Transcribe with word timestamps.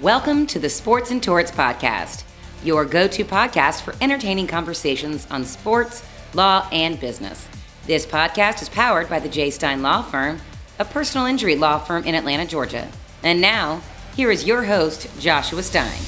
Welcome 0.00 0.46
to 0.46 0.58
the 0.58 0.70
Sports 0.70 1.10
and 1.10 1.22
Torts 1.22 1.50
Podcast, 1.50 2.24
your 2.64 2.86
go 2.86 3.06
to 3.06 3.22
podcast 3.22 3.82
for 3.82 3.94
entertaining 4.00 4.46
conversations 4.46 5.26
on 5.30 5.44
sports, 5.44 6.02
law, 6.32 6.66
and 6.72 6.98
business. 6.98 7.46
This 7.86 8.06
podcast 8.06 8.62
is 8.62 8.70
powered 8.70 9.10
by 9.10 9.18
the 9.18 9.28
J. 9.28 9.50
Stein 9.50 9.82
Law 9.82 10.00
Firm, 10.00 10.40
a 10.78 10.86
personal 10.86 11.26
injury 11.26 11.54
law 11.54 11.78
firm 11.78 12.04
in 12.04 12.14
Atlanta, 12.14 12.46
Georgia. 12.46 12.88
And 13.22 13.42
now, 13.42 13.82
here 14.16 14.30
is 14.30 14.46
your 14.46 14.64
host, 14.64 15.06
Joshua 15.20 15.62
Stein. 15.62 16.00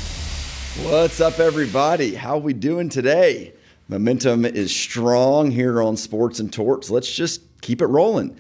What's 0.87 1.21
up, 1.21 1.39
everybody? 1.39 2.15
How 2.15 2.37
are 2.37 2.41
we 2.41 2.55
doing 2.55 2.89
today? 2.89 3.53
Momentum 3.89 4.47
is 4.47 4.75
strong 4.75 5.51
here 5.51 5.83
on 5.83 5.99
Sports 5.99 6.41
and 6.41 6.51
Torts. 6.51 6.89
Let's 6.89 7.13
just 7.13 7.43
keep 7.61 7.83
it 7.83 7.89
rolling. 7.89 8.39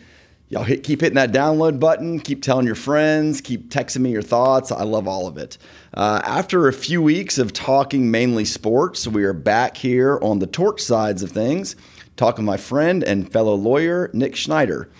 Y'all 0.52 0.64
hit, 0.64 0.82
keep 0.82 1.00
hitting 1.00 1.14
that 1.14 1.32
download 1.32 1.80
button. 1.80 2.20
Keep 2.20 2.42
telling 2.42 2.66
your 2.66 2.74
friends. 2.74 3.40
Keep 3.40 3.70
texting 3.70 4.00
me 4.00 4.10
your 4.10 4.20
thoughts. 4.20 4.70
I 4.70 4.82
love 4.82 5.08
all 5.08 5.26
of 5.26 5.38
it. 5.38 5.56
Uh, 5.94 6.20
after 6.24 6.68
a 6.68 6.74
few 6.74 7.00
weeks 7.00 7.38
of 7.38 7.54
talking 7.54 8.10
mainly 8.10 8.44
sports, 8.44 9.08
we 9.08 9.24
are 9.24 9.32
back 9.32 9.78
here 9.78 10.18
on 10.20 10.40
the 10.40 10.46
torts 10.46 10.84
sides 10.84 11.22
of 11.22 11.30
things, 11.30 11.74
talking 12.16 12.44
my 12.44 12.58
friend 12.58 13.02
and 13.02 13.32
fellow 13.32 13.54
lawyer, 13.54 14.10
Nick 14.12 14.36
Schnyder. 14.36 14.90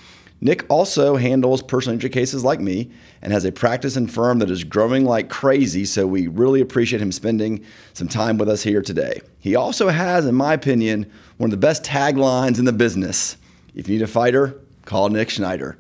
Nick 0.41 0.65
also 0.71 1.17
handles 1.17 1.63
personal 1.63 1.93
injury 1.93 2.09
cases 2.09 2.43
like 2.43 2.59
me 2.59 2.91
and 3.21 3.31
has 3.31 3.45
a 3.45 3.53
practice 3.53 3.95
and 3.95 4.11
firm 4.11 4.39
that 4.39 4.51
is 4.51 4.65
growing 4.65 5.05
like 5.05 5.29
crazy, 5.29 5.85
so 5.85 6.07
we 6.07 6.29
really 6.29 6.63
appreciate 6.63 7.03
him 7.03 7.13
spending 7.13 7.63
some 7.93 8.09
time 8.09 8.39
with 8.39 8.49
us 8.49 8.63
here 8.63 8.81
today. 8.81 9.21
He 9.39 9.55
also 9.55 9.91
has, 9.91 10.25
in 10.25 10.35
my 10.35 10.55
opinion, 10.55 11.13
one 11.37 11.49
of 11.49 11.51
the 11.51 11.59
best 11.59 11.85
taglines 11.85 12.59
in 12.59 12.65
the 12.65 12.73
business. 12.73 13.37
If 13.75 13.87
you 13.87 13.99
need 13.99 14.03
a 14.03 14.07
fighter, 14.07 14.62
call 14.85 15.09
Nick 15.09 15.29
Schnyder. 15.31 15.77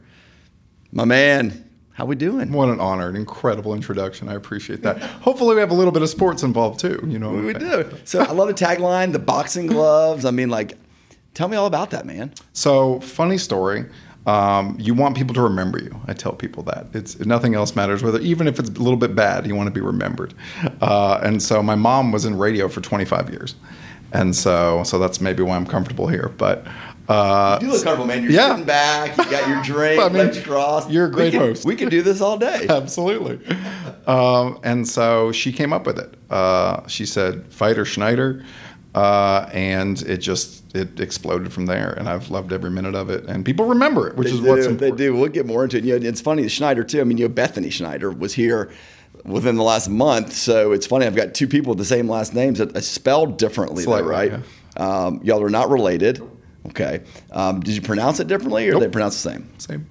My 0.92 1.04
man, 1.04 1.68
how 1.94 2.06
we 2.06 2.16
doing? 2.16 2.52
What 2.52 2.68
an 2.68 2.80
honor, 2.80 3.08
an 3.08 3.16
incredible 3.16 3.74
introduction. 3.74 4.28
I 4.28 4.34
appreciate 4.34 4.82
that. 4.82 5.00
Hopefully, 5.02 5.54
we 5.54 5.60
have 5.60 5.70
a 5.70 5.74
little 5.74 5.92
bit 5.92 6.02
of 6.02 6.08
sports 6.08 6.42
involved 6.42 6.80
too. 6.80 7.02
You 7.06 7.18
know, 7.18 7.30
We 7.32 7.54
do. 7.54 7.90
So 8.04 8.20
I 8.20 8.32
love 8.32 8.48
the 8.48 8.54
tagline, 8.54 9.12
the 9.12 9.18
boxing 9.18 9.66
gloves. 9.66 10.24
I 10.24 10.30
mean, 10.30 10.48
like, 10.48 10.78
tell 11.34 11.48
me 11.48 11.56
all 11.56 11.66
about 11.66 11.90
that, 11.90 12.06
man. 12.06 12.32
So, 12.52 13.00
funny 13.00 13.38
story. 13.38 13.86
Um, 14.24 14.76
you 14.78 14.94
want 14.94 15.16
people 15.16 15.34
to 15.34 15.42
remember 15.42 15.78
you. 15.80 16.00
I 16.06 16.12
tell 16.12 16.32
people 16.32 16.62
that 16.64 16.86
it's 16.94 17.18
nothing 17.20 17.54
else 17.54 17.74
matters. 17.74 18.02
Whether 18.02 18.20
even 18.20 18.46
if 18.46 18.58
it's 18.58 18.70
a 18.70 18.72
little 18.80 18.96
bit 18.96 19.14
bad, 19.16 19.46
you 19.46 19.54
want 19.56 19.66
to 19.66 19.72
be 19.72 19.80
remembered. 19.80 20.32
Uh, 20.80 21.20
and 21.22 21.42
so, 21.42 21.62
my 21.62 21.74
mom 21.74 22.12
was 22.12 22.24
in 22.24 22.38
radio 22.38 22.68
for 22.68 22.80
25 22.80 23.30
years, 23.30 23.54
and 24.12 24.34
so 24.34 24.82
so 24.84 24.98
that's 24.98 25.20
maybe 25.20 25.42
why 25.42 25.56
I'm 25.56 25.66
comfortable 25.66 26.06
here. 26.06 26.32
But 26.38 26.64
uh, 27.12 27.58
You 27.60 27.68
look 27.68 27.82
comfortable, 27.84 28.06
man. 28.06 28.22
You're 28.22 28.32
Yeah. 28.32 28.50
sitting 28.50 28.64
back. 28.64 29.16
You 29.18 29.24
got 29.30 29.48
your 29.48 29.62
drink, 29.64 30.00
I 30.00 30.08
mean, 30.08 30.18
legs 30.18 30.40
crossed. 30.40 30.90
you're 30.90 31.06
a 31.06 31.08
We 31.08 31.14
great 31.14 31.34
host. 31.34 31.64
We 31.64 31.76
could 31.76 31.90
do 31.90 32.02
this 32.02 32.20
all 32.20 32.38
day. 32.38 32.66
Absolutely. 32.70 33.38
Um, 34.06 34.58
and 34.62 34.86
so 34.88 35.32
she 35.32 35.52
came 35.52 35.72
up 35.72 35.86
with 35.86 35.98
it. 35.98 36.14
Uh, 36.30 36.86
she 36.88 37.06
said, 37.06 37.52
"Fighter 37.52 37.84
Schnyder," 37.84 38.44
uh, 38.94 39.48
and 39.52 40.00
it 40.02 40.18
just 40.18 40.74
it 40.74 40.98
exploded 41.00 41.52
from 41.52 41.66
there. 41.66 41.90
And 41.92 42.08
I've 42.08 42.30
loved 42.30 42.52
every 42.52 42.70
minute 42.70 42.94
of 42.94 43.10
it. 43.10 43.24
And 43.26 43.44
people 43.44 43.66
remember 43.66 44.08
it, 44.08 44.16
which 44.16 44.28
They 44.28 44.34
is 44.34 44.40
do, 44.40 44.46
what's 44.48 44.66
They 44.80 44.90
do. 44.90 45.14
We'll 45.14 45.28
get 45.28 45.46
more 45.46 45.64
into 45.64 45.76
it. 45.78 45.84
You 45.84 45.98
know, 45.98 46.08
it's 46.08 46.20
funny, 46.20 46.48
Schneider 46.48 46.82
too. 46.84 47.00
I 47.00 47.04
mean, 47.04 47.18
you 47.18 47.28
know, 47.28 47.34
Bethany 47.34 47.70
Schneider 47.70 48.10
was 48.10 48.32
here 48.34 48.70
within 49.24 49.56
the 49.56 49.62
last 49.62 49.88
month, 49.88 50.32
so 50.32 50.72
it's 50.72 50.86
funny. 50.86 51.06
I've 51.06 51.14
got 51.14 51.34
two 51.34 51.46
people 51.46 51.70
with 51.70 51.78
the 51.78 51.84
same 51.84 52.08
last 52.08 52.34
names 52.34 52.58
that 52.58 52.76
are 52.76 52.80
spelled 52.80 53.36
differently, 53.38 53.84
though, 53.84 53.90
Slightly, 54.02 54.10
right? 54.10 54.32
Um, 54.76 55.20
y'all 55.22 55.42
are 55.42 55.50
not 55.50 55.68
related. 55.70 56.20
Okay. 56.72 57.02
Um, 57.30 57.60
did 57.60 57.74
you 57.74 57.82
pronounce 57.82 58.18
it 58.20 58.26
differently, 58.28 58.68
or 58.68 58.72
Nope. 58.72 58.80
they 58.82 58.88
pronounce 58.88 59.22
the 59.22 59.30
same? 59.30 59.48
Same. 59.58 59.86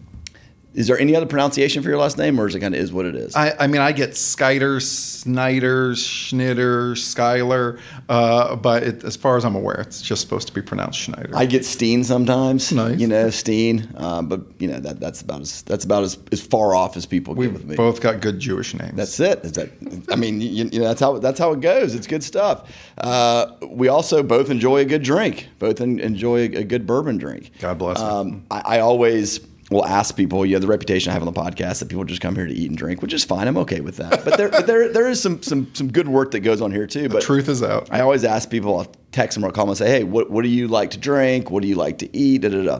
Is 0.73 0.87
there 0.87 0.97
any 0.97 1.15
other 1.15 1.25
pronunciation 1.25 1.83
for 1.83 1.89
your 1.89 1.97
last 1.97 2.17
name, 2.17 2.39
or 2.39 2.47
is 2.47 2.55
it 2.55 2.61
kind 2.61 2.73
of 2.73 2.79
is 2.79 2.93
what 2.93 3.05
it 3.05 3.15
is? 3.15 3.35
I, 3.35 3.53
I 3.59 3.67
mean, 3.67 3.81
I 3.81 3.91
get 3.91 4.11
Skyder, 4.11 4.81
Snyder, 4.81 5.91
Schnitter, 5.91 6.93
Skyler, 6.93 7.79
uh, 8.07 8.55
but 8.55 8.83
it, 8.83 9.03
as 9.03 9.17
far 9.17 9.35
as 9.35 9.43
I'm 9.43 9.55
aware, 9.55 9.81
it's 9.81 10.01
just 10.01 10.21
supposed 10.21 10.47
to 10.47 10.53
be 10.53 10.61
pronounced 10.61 10.99
Schneider. 10.99 11.31
I 11.35 11.45
get 11.45 11.65
Steen 11.65 12.05
sometimes. 12.05 12.71
Nice. 12.71 12.99
You 12.99 13.07
know, 13.07 13.29
Steen. 13.29 13.93
Um, 13.97 14.27
but 14.27 14.41
you 14.59 14.69
know 14.69 14.79
that 14.79 15.01
that's 15.01 15.21
about 15.21 15.41
as 15.41 15.61
that's 15.63 15.83
about 15.83 16.03
as, 16.03 16.17
as 16.31 16.41
far 16.41 16.73
off 16.73 16.95
as 16.95 17.05
people 17.05 17.35
get 17.35 17.51
with 17.51 17.65
me. 17.65 17.75
Both 17.75 17.99
got 17.99 18.21
good 18.21 18.39
Jewish 18.39 18.73
names. 18.73 18.95
That's 18.95 19.19
it. 19.19 19.39
Is 19.43 19.51
that? 19.53 19.71
I 20.09 20.15
mean, 20.15 20.39
you, 20.39 20.69
you 20.71 20.79
know, 20.79 20.87
that's 20.87 21.01
how 21.01 21.17
that's 21.19 21.39
how 21.39 21.51
it 21.51 21.59
goes. 21.59 21.95
It's 21.95 22.07
good 22.07 22.23
stuff. 22.23 22.71
Uh, 22.97 23.51
we 23.67 23.89
also 23.89 24.23
both 24.23 24.49
enjoy 24.49 24.77
a 24.79 24.85
good 24.85 25.03
drink. 25.03 25.49
Both 25.59 25.81
en- 25.81 25.99
enjoy 25.99 26.47
a, 26.47 26.59
a 26.59 26.63
good 26.63 26.87
bourbon 26.87 27.17
drink. 27.17 27.51
God 27.59 27.77
bless. 27.77 27.99
Um, 27.99 28.45
I, 28.49 28.77
I 28.77 28.79
always 28.79 29.39
will 29.71 29.85
ask 29.85 30.15
people. 30.15 30.45
You 30.45 30.53
know, 30.55 30.59
the 30.59 30.67
reputation 30.67 31.09
I 31.09 31.13
have 31.13 31.25
on 31.25 31.33
the 31.33 31.39
podcast 31.39 31.79
that 31.79 31.89
people 31.89 32.03
just 32.03 32.21
come 32.21 32.35
here 32.35 32.45
to 32.45 32.53
eat 32.53 32.69
and 32.69 32.77
drink, 32.77 33.01
which 33.01 33.13
is 33.13 33.23
fine. 33.23 33.47
I'm 33.47 33.57
okay 33.57 33.81
with 33.81 33.97
that. 33.97 34.23
But 34.23 34.37
there, 34.37 34.49
but 34.49 34.67
there, 34.67 34.89
there 34.89 35.09
is 35.09 35.21
some 35.21 35.41
some 35.41 35.73
some 35.73 35.91
good 35.91 36.07
work 36.07 36.31
that 36.31 36.41
goes 36.41 36.61
on 36.61 36.71
here 36.71 36.85
too. 36.85 37.09
But 37.09 37.23
Truth 37.23 37.49
is 37.49 37.63
out. 37.63 37.87
I 37.91 38.01
always 38.01 38.23
ask 38.23 38.49
people. 38.49 38.77
I'll 38.77 38.91
text 39.11 39.35
them 39.35 39.43
or 39.43 39.51
call 39.51 39.65
them 39.65 39.71
and 39.71 39.77
say, 39.77 39.89
"Hey, 39.89 40.03
what 40.03 40.29
what 40.29 40.43
do 40.43 40.49
you 40.49 40.67
like 40.67 40.91
to 40.91 40.97
drink? 40.97 41.49
What 41.49 41.63
do 41.63 41.67
you 41.67 41.75
like 41.75 41.97
to 41.99 42.15
eat?" 42.15 42.41
Da 42.41 42.49
da 42.49 42.63
da. 42.63 42.79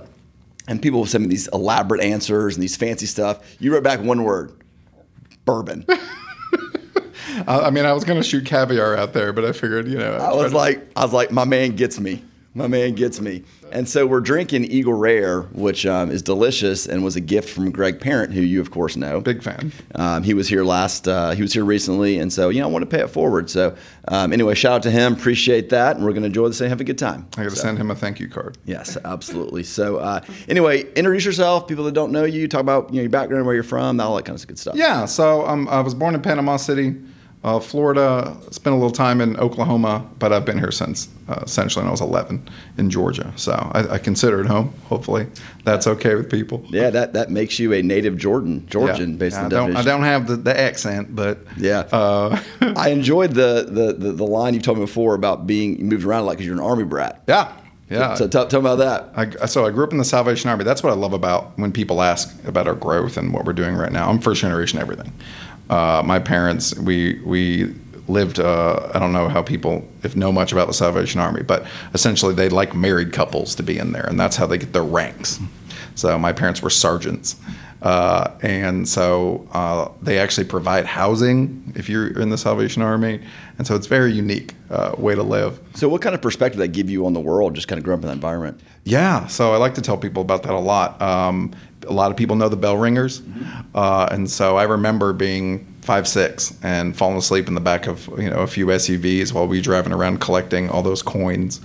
And 0.68 0.82
people 0.82 1.00
will 1.00 1.08
send 1.08 1.24
me 1.24 1.30
these 1.30 1.48
elaborate 1.48 2.02
answers 2.02 2.56
and 2.56 2.62
these 2.62 2.76
fancy 2.76 3.08
stuff. 3.08 3.58
You 3.60 3.74
wrote 3.74 3.84
back 3.84 4.02
one 4.02 4.24
word: 4.24 4.52
bourbon. 5.46 5.86
I, 7.48 7.60
I 7.62 7.70
mean, 7.70 7.86
I 7.86 7.94
was 7.94 8.04
going 8.04 8.22
to 8.22 8.28
shoot 8.28 8.46
caviar 8.46 8.96
out 8.96 9.14
there, 9.14 9.34
but 9.34 9.46
I 9.46 9.52
figured, 9.52 9.88
you 9.88 9.98
know, 9.98 10.14
I 10.14 10.34
was 10.34 10.54
like, 10.54 10.86
I 10.96 11.04
was 11.04 11.14
like, 11.14 11.32
my 11.32 11.46
man 11.46 11.76
gets 11.76 12.00
me. 12.00 12.24
My 12.54 12.68
man 12.68 12.96
gets 12.96 13.22
me. 13.22 13.44
And 13.72 13.88
so 13.88 14.06
we're 14.06 14.20
drinking 14.20 14.66
Eagle 14.66 14.94
Rare, 14.94 15.44
which 15.54 15.86
um, 15.86 16.12
is 16.12 16.22
delicious 16.22 16.86
and 16.86 17.02
was 17.02 17.16
a 17.16 17.22
gift 17.22 17.50
from 17.50 17.72
Greg 17.72 18.02
Parent, 18.02 18.34
who 18.34 18.42
you 18.42 18.60
of 18.60 18.70
course 18.72 18.98
know. 18.98 19.22
big 19.22 19.42
fan. 19.42 19.72
Um, 19.96 20.24
he 20.24 20.34
was 20.34 20.50
here 20.50 20.66
last. 20.66 21.08
Uh, 21.08 21.32
he 21.32 21.42
was 21.42 21.54
here 21.54 21.64
recently, 21.64 22.20
and 22.20 22.32
so 22.34 22.50
you 22.50 22.60
know 22.60 22.68
I 22.68 22.70
want 22.72 22.84
to 22.84 22.98
pay 22.98 23.02
it 23.02 23.08
forward. 23.10 23.50
So 23.50 23.74
um, 24.10 24.34
anyway, 24.34 24.54
shout 24.56 24.74
out 24.74 24.84
to 24.84 24.92
him. 24.92 25.14
Appreciate 25.14 25.70
that, 25.70 25.96
and 25.96 26.04
we're 26.04 26.12
going 26.12 26.24
to 26.24 26.28
enjoy 26.28 26.50
this 26.50 26.60
and 26.60 26.70
have 26.70 26.82
a 26.82 26.84
good 26.84 26.98
time. 26.98 27.26
I 27.38 27.44
got 27.44 27.52
to 27.52 27.56
So- 27.56 27.62
send 27.62 27.78
him 27.78 27.90
a 27.90 27.96
thank 27.96 28.20
you 28.20 28.28
card. 28.28 28.58
Yes, 28.66 28.98
absolutely. 29.06 29.64
So 29.64 29.98
uh, 29.98 30.20
anyway, 30.50 30.92
introduce 30.96 31.24
yourself. 31.24 31.70
People 31.70 31.86
that 31.86 31.94
don't 31.94 32.12
know 32.12 32.26
you, 32.26 32.50
talk 32.50 32.60
about 32.60 32.90
you 32.90 32.98
know 32.98 33.02
your 33.04 33.10
background, 33.10 33.46
where 33.46 33.56
you're 33.56 33.64
from, 33.64 34.02
all 34.02 34.18
that 34.18 34.26
kind 34.26 34.38
of 34.38 34.46
good 34.46 34.60
stuff. 34.60 34.76
Yeah, 34.76 35.06
so 35.06 35.48
um, 35.48 35.70
I 35.70 35.80
was 35.80 35.94
born 35.96 36.16
in 36.16 36.22
Panama 36.22 36.58
City, 36.58 36.96
uh, 37.44 37.60
Florida. 37.60 38.38
Spent 38.52 38.74
a 38.74 38.78
little 38.78 38.92
time 38.92 39.20
in 39.22 39.36
Oklahoma, 39.38 40.08
but 40.20 40.32
I've 40.32 40.46
been 40.46 40.60
here 40.60 40.72
since 40.72 41.08
uh, 41.28 41.42
essentially 41.44 41.82
when 41.84 41.88
I 41.88 41.92
was 41.92 42.02
11 42.02 42.48
in 42.78 42.90
Georgia. 42.90 43.32
So 43.36 43.54
I, 43.54 43.96
I 43.96 43.98
consider 43.98 44.42
it 44.42 44.46
home. 44.48 44.74
Hopefully, 44.90 45.28
that's 45.64 45.88
okay 45.88 46.16
with 46.16 46.30
people. 46.30 46.64
Yeah, 46.70 46.90
that, 46.92 47.14
that 47.14 47.32
makes 47.32 47.58
you 47.60 47.74
a 47.74 47.82
native 47.82 48.18
Jordan, 48.18 48.68
Georgian, 48.68 49.12
Yeah. 49.12 49.18
based 49.18 49.36
Yeah, 49.38 49.40
on 49.40 49.46
I 49.46 49.50
don't, 49.50 49.76
I 49.78 49.82
don't 49.84 50.04
have 50.04 50.28
the, 50.28 50.36
the 50.36 50.60
accent, 50.60 51.16
but 51.16 51.40
Yeah. 51.58 51.80
uh, 51.92 52.40
I 52.76 52.90
enjoyed 52.90 53.32
the, 53.32 53.66
the, 53.70 53.94
the, 53.94 54.12
the 54.14 54.26
line 54.28 54.54
you 54.54 54.60
told 54.62 54.78
me 54.78 54.84
before 54.86 55.16
about 55.16 55.48
being 55.48 55.80
you 55.80 55.86
moved 55.86 56.06
around 56.06 56.22
a 56.22 56.26
lot 56.26 56.32
because 56.34 56.46
you're 56.46 56.56
an 56.56 56.62
army 56.62 56.84
brat. 56.84 57.24
yeah, 57.28 57.54
yeah. 57.90 58.16
So 58.16 58.26
tell, 58.28 58.48
tell 58.48 58.62
me 58.62 58.70
about 58.72 59.12
that. 59.16 59.40
I, 59.42 59.46
so 59.48 59.66
I 59.66 59.70
grew 59.72 59.84
up 59.84 59.92
in 59.92 59.98
the 59.98 60.06
Salvation 60.06 60.50
Army. 60.50 60.64
That's 60.64 60.82
what 60.82 60.92
I 60.92 60.96
love 60.96 61.12
about 61.12 61.58
when 61.58 61.74
people 61.74 62.02
ask 62.02 62.34
about 62.46 62.66
our 62.68 62.76
growth 62.76 63.18
and 63.18 63.34
what 63.34 63.44
we're 63.46 63.52
doing 63.52 63.76
right 63.76 63.92
now. 63.92 64.10
I'm 64.10 64.20
first 64.20 64.40
generation 64.42 64.80
everything. 64.80 65.12
Uh, 65.72 66.04
my 66.06 66.20
parents, 66.20 66.78
we 66.78 67.20
we 67.26 67.74
lived. 68.10 68.40
Uh, 68.40 68.92
I 68.94 69.00
don't 69.00 69.14
know 69.14 69.30
how 69.30 69.42
people 69.42 69.88
if 70.04 70.18
know 70.18 70.32
much 70.32 70.52
about 70.52 70.68
the 70.68 70.74
Salvation 70.74 71.22
Army, 71.22 71.44
but 71.44 71.66
essentially 71.94 72.36
they 72.36 72.50
like 72.50 72.76
married 72.76 73.14
couples 73.14 73.56
to 73.56 73.64
be 73.64 73.78
in 73.78 73.94
there, 73.94 74.06
and 74.06 74.20
that's 74.20 74.36
how 74.36 74.46
they 74.46 74.58
get 74.58 74.74
their 74.74 74.84
ranks. 74.84 75.40
So 75.96 76.20
my 76.20 76.34
parents 76.34 76.62
were 76.62 76.70
sergeants. 76.70 77.38
Uh, 77.82 78.30
and 78.42 78.88
so 78.88 79.48
uh, 79.54 79.90
they 80.02 80.20
actually 80.20 80.46
provide 80.46 80.86
housing 80.86 81.74
if 81.76 81.90
you're 81.90 82.20
in 82.20 82.30
the 82.30 82.38
Salvation 82.38 82.84
Army, 82.84 83.20
and 83.58 83.66
so 83.66 83.76
it's 83.76 83.88
very 83.88 84.14
unique 84.14 84.54
uh, 84.70 84.94
way 84.98 85.16
to 85.16 85.24
live. 85.24 85.60
So 85.74 85.90
what 85.90 86.02
kind 86.02 86.14
of 86.14 86.22
perspective 86.22 86.60
that 86.60 86.70
give 86.70 86.90
you 86.90 87.06
on 87.08 87.14
the 87.14 87.20
world, 87.20 87.56
just 87.56 87.68
kind 87.68 87.80
of 87.80 87.84
growing 87.84 88.00
up 88.00 88.04
in 88.04 88.08
that 88.10 88.14
environment? 88.14 88.60
Yeah, 88.84 89.26
so 89.28 89.54
I 89.54 89.58
like 89.58 89.74
to 89.76 89.82
tell 89.82 89.98
people 89.98 90.22
about 90.22 90.44
that 90.44 90.54
a 90.54 90.60
lot. 90.60 91.02
Um, 91.02 91.54
a 91.88 91.94
lot 91.94 92.12
of 92.12 92.18
people 92.18 92.36
know 92.36 92.50
the 92.50 92.56
bell 92.56 92.78
ringers, 92.78 93.24
uh, 93.74 94.08
and 94.12 94.30
so 94.30 94.58
I 94.58 94.64
remember 94.64 95.14
being 95.14 95.66
five 95.82 96.08
six 96.08 96.56
and 96.62 96.96
falling 96.96 97.18
asleep 97.18 97.48
in 97.48 97.56
the 97.56 97.62
back 97.62 97.88
of 97.88 98.08
you 98.20 98.30
know 98.30 98.40
a 98.40 98.48
few 98.48 98.68
SUVs 98.68 99.34
while 99.34 99.48
we 99.48 99.58
were 99.58 99.64
driving 99.64 99.94
around 99.94 100.22
collecting 100.22 100.70
all 100.70 100.84
those 100.84 101.02
coins. 101.02 101.60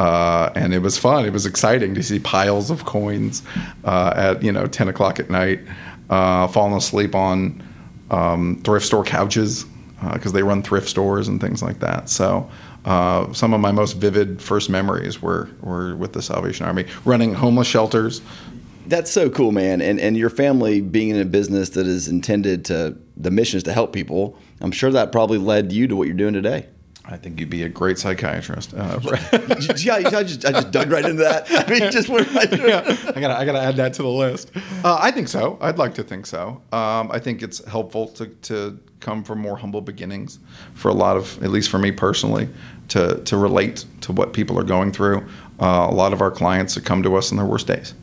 Uh, 0.00 0.50
and 0.54 0.72
it 0.72 0.78
was 0.78 0.96
fun. 0.96 1.26
It 1.26 1.32
was 1.34 1.44
exciting 1.44 1.94
to 1.94 2.02
see 2.02 2.18
piles 2.18 2.70
of 2.70 2.86
coins 2.86 3.42
uh, 3.84 4.14
at 4.16 4.42
you 4.42 4.50
know 4.50 4.66
ten 4.66 4.88
o'clock 4.88 5.20
at 5.20 5.28
night, 5.28 5.60
uh, 6.08 6.48
falling 6.48 6.72
asleep 6.72 7.14
on 7.14 7.62
um, 8.10 8.62
thrift 8.64 8.86
store 8.86 9.04
couches 9.04 9.66
because 10.14 10.32
they 10.32 10.42
run 10.42 10.62
thrift 10.62 10.88
stores 10.88 11.28
and 11.28 11.38
things 11.38 11.62
like 11.62 11.80
that. 11.80 12.08
So 12.08 12.48
uh, 12.86 13.30
some 13.34 13.52
of 13.52 13.60
my 13.60 13.72
most 13.72 13.98
vivid 13.98 14.40
first 14.40 14.70
memories 14.70 15.20
were 15.20 15.50
were 15.60 15.94
with 15.96 16.14
the 16.14 16.22
Salvation 16.22 16.64
Army, 16.64 16.86
running 17.04 17.34
homeless 17.34 17.68
shelters. 17.68 18.22
That's 18.86 19.10
so 19.10 19.28
cool, 19.28 19.52
man. 19.52 19.82
And 19.82 20.00
and 20.00 20.16
your 20.16 20.30
family 20.30 20.80
being 20.80 21.10
in 21.10 21.20
a 21.20 21.26
business 21.26 21.68
that 21.70 21.86
is 21.86 22.08
intended 22.08 22.64
to 22.66 22.96
the 23.18 23.30
mission 23.30 23.58
is 23.58 23.64
to 23.64 23.74
help 23.74 23.92
people. 23.92 24.38
I'm 24.62 24.72
sure 24.72 24.90
that 24.92 25.12
probably 25.12 25.36
led 25.36 25.72
you 25.72 25.88
to 25.88 25.94
what 25.94 26.06
you're 26.08 26.16
doing 26.16 26.32
today. 26.32 26.68
I 27.10 27.16
think 27.16 27.40
you'd 27.40 27.50
be 27.50 27.64
a 27.64 27.68
great 27.68 27.98
psychiatrist. 27.98 28.72
Uh, 28.72 29.00
yeah, 29.78 29.94
I 29.94 30.22
just, 30.22 30.44
I 30.44 30.52
just 30.52 30.70
dug 30.70 30.90
right 30.90 31.04
into 31.04 31.22
that. 31.22 31.46
I 31.50 31.68
mean, 31.68 31.90
just 31.90 32.08
went 32.08 32.32
right 32.32 32.50
yeah, 32.52 32.96
I 33.14 33.20
gotta, 33.20 33.36
I 33.36 33.44
gotta 33.44 33.60
add 33.60 33.76
that 33.76 33.94
to 33.94 34.02
the 34.02 34.08
list. 34.08 34.52
Uh, 34.84 34.98
I 35.00 35.10
think 35.10 35.28
so. 35.28 35.58
I'd 35.60 35.78
like 35.78 35.94
to 35.94 36.04
think 36.04 36.26
so. 36.26 36.62
Um, 36.72 37.10
I 37.10 37.18
think 37.18 37.42
it's 37.42 37.64
helpful 37.64 38.08
to, 38.08 38.26
to 38.26 38.78
come 39.00 39.24
from 39.24 39.40
more 39.40 39.56
humble 39.56 39.80
beginnings 39.80 40.38
for 40.74 40.88
a 40.88 40.94
lot 40.94 41.16
of, 41.16 41.42
at 41.42 41.50
least 41.50 41.68
for 41.68 41.78
me 41.78 41.90
personally, 41.90 42.48
to, 42.88 43.20
to 43.24 43.36
relate 43.36 43.84
to 44.02 44.12
what 44.12 44.32
people 44.32 44.58
are 44.58 44.64
going 44.64 44.92
through. 44.92 45.26
Uh, 45.58 45.88
a 45.90 45.94
lot 45.94 46.12
of 46.12 46.20
our 46.20 46.30
clients 46.30 46.74
that 46.74 46.84
come 46.84 47.02
to 47.02 47.16
us 47.16 47.30
in 47.30 47.36
their 47.36 47.46
worst 47.46 47.66
days. 47.66 47.94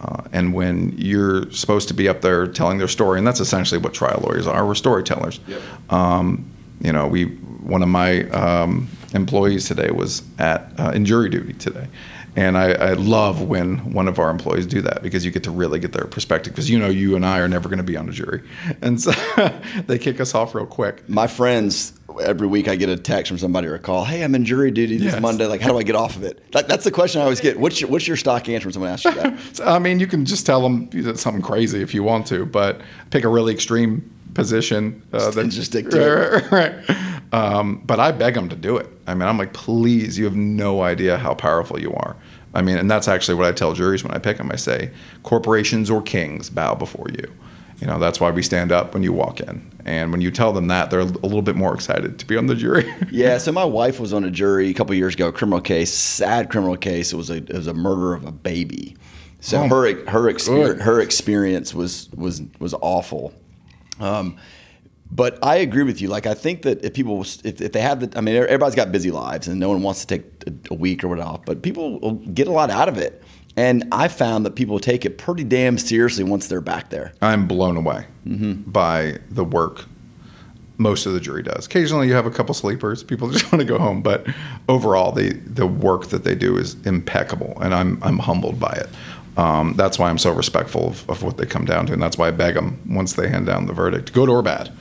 Uh, 0.00 0.22
and 0.32 0.54
when 0.54 0.94
you're 0.96 1.50
supposed 1.50 1.88
to 1.88 1.94
be 1.94 2.08
up 2.08 2.20
there 2.20 2.46
telling 2.46 2.78
their 2.78 2.88
story, 2.88 3.18
and 3.18 3.26
that's 3.26 3.40
essentially 3.40 3.80
what 3.80 3.94
trial 3.94 4.20
lawyers 4.22 4.46
are, 4.46 4.66
we're 4.66 4.74
storytellers. 4.74 5.40
Yep. 5.46 5.60
Um, 5.90 6.50
you 6.80 6.92
know, 6.92 7.06
we 7.06 7.24
one 7.24 7.82
of 7.82 7.88
my 7.88 8.22
um, 8.30 8.88
employees 9.12 9.66
today 9.66 9.90
was 9.90 10.22
at 10.38 10.72
uh, 10.78 10.92
in 10.94 11.04
jury 11.04 11.28
duty 11.28 11.52
today, 11.54 11.88
and 12.36 12.56
I, 12.56 12.72
I, 12.72 12.92
love 12.92 13.42
when 13.42 13.92
one 13.92 14.08
of 14.08 14.18
our 14.18 14.30
employees 14.30 14.66
do 14.66 14.82
that 14.82 15.02
because 15.02 15.24
you 15.24 15.30
get 15.30 15.42
to 15.44 15.50
really 15.50 15.78
get 15.80 15.92
their 15.92 16.04
perspective. 16.04 16.52
Because 16.52 16.70
you 16.70 16.78
know, 16.78 16.88
you 16.88 17.16
and 17.16 17.24
I 17.24 17.40
are 17.40 17.48
never 17.48 17.68
going 17.68 17.78
to 17.78 17.84
be 17.84 17.96
on 17.96 18.08
a 18.08 18.12
jury, 18.12 18.42
and 18.82 19.00
so 19.00 19.12
they 19.86 19.98
kick 19.98 20.20
us 20.20 20.34
off 20.34 20.54
real 20.54 20.66
quick. 20.66 21.08
My 21.08 21.26
friends, 21.26 21.92
every 22.20 22.46
week 22.46 22.68
I 22.68 22.76
get 22.76 22.88
a 22.88 22.96
text 22.96 23.28
from 23.28 23.38
somebody 23.38 23.66
or 23.66 23.74
a 23.74 23.78
call. 23.78 24.04
Hey, 24.04 24.22
I'm 24.22 24.34
in 24.34 24.44
jury 24.44 24.70
duty 24.70 24.96
this 24.96 25.12
yes. 25.12 25.20
Monday. 25.20 25.46
Like, 25.46 25.60
how 25.60 25.72
do 25.72 25.78
I 25.78 25.82
get 25.82 25.96
off 25.96 26.16
of 26.16 26.24
it? 26.24 26.42
Like, 26.54 26.66
that's 26.66 26.84
the 26.84 26.90
question 26.90 27.20
I 27.20 27.24
always 27.24 27.40
get. 27.40 27.58
What's 27.58 27.80
your, 27.80 27.90
what's 27.90 28.06
your 28.06 28.16
stock 28.16 28.48
answer 28.48 28.66
when 28.66 28.72
someone 28.72 28.90
asks 28.90 29.04
you 29.04 29.14
that? 29.14 29.38
so, 29.56 29.64
I 29.66 29.78
mean, 29.78 30.00
you 30.00 30.06
can 30.06 30.24
just 30.24 30.46
tell 30.46 30.62
them 30.62 31.16
something 31.16 31.42
crazy 31.42 31.82
if 31.82 31.94
you 31.94 32.02
want 32.02 32.26
to, 32.28 32.46
but 32.46 32.80
pick 33.10 33.24
a 33.24 33.28
really 33.28 33.52
extreme 33.52 34.10
position. 34.36 35.02
Uh, 35.12 35.30
that, 35.30 35.48
just 35.48 35.72
it. 35.74 36.50
Right. 36.52 36.74
Um, 37.32 37.82
but 37.84 37.98
I 37.98 38.12
beg 38.12 38.34
them 38.34 38.48
to 38.50 38.56
do 38.56 38.76
it. 38.76 38.88
I 39.06 39.14
mean, 39.14 39.28
I'm 39.28 39.36
like, 39.36 39.52
please, 39.52 40.16
you 40.16 40.24
have 40.26 40.36
no 40.36 40.82
idea 40.82 41.18
how 41.18 41.34
powerful 41.34 41.80
you 41.80 41.92
are. 41.92 42.16
I 42.54 42.62
mean, 42.62 42.76
and 42.76 42.90
that's 42.90 43.08
actually 43.08 43.34
what 43.34 43.46
I 43.46 43.52
tell 43.52 43.74
juries 43.74 44.04
when 44.04 44.14
I 44.14 44.18
pick 44.18 44.36
them. 44.36 44.50
I 44.52 44.56
say, 44.56 44.90
corporations 45.24 45.90
or 45.90 46.00
kings 46.00 46.48
bow 46.48 46.74
before 46.74 47.06
you. 47.10 47.32
You 47.80 47.86
know, 47.86 47.98
that's 47.98 48.20
why 48.20 48.30
we 48.30 48.42
stand 48.42 48.72
up 48.72 48.94
when 48.94 49.02
you 49.02 49.12
walk 49.12 49.40
in. 49.40 49.70
And 49.84 50.10
when 50.10 50.20
you 50.20 50.30
tell 50.30 50.52
them 50.52 50.68
that, 50.68 50.90
they're 50.90 51.00
a 51.00 51.04
little 51.04 51.42
bit 51.42 51.56
more 51.56 51.74
excited 51.74 52.18
to 52.18 52.26
be 52.26 52.36
on 52.36 52.46
the 52.46 52.54
jury. 52.54 52.90
yeah. 53.10 53.38
So 53.38 53.52
my 53.52 53.64
wife 53.64 54.00
was 54.00 54.12
on 54.12 54.24
a 54.24 54.30
jury 54.30 54.70
a 54.70 54.74
couple 54.74 54.94
years 54.94 55.14
ago, 55.14 55.28
a 55.28 55.32
criminal 55.32 55.60
case, 55.60 55.92
sad 55.92 56.48
criminal 56.48 56.76
case. 56.76 57.12
It 57.12 57.16
was 57.16 57.28
a, 57.28 57.36
it 57.36 57.52
was 57.52 57.66
a 57.66 57.74
murder 57.74 58.14
of 58.14 58.24
a 58.24 58.32
baby. 58.32 58.96
So 59.40 59.58
oh, 59.62 59.68
her 59.68 60.10
her 60.10 60.28
experience 60.28 60.82
her 60.82 61.00
experience 61.00 61.74
was 61.74 62.08
was 62.16 62.42
was 62.58 62.74
awful. 62.80 63.34
Um, 64.00 64.36
but 65.10 65.38
I 65.42 65.56
agree 65.56 65.84
with 65.84 66.00
you. 66.00 66.08
Like 66.08 66.26
I 66.26 66.34
think 66.34 66.62
that 66.62 66.84
if 66.84 66.94
people, 66.94 67.22
if, 67.22 67.60
if 67.60 67.72
they 67.72 67.80
have 67.80 68.00
the, 68.00 68.18
I 68.18 68.20
mean, 68.20 68.36
everybody's 68.36 68.74
got 68.74 68.90
busy 68.90 69.10
lives, 69.10 69.48
and 69.48 69.60
no 69.60 69.68
one 69.68 69.82
wants 69.82 70.04
to 70.04 70.06
take 70.06 70.24
a, 70.46 70.52
a 70.72 70.74
week 70.74 71.04
or 71.04 71.08
whatever. 71.08 71.38
But 71.44 71.62
people 71.62 72.00
will 72.00 72.14
get 72.14 72.48
a 72.48 72.52
lot 72.52 72.70
out 72.70 72.88
of 72.88 72.98
it, 72.98 73.22
and 73.56 73.84
I 73.92 74.08
found 74.08 74.44
that 74.46 74.56
people 74.56 74.78
take 74.78 75.04
it 75.04 75.16
pretty 75.18 75.44
damn 75.44 75.78
seriously 75.78 76.24
once 76.24 76.48
they're 76.48 76.60
back 76.60 76.90
there. 76.90 77.12
I'm 77.22 77.46
blown 77.46 77.76
away 77.76 78.06
mm-hmm. 78.26 78.68
by 78.70 79.18
the 79.30 79.44
work 79.44 79.84
most 80.78 81.06
of 81.06 81.12
the 81.12 81.20
jury 81.20 81.42
does. 81.42 81.66
Occasionally, 81.66 82.06
you 82.08 82.14
have 82.14 82.26
a 82.26 82.30
couple 82.30 82.54
sleepers. 82.54 83.02
People 83.02 83.30
just 83.32 83.50
want 83.52 83.60
to 83.60 83.66
go 83.66 83.78
home, 83.78 84.02
but 84.02 84.26
overall, 84.68 85.12
the 85.12 85.32
the 85.32 85.66
work 85.66 86.06
that 86.06 86.24
they 86.24 86.34
do 86.34 86.56
is 86.56 86.74
impeccable, 86.86 87.56
and 87.60 87.74
I'm 87.74 88.02
I'm 88.02 88.18
humbled 88.18 88.58
by 88.58 88.72
it. 88.72 88.88
Um, 89.36 89.74
that's 89.74 89.98
why 89.98 90.08
I'm 90.08 90.18
so 90.18 90.32
respectful 90.32 90.88
of, 90.88 91.10
of, 91.10 91.22
what 91.22 91.36
they 91.36 91.44
come 91.44 91.66
down 91.66 91.86
to, 91.86 91.92
and 91.92 92.00
that's 92.00 92.16
why 92.16 92.28
I 92.28 92.30
beg 92.30 92.54
them 92.54 92.80
once 92.88 93.12
they 93.12 93.28
hand 93.28 93.44
down 93.44 93.66
the 93.66 93.74
verdict, 93.74 94.14
good 94.14 94.30
or 94.30 94.42
bad 94.42 94.72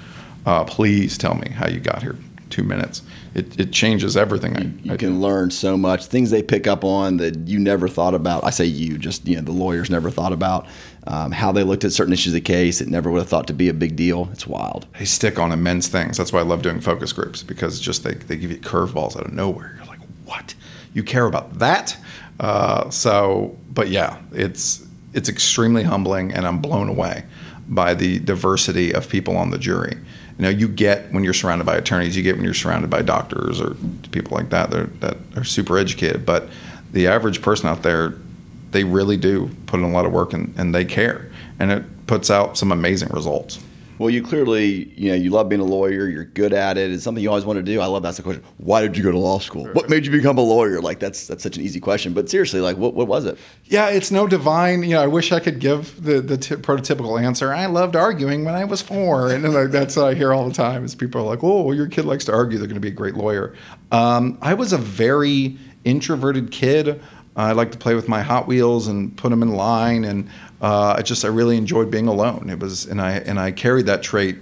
uh, 0.45 0.63
please 0.63 1.17
tell 1.17 1.33
me 1.35 1.49
how 1.49 1.67
you 1.67 1.79
got 1.79 2.01
here. 2.01 2.15
Two 2.51 2.63
minutes. 2.63 3.01
It, 3.33 3.59
it 3.59 3.71
changes 3.73 4.15
everything. 4.15 4.55
I, 4.55 4.61
you, 4.61 4.73
you 4.83 4.93
I 4.93 4.97
can 4.97 5.13
do. 5.13 5.19
learn 5.19 5.49
so 5.51 5.75
much. 5.75 6.05
Things 6.05 6.29
they 6.29 6.43
pick 6.43 6.67
up 6.67 6.83
on 6.85 7.17
that 7.17 7.35
you 7.47 7.59
never 7.59 7.87
thought 7.87 8.13
about. 8.13 8.43
I 8.43 8.51
say 8.51 8.65
you, 8.65 8.97
just 8.97 9.27
you 9.27 9.35
know, 9.35 9.41
the 9.41 9.51
lawyers 9.51 9.89
never 9.89 10.11
thought 10.11 10.31
about 10.31 10.67
um, 11.07 11.31
how 11.31 11.51
they 11.51 11.63
looked 11.63 11.83
at 11.83 11.91
certain 11.91 12.13
issues 12.13 12.33
of 12.33 12.35
the 12.35 12.41
case. 12.41 12.81
It 12.81 12.87
never 12.87 13.09
would 13.09 13.19
have 13.19 13.27
thought 13.27 13.47
to 13.47 13.53
be 13.53 13.67
a 13.67 13.73
big 13.73 13.95
deal. 13.95 14.29
It's 14.31 14.45
wild. 14.45 14.85
They 14.99 15.05
stick 15.05 15.39
on 15.39 15.51
immense 15.51 15.87
things. 15.87 16.17
That's 16.17 16.31
why 16.31 16.41
I 16.41 16.43
love 16.43 16.61
doing 16.61 16.79
focus 16.79 17.11
groups 17.11 17.41
because 17.41 17.79
just 17.79 18.03
they, 18.03 18.13
they 18.13 18.37
give 18.37 18.51
you 18.51 18.57
curveballs 18.57 19.17
out 19.17 19.25
of 19.25 19.33
nowhere. 19.33 19.73
You're 19.77 19.87
like, 19.87 20.01
what? 20.25 20.53
You 20.93 21.03
care 21.03 21.25
about 21.25 21.57
that? 21.59 21.97
Uh, 22.39 22.89
so, 22.89 23.57
but 23.73 23.89
yeah, 23.89 24.21
it's 24.31 24.85
it's 25.13 25.29
extremely 25.29 25.83
humbling, 25.83 26.33
and 26.33 26.45
I'm 26.45 26.59
blown 26.59 26.89
away 26.89 27.23
by 27.67 27.93
the 27.93 28.19
diversity 28.19 28.93
of 28.93 29.09
people 29.09 29.37
on 29.37 29.49
the 29.49 29.57
jury. 29.57 29.97
You 30.37 30.43
know 30.43 30.49
you 30.49 30.67
get 30.67 31.11
when 31.13 31.23
you're 31.23 31.33
surrounded 31.33 31.65
by 31.65 31.77
attorneys 31.77 32.17
you 32.17 32.21
get 32.21 32.35
when 32.35 32.43
you're 32.43 32.53
surrounded 32.53 32.89
by 32.89 33.01
doctors 33.01 33.61
or 33.61 33.75
people 34.11 34.35
like 34.35 34.49
that 34.49 34.69
that 34.69 35.17
are 35.37 35.45
super 35.45 35.77
educated 35.77 36.25
but 36.25 36.49
the 36.91 37.07
average 37.07 37.41
person 37.41 37.69
out 37.69 37.83
there 37.83 38.15
they 38.75 38.83
really 38.83 39.15
do 39.15 39.49
put 39.67 39.79
in 39.79 39.85
a 39.85 39.89
lot 39.89 40.05
of 40.05 40.11
work 40.11 40.33
and, 40.33 40.53
and 40.57 40.75
they 40.75 40.83
care. 40.83 41.31
And 41.59 41.71
it 41.71 42.07
puts 42.07 42.29
out 42.29 42.57
some 42.57 42.73
amazing 42.73 43.07
results 43.09 43.63
well, 43.97 44.09
you 44.09 44.21
clearly, 44.21 44.93
you 44.95 45.09
know, 45.09 45.15
you 45.15 45.29
love 45.29 45.49
being 45.49 45.61
a 45.61 45.65
lawyer. 45.65 46.07
You're 46.07 46.25
good 46.25 46.53
at 46.53 46.77
it. 46.77 46.91
It's 46.91 47.03
something 47.03 47.23
you 47.23 47.29
always 47.29 47.45
want 47.45 47.57
to 47.57 47.63
do. 47.63 47.79
I 47.79 47.85
love 47.85 48.03
that's 48.03 48.17
the 48.17 48.23
question. 48.23 48.43
Why 48.57 48.81
did 48.81 48.97
you 48.97 49.03
go 49.03 49.11
to 49.11 49.17
law 49.17 49.39
school? 49.39 49.67
What 49.73 49.89
made 49.89 50.05
you 50.05 50.11
become 50.11 50.37
a 50.37 50.41
lawyer? 50.41 50.81
Like 50.81 50.99
that's 50.99 51.27
that's 51.27 51.43
such 51.43 51.57
an 51.57 51.63
easy 51.63 51.79
question. 51.79 52.13
But 52.13 52.29
seriously, 52.29 52.59
like 52.59 52.77
what 52.77 52.93
what 52.93 53.07
was 53.07 53.25
it? 53.25 53.37
Yeah, 53.65 53.89
it's 53.89 54.11
no 54.11 54.27
divine. 54.27 54.83
You 54.83 54.91
know, 54.91 55.03
I 55.03 55.07
wish 55.07 55.31
I 55.31 55.39
could 55.39 55.59
give 55.59 56.03
the 56.03 56.21
the 56.21 56.37
t- 56.37 56.55
prototypical 56.55 57.21
answer. 57.21 57.53
I 57.53 57.65
loved 57.67 57.95
arguing 57.95 58.45
when 58.45 58.55
I 58.55 58.65
was 58.65 58.81
four, 58.81 59.31
and 59.31 59.43
like, 59.53 59.71
that's 59.71 59.95
what 59.95 60.07
I 60.07 60.13
hear 60.13 60.33
all 60.33 60.47
the 60.47 60.53
time. 60.53 60.83
Is 60.83 60.95
people 60.95 61.21
are 61.21 61.25
like, 61.25 61.43
"Oh, 61.43 61.63
well, 61.63 61.75
your 61.75 61.87
kid 61.87 62.05
likes 62.05 62.25
to 62.25 62.33
argue. 62.33 62.57
They're 62.57 62.67
going 62.67 62.75
to 62.75 62.81
be 62.81 62.89
a 62.89 62.91
great 62.91 63.15
lawyer." 63.15 63.53
Um, 63.91 64.37
I 64.41 64.53
was 64.53 64.73
a 64.73 64.77
very 64.77 65.57
introverted 65.85 66.51
kid. 66.51 67.01
I 67.35 67.51
like 67.51 67.71
to 67.71 67.77
play 67.77 67.95
with 67.95 68.07
my 68.07 68.21
Hot 68.21 68.47
Wheels 68.47 68.87
and 68.87 69.15
put 69.17 69.29
them 69.29 69.43
in 69.43 69.51
line, 69.51 70.05
and 70.05 70.29
uh, 70.61 70.95
I 70.97 71.01
just 71.01 71.25
I 71.25 71.27
really 71.27 71.57
enjoyed 71.57 71.91
being 71.91 72.07
alone. 72.07 72.49
It 72.49 72.59
was, 72.59 72.85
and 72.85 73.01
I 73.01 73.13
and 73.13 73.39
I 73.39 73.51
carried 73.51 73.87
that 73.87 74.03
trait 74.03 74.37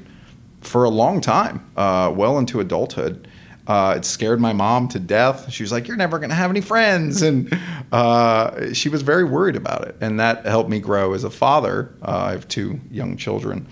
for 0.61 0.83
a 0.83 0.89
long 0.89 1.19
time, 1.19 1.69
uh, 1.75 2.13
well 2.15 2.37
into 2.37 2.59
adulthood. 2.59 3.27
Uh, 3.65 3.95
it 3.97 4.05
scared 4.05 4.39
my 4.39 4.53
mom 4.53 4.89
to 4.89 4.99
death. 4.99 5.51
She 5.51 5.63
was 5.63 5.71
like, 5.71 5.87
"You're 5.87 5.97
never 5.97 6.19
going 6.19 6.29
to 6.29 6.35
have 6.35 6.51
any 6.51 6.61
friends," 6.61 7.21
and 7.21 7.57
uh, 7.91 8.73
she 8.73 8.89
was 8.89 9.01
very 9.01 9.23
worried 9.23 9.55
about 9.55 9.87
it. 9.87 9.95
And 9.99 10.19
that 10.19 10.45
helped 10.45 10.69
me 10.69 10.79
grow 10.79 11.13
as 11.13 11.23
a 11.23 11.29
father. 11.29 11.93
Uh, 12.01 12.25
I 12.27 12.31
have 12.31 12.47
two 12.47 12.79
young 12.91 13.17
children. 13.17 13.67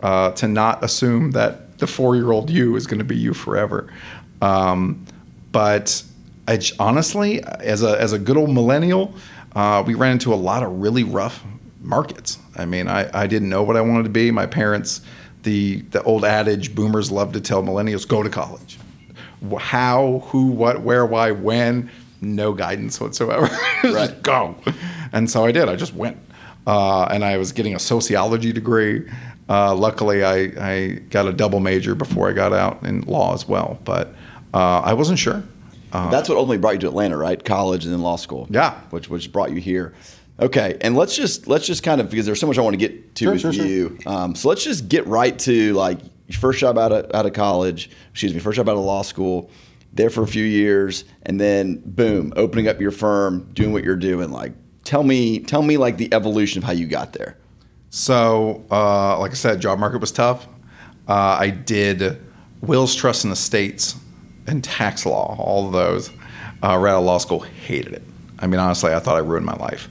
Uh, 0.00 0.30
to 0.30 0.46
not 0.46 0.84
assume 0.84 1.32
that 1.32 1.76
the 1.78 1.86
four-year-old 1.86 2.50
you 2.50 2.76
is 2.76 2.86
going 2.86 2.98
to 2.98 3.04
be 3.04 3.16
you 3.16 3.34
forever. 3.34 3.92
Um, 4.40 5.04
but 5.50 6.04
I, 6.48 6.58
honestly, 6.78 7.42
as 7.44 7.82
a 7.82 8.00
as 8.00 8.12
a 8.12 8.18
good 8.18 8.36
old 8.36 8.52
millennial, 8.52 9.14
uh, 9.54 9.84
we 9.86 9.94
ran 9.94 10.12
into 10.12 10.32
a 10.32 10.36
lot 10.36 10.62
of 10.62 10.80
really 10.80 11.04
rough 11.04 11.44
markets. 11.80 12.38
I 12.56 12.64
mean, 12.64 12.88
I, 12.88 13.08
I 13.12 13.26
didn't 13.26 13.48
know 13.48 13.62
what 13.62 13.76
I 13.76 13.82
wanted 13.82 14.04
to 14.04 14.10
be. 14.10 14.30
My 14.30 14.46
parents, 14.46 15.02
the 15.42 15.82
the 15.90 16.02
old 16.02 16.24
adage, 16.24 16.74
boomers 16.74 17.10
love 17.10 17.32
to 17.34 17.40
tell 17.40 17.62
millennials, 17.62 18.08
go 18.08 18.22
to 18.22 18.30
college. 18.30 18.78
How, 19.58 20.24
who, 20.26 20.46
what, 20.46 20.80
where, 20.80 21.06
why, 21.06 21.30
when, 21.30 21.90
no 22.20 22.52
guidance 22.52 23.00
whatsoever. 23.00 23.48
Right. 23.84 24.08
just 24.08 24.22
go. 24.22 24.56
And 25.12 25.30
so 25.30 25.44
I 25.44 25.52
did. 25.52 25.68
I 25.68 25.76
just 25.76 25.94
went. 25.94 26.18
Uh, 26.66 27.04
and 27.04 27.24
I 27.24 27.38
was 27.38 27.52
getting 27.52 27.76
a 27.76 27.78
sociology 27.78 28.52
degree. 28.52 29.08
Uh, 29.48 29.72
luckily, 29.76 30.24
I, 30.24 30.50
I 30.58 30.88
got 31.10 31.28
a 31.28 31.32
double 31.32 31.60
major 31.60 31.94
before 31.94 32.28
I 32.28 32.32
got 32.32 32.52
out 32.52 32.82
in 32.82 33.02
law 33.02 33.34
as 33.34 33.46
well. 33.46 33.78
But 33.84 34.14
uh, 34.52 34.80
I 34.80 34.94
wasn't 34.94 35.20
sure. 35.20 35.44
Uh, 35.92 36.10
That's 36.10 36.28
what 36.28 36.36
ultimately 36.36 36.58
brought 36.58 36.74
you 36.74 36.80
to 36.80 36.88
Atlanta, 36.88 37.16
right? 37.16 37.42
College 37.42 37.84
and 37.84 37.92
then 37.92 38.02
law 38.02 38.16
school. 38.16 38.46
Yeah. 38.50 38.80
Which 38.90 39.08
which 39.08 39.32
brought 39.32 39.50
you 39.52 39.60
here. 39.60 39.94
Okay, 40.40 40.76
and 40.80 40.96
let's 40.96 41.16
just 41.16 41.48
let's 41.48 41.66
just 41.66 41.82
kind 41.82 42.00
of 42.00 42.10
because 42.10 42.24
there's 42.24 42.38
so 42.38 42.46
much 42.46 42.58
I 42.58 42.60
want 42.60 42.74
to 42.74 42.78
get 42.78 43.14
to 43.16 43.24
sure, 43.24 43.32
with 43.32 43.40
sure, 43.40 43.52
you. 43.52 43.98
Sure. 44.00 44.12
Um, 44.12 44.34
so 44.34 44.48
let's 44.48 44.62
just 44.62 44.88
get 44.88 45.06
right 45.06 45.36
to 45.40 45.72
like 45.72 45.98
your 46.28 46.38
first 46.38 46.60
job 46.60 46.78
out 46.78 46.92
of 46.92 47.10
out 47.12 47.26
of 47.26 47.32
college. 47.32 47.90
Excuse 48.10 48.32
me, 48.34 48.40
first 48.40 48.56
job 48.56 48.68
out 48.68 48.76
of 48.76 48.84
law 48.84 49.02
school. 49.02 49.50
There 49.92 50.10
for 50.10 50.22
a 50.22 50.28
few 50.28 50.44
years, 50.44 51.04
and 51.22 51.40
then 51.40 51.82
boom, 51.84 52.32
opening 52.36 52.68
up 52.68 52.80
your 52.80 52.90
firm, 52.90 53.50
doing 53.54 53.72
what 53.72 53.82
you're 53.82 53.96
doing. 53.96 54.30
Like, 54.30 54.52
tell 54.84 55.02
me, 55.02 55.40
tell 55.40 55.62
me 55.62 55.76
like 55.76 55.96
the 55.96 56.12
evolution 56.12 56.58
of 56.58 56.64
how 56.64 56.72
you 56.72 56.86
got 56.86 57.14
there. 57.14 57.38
So, 57.90 58.64
uh, 58.70 59.18
like 59.18 59.30
I 59.30 59.34
said, 59.34 59.60
job 59.60 59.78
market 59.78 60.00
was 60.00 60.12
tough. 60.12 60.46
Uh, 61.08 61.38
I 61.40 61.50
did 61.50 62.20
wills, 62.60 62.94
trusts, 62.94 63.24
and 63.24 63.32
estates, 63.32 63.96
and 64.48 64.64
tax 64.64 65.06
law. 65.06 65.36
All 65.38 65.70
those. 65.70 66.10
Uh, 66.60 66.76
right 66.76 66.90
out 66.90 66.98
of 66.98 67.04
law 67.04 67.18
school, 67.18 67.40
hated 67.40 67.92
it. 67.92 68.02
I 68.40 68.48
mean, 68.48 68.58
honestly, 68.58 68.92
I 68.92 68.98
thought 68.98 69.14
I 69.14 69.20
ruined 69.20 69.46
my 69.46 69.54
life. 69.54 69.88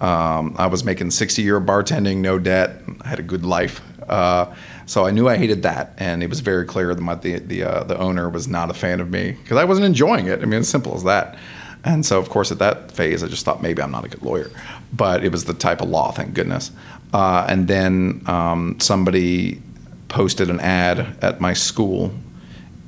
Um, 0.00 0.54
I 0.58 0.66
was 0.66 0.84
making 0.84 1.10
60 1.10 1.42
year 1.42 1.60
bartending, 1.60 2.18
no 2.18 2.38
debt. 2.38 2.82
I 3.02 3.08
had 3.08 3.18
a 3.18 3.22
good 3.22 3.44
life. 3.44 3.80
Uh, 4.08 4.52
so 4.86 5.06
I 5.06 5.12
knew 5.12 5.28
I 5.28 5.36
hated 5.36 5.62
that, 5.62 5.94
and 5.98 6.22
it 6.22 6.28
was 6.28 6.40
very 6.40 6.64
clear 6.66 6.94
that 6.94 7.00
my, 7.00 7.14
the 7.14 7.38
the, 7.38 7.62
uh, 7.62 7.84
the 7.84 7.96
owner 7.98 8.28
was 8.28 8.48
not 8.48 8.70
a 8.70 8.74
fan 8.74 9.00
of 9.00 9.10
me 9.10 9.32
because 9.32 9.56
I 9.56 9.64
wasn't 9.64 9.86
enjoying 9.86 10.26
it. 10.26 10.42
I 10.42 10.46
mean, 10.46 10.60
as 10.60 10.68
simple 10.68 10.94
as 10.94 11.04
that. 11.04 11.38
And 11.84 12.04
so, 12.04 12.18
of 12.18 12.28
course, 12.28 12.50
at 12.52 12.58
that 12.58 12.92
phase, 12.92 13.22
I 13.22 13.28
just 13.28 13.44
thought 13.44 13.62
maybe 13.62 13.80
I'm 13.82 13.90
not 13.90 14.04
a 14.04 14.08
good 14.08 14.22
lawyer, 14.22 14.50
but 14.92 15.24
it 15.24 15.32
was 15.32 15.44
the 15.44 15.54
type 15.54 15.80
of 15.80 15.88
law, 15.88 16.10
thank 16.10 16.34
goodness. 16.34 16.72
Uh, 17.14 17.46
and 17.48 17.68
then 17.68 18.22
um, 18.26 18.78
somebody 18.80 19.62
posted 20.08 20.50
an 20.50 20.60
ad 20.60 21.16
at 21.22 21.40
my 21.40 21.54
school, 21.54 22.12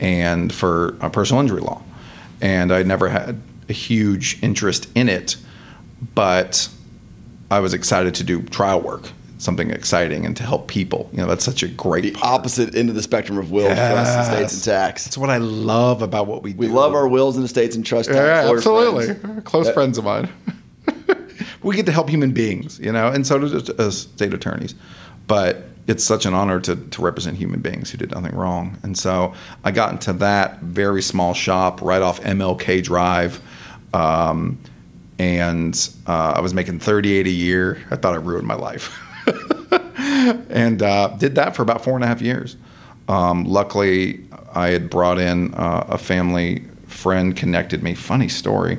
and 0.02 0.52
for 0.52 0.96
uh, 1.00 1.08
personal 1.08 1.40
injury 1.40 1.60
law. 1.62 1.80
And 2.42 2.72
I 2.72 2.82
never 2.82 3.08
had 3.08 3.40
a 3.68 3.72
huge 3.72 4.38
interest 4.42 4.88
in 4.96 5.08
it, 5.08 5.36
but 6.14 6.68
I 7.50 7.60
was 7.60 7.72
excited 7.72 8.14
to 8.16 8.24
do 8.24 8.42
trial 8.42 8.80
work, 8.80 9.08
something 9.38 9.70
exciting, 9.70 10.26
and 10.26 10.36
to 10.38 10.42
help 10.42 10.66
people. 10.66 11.08
You 11.12 11.18
know, 11.18 11.26
that's 11.28 11.44
such 11.44 11.62
a 11.62 11.68
great 11.68 12.02
The 12.02 12.10
part. 12.10 12.26
opposite 12.40 12.74
end 12.74 12.88
of 12.88 12.96
the 12.96 13.02
spectrum 13.02 13.38
of 13.38 13.52
wills, 13.52 13.74
trusts, 13.74 14.28
estates, 14.28 14.54
and 14.54 14.64
tax. 14.64 15.04
That's 15.04 15.16
what 15.18 15.30
I 15.30 15.36
love 15.38 16.02
about 16.02 16.26
what 16.26 16.42
we 16.42 16.52
do. 16.52 16.58
We 16.58 16.66
love 16.66 16.94
our 16.94 17.06
wills 17.06 17.36
and 17.36 17.44
estates 17.44 17.76
and 17.76 17.86
trust. 17.86 18.08
tax 18.08 18.18
Yeah, 18.18 18.50
absolutely. 18.52 19.14
friends. 19.14 19.44
Close 19.44 19.66
That- 19.66 19.74
friends 19.74 19.98
of 19.98 20.04
mine. 20.04 20.28
we 21.62 21.76
get 21.76 21.86
to 21.86 21.92
help 21.92 22.08
human 22.10 22.32
beings, 22.32 22.80
you 22.80 22.90
know, 22.90 23.06
and 23.06 23.24
so 23.24 23.38
do 23.38 23.72
uh, 23.78 23.90
state 23.90 24.34
attorneys. 24.34 24.74
But 25.28 25.62
it's 25.92 26.02
such 26.02 26.24
an 26.24 26.32
honor 26.32 26.58
to, 26.58 26.74
to 26.74 27.02
represent 27.02 27.36
human 27.36 27.60
beings 27.60 27.90
who 27.90 27.98
did 27.98 28.10
nothing 28.12 28.34
wrong. 28.34 28.78
And 28.82 28.96
so 28.96 29.34
I 29.62 29.72
got 29.72 29.92
into 29.92 30.14
that 30.14 30.60
very 30.60 31.02
small 31.02 31.34
shop 31.34 31.82
right 31.82 32.00
off 32.00 32.18
MLK 32.22 32.82
Drive. 32.82 33.42
Um, 33.92 34.58
and 35.18 35.90
uh, 36.06 36.32
I 36.36 36.40
was 36.40 36.54
making 36.54 36.78
38 36.78 37.26
a 37.26 37.30
year. 37.30 37.82
I 37.90 37.96
thought 37.96 38.14
I 38.14 38.16
ruined 38.16 38.48
my 38.48 38.54
life. 38.54 38.98
and 40.48 40.82
uh, 40.82 41.08
did 41.18 41.34
that 41.34 41.54
for 41.54 41.60
about 41.60 41.84
four 41.84 41.94
and 41.94 42.02
a 42.02 42.06
half 42.06 42.22
years. 42.22 42.56
Um, 43.08 43.44
luckily, 43.44 44.24
I 44.54 44.68
had 44.68 44.88
brought 44.88 45.18
in 45.18 45.52
uh, 45.52 45.84
a 45.90 45.98
family 45.98 46.64
friend, 46.86 47.36
connected 47.36 47.82
me. 47.82 47.94
Funny 47.94 48.28
story. 48.28 48.78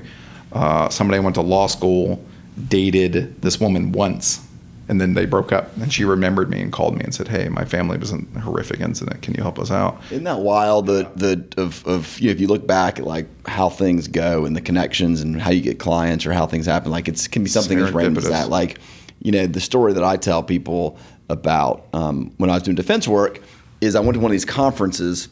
Uh, 0.51 0.89
somebody 0.89 1.17
I 1.17 1.19
went 1.19 1.35
to 1.35 1.41
law 1.41 1.67
school 1.67 2.25
dated 2.67 3.39
this 3.43 3.59
woman 3.59 3.91
once, 3.91 4.45
and 4.93 5.01
then 5.01 5.15
they 5.15 5.25
broke 5.25 5.51
up. 5.51 5.75
And 5.77 5.91
she 5.91 6.05
remembered 6.05 6.51
me 6.51 6.61
and 6.61 6.71
called 6.71 6.95
me 6.95 7.03
and 7.03 7.15
said, 7.15 7.27
"Hey, 7.27 7.49
my 7.49 7.65
family 7.65 7.97
was 7.97 8.11
in 8.11 8.31
a 8.35 8.39
horrific 8.41 8.79
incident. 8.79 9.23
Can 9.23 9.33
you 9.33 9.41
help 9.41 9.57
us 9.57 9.71
out?" 9.71 9.99
Isn't 10.11 10.23
that 10.25 10.41
wild? 10.41 10.85
The 10.85 11.09
the 11.15 11.43
of, 11.57 11.83
of 11.87 12.19
you 12.19 12.27
know, 12.27 12.33
if 12.33 12.39
you 12.39 12.45
look 12.45 12.67
back 12.67 12.99
at 12.99 13.05
like 13.05 13.25
how 13.47 13.69
things 13.69 14.07
go 14.07 14.45
and 14.45 14.55
the 14.55 14.61
connections 14.61 15.19
and 15.21 15.41
how 15.41 15.49
you 15.49 15.61
get 15.61 15.79
clients 15.79 16.27
or 16.27 16.33
how 16.33 16.45
things 16.45 16.67
happen, 16.67 16.91
like 16.91 17.07
it's 17.07 17.27
can 17.27 17.43
be 17.43 17.49
something 17.49 17.79
as 17.79 17.91
random 17.91 18.17
as 18.17 18.29
that. 18.29 18.49
Like 18.49 18.77
you 19.19 19.31
know, 19.31 19.47
the 19.47 19.59
story 19.59 19.93
that 19.93 20.03
I 20.03 20.15
tell 20.15 20.43
people 20.43 20.99
about 21.27 21.87
um, 21.93 22.31
when 22.37 22.51
I 22.51 22.53
was 22.53 22.61
doing 22.61 22.75
defense 22.75 23.07
work 23.07 23.41
is 23.81 23.95
I 23.95 23.99
went 23.99 24.13
to 24.13 24.19
one 24.19 24.29
of 24.29 24.33
these 24.33 24.45
conferences 24.45 25.27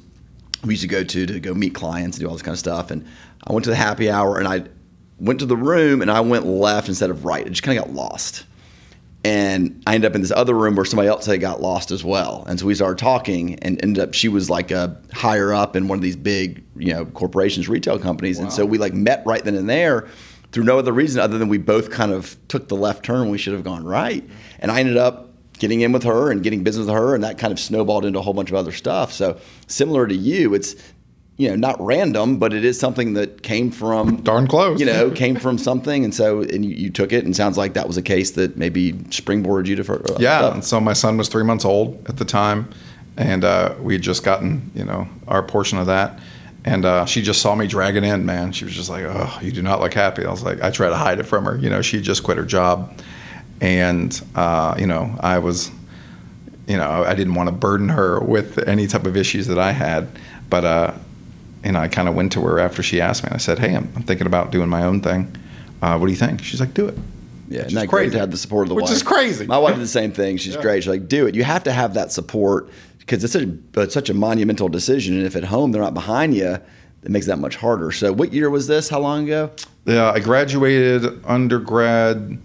we 0.66 0.74
used 0.74 0.82
to 0.82 0.88
go 0.88 1.04
to 1.04 1.26
to 1.28 1.40
go 1.40 1.54
meet 1.54 1.76
clients 1.76 2.18
and 2.18 2.24
do 2.24 2.28
all 2.28 2.34
this 2.34 2.42
kind 2.42 2.54
of 2.54 2.60
stuff, 2.60 2.90
and 2.90 3.06
I 3.46 3.54
went 3.54 3.66
to 3.66 3.70
the 3.70 3.76
happy 3.76 4.10
hour 4.10 4.40
and 4.40 4.48
I 4.48 4.64
went 5.20 5.40
to 5.42 5.46
the 5.46 5.56
room 5.56 6.02
and 6.02 6.10
I 6.10 6.22
went 6.22 6.48
left 6.48 6.88
instead 6.88 7.12
of 7.12 7.26
right. 7.26 7.46
I 7.46 7.50
just 7.50 7.62
kind 7.62 7.78
of 7.78 7.86
got 7.86 7.94
lost 7.94 8.46
and 9.24 9.84
I 9.86 9.96
ended 9.96 10.10
up 10.10 10.16
in 10.16 10.22
this 10.22 10.32
other 10.32 10.56
room 10.56 10.76
where 10.76 10.86
somebody 10.86 11.08
else 11.08 11.26
had 11.26 11.40
got 11.42 11.62
lost 11.62 11.92
as 11.92 12.04
well. 12.04 12.44
And 12.48 12.60
so 12.60 12.66
we 12.66 12.74
started 12.74 12.98
talking, 12.98 13.56
and 13.60 13.82
ended 13.84 14.04
up 14.04 14.14
she 14.14 14.28
was 14.30 14.50
like 14.50 14.72
a 14.72 15.00
higher 15.14 15.54
up 15.54 15.76
in 15.76 15.88
one 15.88 16.00
of 16.00 16.02
these 16.02 16.16
big, 16.16 16.64
you 16.76 16.94
know, 16.94 17.06
corporations, 17.06 17.70
retail 17.70 18.00
companies. 18.00 18.40
And 18.40 18.52
so 18.52 18.66
we 18.66 18.78
like 18.78 18.94
met 18.94 19.24
right 19.26 19.44
then 19.44 19.56
and 19.56 19.70
there 19.70 20.08
through 20.52 20.64
no 20.64 20.80
other 20.80 20.92
reason 20.92 21.22
other 21.22 21.38
than 21.38 21.50
we 21.50 21.58
both 21.58 21.92
kind 21.92 22.12
of 22.12 22.36
took 22.48 22.68
the 22.68 22.76
left 22.76 23.06
turn. 23.06 23.30
We 23.30 23.38
should 23.38 23.54
have 23.54 23.64
gone 23.64 23.84
right, 23.84 24.28
and 24.60 24.72
I 24.72 24.80
ended 24.80 24.98
up 24.98 25.30
getting 25.60 25.82
in 25.82 25.92
with 25.92 26.02
her 26.04 26.32
and 26.32 26.42
getting 26.42 26.64
business 26.64 26.88
with 26.88 26.96
her, 26.96 27.14
and 27.14 27.24
that 27.24 27.38
kind 27.38 27.54
of 27.54 27.60
snowballed 27.60 28.04
into 28.04 28.18
a 28.18 28.22
whole 28.24 28.34
bunch 28.34 28.50
of 28.50 28.56
other 28.56 28.72
stuff. 28.72 29.14
So 29.14 29.40
similar 29.68 30.08
to 30.08 30.16
you, 30.16 30.56
it's 30.56 30.76
you 31.42 31.50
know 31.50 31.56
not 31.56 31.76
random, 31.82 32.38
but 32.38 32.54
it 32.54 32.64
is 32.64 32.80
something 32.80 33.14
that 33.16 33.42
came 33.42 33.72
from 33.72 34.18
Darn 34.22 34.48
close. 34.48 34.80
you 34.80 34.86
know, 34.86 35.10
came 35.10 35.36
from 35.36 35.58
something, 35.58 36.04
and 36.06 36.14
so 36.14 36.42
and 36.42 36.64
you, 36.64 36.72
you 36.76 36.90
took 36.90 37.12
it, 37.12 37.26
and 37.26 37.36
sounds 37.36 37.58
like 37.58 37.74
that 37.74 37.88
was 37.88 37.98
a 37.98 38.02
case 38.02 38.32
that 38.32 38.58
maybe 38.58 38.94
springboarded 39.10 39.66
you 39.68 39.76
to. 39.78 39.94
uh, 39.94 40.18
Yeah, 40.20 40.40
stuff. 40.40 40.54
and 40.54 40.64
so 40.64 40.80
my 40.80 40.94
son 40.94 41.18
was 41.18 41.28
three 41.30 41.44
months 41.44 41.66
old 41.66 42.08
at 42.08 42.18
the 42.18 42.26
time, 42.26 42.70
and 43.18 43.44
uh, 43.44 43.74
we 43.82 43.94
had 43.94 44.02
just 44.04 44.24
gotten 44.24 44.72
you 44.76 44.86
know 44.86 45.08
our 45.28 45.42
portion 45.42 45.80
of 45.80 45.88
that, 45.88 46.20
and 46.64 46.86
uh, 46.86 47.06
she 47.06 47.22
just 47.24 47.42
saw 47.42 47.56
me 47.56 47.66
drag 47.66 47.96
it 47.96 48.04
in. 48.04 48.26
Man, 48.26 48.52
she 48.52 48.64
was 48.66 48.74
just 48.76 48.90
like, 48.90 49.04
"Oh, 49.06 49.40
you 49.42 49.52
do 49.52 49.62
not 49.64 49.80
look 49.82 49.94
happy." 49.96 50.24
I 50.26 50.30
was 50.32 50.44
like, 50.44 50.62
I 50.62 50.70
try 50.70 50.90
to 50.90 50.96
hide 50.96 51.20
it 51.20 51.24
from 51.24 51.46
her. 51.46 51.58
You 51.58 51.70
know, 51.72 51.82
she 51.82 52.02
just 52.02 52.22
quit 52.24 52.38
her 52.38 52.46
job, 52.46 52.94
and 53.62 54.22
uh, 54.36 54.76
you 54.78 54.86
know, 54.86 55.16
I 55.20 55.40
was, 55.40 55.72
you 56.68 56.78
know, 56.78 57.04
I 57.04 57.16
didn't 57.16 57.34
want 57.36 57.48
to 57.50 57.56
burden 57.56 57.90
her 57.90 58.20
with 58.20 58.60
any 58.68 58.86
type 58.88 59.06
of 59.06 59.18
issues 59.18 59.48
that 59.48 59.58
I 59.60 59.72
had, 59.72 60.08
but 60.50 60.64
uh, 60.66 60.94
you 61.64 61.72
know, 61.72 61.80
I 61.80 61.88
kind 61.88 62.08
of 62.08 62.16
went 62.16 62.32
to 62.34 62.42
her 62.42 62.60
after 62.60 62.82
she 62.84 63.00
asked 63.02 63.24
me, 63.24 63.28
and 63.28 63.36
I 63.36 63.40
said, 63.40 63.60
"Hey, 63.60 63.76
I'm, 63.76 63.92
I'm 63.96 64.04
thinking 64.04 64.28
about 64.28 64.52
doing 64.52 64.70
my 64.70 64.84
own 64.84 65.02
thing. 65.02 65.36
Uh, 65.82 65.98
what 65.98 66.08
do 66.08 66.12
you 66.12 66.18
think?" 66.18 66.44
She's 66.44 66.60
like, 66.60 66.74
"Do 66.74 66.88
it." 66.88 66.98
Yeah, 67.50 67.64
Which 67.66 67.74
great 67.74 67.90
crazy. 67.90 68.12
to 68.12 68.20
have 68.20 68.32
the 68.32 68.38
support 68.38 68.64
of 68.64 68.70
the 68.70 68.76
wife. 68.76 68.84
Which 68.84 68.90
wife? 68.92 68.96
is 68.96 69.04
crazy. 69.04 69.46
My 69.46 69.58
wife 69.58 69.76
did 69.76 69.84
the 69.84 69.88
same 69.88 70.12
thing. 70.14 70.38
She's 70.38 70.56
Yeah. 70.56 70.62
great. 70.62 70.84
She's 70.84 70.90
like, 70.90 71.10
do 71.10 71.28
it. 71.28 71.36
You 71.36 71.44
have 71.44 71.64
to 71.66 71.74
have 71.74 71.96
that 71.96 72.10
support 72.14 72.70
because 73.00 73.22
it's 73.26 73.34
such 73.34 73.44
a, 73.44 73.82
it's 73.82 73.94
such 73.94 74.10
a 74.10 74.14
monumental 74.14 74.70
decision. 74.70 75.18
And 75.18 75.26
if 75.26 75.36
at 75.36 75.44
home 75.44 75.74
they're 75.74 75.82
not 75.82 75.94
behind 75.94 76.34
you, 76.34 76.60
it 77.04 77.10
makes 77.12 77.26
that 77.26 77.40
much 77.40 77.58
harder. 77.58 77.92
So, 77.92 78.14
what 78.14 78.32
year 78.32 78.50
was 78.50 78.68
this? 78.68 78.88
How 78.88 79.00
long 79.02 79.26
ago? 79.26 79.52
Yeah, 79.84 80.12
I 80.12 80.20
graduated 80.22 81.04
undergrad 81.26 82.38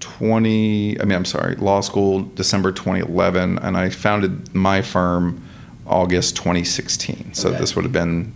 20, 0.00 1.00
I 1.00 1.04
mean, 1.04 1.16
I'm 1.16 1.24
sorry, 1.24 1.56
law 1.56 1.80
school 1.80 2.22
December 2.34 2.70
2011, 2.70 3.58
and 3.58 3.76
I 3.76 3.88
founded 3.90 4.54
my 4.54 4.82
firm 4.82 5.42
August 5.86 6.36
2016. 6.36 7.34
So 7.34 7.48
Okay. 7.48 7.58
this 7.58 7.74
would 7.74 7.84
have 7.84 7.92
been, 7.92 8.32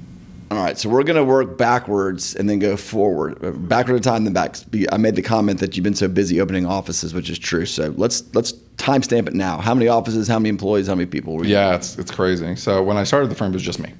All 0.50 0.56
right, 0.56 0.78
so 0.78 0.88
we're 0.88 1.02
going 1.02 1.16
to 1.16 1.24
work 1.24 1.58
backwards 1.58 2.34
and 2.34 2.48
then 2.48 2.58
go 2.58 2.76
forward. 2.78 3.68
Backward 3.68 3.96
in 3.96 4.02
time, 4.02 4.24
then 4.24 4.32
back. 4.32 4.56
I 4.90 4.96
made 4.96 5.14
the 5.14 5.20
comment 5.22 5.60
that 5.60 5.76
you've 5.76 5.84
been 5.84 5.94
so 5.94 6.08
busy 6.08 6.40
opening 6.40 6.64
offices, 6.64 7.12
which 7.12 7.28
is 7.28 7.38
true. 7.38 7.66
So 7.66 7.92
let's 7.98 8.22
let's 8.34 8.52
timestamp 8.78 9.28
it 9.28 9.34
now. 9.34 9.58
How 9.58 9.74
many 9.74 9.88
offices? 9.88 10.26
How 10.26 10.38
many 10.38 10.48
employees? 10.48 10.86
How 10.86 10.94
many 10.94 11.04
people? 11.06 11.36
were 11.36 11.44
you- 11.44 11.52
yeah, 11.52 11.74
it's, 11.74 11.98
it's 11.98 12.10
crazy. 12.10 12.56
So 12.56 12.82
when 12.82 12.96
I 12.96 13.04
started 13.04 13.28
the 13.28 13.34
firm, 13.34 13.50
it 13.52 13.54
was 13.56 13.62
just 13.62 13.78
me. 13.78 13.92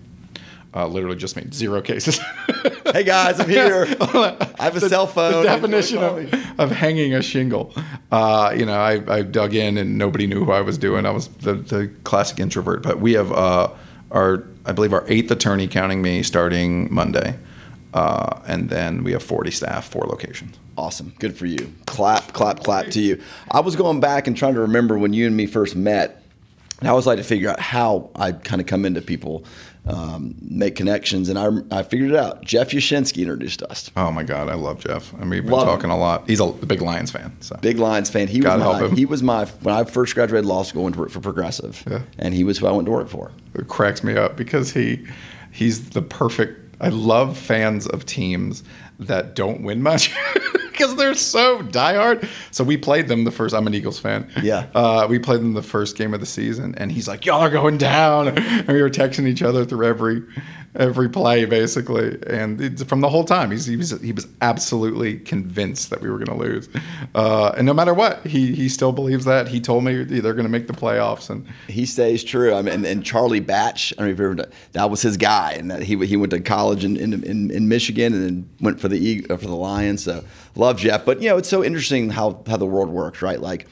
Uh, 0.74 0.86
literally 0.86 1.16
just 1.16 1.36
me, 1.36 1.44
zero 1.52 1.80
cases. 1.82 2.18
Hey 2.90 3.04
guys, 3.04 3.38
I'm 3.38 3.50
here. 3.50 3.86
I 4.00 4.46
have 4.60 4.74
a 4.74 4.88
cell 4.88 5.06
phone. 5.06 5.42
The 5.42 5.48
definition 5.50 5.98
of, 5.98 6.34
of 6.58 6.70
hanging 6.70 7.12
a 7.12 7.20
shingle. 7.20 7.74
Uh, 8.10 8.54
you 8.56 8.64
know, 8.64 8.72
I, 8.80 9.02
I 9.18 9.22
dug 9.22 9.54
in 9.54 9.76
and 9.76 9.98
nobody 9.98 10.26
knew 10.26 10.42
who 10.46 10.52
I 10.52 10.62
was 10.62 10.78
doing. 10.78 11.04
I 11.04 11.10
was 11.10 11.28
the, 11.28 11.52
the 11.52 11.88
classic 12.04 12.40
introvert. 12.40 12.82
But 12.82 12.98
we 12.98 13.12
have 13.12 13.30
uh, 13.30 13.68
our, 14.10 14.38
I 14.68 14.72
believe, 14.72 14.92
our 14.92 15.04
eighth 15.08 15.30
attorney 15.30 15.66
counting 15.66 16.02
me 16.02 16.22
starting 16.22 16.92
Monday. 16.92 17.38
Uh, 17.94 18.38
and 18.46 18.68
then 18.68 19.02
we 19.02 19.12
have 19.12 19.22
40 19.22 19.50
staff, 19.50 19.88
four 19.88 20.04
locations. 20.04 20.58
Awesome. 20.76 21.14
Good 21.18 21.36
for 21.36 21.46
you. 21.46 21.72
Clap, 21.86 22.34
clap, 22.34 22.62
clap 22.62 22.88
to 22.88 23.00
you. 23.00 23.20
I 23.50 23.60
was 23.60 23.76
going 23.76 23.98
back 23.98 24.26
and 24.26 24.36
trying 24.36 24.54
to 24.54 24.60
remember 24.60 24.98
when 24.98 25.14
you 25.14 25.26
and 25.26 25.34
me 25.34 25.46
first 25.46 25.74
met. 25.74 26.22
And 26.80 26.86
I 26.86 26.90
always 26.90 27.06
like 27.06 27.16
to 27.16 27.24
figure 27.24 27.48
out 27.48 27.58
how 27.58 28.10
I 28.14 28.32
kind 28.32 28.60
of 28.60 28.66
come 28.66 28.84
into 28.84 29.00
people, 29.00 29.42
um, 29.88 30.34
make 30.40 30.76
connections. 30.76 31.28
And 31.28 31.38
I, 31.38 31.78
I 31.78 31.82
figured 31.82 32.10
it 32.10 32.16
out. 32.16 32.44
Jeff 32.44 32.70
Yashinsky 32.70 33.22
introduced 33.22 33.62
us. 33.62 33.90
Oh 33.96 34.10
my 34.12 34.22
God, 34.22 34.48
I 34.48 34.54
love 34.54 34.80
Jeff. 34.80 35.12
I 35.14 35.18
mean, 35.20 35.30
we've 35.30 35.42
been 35.44 35.52
Love 35.52 35.68
him. 35.68 35.74
talking 35.74 35.90
a 35.90 35.98
lot. 35.98 36.28
He's 36.28 36.40
a 36.40 36.46
big 36.46 36.82
Lions 36.82 37.10
fan. 37.10 37.34
So 37.40 37.56
Big 37.60 37.78
Lions 37.78 38.10
fan. 38.10 38.28
He 38.28 38.38
was 38.38 38.44
God 38.44 38.58
my, 38.60 38.64
help 38.64 38.90
him. 38.90 38.96
he 38.96 39.06
was 39.06 39.22
my 39.22 39.46
when 39.46 39.74
I 39.74 39.84
first 39.84 40.14
graduated 40.14 40.44
law 40.46 40.62
school 40.62 40.84
went 40.84 40.94
to 40.96 41.00
work 41.00 41.10
for 41.10 41.20
Progressive, 41.20 41.82
Yeah. 41.90 42.02
and 42.18 42.34
he 42.34 42.44
was 42.44 42.58
who 42.58 42.66
I 42.66 42.70
went 42.72 42.86
to 42.86 42.92
work 42.92 43.08
for. 43.08 43.30
it 43.54 43.68
cracks 43.68 44.04
me 44.04 44.16
up 44.16 44.36
because 44.36 44.72
he 44.72 45.06
he's 45.50 45.90
the 45.90 46.02
perfect 46.02 46.67
I 46.80 46.88
love 46.88 47.36
fans 47.36 47.86
of 47.86 48.06
teams 48.06 48.62
that 48.98 49.34
don't 49.34 49.62
win 49.62 49.82
much 49.82 50.14
because 50.70 50.96
they're 50.96 51.14
so 51.14 51.62
diehard. 51.62 52.28
So 52.50 52.64
we 52.64 52.76
played 52.76 53.08
them 53.08 53.24
the 53.24 53.30
first 53.30 53.54
I'm 53.54 53.66
an 53.66 53.74
Eagles 53.74 53.98
fan. 53.98 54.30
Yeah. 54.42 54.66
Uh, 54.74 55.06
we 55.08 55.18
played 55.18 55.40
them 55.40 55.54
the 55.54 55.62
first 55.62 55.96
game 55.96 56.14
of 56.14 56.20
the 56.20 56.26
season 56.26 56.74
and 56.76 56.90
he's 56.90 57.08
like, 57.08 57.26
Y'all 57.26 57.40
are 57.40 57.50
going 57.50 57.78
down 57.78 58.28
and 58.28 58.68
we 58.68 58.82
were 58.82 58.90
texting 58.90 59.26
each 59.26 59.42
other 59.42 59.64
through 59.64 59.86
every 59.86 60.22
every 60.78 61.08
play 61.08 61.44
basically. 61.44 62.18
And 62.26 62.88
from 62.88 63.00
the 63.00 63.08
whole 63.08 63.24
time 63.24 63.50
he's, 63.50 63.66
he 63.66 63.76
was 63.76 63.90
he 64.00 64.12
was 64.12 64.26
absolutely 64.40 65.18
convinced 65.18 65.90
that 65.90 66.00
we 66.00 66.08
were 66.08 66.18
gonna 66.18 66.38
lose. 66.38 66.68
Uh, 67.14 67.52
and 67.56 67.66
no 67.66 67.74
matter 67.74 67.92
what, 67.92 68.24
he 68.26 68.54
he 68.54 68.68
still 68.68 68.92
believes 68.92 69.24
that. 69.24 69.48
He 69.48 69.60
told 69.60 69.84
me 69.84 70.04
they're 70.04 70.34
gonna 70.34 70.48
make 70.48 70.66
the 70.66 70.72
playoffs 70.72 71.28
and 71.28 71.46
He 71.66 71.84
stays 71.84 72.22
true. 72.24 72.54
I 72.54 72.62
mean, 72.62 72.74
and, 72.74 72.86
and 72.86 73.04
Charlie 73.04 73.40
Batch, 73.40 73.92
I 73.98 74.02
don't 74.02 74.10
if 74.12 74.18
you 74.18 74.44
that 74.72 74.90
was 74.90 75.02
his 75.02 75.16
guy, 75.16 75.52
and 75.52 75.70
that 75.70 75.82
he 75.82 75.96
he 76.06 76.16
went 76.16 76.30
to 76.30 76.40
college 76.40 76.84
in 76.84 76.96
in, 76.96 77.24
in, 77.24 77.50
in 77.50 77.68
Michigan 77.68 78.14
and 78.14 78.24
then 78.24 78.50
went 78.60 78.80
for 78.80 78.88
the 78.88 79.26
uh, 79.28 79.36
for 79.36 79.46
the 79.46 79.56
Lions. 79.56 80.04
So 80.04 80.24
love 80.54 80.78
Jeff, 80.78 81.04
but 81.04 81.20
you 81.20 81.28
know 81.28 81.36
it's 81.36 81.48
so 81.48 81.64
interesting 81.64 82.10
how 82.10 82.42
how 82.46 82.56
the 82.56 82.66
world 82.66 82.90
works, 82.90 83.20
right? 83.20 83.40
Like 83.40 83.66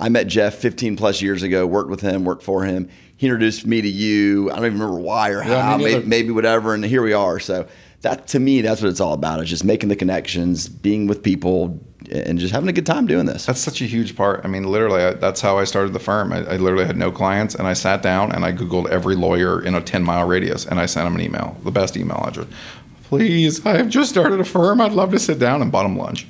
I 0.00 0.08
met 0.08 0.26
Jeff 0.26 0.54
15 0.54 0.96
plus 0.96 1.20
years 1.20 1.42
ago, 1.42 1.66
worked 1.66 1.90
with 1.90 2.00
him, 2.00 2.24
worked 2.24 2.42
for 2.42 2.64
him. 2.64 2.88
He 3.20 3.26
introduced 3.26 3.66
me 3.66 3.82
to 3.82 3.88
you. 3.88 4.50
I 4.50 4.54
don't 4.54 4.64
even 4.64 4.80
remember 4.80 4.98
why 4.98 5.28
or 5.28 5.42
how, 5.42 5.76
me 5.76 5.84
maybe, 5.84 6.06
maybe 6.06 6.30
whatever, 6.30 6.72
and 6.72 6.82
here 6.82 7.02
we 7.02 7.12
are. 7.12 7.38
So 7.38 7.68
that 8.00 8.28
to 8.28 8.40
me, 8.40 8.62
that's 8.62 8.80
what 8.80 8.88
it's 8.88 8.98
all 8.98 9.12
about. 9.12 9.40
It's 9.40 9.50
just 9.50 9.62
making 9.62 9.90
the 9.90 9.94
connections, 9.96 10.70
being 10.70 11.06
with 11.06 11.22
people, 11.22 11.78
and 12.10 12.38
just 12.38 12.54
having 12.54 12.70
a 12.70 12.72
good 12.72 12.86
time 12.86 13.06
doing 13.06 13.26
this. 13.26 13.44
That's 13.44 13.60
such 13.60 13.82
a 13.82 13.84
huge 13.84 14.16
part. 14.16 14.40
I 14.42 14.48
mean, 14.48 14.64
literally, 14.64 15.02
I, 15.02 15.12
that's 15.12 15.42
how 15.42 15.58
I 15.58 15.64
started 15.64 15.92
the 15.92 15.98
firm. 15.98 16.32
I, 16.32 16.38
I 16.38 16.56
literally 16.56 16.86
had 16.86 16.96
no 16.96 17.12
clients, 17.12 17.54
and 17.54 17.68
I 17.68 17.74
sat 17.74 18.00
down 18.00 18.32
and 18.32 18.42
I 18.42 18.52
Googled 18.52 18.88
every 18.88 19.16
lawyer 19.16 19.62
in 19.62 19.74
a 19.74 19.82
10 19.82 20.02
mile 20.02 20.26
radius, 20.26 20.64
and 20.64 20.80
I 20.80 20.86
sent 20.86 21.04
them 21.04 21.14
an 21.14 21.20
email, 21.20 21.58
the 21.62 21.70
best 21.70 21.98
email 21.98 22.24
address. 22.26 22.46
Please, 23.02 23.66
I 23.66 23.76
have 23.76 23.90
just 23.90 24.08
started 24.08 24.40
a 24.40 24.44
firm. 24.46 24.80
I'd 24.80 24.92
love 24.92 25.10
to 25.10 25.18
sit 25.18 25.38
down 25.38 25.60
and 25.60 25.70
bottom 25.70 25.98
lunch. 25.98 26.26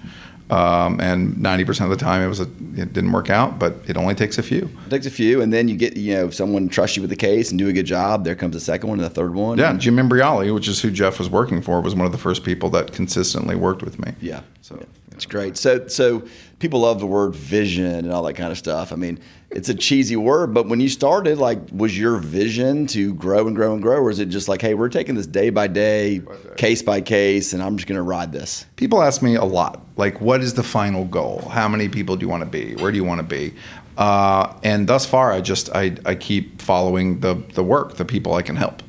Um, 0.51 1.01
and 1.01 1.37
90% 1.37 1.85
of 1.85 1.91
the 1.91 1.97
time 1.97 2.23
it 2.23 2.29
was 2.29 2.41
a, 2.41 2.45
it 2.77 2.93
didn't 2.93 3.13
work 3.13 3.31
out, 3.31 3.59
but 3.59 3.77
it 3.87 3.97
only 3.97 4.15
takes 4.15 4.39
a 4.39 4.43
few. 4.43 4.69
It 4.87 4.91
takes 4.91 5.07
a 5.07 5.11
few, 5.11 5.41
and 5.43 5.53
then 5.53 5.69
you 5.69 5.77
get 5.77 5.97
you 5.97 6.15
know 6.15 6.27
if 6.27 6.35
someone 6.35 6.69
trusts 6.69 6.97
you 6.97 7.03
with 7.03 7.11
the 7.11 7.17
case 7.17 7.51
and 7.51 7.59
do 7.59 7.69
a 7.69 7.73
good 7.73 7.87
job. 7.87 8.25
There 8.25 8.35
comes 8.35 8.57
a 8.57 8.61
second 8.61 8.89
one 8.89 8.99
and 8.99 9.07
a 9.07 9.11
third 9.11 9.35
one. 9.35 9.59
Yeah, 9.59 9.73
Jim 9.75 9.97
Imbriali, 9.97 10.53
which 10.55 10.69
is 10.69 10.81
who 10.81 10.91
Jeff 10.91 11.19
was 11.19 11.31
working 11.31 11.63
for, 11.63 11.81
was 11.81 11.95
one 11.95 12.07
of 12.07 12.13
the 12.13 12.19
first 12.19 12.45
people 12.45 12.69
that 12.71 12.93
consistently 12.93 13.55
worked 13.55 13.83
with 13.83 13.99
me. 13.99 14.13
Yeah. 14.21 14.43
So 14.61 14.77
Yeah. 14.77 14.87
It's 15.13 15.27
great. 15.27 15.57
So 15.59 15.87
so 15.87 16.23
people 16.61 16.81
love 16.81 16.99
the 16.99 17.07
word 17.07 17.35
vision 17.35 17.85
and 17.85 18.13
all 18.13 18.23
that 18.23 18.35
kind 18.35 18.51
of 18.51 18.57
stuff. 18.59 18.93
I 18.93 18.97
mean, 18.97 19.19
it's 19.51 19.69
a 19.69 19.75
cheesy 19.75 20.17
word, 20.17 20.55
but 20.55 20.69
when 20.69 20.81
you 20.81 20.89
started, 20.89 21.39
like, 21.39 21.59
was 21.73 21.99
your 21.99 22.19
vision 22.19 22.87
to 22.89 23.15
grow 23.15 23.47
and 23.47 23.57
grow 23.57 23.73
and 23.73 23.83
grow, 23.83 23.97
or 23.99 24.11
is 24.11 24.21
it 24.21 24.27
just 24.27 24.49
like, 24.49 24.63
hey, 24.63 24.75
we're 24.75 24.89
taking 24.89 25.17
this 25.17 25.27
day 25.27 25.51
by 25.51 25.67
day, 25.67 26.23
case 26.57 26.83
by 26.83 27.01
case, 27.01 27.53
and 27.53 27.63
I'm 27.63 27.77
just 27.77 27.89
gonna 27.89 28.03
ride 28.03 28.33
this? 28.33 28.67
people 28.77 29.03
ask 29.03 29.23
me 29.23 29.35
a 29.35 29.45
lot, 29.45 29.85
like, 29.97 30.21
what 30.21 30.41
is 30.41 30.55
the 30.55 30.63
final 30.63 31.05
goal? 31.05 31.49
How 31.51 31.69
many 31.69 31.89
people 31.89 32.17
do 32.17 32.25
you 32.25 32.29
want 32.29 32.43
to 32.43 32.49
be? 32.49 32.77
Where 32.77 32.93
do 32.93 32.97
you 32.97 33.05
want 33.05 33.21
to 33.21 33.27
be? 33.27 33.55
Uh, 33.99 34.55
and 34.63 34.87
thus 34.87 35.05
far, 35.05 35.33
I 35.33 35.41
just 35.41 35.69
I, 35.75 35.97
I 36.07 36.15
keep 36.15 36.63
following 36.63 37.21
the 37.21 37.35
the 37.55 37.63
work, 37.65 37.97
the 37.97 38.05
people 38.05 38.35
I 38.35 38.43
can 38.43 38.57
help. 38.57 38.83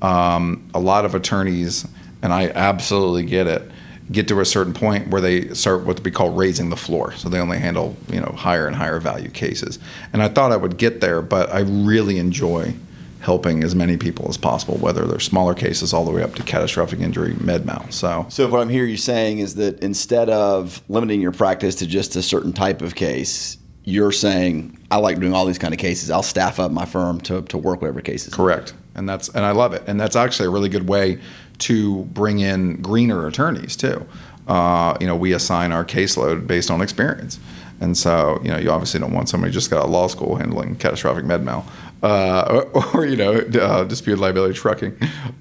Um, 0.00 0.68
a 0.74 0.80
lot 0.80 1.04
of 1.04 1.14
attorneys, 1.14 1.86
and 2.22 2.32
I 2.32 2.48
absolutely 2.48 3.24
get 3.24 3.46
it, 3.46 3.70
get 4.12 4.28
to 4.28 4.40
a 4.40 4.44
certain 4.44 4.74
point 4.74 5.08
where 5.08 5.20
they 5.20 5.48
start 5.54 5.84
what 5.84 6.02
we 6.04 6.10
call 6.10 6.30
raising 6.30 6.70
the 6.70 6.76
floor. 6.76 7.12
So 7.12 7.28
they 7.28 7.38
only 7.38 7.58
handle 7.58 7.96
you 8.10 8.20
know 8.20 8.34
higher 8.36 8.66
and 8.66 8.76
higher 8.76 9.00
value 9.00 9.30
cases. 9.30 9.78
And 10.12 10.22
I 10.22 10.28
thought 10.28 10.52
I 10.52 10.56
would 10.56 10.76
get 10.76 11.00
there, 11.00 11.22
but 11.22 11.50
I 11.50 11.60
really 11.60 12.18
enjoy 12.18 12.74
helping 13.20 13.64
as 13.64 13.74
many 13.74 13.96
people 13.96 14.28
as 14.28 14.36
possible, 14.36 14.76
whether 14.76 15.06
they're 15.06 15.18
smaller 15.18 15.54
cases 15.54 15.94
all 15.94 16.04
the 16.04 16.10
way 16.10 16.22
up 16.22 16.34
to 16.34 16.42
catastrophic 16.42 17.00
injury, 17.00 17.34
med 17.40 17.64
mal. 17.64 17.86
So 17.90 18.26
So 18.28 18.46
what 18.48 18.60
I'm 18.60 18.68
hearing 18.68 18.90
you 18.90 18.98
saying 18.98 19.38
is 19.38 19.54
that 19.54 19.82
instead 19.82 20.28
of 20.28 20.82
limiting 20.90 21.22
your 21.22 21.32
practice 21.32 21.74
to 21.76 21.86
just 21.86 22.16
a 22.16 22.22
certain 22.22 22.52
type 22.52 22.82
of 22.82 22.94
case, 22.94 23.56
you're 23.84 24.12
saying 24.12 24.78
I 24.90 24.98
like 24.98 25.18
doing 25.18 25.32
all 25.32 25.46
these 25.46 25.58
kind 25.58 25.72
of 25.72 25.80
cases. 25.80 26.10
I'll 26.10 26.22
staff 26.22 26.60
up 26.60 26.70
my 26.70 26.84
firm 26.84 27.20
to, 27.22 27.42
to 27.42 27.58
work 27.58 27.80
whatever 27.80 28.02
cases. 28.02 28.34
Correct, 28.34 28.74
and 28.94 29.08
that's 29.08 29.28
and 29.30 29.44
I 29.44 29.52
love 29.52 29.72
it, 29.72 29.84
and 29.86 29.98
that's 29.98 30.16
actually 30.16 30.46
a 30.46 30.50
really 30.50 30.68
good 30.68 30.88
way 30.88 31.18
to 31.58 32.04
bring 32.04 32.40
in 32.40 32.80
greener 32.82 33.26
attorneys 33.26 33.76
too. 33.76 34.06
Uh, 34.46 34.96
you 35.00 35.06
know, 35.06 35.16
we 35.16 35.32
assign 35.32 35.72
our 35.72 35.84
caseload 35.84 36.46
based 36.46 36.70
on 36.70 36.82
experience, 36.82 37.38
and 37.80 37.96
so 37.96 38.38
you 38.42 38.48
know, 38.48 38.58
you 38.58 38.70
obviously 38.70 39.00
don't 39.00 39.12
want 39.12 39.28
somebody 39.28 39.52
just 39.52 39.70
got 39.70 39.78
out 39.78 39.84
of 39.86 39.90
law 39.90 40.06
school 40.06 40.36
handling 40.36 40.76
catastrophic 40.76 41.24
med 41.24 41.42
mal, 41.42 41.64
uh, 42.02 42.66
or, 42.74 42.86
or 42.94 43.06
you 43.06 43.16
know, 43.16 43.38
uh, 43.60 43.84
disputed 43.84 44.20
liability 44.20 44.54
trucking, 44.54 44.96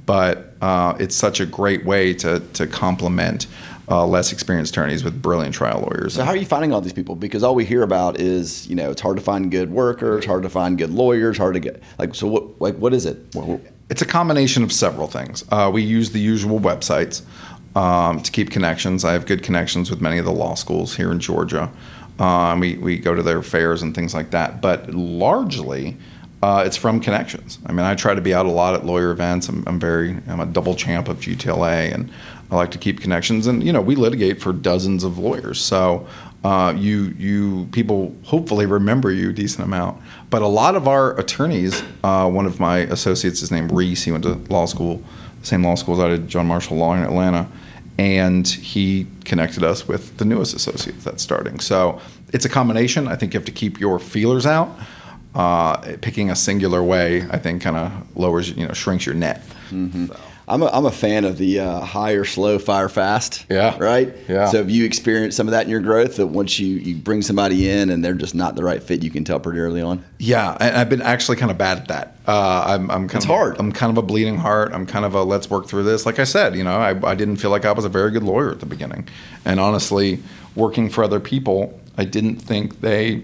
but 0.06 0.56
uh, 0.62 0.96
it's 1.00 1.16
such 1.16 1.40
a 1.40 1.46
great 1.46 1.86
way 1.86 2.14
to 2.14 2.40
to 2.54 2.68
complement. 2.68 3.48
Uh, 3.92 4.08
less 4.08 4.32
experienced 4.32 4.72
attorneys 4.72 5.04
with 5.04 5.22
brilliant 5.22 5.54
trial 5.54 5.82
lawyers. 5.82 6.14
So 6.14 6.24
how 6.24 6.32
are 6.32 6.38
you 6.38 6.46
finding 6.46 6.72
all 6.72 6.80
these 6.80 6.94
people? 6.94 7.18
Because 7.18 7.44
all 7.44 7.54
we 7.54 7.66
hear 7.66 7.84
about 7.84 8.18
is 8.18 8.66
you 8.66 8.76
know 8.76 8.92
it's 8.92 9.02
hard 9.02 9.18
to 9.18 9.22
find 9.22 9.52
good 9.52 9.72
workers, 9.72 10.24
hard 10.24 10.44
to 10.44 10.50
find 10.50 10.78
good 10.78 10.90
lawyers, 10.90 11.38
hard 11.38 11.56
to 11.56 11.60
get 11.60 11.84
like 12.00 12.16
so 12.16 12.28
what 12.28 12.62
like 12.62 12.76
what 12.76 12.94
is 12.94 13.06
it? 13.06 13.36
It's 13.90 14.02
a 14.02 14.06
combination 14.06 14.64
of 14.64 14.72
several 14.72 15.08
things. 15.08 15.44
Uh, 15.52 15.70
we 15.74 15.84
use 15.84 16.12
the 16.12 16.20
usual 16.20 16.60
websites 16.60 17.22
um, 17.76 18.22
to 18.22 18.32
keep 18.32 18.50
connections. 18.50 19.04
I 19.04 19.14
have 19.14 19.26
good 19.26 19.44
connections 19.44 19.90
with 19.90 20.02
many 20.02 20.18
of 20.18 20.26
the 20.26 20.32
law 20.32 20.56
schools 20.56 20.96
here 20.96 21.12
in 21.12 21.20
Georgia. 21.20 21.72
Um, 22.20 22.60
we, 22.60 22.76
we 22.76 22.98
go 22.98 23.16
to 23.16 23.24
their 23.24 23.42
fairs 23.42 23.82
and 23.82 23.94
things 23.94 24.14
like 24.14 24.32
that. 24.32 24.62
But 24.62 24.94
largely, 24.94 25.98
uh, 26.44 26.64
it's 26.66 26.78
from 26.78 27.00
connections. 27.00 27.58
I 27.66 27.72
mean, 27.72 27.86
I 27.86 27.96
try 27.96 28.14
to 28.14 28.22
be 28.22 28.34
out 28.34 28.46
a 28.46 28.52
lot 28.52 28.74
at 28.74 28.86
lawyer 28.86 29.12
events. 29.12 29.48
I'm, 29.48 29.64
I'm 29.66 29.80
very, 29.80 30.18
I'm 30.28 30.40
a 30.40 30.46
double 30.46 30.76
champ 30.76 31.08
of 31.08 31.18
GTLA, 31.20 31.94
and 31.94 32.12
I 32.52 32.56
like 32.56 32.72
to 32.72 32.78
keep 32.78 33.00
connections. 33.00 33.48
And 33.48 33.64
you 33.64 33.72
know, 33.72 33.82
we 33.82 33.96
litigate 33.96 34.42
for 34.42 34.52
dozens 34.52 35.04
of 35.04 35.18
lawyers, 35.18 35.62
so 35.62 36.06
uh, 36.44 36.74
you 36.76 37.16
you 37.18 37.70
people 37.72 38.14
hopefully 38.24 38.66
remember 38.66 39.10
you 39.10 39.30
a 39.30 39.34
decent 39.34 39.66
amount. 39.66 40.02
But 40.34 40.42
a 40.42 40.48
lot 40.48 40.76
of 40.76 40.88
our 40.88 41.16
attorneys, 41.20 41.84
uh, 42.04 42.28
one 42.28 42.48
of 42.48 42.60
my 42.60 42.80
associates 42.80 43.44
is 43.44 43.52
named 43.52 43.72
Reese. 43.72 44.02
He 44.02 44.12
went 44.12 44.24
to 44.24 44.34
law 44.50 44.66
school, 44.66 45.00
the 45.42 45.46
same 45.46 45.64
law 45.64 45.76
school 45.76 45.94
as 45.94 46.00
I 46.00 46.10
did, 46.10 46.28
John 46.28 46.48
Marshall 46.48 46.76
Law 46.76 46.96
in 46.96 47.04
Atlanta, 47.04 47.48
and 48.00 48.48
he 48.48 49.06
connected 49.26 49.64
us 49.64 49.88
with 49.88 50.18
the 50.18 50.26
newest 50.26 50.56
associate 50.56 51.00
that's 51.02 51.22
starting. 51.22 51.60
So 51.60 52.02
it's 52.30 52.46
a 52.46 52.50
combination. 52.50 53.08
I 53.08 53.16
think 53.16 53.36
you 53.36 53.40
have 53.40 53.46
to 53.46 53.52
keep 53.52 53.80
your 53.80 54.00
feelers 54.00 54.48
out. 54.48 54.76
Uh, 55.36 55.78
picking 56.02 56.32
a 56.32 56.36
singular 56.36 56.82
way, 56.82 57.28
I 57.30 57.38
think, 57.38 57.62
kind 57.62 57.78
of 57.78 58.18
lowers, 58.18 58.50
you 58.50 58.66
know, 58.68 58.74
shrinks 58.74 59.06
your 59.06 59.14
net. 59.14 59.44
So. 60.08 60.20
I'm 60.48 60.62
a, 60.62 60.66
I'm 60.68 60.86
a 60.86 60.92
fan 60.92 61.24
of 61.24 61.38
the 61.38 61.62
uh, 61.62 61.80
hire 61.80 62.26
slow, 62.26 62.60
fire 62.60 62.90
fast. 62.90 63.46
Yeah. 63.50 63.78
Right. 63.78 64.14
Yeah. 64.28 64.48
So 64.48 64.58
have 64.58 64.70
you 64.70 64.84
experienced 64.86 65.38
some 65.38 65.48
of 65.48 65.52
that 65.52 65.64
in 65.66 65.70
your 65.70 65.80
growth? 65.80 66.18
That 66.18 66.28
once 66.28 66.60
you 66.60 66.76
you 66.76 66.96
bring 66.96 67.22
somebody 67.22 67.70
in 67.70 67.90
and 67.90 68.04
they're 68.04 68.14
just 68.14 68.36
not 68.36 68.56
the 68.56 68.64
right 68.64 68.84
fit, 68.84 69.04
you 69.04 69.10
can 69.10 69.24
tell 69.24 69.40
pretty 69.40 69.60
early 69.60 69.82
on. 69.82 70.04
Yeah, 70.20 70.58
and 70.60 70.76
I've 70.76 70.90
been 70.90 71.02
actually 71.02 71.38
kind 71.38 71.50
of 71.52 71.58
bad 71.58 71.78
at 71.78 71.88
that. 71.88 72.18
Uh, 72.28 72.64
I'm, 72.68 72.92
I'm 72.92 73.08
kind 73.08 73.16
It's 73.16 73.26
of, 73.26 73.30
hard. 73.30 73.58
I'm 73.58 73.72
kind 73.72 73.90
of 73.92 73.98
a 73.98 74.06
bleeding 74.06 74.38
heart. 74.38 74.74
I'm 74.74 74.86
kind 74.86 75.06
of 75.06 75.14
a 75.16 75.24
let's 75.24 75.50
work 75.50 75.68
through 75.68 75.84
this. 75.84 76.06
Like 76.06 76.20
I 76.20 76.26
said, 76.26 76.56
you 76.56 76.64
know, 76.64 76.76
I, 76.76 76.90
I 77.12 77.16
didn't 77.16 77.38
feel 77.38 77.50
like 77.52 77.66
I 77.66 77.72
was 77.72 77.86
a 77.86 77.90
very 77.90 78.12
good 78.12 78.24
lawyer 78.24 78.52
at 78.52 78.60
the 78.60 78.66
beginning, 78.66 79.08
and 79.46 79.60
honestly, 79.60 80.22
working 80.56 80.90
for 80.90 81.04
other 81.04 81.20
people, 81.20 81.80
I 81.98 82.04
didn't 82.06 82.36
think 82.38 82.82
they 82.82 83.24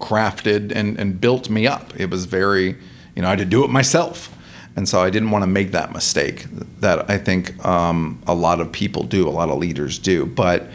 crafted 0.00 0.72
and, 0.74 0.98
and 0.98 1.20
built 1.20 1.50
me 1.50 1.66
up. 1.66 1.98
It 1.98 2.10
was 2.10 2.24
very, 2.24 2.76
you 3.14 3.22
know, 3.22 3.28
I 3.28 3.30
had 3.30 3.38
to 3.40 3.44
do 3.44 3.64
it 3.64 3.68
myself. 3.70 4.34
And 4.76 4.88
so 4.88 5.00
I 5.00 5.10
didn't 5.10 5.30
want 5.30 5.42
to 5.42 5.46
make 5.46 5.72
that 5.72 5.92
mistake 5.92 6.46
that 6.80 7.10
I 7.10 7.18
think 7.18 7.64
um, 7.64 8.22
a 8.26 8.34
lot 8.34 8.60
of 8.60 8.70
people 8.70 9.02
do, 9.02 9.28
a 9.28 9.30
lot 9.30 9.48
of 9.48 9.58
leaders 9.58 9.98
do. 9.98 10.26
But, 10.26 10.68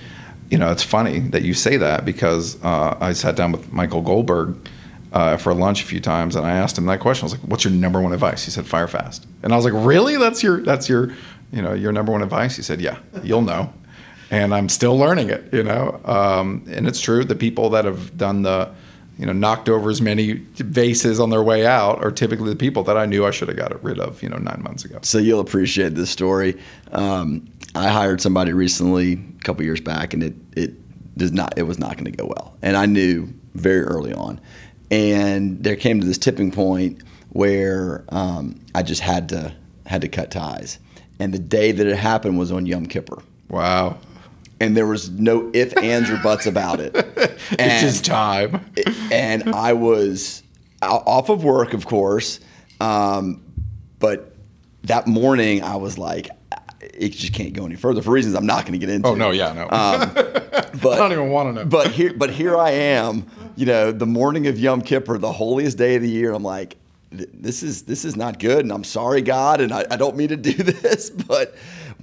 you 0.50 0.58
know, 0.58 0.72
it's 0.72 0.84
funny 0.84 1.20
that 1.20 1.44
you 1.44 1.54
say 1.54 1.78
that 1.78 2.06
because 2.06 2.62
uh, 2.64 2.98
I 3.00 3.14
sat 3.14 3.36
down 3.36 3.52
with 3.52 3.72
Michael 3.72 4.02
Goldberg 4.02 4.58
uh, 5.14 5.38
for 5.38 5.54
lunch 5.54 5.82
a 5.82 5.86
few 5.86 6.02
times 6.02 6.36
and 6.36 6.46
I 6.46 6.52
asked 6.52 6.78
him 6.78 6.86
that 6.88 7.00
question. 7.00 7.24
I 7.24 7.28
was 7.28 7.34
like, 7.34 7.50
what's 7.50 7.64
your 7.64 7.74
number 7.74 8.02
one 8.02 8.12
advice? 8.12 8.44
He 8.44 8.52
said, 8.52 8.68
fire 8.68 8.88
fast. 8.88 9.26
And 9.44 9.54
I 9.54 9.56
was 9.56 9.66
like, 9.66 9.74
really? 9.74 10.18
That's 10.18 10.44
your, 10.44 10.62
that's 10.62 10.90
your, 10.90 11.14
you 11.52 11.62
know, 11.62 11.74
your 11.74 11.94
number 11.94 12.12
one 12.12 12.22
advice? 12.22 12.56
He 12.58 12.64
said, 12.64 12.82
yeah, 12.82 13.00
you'll 13.24 13.42
know 13.42 13.74
and 14.32 14.54
I'm 14.54 14.70
still 14.70 14.98
learning 14.98 15.30
it, 15.30 15.54
you 15.54 15.64
know. 15.64 16.00
Um, 16.04 16.66
and 16.68 16.88
it's 16.88 17.00
true. 17.00 17.24
The 17.24 17.36
people 17.36 17.70
that 17.72 17.86
have 17.86 18.18
done 18.18 18.42
the, 18.42 18.72
you 19.18 19.26
know, 19.26 19.34
knocked 19.34 19.70
over 19.70 19.90
as 19.90 20.02
many 20.02 20.34
vases 20.34 21.20
on 21.20 21.30
their 21.30 21.44
way 21.44 21.66
out 21.66 22.04
are 22.04 22.12
typically 22.12 22.50
the 22.50 22.56
people 22.56 22.84
that 22.84 22.98
I 22.98 23.06
knew 23.06 23.26
I 23.26 23.32
should 23.32 23.48
have 23.48 23.58
got 23.58 23.82
rid 23.84 24.00
of, 24.00 24.22
you 24.22 24.30
know, 24.30 24.38
nine 24.38 24.62
months 24.62 24.84
ago. 24.84 25.00
So 25.02 25.18
you'll 25.18 25.40
appreciate 25.40 25.96
this 25.96 26.10
story. 26.10 26.58
Um, 26.92 27.48
I 27.76 27.90
hired 27.90 28.22
somebody 28.22 28.54
recently, 28.54 29.14
a 29.14 29.44
couple 29.44 29.64
years 29.64 29.82
back, 29.82 30.14
and 30.14 30.24
it 30.24 30.36
it 30.56 31.18
does 31.18 31.32
not 31.32 31.58
it 31.58 31.64
was 31.64 31.80
not 31.80 31.94
going 31.94 32.06
to 32.06 32.12
go 32.12 32.26
well, 32.26 32.58
and 32.62 32.76
I 32.78 32.86
knew 32.86 33.34
very 33.54 33.82
early 33.82 34.14
on. 34.14 34.40
And 34.92 35.64
there 35.64 35.76
came 35.76 36.00
to 36.00 36.06
this 36.06 36.18
tipping 36.18 36.52
point 36.52 37.02
where 37.30 38.06
um, 38.10 38.60
I 38.74 38.84
just 38.84 39.02
had 39.02 39.30
to 39.30 39.54
had 39.86 40.02
to 40.02 40.08
cut 40.08 40.32
ties. 40.32 40.80
And 41.20 41.34
the 41.34 41.40
day 41.40 41.72
that 41.72 41.88
it 41.88 41.98
happened 41.98 42.38
was 42.38 42.52
on 42.52 42.66
Yom 42.66 42.88
Kippur, 42.88 43.22
Wow. 43.50 43.98
And 44.60 44.76
there 44.76 44.88
was 44.88 45.10
no 45.10 45.50
if, 45.54 45.76
ands, 45.78 46.10
or 46.10 46.18
buts 46.18 46.46
about 46.46 46.80
it. 46.80 46.96
it's 47.16 47.54
And- 47.60 47.86
his 47.86 48.02
time. 48.02 48.66
and 49.12 49.50
I 49.54 49.74
was 49.74 50.44
off 50.82 51.30
of 51.30 51.44
work, 51.44 51.74
of 51.74 51.86
course. 51.86 52.40
Um, 52.80 53.42
but 54.00 54.36
that 54.84 55.08
morning, 55.08 55.64
I 55.64 55.76
was 55.78 55.98
like, 55.98 56.30
it 56.82 57.10
just 57.10 57.34
can't 57.34 57.54
go 57.54 57.66
any 57.66 57.76
further 57.76 58.02
for 58.02 58.12
reasons 58.12 58.36
I'm 58.36 58.46
not 58.46 58.62
going 58.66 58.74
to 58.80 58.86
get 58.86 58.90
into. 58.94 59.08
Oh, 59.10 59.16
no, 59.16 59.32
yeah, 59.32 59.54
no. 59.54 59.68
But 60.82 60.94
I 60.94 60.98
don't 60.98 61.14
even 61.14 61.30
want 61.30 61.56
to 61.56 61.64
know. 61.64 61.70
but 61.70 61.92
here, 61.92 62.14
but 62.16 62.30
here 62.30 62.58
I 62.58 62.72
am. 62.72 63.26
You 63.56 63.66
know, 63.66 63.92
the 63.94 64.06
morning 64.06 64.46
of 64.48 64.60
Yom 64.60 64.82
Kippur, 64.82 65.18
the 65.18 65.32
holiest 65.32 65.78
day 65.78 65.96
of 65.96 66.02
the 66.02 66.10
year. 66.10 66.34
I'm 66.34 66.44
like, 66.44 66.76
this 67.12 67.64
is 67.64 67.84
this 67.84 68.04
is 68.04 68.18
not 68.18 68.40
good, 68.40 68.60
and 68.60 68.74
I'm 68.74 68.84
sorry, 68.84 69.22
God, 69.22 69.62
and 69.62 69.72
I, 69.74 69.86
I 69.90 69.96
don't 69.96 70.18
mean 70.18 70.28
to 70.30 70.36
do 70.38 70.52
this, 70.64 71.10
but 71.10 71.56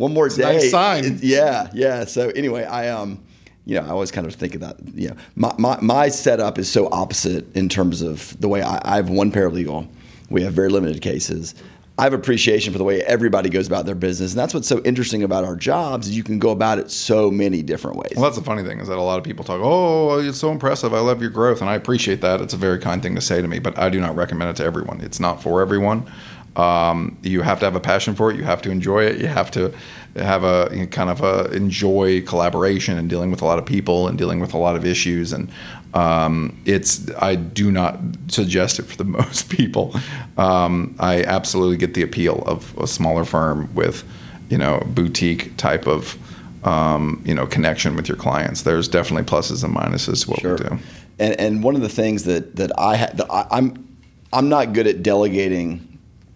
one 0.03 0.13
more 0.13 0.29
day. 0.29 0.43
nice 0.43 0.71
sign. 0.71 1.05
it- 1.05 1.23
yeah, 1.23 1.69
yeah. 1.73 2.05
So 2.05 2.29
anyway, 2.31 2.65
I 2.65 2.89
um, 2.91 3.23
you 3.65 3.77
know, 3.77 3.87
I 3.87 3.91
always 3.91 4.11
kind 4.11 4.27
of 4.27 4.35
think 4.35 4.55
of 4.55 4.61
that. 4.63 4.77
You 4.95 5.11
know, 5.11 5.17
my 5.37 5.55
my, 5.59 5.79
my 5.81 6.09
setup 6.09 6.59
is 6.59 6.71
so 6.71 6.89
opposite 6.91 7.55
in 7.57 7.69
terms 7.69 8.03
of 8.03 8.39
the 8.41 8.49
way 8.49 8.63
I, 8.63 8.81
I 8.85 8.97
have 8.97 9.09
one 9.09 9.31
paralegal. 9.33 9.89
We 10.31 10.43
have 10.43 10.53
very 10.55 10.69
limited 10.71 11.01
cases. 11.03 11.55
I 11.99 12.05
have 12.05 12.15
appreciation 12.15 12.73
for 12.73 12.79
the 12.79 12.85
way 12.85 13.03
everybody 13.03 13.51
goes 13.51 13.67
about 13.67 13.85
their 13.85 13.95
business, 13.95 14.33
and 14.33 14.39
that's 14.41 14.55
what's 14.55 14.67
so 14.67 14.81
interesting 14.83 15.23
about 15.23 15.45
our 15.45 15.55
jobs. 15.57 16.09
Is 16.09 16.17
you 16.17 16.25
can 16.25 16.39
go 16.39 16.49
about 16.51 16.79
it 16.79 16.91
so 16.91 17.31
many 17.31 17.63
different 17.63 17.99
ways. 17.99 18.15
Well, 18.17 18.25
that's 18.25 18.39
the 18.39 18.43
funny 18.43 18.63
thing 18.65 18.81
is 18.81 18.89
that 18.89 18.97
a 18.97 19.03
lot 19.03 19.19
of 19.19 19.25
people 19.25 19.45
talk, 19.45 19.61
oh, 19.63 20.19
it's 20.19 20.39
so 20.39 20.51
impressive. 20.51 20.95
I 20.95 21.01
love 21.01 21.21
your 21.21 21.31
growth. 21.31 21.61
And 21.61 21.69
I 21.69 21.75
appreciate 21.75 22.23
that. 22.23 22.41
It's 22.41 22.55
a 22.55 22.57
very 22.57 22.79
kind 22.79 23.03
thing 23.03 23.15
to 23.15 23.21
say 23.21 23.43
to 23.43 23.47
me, 23.47 23.59
but 23.59 23.79
I 23.79 23.91
do 23.91 24.01
not 24.01 24.17
recommend 24.17 24.49
it 24.51 24.57
to 24.57 24.65
everyone. 24.65 25.03
It's 25.03 25.21
not 25.21 25.43
for 25.43 25.61
everyone. 25.61 26.11
Um, 26.57 27.17
you 27.23 27.41
have 27.43 27.59
to 27.61 27.65
have 27.65 27.77
a 27.77 27.81
passion 27.81 28.15
for 28.15 28.31
it. 28.31 28.37
You 28.37 28.45
have 28.45 28.61
to 28.63 28.71
enjoy 28.71 29.05
it. 29.05 29.19
You 29.21 29.27
have 29.27 29.51
to 29.53 29.73
have 30.17 30.45
a 30.45 30.69
you 30.73 30.81
know, 30.81 30.87
kind 30.87 31.09
of 31.09 31.23
a 31.23 31.51
enjoy 31.53 32.21
collaboration 32.23 32.99
and 32.99 33.09
dealing 33.09 33.31
with 33.31 33.41
a 33.41 33.47
lot 33.47 33.59
of 33.59 33.65
people 33.65 34.09
and 34.09 34.19
dealing 34.19 34.41
with 34.41 34.53
a 34.53 34.59
lot 34.59 34.77
of 34.77 34.85
issues. 34.85 35.33
And 35.33 35.51
um, 35.95 36.61
it's 36.67 37.11
I 37.17 37.37
do 37.37 37.71
not 37.71 37.99
suggest 38.29 38.79
it 38.79 38.83
for 38.83 38.97
the 38.97 39.05
most 39.21 39.49
people. 39.49 39.95
Um, 40.37 40.95
I 40.99 41.23
absolutely 41.23 41.79
get 41.79 41.95
the 41.95 42.03
appeal 42.03 42.43
of 42.47 42.77
a 42.79 42.87
smaller 42.87 43.25
firm 43.25 43.75
with 43.75 44.05
you 44.51 44.59
know 44.59 44.83
boutique 44.87 45.57
type 45.57 45.87
of 45.87 46.19
um, 46.65 47.23
you 47.25 47.35
know, 47.35 47.47
connection 47.47 47.97
with 47.97 48.09
your 48.09 48.17
clients. 48.17 48.63
There's 48.63 48.87
definitely 48.89 49.25
pluses 49.25 49.65
and 49.65 49.75
minuses 49.75 50.25
to 50.25 50.31
what 50.31 50.41
Sure. 50.41 50.53
we 50.53 50.59
do. 50.59 50.79
And 51.19 51.41
and 51.41 51.63
one 51.65 51.75
of 51.77 51.83
the 51.83 51.89
things 51.89 52.25
that 52.25 52.57
that 52.57 52.71
I 52.79 52.97
ha- 52.97 53.11
that 53.15 53.27
I, 53.31 53.47
I'm 53.51 53.97
I'm 54.33 54.49
not 54.49 54.73
good 54.73 54.87
at 54.87 55.03
delegating 55.03 55.92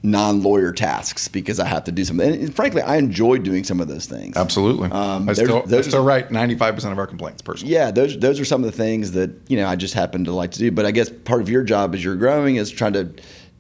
non-lawyer 0.07 0.73
tasks 0.73 1.29
because 1.29 1.59
I 1.61 1.67
have 1.67 1.85
to 1.85 1.93
do 1.93 2.05
something. 2.05 2.33
And 2.33 2.55
frankly, 2.55 2.81
I 2.81 2.97
enjoy 2.97 3.39
doing 3.39 3.65
some 3.65 3.81
of 3.81 3.89
those 3.89 4.07
things. 4.07 4.37
Absolutely. 4.37 4.91
Um, 4.91 5.29
I 5.29 5.33
still, 5.33 5.63
those 5.67 5.87
are- 5.87 5.91
still 5.91 6.05
write 6.05 6.31
95% 6.31 6.93
of 6.93 6.99
our 6.99 7.07
complaints 7.07 7.43
personally. 7.43 7.75
Yeah, 7.75 7.91
those 7.91 8.19
those 8.19 8.39
are 8.41 8.45
some 8.45 8.63
of 8.65 8.71
the 8.71 8.77
things 8.77 9.13
that 9.13 9.31
you 9.49 9.57
know 9.57 9.67
I 9.67 9.77
just 9.77 9.95
happen 9.95 10.25
to 10.25 10.33
like 10.33 10.53
to 10.53 10.59
do. 10.59 10.71
But 10.71 10.87
I 10.87 10.93
guess 10.93 11.11
part 11.11 11.41
of 11.43 11.49
your 11.49 11.63
job 11.63 11.95
as 11.95 12.03
you're 12.05 12.17
growing 12.17 12.57
is 12.57 12.71
trying 12.71 12.93
to 12.95 13.11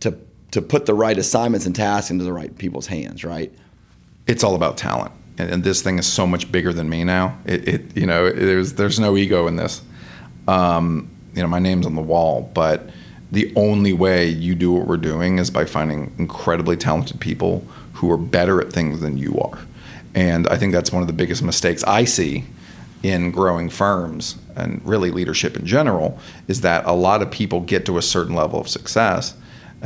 to 0.00 0.16
to 0.52 0.62
put 0.62 0.86
the 0.86 0.94
right 0.94 1.18
assignments 1.18 1.66
and 1.66 1.74
tasks 1.74 2.10
into 2.10 2.24
the 2.24 2.32
right 2.32 2.56
people's 2.56 2.86
hands, 2.86 3.24
right? 3.24 3.52
it's 4.26 4.42
all 4.42 4.56
about 4.56 4.76
talent, 4.76 5.12
and, 5.38 5.50
and 5.50 5.62
this 5.64 5.82
thing 5.82 5.98
is 6.00 6.06
so 6.06 6.26
much 6.26 6.50
bigger 6.50 6.72
than 6.72 6.88
me 6.88 7.04
now. 7.04 7.38
It, 7.44 7.68
it 7.68 7.96
you 7.96 8.06
know, 8.06 8.28
there's 8.30 8.72
there's 8.72 8.98
no 8.98 9.16
ego 9.16 9.46
in 9.46 9.56
this. 9.56 9.82
Um, 10.48 11.08
you 11.34 11.42
know, 11.42 11.48
my 11.48 11.58
name's 11.58 11.86
on 11.86 11.94
the 11.94 12.02
wall, 12.02 12.50
but 12.54 12.88
the 13.36 13.52
only 13.54 13.92
way 13.92 14.26
you 14.26 14.54
do 14.54 14.72
what 14.72 14.86
we're 14.86 14.96
doing 14.96 15.38
is 15.38 15.50
by 15.50 15.66
finding 15.66 16.10
incredibly 16.16 16.74
talented 16.74 17.20
people 17.20 17.62
who 17.92 18.10
are 18.10 18.16
better 18.16 18.62
at 18.62 18.72
things 18.72 19.02
than 19.02 19.18
you 19.18 19.38
are, 19.38 19.58
and 20.14 20.48
I 20.48 20.56
think 20.56 20.72
that's 20.72 20.90
one 20.90 21.02
of 21.02 21.06
the 21.06 21.12
biggest 21.12 21.42
mistakes 21.42 21.84
I 21.84 22.04
see 22.04 22.44
in 23.02 23.30
growing 23.32 23.68
firms 23.68 24.38
and 24.54 24.80
really 24.86 25.10
leadership 25.10 25.54
in 25.54 25.66
general 25.66 26.18
is 26.48 26.62
that 26.62 26.86
a 26.86 26.92
lot 26.92 27.20
of 27.20 27.30
people 27.30 27.60
get 27.60 27.84
to 27.84 27.98
a 27.98 28.02
certain 28.02 28.34
level 28.34 28.58
of 28.58 28.68
success 28.68 29.34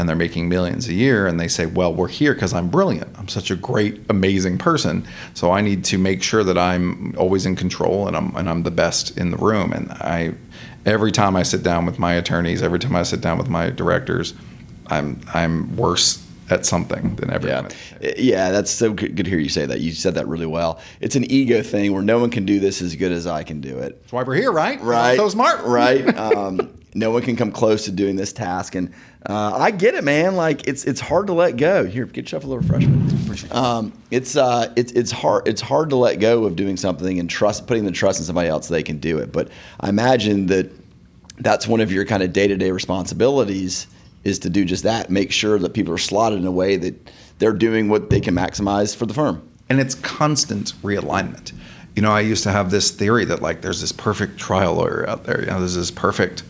and 0.01 0.09
they're 0.09 0.17
making 0.17 0.49
millions 0.49 0.89
a 0.89 0.95
year 0.95 1.27
and 1.27 1.39
they 1.39 1.47
say 1.47 1.67
well 1.67 1.95
we're 1.95 2.09
here 2.09 2.35
because 2.35 2.53
i'm 2.53 2.69
brilliant 2.69 3.09
i'm 3.19 3.29
such 3.29 3.51
a 3.51 3.57
great 3.57 4.01
amazing 4.09 4.59
person 4.59 5.07
so 5.35 5.53
i 5.53 5.61
need 5.61 5.85
to 5.85 5.99
make 5.99 6.23
sure 6.23 6.43
that 6.43 6.59
i'm 6.59 7.15
always 7.19 7.47
in 7.47 7.55
control 7.55 8.09
and 8.09 8.17
i'm 8.17 8.35
and 8.35 8.49
i'm 8.49 8.63
the 8.65 8.71
best 8.71 9.17
in 9.19 9.31
the 9.31 9.37
room 9.37 9.73
and 9.73 9.91
i 9.93 10.33
every 10.87 11.13
time 11.13 11.37
i 11.37 11.43
sit 11.43 11.63
down 11.63 11.87
with 11.87 11.99
my 11.99 12.15
attorneys 12.15 12.63
every 12.63 12.79
time 12.79 12.97
i 12.97 13.03
sit 13.03 13.21
down 13.21 13.39
with 13.39 13.49
my 13.49 13.71
directors 13.71 14.35
i'm 14.89 15.21
i'm 15.35 15.77
worse 15.77 16.27
at 16.51 16.67
something 16.67 17.15
than 17.15 17.31
everyone 17.31 17.69
Yeah, 18.01 18.13
yeah, 18.19 18.51
that's 18.51 18.73
so 18.73 18.93
good, 18.93 19.15
good 19.15 19.23
to 19.25 19.31
hear 19.31 19.39
you 19.39 19.49
say 19.49 19.67
that. 19.67 19.79
You 19.81 19.93
said 19.93 20.15
that 20.17 20.27
really 20.27 20.47
well. 20.47 20.81
It's 21.01 21.15
an 21.15 21.31
ego 21.31 21.63
thing 21.63 21.93
where 21.93 22.03
no 22.03 22.19
one 22.19 22.29
can 22.31 22.45
do 22.45 22.59
this 22.59 22.83
as 22.83 22.97
good 22.97 23.13
as 23.13 23.25
I 23.25 23.45
can 23.45 23.61
do 23.61 23.79
it. 23.79 24.01
that's 24.01 24.13
why 24.13 24.25
we're 24.25 24.35
here 24.35 24.51
right 24.51 24.81
Right. 24.81 25.17
so 25.17 25.29
smart 25.29 25.61
Right. 25.65 26.05
Um, 26.17 26.77
no 26.95 27.11
one 27.11 27.23
can 27.23 27.37
come 27.37 27.53
close 27.53 27.85
to 27.85 27.93
doing 27.93 28.17
this 28.17 28.33
task, 28.33 28.75
and 28.75 28.93
uh, 29.27 29.57
I 29.57 29.71
get 29.71 29.95
it, 29.95 30.05
man. 30.05 30.37
Like 30.37 30.67
it's 30.67 30.85
it's 30.85 31.01
hard 31.01 31.29
to 31.29 31.33
let 31.33 31.57
go. 31.57 31.85
Here, 31.87 32.07
get 32.07 32.25
yourself 32.27 32.45
a 32.45 32.47
little 32.47 32.63
refreshment. 32.63 33.55
Um, 33.55 33.93
it's 34.11 34.37
uh, 34.37 34.73
it's 34.77 34.93
it's 34.93 35.11
hard 35.11 35.47
it's 35.47 35.61
hard 35.61 35.91
to 35.91 35.97
let 35.97 36.17
go 36.17 36.45
of 36.45 36.57
doing 36.57 36.77
something 36.77 37.19
and 37.19 37.29
trust 37.29 37.67
putting 37.67 37.85
the 37.85 37.93
trust 37.93 38.19
in 38.19 38.25
somebody 38.25 38.49
else 38.49 38.69
so 38.69 38.75
they 38.75 38.83
can 38.83 38.99
do 38.99 39.19
it. 39.19 39.33
But 39.33 39.49
I 39.79 39.89
imagine 39.89 40.47
that 40.47 40.71
that's 41.39 41.67
one 41.67 41.81
of 41.81 41.93
your 41.93 42.05
kind 42.05 42.23
of 42.23 42.33
day 42.33 42.49
to 42.49 42.57
day 42.57 42.71
responsibilities 42.71 43.87
is 44.25 44.39
to 44.41 44.51
do 44.51 44.65
just 44.65 44.83
that. 44.85 45.11
Make 45.11 45.33
sure 45.33 45.59
that 45.59 45.75
people 45.75 45.95
are 45.95 45.99
slotted 45.99 46.39
in 46.39 46.47
a 46.47 46.51
way 46.51 46.77
that 46.77 47.11
they're 47.39 47.53
doing 47.53 47.89
what 47.89 48.11
they 48.11 48.21
can 48.21 48.35
maximize 48.35 48.95
for 48.95 49.07
the 49.07 49.15
firm. 49.15 49.49
and 49.71 49.81
it's 49.81 49.95
constant 49.95 50.75
realignment. 50.83 51.53
You 51.95 52.03
know, 52.03 52.11
I 52.11 52.21
used 52.21 52.43
to 52.43 52.51
have 52.51 52.71
this 52.71 52.91
theory 52.91 53.25
that 53.27 53.41
like 53.41 53.63
there's 53.63 53.81
this 53.81 53.93
perfect 53.93 54.39
trial 54.39 54.75
lawyer 54.75 55.09
out 55.09 55.25
there. 55.25 55.41
You 55.41 55.47
know, 55.47 55.59
there's 55.61 55.77
this 55.77 55.91
perfect 55.91 56.43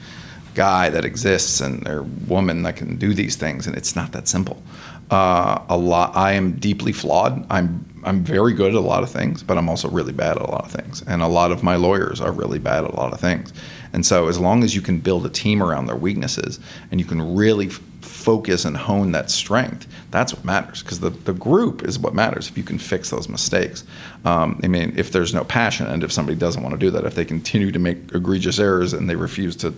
guy 0.54 0.90
that 0.90 1.04
exists 1.04 1.60
and 1.60 1.86
or 1.88 2.02
woman 2.02 2.62
that 2.62 2.76
can 2.76 2.96
do 2.96 3.14
these 3.14 3.36
things, 3.36 3.66
and 3.66 3.76
it's 3.76 3.96
not 3.96 4.12
that 4.12 4.28
simple. 4.28 4.62
Uh, 5.10 5.64
a 5.68 5.76
lot. 5.76 6.16
I 6.16 6.32
am 6.32 6.52
deeply 6.52 6.92
flawed. 6.92 7.44
I'm 7.50 7.84
I'm 8.04 8.24
very 8.24 8.54
good 8.54 8.68
at 8.68 8.74
a 8.74 8.80
lot 8.80 9.02
of 9.02 9.10
things, 9.10 9.42
but 9.42 9.58
I'm 9.58 9.68
also 9.68 9.88
really 9.88 10.12
bad 10.12 10.36
at 10.36 10.42
a 10.42 10.50
lot 10.50 10.64
of 10.64 10.70
things. 10.70 11.02
And 11.06 11.22
a 11.22 11.26
lot 11.26 11.52
of 11.52 11.62
my 11.62 11.76
lawyers 11.76 12.20
are 12.20 12.32
really 12.32 12.58
bad 12.58 12.84
at 12.84 12.90
a 12.90 12.96
lot 12.96 13.12
of 13.12 13.20
things. 13.20 13.52
And 13.92 14.06
so, 14.06 14.28
as 14.28 14.38
long 14.38 14.62
as 14.62 14.74
you 14.74 14.80
can 14.80 15.00
build 15.00 15.26
a 15.26 15.28
team 15.28 15.62
around 15.62 15.86
their 15.86 15.96
weaknesses 15.96 16.60
and 16.90 17.00
you 17.00 17.06
can 17.06 17.34
really 17.34 17.66
f- 17.66 17.80
focus 18.00 18.64
and 18.64 18.76
hone 18.76 19.12
that 19.12 19.30
strength, 19.30 19.86
that's 20.10 20.32
what 20.32 20.44
matters. 20.44 20.82
Because 20.82 21.00
the, 21.00 21.10
the 21.10 21.32
group 21.32 21.82
is 21.82 21.98
what 21.98 22.14
matters 22.14 22.48
if 22.48 22.56
you 22.56 22.62
can 22.62 22.78
fix 22.78 23.10
those 23.10 23.28
mistakes. 23.28 23.84
Um, 24.24 24.60
I 24.62 24.68
mean, 24.68 24.94
if 24.96 25.10
there's 25.10 25.34
no 25.34 25.44
passion 25.44 25.86
and 25.86 26.04
if 26.04 26.12
somebody 26.12 26.38
doesn't 26.38 26.62
want 26.62 26.72
to 26.72 26.78
do 26.78 26.90
that, 26.92 27.04
if 27.04 27.16
they 27.16 27.24
continue 27.24 27.72
to 27.72 27.78
make 27.78 28.14
egregious 28.14 28.58
errors 28.58 28.92
and 28.92 29.10
they 29.10 29.16
refuse 29.16 29.56
to 29.56 29.74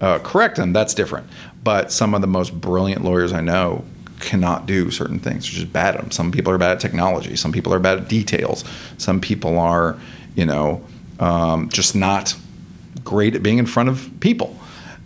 uh, 0.00 0.18
correct 0.20 0.56
them, 0.56 0.72
that's 0.72 0.94
different. 0.94 1.26
But 1.62 1.90
some 1.90 2.14
of 2.14 2.20
the 2.20 2.26
most 2.26 2.60
brilliant 2.60 3.04
lawyers 3.04 3.32
I 3.32 3.40
know 3.40 3.84
cannot 4.20 4.66
do 4.66 4.90
certain 4.90 5.18
things. 5.18 5.44
They're 5.44 5.60
just 5.60 5.72
bad 5.72 5.94
at 5.94 6.00
them. 6.00 6.10
Some 6.10 6.32
people 6.32 6.52
are 6.52 6.58
bad 6.58 6.72
at 6.72 6.80
technology. 6.80 7.36
Some 7.36 7.52
people 7.52 7.72
are 7.72 7.78
bad 7.78 7.98
at 7.98 8.08
details. 8.08 8.64
Some 8.98 9.20
people 9.20 9.58
are, 9.58 9.98
you 10.34 10.46
know, 10.46 10.84
um, 11.20 11.68
just 11.68 11.94
not 11.94 12.36
great 13.02 13.34
at 13.34 13.42
being 13.42 13.58
in 13.58 13.66
front 13.66 13.88
of 13.88 14.10
people. 14.20 14.58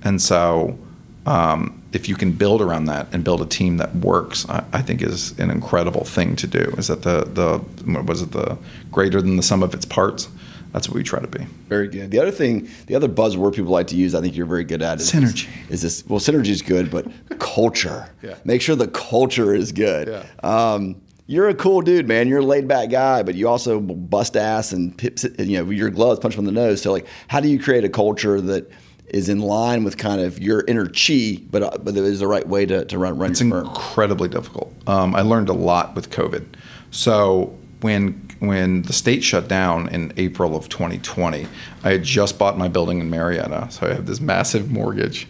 And 0.04 0.20
so, 0.20 0.78
um, 1.26 1.82
if 1.92 2.08
you 2.08 2.16
can 2.16 2.32
build 2.32 2.60
around 2.60 2.84
that 2.86 3.06
and 3.12 3.24
build 3.24 3.40
a 3.40 3.46
team 3.46 3.78
that 3.78 3.94
works, 3.96 4.48
I, 4.48 4.64
I 4.72 4.82
think 4.82 5.02
is 5.02 5.38
an 5.38 5.50
incredible 5.50 6.04
thing 6.04 6.36
to 6.36 6.46
do. 6.46 6.74
Is 6.76 6.88
that 6.88 7.02
the 7.02 7.24
the 7.24 8.02
was 8.02 8.22
it 8.22 8.32
the 8.32 8.58
greater 8.92 9.20
than 9.20 9.36
the 9.36 9.42
sum 9.42 9.62
of 9.62 9.74
its 9.74 9.84
parts? 9.84 10.28
That's 10.72 10.88
what 10.88 10.94
we 10.96 11.02
try 11.02 11.20
to 11.20 11.26
be. 11.26 11.44
Very 11.68 11.88
good. 11.88 12.10
The 12.10 12.18
other 12.18 12.30
thing, 12.30 12.68
the 12.86 12.94
other 12.94 13.08
buzzword 13.08 13.54
people 13.54 13.72
like 13.72 13.86
to 13.88 13.96
use, 13.96 14.14
I 14.14 14.20
think 14.20 14.36
you're 14.36 14.46
very 14.46 14.64
good 14.64 14.82
at 14.82 15.00
is 15.00 15.10
Synergy. 15.10 15.48
Is 15.70 15.82
this 15.82 16.06
well, 16.06 16.20
synergy 16.20 16.48
is 16.48 16.62
good, 16.62 16.90
but 16.90 17.06
culture. 17.38 18.10
Yeah. 18.22 18.36
Make 18.44 18.60
sure 18.62 18.76
the 18.76 18.88
culture 18.88 19.54
is 19.54 19.72
good. 19.72 20.08
Yeah. 20.08 20.72
Um, 20.72 21.00
you're 21.26 21.48
a 21.48 21.54
cool 21.54 21.82
dude, 21.82 22.08
man. 22.08 22.26
You're 22.28 22.38
a 22.38 22.44
laid 22.44 22.66
back 22.68 22.90
guy, 22.90 23.22
but 23.22 23.34
you 23.34 23.48
also 23.48 23.80
bust 23.80 24.36
ass 24.36 24.72
and 24.72 24.96
pips, 24.96 25.24
you 25.38 25.58
know 25.62 25.70
your 25.70 25.90
gloves 25.90 26.20
punch 26.20 26.36
in 26.38 26.44
the 26.44 26.52
nose. 26.52 26.80
So 26.82 26.90
like, 26.92 27.06
how 27.28 27.40
do 27.40 27.48
you 27.48 27.58
create 27.60 27.84
a 27.84 27.88
culture 27.90 28.40
that 28.40 28.70
is 29.08 29.28
in 29.30 29.40
line 29.40 29.84
with 29.84 29.96
kind 29.96 30.20
of 30.20 30.38
your 30.38 30.64
inner 30.68 30.86
chi, 30.86 31.38
but 31.50 31.62
uh, 31.62 31.78
but 31.82 31.96
is 31.96 32.20
the 32.20 32.26
right 32.26 32.46
way 32.46 32.66
to, 32.66 32.84
to 32.86 32.98
run 32.98 33.18
run 33.18 33.30
It's 33.30 33.40
your 33.40 33.50
firm? 33.50 33.66
incredibly 33.66 34.28
difficult. 34.28 34.72
Um, 34.86 35.14
I 35.14 35.22
learned 35.22 35.48
a 35.48 35.54
lot 35.54 35.94
with 35.94 36.10
COVID. 36.10 36.44
So 36.90 37.56
when 37.80 38.27
when 38.40 38.82
the 38.82 38.92
state 38.92 39.24
shut 39.24 39.48
down 39.48 39.88
in 39.88 40.12
April 40.16 40.56
of 40.56 40.68
2020, 40.68 41.46
I 41.82 41.90
had 41.90 42.02
just 42.02 42.38
bought 42.38 42.56
my 42.56 42.68
building 42.68 43.00
in 43.00 43.10
Marietta, 43.10 43.68
so 43.70 43.86
I 43.86 43.94
had 43.94 44.06
this 44.06 44.20
massive 44.20 44.70
mortgage 44.70 45.26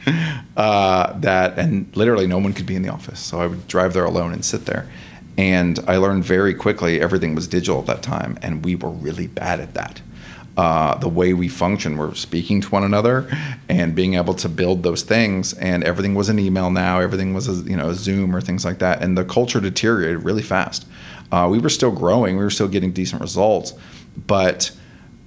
uh, 0.56 1.12
that, 1.20 1.58
and 1.58 1.94
literally 1.96 2.26
no 2.26 2.38
one 2.38 2.52
could 2.52 2.66
be 2.66 2.76
in 2.76 2.82
the 2.82 2.90
office. 2.90 3.20
So 3.20 3.40
I 3.40 3.46
would 3.46 3.66
drive 3.66 3.94
there 3.94 4.04
alone 4.04 4.32
and 4.32 4.44
sit 4.44 4.66
there. 4.66 4.88
And 5.38 5.78
I 5.86 5.96
learned 5.98 6.24
very 6.24 6.52
quickly 6.52 7.00
everything 7.00 7.34
was 7.34 7.46
digital 7.46 7.78
at 7.78 7.86
that 7.86 8.02
time, 8.02 8.38
and 8.42 8.64
we 8.64 8.74
were 8.74 8.90
really 8.90 9.28
bad 9.28 9.60
at 9.60 9.74
that 9.74 10.00
uh, 10.58 10.98
the 10.98 11.08
way 11.08 11.32
we 11.34 11.46
function. 11.46 11.96
We're 11.96 12.14
speaking 12.14 12.60
to 12.62 12.68
one 12.70 12.82
another 12.82 13.30
and 13.68 13.94
being 13.94 14.14
able 14.14 14.34
to 14.34 14.48
build 14.48 14.82
those 14.82 15.02
things. 15.02 15.52
And 15.54 15.84
everything 15.84 16.16
was 16.16 16.28
an 16.28 16.40
email 16.40 16.68
now. 16.68 16.98
Everything 16.98 17.32
was 17.32 17.46
a, 17.48 17.70
you 17.70 17.76
know 17.76 17.90
a 17.90 17.94
Zoom 17.94 18.34
or 18.34 18.40
things 18.40 18.64
like 18.64 18.80
that. 18.80 19.00
And 19.00 19.16
the 19.16 19.24
culture 19.24 19.60
deteriorated 19.60 20.24
really 20.24 20.42
fast. 20.42 20.84
Uh, 21.30 21.46
we 21.48 21.60
were 21.60 21.68
still 21.68 21.92
growing. 21.92 22.36
We 22.36 22.42
were 22.42 22.50
still 22.50 22.66
getting 22.66 22.90
decent 22.90 23.22
results, 23.22 23.72
but 24.26 24.72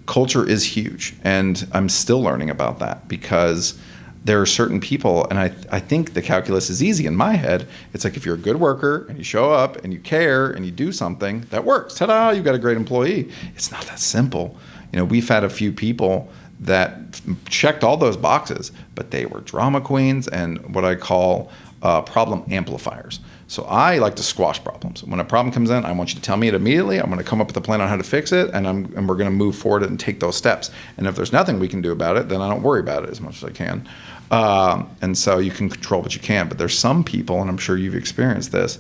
culture 0.05 0.45
is 0.45 0.65
huge. 0.65 1.15
And 1.23 1.65
I'm 1.71 1.87
still 1.87 2.21
learning 2.21 2.49
about 2.49 2.79
that 2.79 3.07
because 3.07 3.79
there 4.25 4.41
are 4.41 4.45
certain 4.45 4.81
people, 4.81 5.25
and 5.29 5.39
I, 5.39 5.53
I 5.71 5.79
think 5.79 6.13
the 6.13 6.21
calculus 6.21 6.69
is 6.69 6.83
easy 6.83 7.05
in 7.05 7.15
my 7.15 7.33
head. 7.33 7.67
It's 7.93 8.03
like 8.03 8.17
if 8.17 8.25
you're 8.25 8.35
a 8.35 8.39
good 8.39 8.59
worker 8.59 9.05
and 9.07 9.17
you 9.17 9.23
show 9.23 9.51
up 9.51 9.83
and 9.83 9.93
you 9.93 9.99
care 9.99 10.51
and 10.51 10.65
you 10.65 10.71
do 10.71 10.91
something, 10.91 11.41
that 11.51 11.63
works. 11.63 11.95
Ta 11.95 12.07
da, 12.07 12.29
you've 12.31 12.45
got 12.45 12.53
a 12.53 12.59
great 12.59 12.77
employee. 12.77 13.31
It's 13.55 13.71
not 13.71 13.83
that 13.85 13.99
simple. 13.99 14.57
You 14.91 14.99
know, 14.99 15.05
we've 15.05 15.27
had 15.27 15.43
a 15.43 15.49
few 15.49 15.71
people 15.71 16.29
that 16.59 17.21
checked 17.49 17.83
all 17.83 17.97
those 17.97 18.17
boxes, 18.17 18.71
but 18.93 19.11
they 19.11 19.25
were 19.25 19.41
drama 19.41 19.81
queens 19.81 20.27
and 20.27 20.75
what 20.75 20.85
I 20.85 20.95
call 20.95 21.51
uh, 21.81 22.01
problem 22.01 22.43
amplifiers. 22.51 23.19
So 23.47 23.63
I 23.63 23.97
like 23.97 24.15
to 24.15 24.23
squash 24.23 24.63
problems. 24.63 25.03
When 25.03 25.19
a 25.19 25.25
problem 25.25 25.51
comes 25.51 25.71
in, 25.71 25.83
I 25.83 25.91
want 25.91 26.13
you 26.13 26.15
to 26.15 26.21
tell 26.21 26.37
me 26.37 26.47
it 26.47 26.53
immediately. 26.53 26.99
I'm 26.99 27.07
going 27.07 27.17
to 27.17 27.23
come 27.23 27.41
up 27.41 27.47
with 27.47 27.57
a 27.57 27.61
plan 27.61 27.81
on 27.81 27.89
how 27.89 27.97
to 27.97 28.03
fix 28.03 28.31
it, 28.31 28.49
and, 28.53 28.67
I'm, 28.67 28.85
and 28.95 29.09
we're 29.09 29.17
going 29.17 29.29
to 29.29 29.35
move 29.35 29.57
forward 29.57 29.83
and 29.83 29.99
take 29.99 30.19
those 30.19 30.37
steps. 30.37 30.71
And 30.97 31.07
if 31.07 31.15
there's 31.15 31.33
nothing 31.33 31.59
we 31.59 31.67
can 31.67 31.81
do 31.81 31.91
about 31.91 32.15
it, 32.15 32.29
then 32.29 32.41
I 32.41 32.47
don't 32.47 32.61
worry 32.61 32.79
about 32.79 33.03
it 33.03 33.09
as 33.09 33.19
much 33.19 33.37
as 33.37 33.43
I 33.43 33.51
can. 33.51 33.89
Um, 34.29 34.89
and 35.01 35.17
so 35.17 35.39
you 35.39 35.51
can 35.51 35.69
control 35.69 36.01
what 36.01 36.15
you 36.15 36.21
can. 36.21 36.47
But 36.47 36.59
there's 36.59 36.77
some 36.77 37.03
people, 37.03 37.41
and 37.41 37.49
I'm 37.49 37.57
sure 37.57 37.75
you've 37.75 37.95
experienced 37.95 38.53
this, 38.53 38.79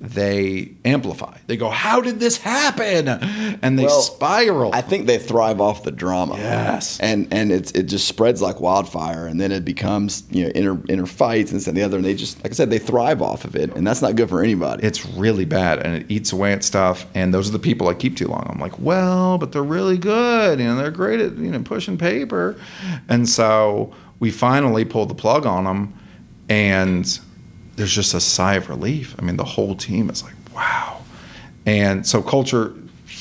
they 0.00 0.72
amplify. 0.84 1.36
They 1.48 1.56
go, 1.56 1.70
"How 1.70 2.00
did 2.00 2.20
this 2.20 2.36
happen?" 2.38 3.08
And 3.08 3.78
they 3.78 3.84
Well, 3.84 4.00
spiral. 4.02 4.70
I 4.72 4.80
think 4.80 5.06
they 5.06 5.18
thrive 5.18 5.60
off 5.60 5.82
the 5.82 5.90
drama. 5.90 6.36
Yes. 6.36 7.00
and 7.00 7.26
and 7.32 7.50
it's 7.50 7.72
it 7.72 7.84
just 7.84 8.06
spreads 8.06 8.40
like 8.40 8.60
wildfire, 8.60 9.26
and 9.26 9.40
then 9.40 9.50
it 9.50 9.64
becomes 9.64 10.22
you 10.30 10.44
know 10.44 10.50
inner 10.50 10.80
inner 10.88 11.06
fights 11.06 11.50
and 11.50 11.60
this 11.60 11.66
and 11.66 11.76
the 11.76 11.82
other, 11.82 11.96
and 11.96 12.04
they 12.06 12.14
just 12.14 12.42
like 12.44 12.52
I 12.52 12.54
said, 12.54 12.70
they 12.70 12.78
thrive 12.78 13.20
off 13.22 13.44
of 13.44 13.56
it, 13.56 13.74
and 13.74 13.84
that's 13.86 14.00
not 14.00 14.14
good 14.14 14.28
for 14.28 14.42
anybody. 14.42 14.86
it's 14.86 15.04
really 15.04 15.44
bad 15.44 15.80
and 15.84 15.96
it 15.96 16.06
eats 16.08 16.32
away 16.32 16.52
at 16.52 16.62
stuff 16.62 17.06
and 17.14 17.32
those 17.34 17.48
are 17.48 17.52
the 17.52 17.58
people 17.58 17.88
i 17.88 17.94
keep 17.94 18.16
too 18.16 18.28
long 18.28 18.46
i'm 18.48 18.60
like 18.60 18.78
well 18.78 19.38
but 19.38 19.52
they're 19.52 19.62
really 19.62 19.98
good 19.98 20.58
you 20.58 20.64
know 20.64 20.76
they're 20.76 20.90
great 20.90 21.20
at 21.20 21.36
you 21.36 21.50
know 21.50 21.60
pushing 21.62 21.96
paper 21.98 22.56
and 23.08 23.28
so 23.28 23.92
we 24.20 24.30
finally 24.30 24.84
pulled 24.84 25.08
the 25.10 25.14
plug 25.14 25.46
on 25.46 25.64
them 25.64 25.92
and 26.48 27.20
there's 27.78 27.92
just 27.92 28.12
a 28.12 28.20
sigh 28.20 28.54
of 28.54 28.68
relief 28.68 29.14
i 29.18 29.22
mean 29.22 29.36
the 29.36 29.44
whole 29.44 29.74
team 29.74 30.10
is 30.10 30.22
like 30.22 30.34
wow 30.54 31.00
and 31.64 32.06
so 32.06 32.22
culture 32.22 32.74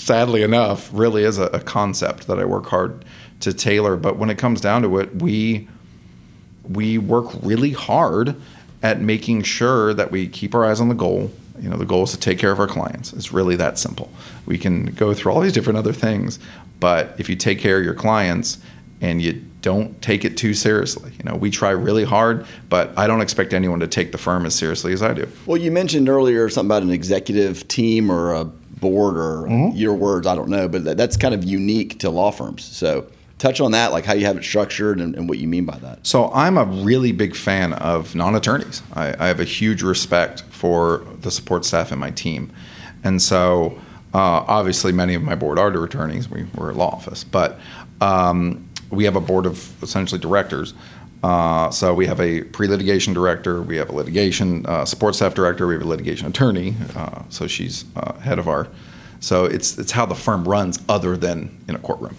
sadly 0.08 0.42
enough, 0.42 0.90
really 0.94 1.24
is 1.24 1.38
a, 1.38 1.48
a 1.48 1.60
concept 1.60 2.28
that 2.28 2.40
I 2.40 2.46
work 2.46 2.68
hard 2.68 3.04
to 3.42 3.54
tailor. 3.54 3.98
But 3.98 4.18
when 4.18 4.30
it 4.30 4.38
comes 4.38 4.62
down 4.62 4.82
to 4.84 5.00
it, 5.00 5.16
we 5.18 5.68
we 6.64 6.98
work 6.98 7.30
really 7.44 7.72
hard 7.72 8.36
at 8.84 9.02
making 9.02 9.44
sure 9.44 9.94
that 9.94 10.12
we 10.12 10.28
keep 10.28 10.56
our 10.56 10.66
eyes 10.66 10.80
on 10.80 10.88
the 10.88 10.96
goal. 10.96 11.32
You 11.60 11.70
know, 11.70 11.78
the 11.78 11.86
goal 11.86 12.04
is 12.04 12.12
to 12.12 12.20
take 12.20 12.40
care 12.40 12.52
of 12.52 12.60
our 12.60 12.68
clients. 12.68 13.14
It's 13.14 13.34
really 13.34 13.56
that 13.58 13.78
simple. 13.78 14.10
We 14.46 14.58
can 14.58 14.86
go 14.86 15.14
through 15.14 15.32
all 15.34 15.42
these 15.42 15.54
different 15.54 15.78
other 15.78 15.94
things, 15.94 16.40
but 16.80 17.16
if 17.18 17.30
you 17.30 17.36
take 17.36 17.60
care 17.60 17.80
of 17.80 17.84
your 17.84 17.94
clients 17.94 18.60
and 19.02 19.22
you 19.22 19.44
don't 19.62 20.00
take 20.02 20.24
it 20.24 20.38
too 20.38 20.54
seriously, 20.54 21.12
you 21.18 21.24
know, 21.24 21.36
we 21.36 21.50
try 21.50 21.72
really 21.72 22.04
hard, 22.04 22.46
but 22.70 22.98
I 22.98 23.08
don't 23.08 23.22
expect 23.22 23.54
anyone 23.54 23.80
to 23.80 23.88
take 23.88 24.12
the 24.12 24.18
firm 24.18 24.46
as 24.46 24.56
seriously 24.56 24.94
as 24.94 25.02
I 25.02 25.14
do. 25.14 25.28
Well, 25.46 25.58
you 25.58 25.72
mentioned 25.72 26.08
earlier 26.10 26.48
something 26.50 26.68
about 26.70 26.84
an 26.84 26.92
executive 26.92 27.68
team 27.68 28.10
or 28.12 28.34
a 28.34 28.46
board 28.46 29.18
or 29.18 29.48
Mm-hmm. 29.48 29.76
your 29.78 29.96
words, 29.96 30.28
I 30.28 30.36
don't 30.36 30.50
know, 30.50 30.68
but 30.68 30.96
that's 30.98 31.18
kind 31.18 31.34
of 31.34 31.44
unique 31.44 32.00
to 32.00 32.10
law 32.10 32.32
firms. 32.32 32.64
So 32.64 33.08
touch 33.40 33.60
on 33.60 33.72
that, 33.72 33.92
like 33.92 34.06
how 34.06 34.14
you 34.14 34.26
have 34.26 34.38
it 34.38 34.44
structured 34.44 35.00
and, 35.00 35.16
and 35.16 35.28
what 35.28 35.40
you 35.40 35.48
mean 35.48 35.66
by 35.66 35.78
that. 35.80 36.06
So 36.06 36.32
I'm 36.34 36.58
a 36.58 36.66
really 36.66 37.12
big 37.12 37.36
fan 37.36 37.74
of 37.74 38.14
non-attorneys. 38.16 38.84
I, 38.94 39.16
I 39.24 39.28
have 39.28 39.40
a 39.40 39.44
huge 39.46 39.82
respect 39.82 40.44
for 40.52 41.06
the 41.22 41.32
support 41.32 41.66
staff 41.66 41.92
in 41.92 42.00
my 42.00 42.12
team, 42.12 42.52
and 43.04 43.22
so 43.22 43.80
uh, 44.14 44.44
obviously 44.48 44.92
many 44.92 45.16
of 45.16 45.24
my 45.24 45.36
board 45.36 45.60
are 45.60 45.84
attorneys. 45.84 46.30
We, 46.30 46.46
we're 46.56 46.70
a 46.72 46.74
law 46.74 46.90
office, 46.90 47.24
but 47.24 47.60
um, 48.02 48.67
we 48.90 49.06
have 49.06 49.16
a 49.16 49.22
board 49.22 49.46
of 49.46 49.84
essentially 49.84 50.20
directors. 50.20 50.74
Uh, 51.24 51.72
so 51.72 51.94
we 51.94 52.06
have 52.06 52.22
a 52.22 52.44
pre-litigation 52.44 53.14
director, 53.14 53.62
we 53.62 53.76
have 53.78 53.90
a 53.90 53.92
litigation 53.92 54.66
uh, 54.68 54.86
support 54.86 55.16
staff 55.16 55.34
director, 55.34 55.66
we 55.66 55.74
have 55.74 55.82
a 55.82 55.88
litigation 55.88 56.28
attorney. 56.28 56.76
Uh, 56.96 57.24
so 57.30 57.48
she's 57.48 57.86
uh, 57.96 58.14
head 58.20 58.40
of 58.40 58.48
our. 58.48 58.68
So 59.20 59.46
it's 59.46 59.78
it's 59.80 59.92
how 59.92 60.06
the 60.06 60.16
firm 60.16 60.48
runs, 60.48 60.80
other 60.88 61.18
than 61.18 61.58
in 61.68 61.76
a 61.76 61.80
courtroom. 61.80 62.16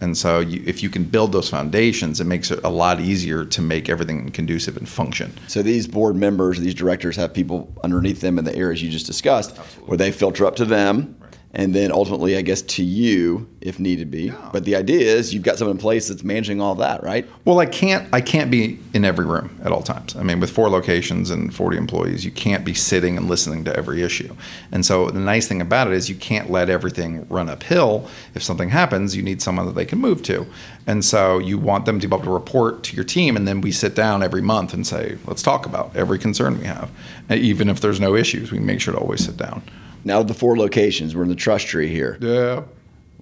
And 0.00 0.18
so, 0.18 0.40
you, 0.40 0.60
if 0.66 0.82
you 0.82 0.90
can 0.90 1.04
build 1.04 1.30
those 1.30 1.48
foundations, 1.48 2.20
it 2.20 2.24
makes 2.24 2.50
it 2.50 2.58
a 2.64 2.68
lot 2.68 2.98
easier 2.98 3.44
to 3.44 3.62
make 3.62 3.88
everything 3.88 4.30
conducive 4.32 4.76
and 4.76 4.88
function. 4.88 5.32
So 5.46 5.62
these 5.62 5.86
board 5.86 6.16
members, 6.16 6.58
these 6.58 6.74
directors 6.74 7.14
have 7.14 7.32
people 7.32 7.72
underneath 7.84 8.20
them 8.20 8.36
in 8.36 8.44
the 8.44 8.54
areas 8.56 8.82
you 8.82 8.90
just 8.90 9.06
discussed, 9.06 9.56
where 9.86 9.96
they 9.96 10.10
filter 10.10 10.44
up 10.44 10.56
to 10.56 10.64
them, 10.64 11.16
and 11.54 11.74
then 11.74 11.92
ultimately, 11.92 12.36
I 12.36 12.42
guess, 12.42 12.62
to 12.62 12.82
you 12.82 13.46
if 13.60 13.78
needed 13.78 14.10
be. 14.10 14.32
But 14.52 14.64
the 14.64 14.74
idea 14.74 15.00
is 15.14 15.34
you've 15.34 15.42
got 15.42 15.58
someone 15.58 15.76
in 15.76 15.80
place 15.80 16.08
that's 16.08 16.24
managing 16.24 16.60
all 16.60 16.74
that, 16.76 17.02
right? 17.02 17.28
Well, 17.44 17.60
I 17.60 17.66
can't 17.66 18.08
I 18.12 18.20
can't 18.20 18.50
be 18.50 18.78
in 18.94 19.04
every 19.04 19.26
room 19.26 19.60
at 19.62 19.70
all 19.70 19.82
times. 19.82 20.16
I 20.16 20.22
mean, 20.22 20.40
with 20.40 20.50
four 20.50 20.70
locations 20.70 21.30
and 21.30 21.54
40 21.54 21.76
employees, 21.76 22.24
you 22.24 22.30
can't 22.30 22.64
be 22.64 22.74
sitting 22.74 23.16
and 23.16 23.28
listening 23.28 23.64
to 23.64 23.76
every 23.76 24.02
issue. 24.02 24.34
And 24.72 24.84
so 24.84 25.10
the 25.10 25.20
nice 25.20 25.46
thing 25.46 25.60
about 25.60 25.88
it 25.88 25.92
is 25.92 26.08
you 26.08 26.14
can't 26.14 26.50
let 26.50 26.70
everything 26.70 27.26
run 27.28 27.48
uphill. 27.48 28.08
If 28.34 28.42
something 28.42 28.70
happens, 28.70 29.14
you 29.14 29.22
need 29.22 29.42
someone 29.42 29.66
that 29.66 29.74
they 29.74 29.84
can 29.84 29.98
move 29.98 30.22
to. 30.24 30.46
And 30.86 31.04
so 31.04 31.38
you 31.38 31.58
want 31.58 31.84
them 31.84 32.00
to 32.00 32.08
be 32.08 32.14
able 32.14 32.24
to 32.24 32.32
report 32.32 32.82
to 32.84 32.96
your 32.96 33.04
team 33.04 33.36
and 33.36 33.46
then 33.46 33.60
we 33.60 33.72
sit 33.72 33.94
down 33.94 34.22
every 34.22 34.42
month 34.42 34.72
and 34.72 34.86
say, 34.86 35.18
"Let's 35.26 35.42
talk 35.42 35.66
about 35.66 35.94
every 35.94 36.18
concern 36.18 36.58
we 36.58 36.64
have." 36.64 36.90
And 37.28 37.40
even 37.40 37.68
if 37.68 37.80
there's 37.80 38.00
no 38.00 38.16
issues, 38.16 38.50
we 38.50 38.58
make 38.58 38.80
sure 38.80 38.94
to 38.94 39.00
always 39.00 39.24
sit 39.24 39.36
down. 39.36 39.62
Now 40.04 40.22
the 40.22 40.34
four 40.34 40.56
locations, 40.56 41.14
we're 41.14 41.22
in 41.22 41.28
the 41.28 41.34
trust 41.34 41.66
tree 41.66 41.88
here. 41.88 42.18
Yeah. 42.20 42.62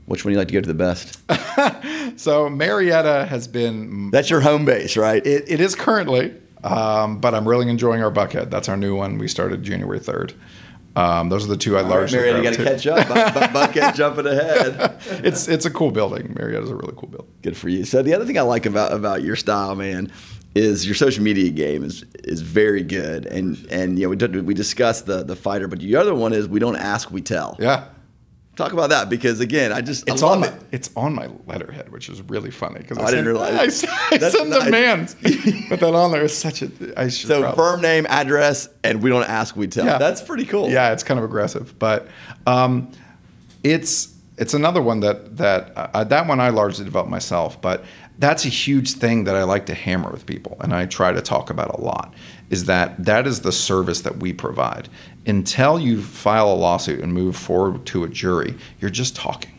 Which 0.07 0.25
one 0.25 0.31
do 0.31 0.35
you 0.35 0.39
like 0.39 0.49
to 0.49 0.55
go 0.55 0.61
to 0.61 0.69
the 0.69 0.75
best? 0.75 1.19
So 2.17 2.51
Marietta 2.51 3.27
has 3.31 3.47
been 3.49 4.11
That's 4.11 4.29
your 4.29 4.41
home 4.41 4.65
base, 4.67 4.97
right? 4.97 5.25
It, 5.25 5.45
it 5.47 5.61
is 5.61 5.75
currently, 5.75 6.35
um, 6.63 7.19
but 7.19 7.35
I'm 7.35 7.49
really 7.49 7.69
enjoying 7.71 8.03
our 8.03 8.11
Buckhead. 8.11 8.51
That's 8.51 8.69
our 8.69 8.77
new 8.77 8.95
one. 8.97 9.17
We 9.17 9.27
started 9.29 9.63
January 9.63 10.01
3rd. 10.01 10.35
Um, 10.97 11.29
those 11.31 11.45
are 11.45 11.49
the 11.49 11.57
two 11.57 11.79
I 11.79 11.83
largely. 11.83 12.19
Marietta, 12.19 12.39
you 12.39 12.45
got 12.45 12.55
to 12.55 12.65
catch 12.65 12.87
up. 12.87 13.07
Bu- 13.09 13.15
bu- 13.15 13.47
Buckhead 13.59 13.95
jumping 13.95 14.27
ahead. 14.27 14.97
It's 15.25 15.49
it's 15.49 15.65
a 15.65 15.71
cool 15.71 15.93
building. 15.93 16.35
Marietta 16.37 16.65
is 16.65 16.71
a 16.71 16.75
really 16.75 16.95
cool 16.97 17.09
building. 17.09 17.31
Good 17.43 17.57
for 17.57 17.69
you. 17.69 17.85
So 17.85 18.03
the 18.03 18.13
other 18.13 18.27
thing 18.27 18.37
I 18.39 18.43
like 18.43 18.67
about 18.67 18.93
about 18.93 19.23
your 19.23 19.37
style, 19.37 19.75
man, 19.77 20.13
is 20.61 20.87
your 20.87 20.95
social 20.95 21.23
media 21.25 21.51
game 21.51 21.83
is 21.85 22.05
is 22.25 22.41
very 22.43 22.83
good. 22.83 23.27
And 23.27 23.67
and 23.71 23.99
you 23.99 24.05
know 24.05 24.11
we 24.11 24.17
did, 24.17 24.47
we 24.47 24.55
discussed 24.55 25.07
the 25.07 25.23
the 25.23 25.37
fighter, 25.37 25.67
but 25.69 25.79
the 25.81 25.97
other 25.97 26.15
one 26.15 26.33
is 26.33 26.49
we 26.49 26.61
don't 26.61 26.77
ask, 26.77 27.11
we 27.11 27.23
tell. 27.23 27.57
Yeah, 27.59 27.85
Talk 28.57 28.73
about 28.75 28.91
that 28.91 29.09
because 29.09 29.41
again, 29.41 29.73
I 29.73 29.81
just 29.81 30.09
I 30.09 30.13
it's 30.13 30.23
love 30.23 30.43
on 30.43 30.45
it. 30.45 30.55
it's 30.71 30.91
on 30.95 31.15
my 31.15 31.29
letterhead, 31.47 31.91
which 31.93 32.09
is 32.11 32.21
really 32.23 32.51
funny 32.51 32.81
because 32.81 32.99
Oh, 32.99 33.03
I 33.05 33.11
didn't 33.11 33.27
realize- 33.27 33.85
I, 33.89 34.09
I 34.13 34.19
send 34.19 34.53
demands, 34.53 35.15
but 35.71 35.81
that 35.81 35.95
on 35.95 36.13
there 36.13 36.25
is 36.25 36.37
such 36.37 36.61
a. 36.63 36.71
I 36.97 37.09
should 37.09 37.29
So 37.29 37.41
probably- 37.41 37.57
firm 37.57 37.81
name, 37.81 38.07
address, 38.11 38.69
and 38.85 39.03
we 39.03 39.09
don't 39.09 39.29
ask, 39.29 39.57
we 39.57 39.67
tell. 39.67 39.87
Yeah. 39.87 39.97
That's 39.99 40.21
pretty 40.21 40.45
cool. 40.45 40.69
Yeah, 40.69 40.93
it's 40.93 41.03
kind 41.05 41.19
of 41.19 41.25
aggressive, 41.25 41.79
but 41.79 42.09
um, 42.47 42.91
it's 43.63 44.13
it's 44.41 44.55
another 44.55 44.83
one 44.83 45.01
that 45.01 45.37
that 45.37 45.73
uh, 45.77 46.05
that 46.05 46.27
one 46.27 46.41
I 46.41 46.49
largely 46.49 46.85
developed 46.85 47.11
myself, 47.11 47.61
but 47.61 47.85
that's 48.19 48.45
a 48.45 48.49
huge 48.49 48.93
thing 48.95 49.25
that 49.25 49.37
I 49.37 49.45
like 49.45 49.67
to 49.67 49.75
hammer 49.75 50.11
with 50.11 50.27
people, 50.27 50.57
and 50.61 50.75
I 50.75 50.87
try 50.87 51.13
to 51.13 51.21
talk 51.23 51.51
about 51.51 51.79
a 51.79 51.81
lot. 51.81 52.13
Is 52.51 52.65
that 52.65 53.05
that 53.05 53.27
is 53.27 53.43
the 53.43 53.53
service 53.53 54.01
that 54.01 54.17
we 54.17 54.33
provide. 54.33 54.89
Until 55.27 55.79
you 55.79 56.03
file 56.03 56.51
a 56.53 56.55
lawsuit 56.57 57.01
and 57.01 57.13
move 57.13 57.37
forward 57.37 57.87
to 57.87 58.03
a 58.05 58.09
jury, 58.09 58.55
you're 58.81 58.91
just 58.91 59.15
talking. 59.15 59.53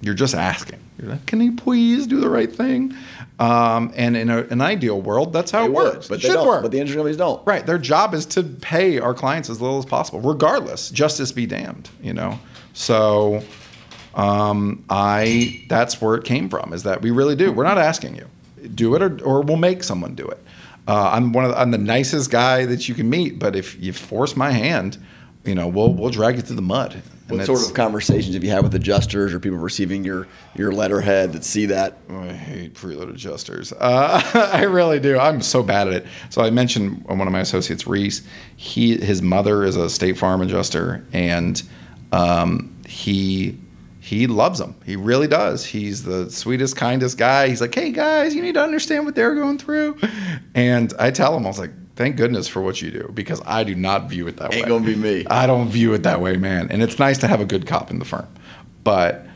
You're 0.00 0.14
just 0.14 0.34
asking. 0.34 0.78
You're 0.98 1.10
like, 1.10 1.26
can 1.26 1.40
you 1.40 1.54
please 1.56 2.06
do 2.06 2.20
the 2.20 2.28
right 2.30 2.50
thing? 2.52 2.94
Um, 3.40 3.92
and 3.96 4.16
in 4.16 4.30
a, 4.30 4.38
an 4.44 4.60
ideal 4.60 5.00
world, 5.00 5.32
that's 5.32 5.50
how 5.50 5.60
They 5.60 5.66
it 5.66 5.72
would, 5.72 5.94
works. 5.94 6.08
but 6.08 6.14
it 6.14 6.22
they 6.22 6.28
should 6.28 6.34
don't. 6.34 6.46
work. 6.46 6.62
But 6.62 6.70
the 6.70 6.78
insurance 6.78 6.96
companies 6.96 7.16
don't. 7.16 7.44
Right. 7.46 7.66
Their 7.66 7.78
job 7.78 8.14
is 8.14 8.24
to 8.26 8.42
pay 8.42 8.98
our 9.00 9.14
clients 9.14 9.50
as 9.50 9.60
little 9.60 9.78
as 9.78 9.84
possible, 9.86 10.20
regardless. 10.20 10.90
Justice 10.90 11.32
be 11.32 11.46
damned, 11.46 11.90
you 12.00 12.12
know? 12.14 12.38
So 12.74 13.42
um, 14.14 14.84
I 14.90 15.64
that's 15.68 16.00
where 16.00 16.14
it 16.14 16.24
came 16.24 16.48
from, 16.48 16.72
is 16.72 16.82
that 16.84 17.02
we 17.02 17.10
really 17.10 17.36
do. 17.36 17.52
We're 17.52 17.64
not 17.64 17.78
asking 17.78 18.16
you. 18.16 18.26
Do 18.74 18.94
it 18.94 19.02
or, 19.02 19.22
or 19.24 19.42
we'll 19.42 19.56
make 19.56 19.84
someone 19.84 20.14
do 20.14 20.26
it. 20.26 20.42
Uh, 20.88 21.10
I'm 21.12 21.32
one 21.32 21.44
of 21.44 21.50
the, 21.50 21.60
I'm 21.60 21.70
the 21.70 21.78
nicest 21.78 22.30
guy 22.30 22.64
that 22.64 22.88
you 22.88 22.94
can 22.94 23.10
meet, 23.10 23.38
but 23.38 23.54
if 23.54 23.80
you 23.80 23.92
force 23.92 24.36
my 24.36 24.50
hand, 24.50 24.96
you 25.44 25.54
know, 25.54 25.68
we'll 25.68 25.92
we'll 25.92 26.10
drag 26.10 26.36
you 26.36 26.42
through 26.42 26.56
the 26.56 26.62
mud. 26.62 27.02
And 27.28 27.36
What 27.36 27.46
sort 27.46 27.62
of 27.62 27.74
conversations 27.74 28.34
have 28.34 28.42
you 28.42 28.48
had 28.48 28.62
with 28.62 28.74
adjusters 28.74 29.34
or 29.34 29.38
people 29.40 29.58
receiving 29.58 30.02
your 30.02 30.26
your 30.54 30.72
letterhead 30.72 31.34
that 31.34 31.44
see 31.44 31.66
that? 31.66 31.98
I 32.08 32.32
hate 32.32 32.74
preload 32.74 33.10
adjusters. 33.10 33.72
Uh, 33.72 34.50
I 34.52 34.62
really 34.62 34.98
do. 34.98 35.18
I'm 35.18 35.42
so 35.42 35.62
bad 35.62 35.88
at 35.88 35.94
it. 35.94 36.06
So 36.30 36.40
I 36.40 36.48
mentioned 36.48 37.04
one 37.04 37.20
of 37.20 37.32
my 37.32 37.40
associates, 37.40 37.86
Reese. 37.86 38.22
He 38.56 38.96
his 38.96 39.20
mother 39.20 39.64
is 39.64 39.76
a 39.76 39.90
State 39.90 40.16
Farm 40.16 40.40
adjuster, 40.40 41.04
and 41.12 41.62
um, 42.12 42.74
he 42.86 43.58
he 44.08 44.26
loves 44.26 44.58
them. 44.58 44.74
He 44.86 44.96
really 44.96 45.26
does. 45.26 45.66
He's 45.66 46.02
the 46.02 46.30
sweetest, 46.30 46.76
kindest 46.76 47.18
guy. 47.18 47.46
He's 47.46 47.60
like, 47.60 47.74
hey 47.74 47.92
guys, 47.92 48.34
you 48.34 48.40
need 48.40 48.54
to 48.54 48.62
understand 48.62 49.04
what 49.04 49.14
they're 49.14 49.34
going 49.34 49.58
through. 49.58 49.98
And 50.54 50.94
I 50.98 51.10
tell 51.10 51.36
him, 51.36 51.44
I 51.44 51.48
was 51.48 51.58
like, 51.58 51.72
thank 51.94 52.16
goodness 52.16 52.48
for 52.48 52.62
what 52.62 52.80
you 52.80 52.90
do 52.90 53.10
because 53.12 53.42
I 53.44 53.64
do 53.64 53.74
not 53.74 54.08
view 54.08 54.26
it 54.26 54.38
that 54.38 54.50
way. 54.50 54.60
Ain't 54.60 54.68
gonna 54.68 54.86
be 54.86 54.96
me. 54.96 55.26
I 55.28 55.46
don't 55.46 55.68
view 55.68 55.92
it 55.92 56.04
that 56.04 56.22
way, 56.22 56.38
man. 56.38 56.70
And 56.70 56.82
it's 56.82 56.98
nice 56.98 57.18
to 57.18 57.28
have 57.28 57.42
a 57.42 57.44
good 57.44 57.66
cop 57.66 57.90
in 57.90 57.98
the 57.98 58.06
firm, 58.06 58.26
but 58.82 59.26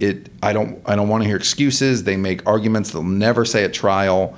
it 0.00 0.28
I 0.42 0.52
don't 0.52 0.82
I 0.86 0.96
don't 0.96 1.08
want 1.08 1.22
to 1.22 1.28
hear 1.28 1.36
excuses. 1.36 2.02
They 2.02 2.16
make 2.16 2.44
arguments 2.48 2.90
they'll 2.90 3.04
never 3.04 3.44
say 3.44 3.62
at 3.62 3.72
trial, 3.72 4.36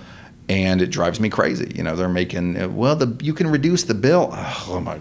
and 0.48 0.82
it 0.82 0.88
drives 0.88 1.20
me 1.20 1.28
crazy. 1.28 1.72
You 1.74 1.82
know, 1.82 1.96
they're 1.96 2.08
making 2.08 2.60
uh, 2.60 2.68
well 2.68 2.96
the 2.96 3.16
you 3.24 3.32
can 3.34 3.46
reduce 3.48 3.84
the 3.84 3.94
bill. 3.94 4.30
Oh 4.32 4.80
my, 4.80 4.96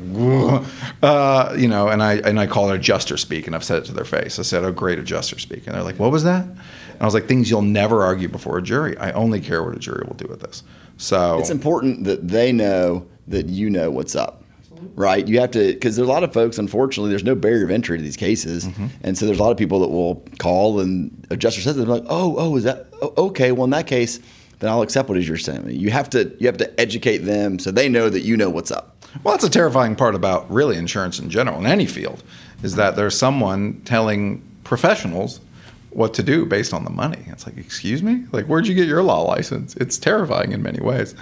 uh, 1.02 1.56
you 1.58 1.68
know, 1.68 1.88
and 1.88 2.02
I 2.04 2.16
and 2.16 2.40
I 2.40 2.48
call 2.48 2.70
it 2.72 2.76
adjuster 2.76 3.18
speak, 3.18 3.48
and 3.48 3.56
I've 3.56 3.64
said 3.64 3.80
it 3.80 3.86
to 3.86 3.94
their 3.94 4.06
face. 4.06 4.40
I 4.40 4.44
said, 4.44 4.64
"Oh, 4.64 4.72
great 4.72 5.00
adjuster 5.00 5.40
speak," 5.40 5.66
and 5.68 5.76
they're 5.76 5.84
like, 5.84 6.00
"What 6.00 6.12
was 6.12 6.24
that?" 6.24 6.46
And 6.46 7.02
I 7.02 7.06
was 7.06 7.14
like, 7.14 7.28
"Things 7.28 7.50
you'll 7.50 7.62
never 7.62 8.04
argue 8.04 8.28
before 8.28 8.58
a 8.58 8.62
jury. 8.62 8.98
I 8.98 9.12
only 9.12 9.40
care 9.42 9.64
what 9.64 9.76
a 9.76 9.80
jury 9.80 10.04
will 10.08 10.16
do 10.16 10.28
with 10.30 10.42
this." 10.42 10.64
So 10.98 11.40
It's 11.40 11.50
important 11.50 12.04
that 12.04 12.28
they 12.28 12.52
know 12.52 13.08
that 13.28 13.48
you 13.50 13.70
know 13.72 13.90
what's 13.90 14.16
up, 14.16 14.44
right? 14.96 15.28
You 15.28 15.40
have 15.40 15.52
to 15.52 15.74
because 15.74 15.96
there's 15.96 16.08
a 16.08 16.12
lot 16.12 16.24
of 16.24 16.32
folks. 16.34 16.60
Unfortunately, 16.60 17.10
there's 17.10 17.24
no 17.24 17.36
barrier 17.36 17.66
of 17.66 17.72
entry 17.72 17.98
to 17.98 18.04
these 18.04 18.18
cases, 18.18 18.66
Mm-hmm. 18.66 18.86
and 19.04 19.18
so 19.18 19.26
there's 19.26 19.40
a 19.40 19.44
lot 19.44 19.52
of 19.52 19.58
people 19.58 19.80
that 19.80 19.88
will 19.90 20.24
call 20.38 20.80
and 20.80 21.26
adjuster 21.32 21.62
says 21.62 21.76
they're 21.76 21.86
like, 21.86 22.06
"Oh, 22.08 22.36
oh, 22.38 22.56
is 22.58 22.64
that 22.66 22.88
oh, 23.02 23.14
okay?" 23.18 23.52
Well, 23.52 23.64
in 23.66 23.72
that 23.72 23.88
case, 23.88 24.20
then 24.62 24.70
I'll 24.70 24.82
accept 24.84 25.10
what 25.10 25.22
you're 25.22 25.38
saying. 25.38 25.70
You 25.72 25.92
have 25.92 26.10
to 26.12 26.34
you 26.40 26.48
have 26.48 26.58
to 26.58 26.80
educate 26.80 27.20
them 27.20 27.60
so 27.60 27.70
they 27.72 27.90
know 27.90 28.10
that 28.10 28.22
you 28.22 28.38
know 28.38 28.50
what's 28.50 28.72
up. 28.72 28.96
Well, 29.24 29.34
that's 29.34 29.44
a 29.44 29.50
terrifying 29.50 29.98
part 29.98 30.16
about 30.16 30.50
really 30.50 30.78
insurance 30.78 31.20
in 31.20 31.30
general, 31.30 31.60
in 31.60 31.66
any 31.66 31.86
field, 31.86 32.24
is 32.64 32.76
that 32.76 32.96
there's 32.96 33.18
someone 33.18 33.82
telling 33.84 34.42
professionals 34.64 35.42
what 35.90 36.14
to 36.14 36.24
do 36.24 36.46
based 36.46 36.74
on 36.74 36.86
the 36.86 36.90
money. 36.90 37.26
It's 37.28 37.46
like, 37.46 37.58
excuse 37.58 38.02
me? 38.02 38.24
Like, 38.32 38.46
where'd 38.46 38.66
you 38.68 38.74
get 38.74 38.88
your 38.88 39.04
law 39.04 39.24
license? 39.24 39.76
It's 39.76 39.98
terrifying 39.98 40.54
in 40.54 40.64
many 40.64 40.80
ways. 40.80 41.14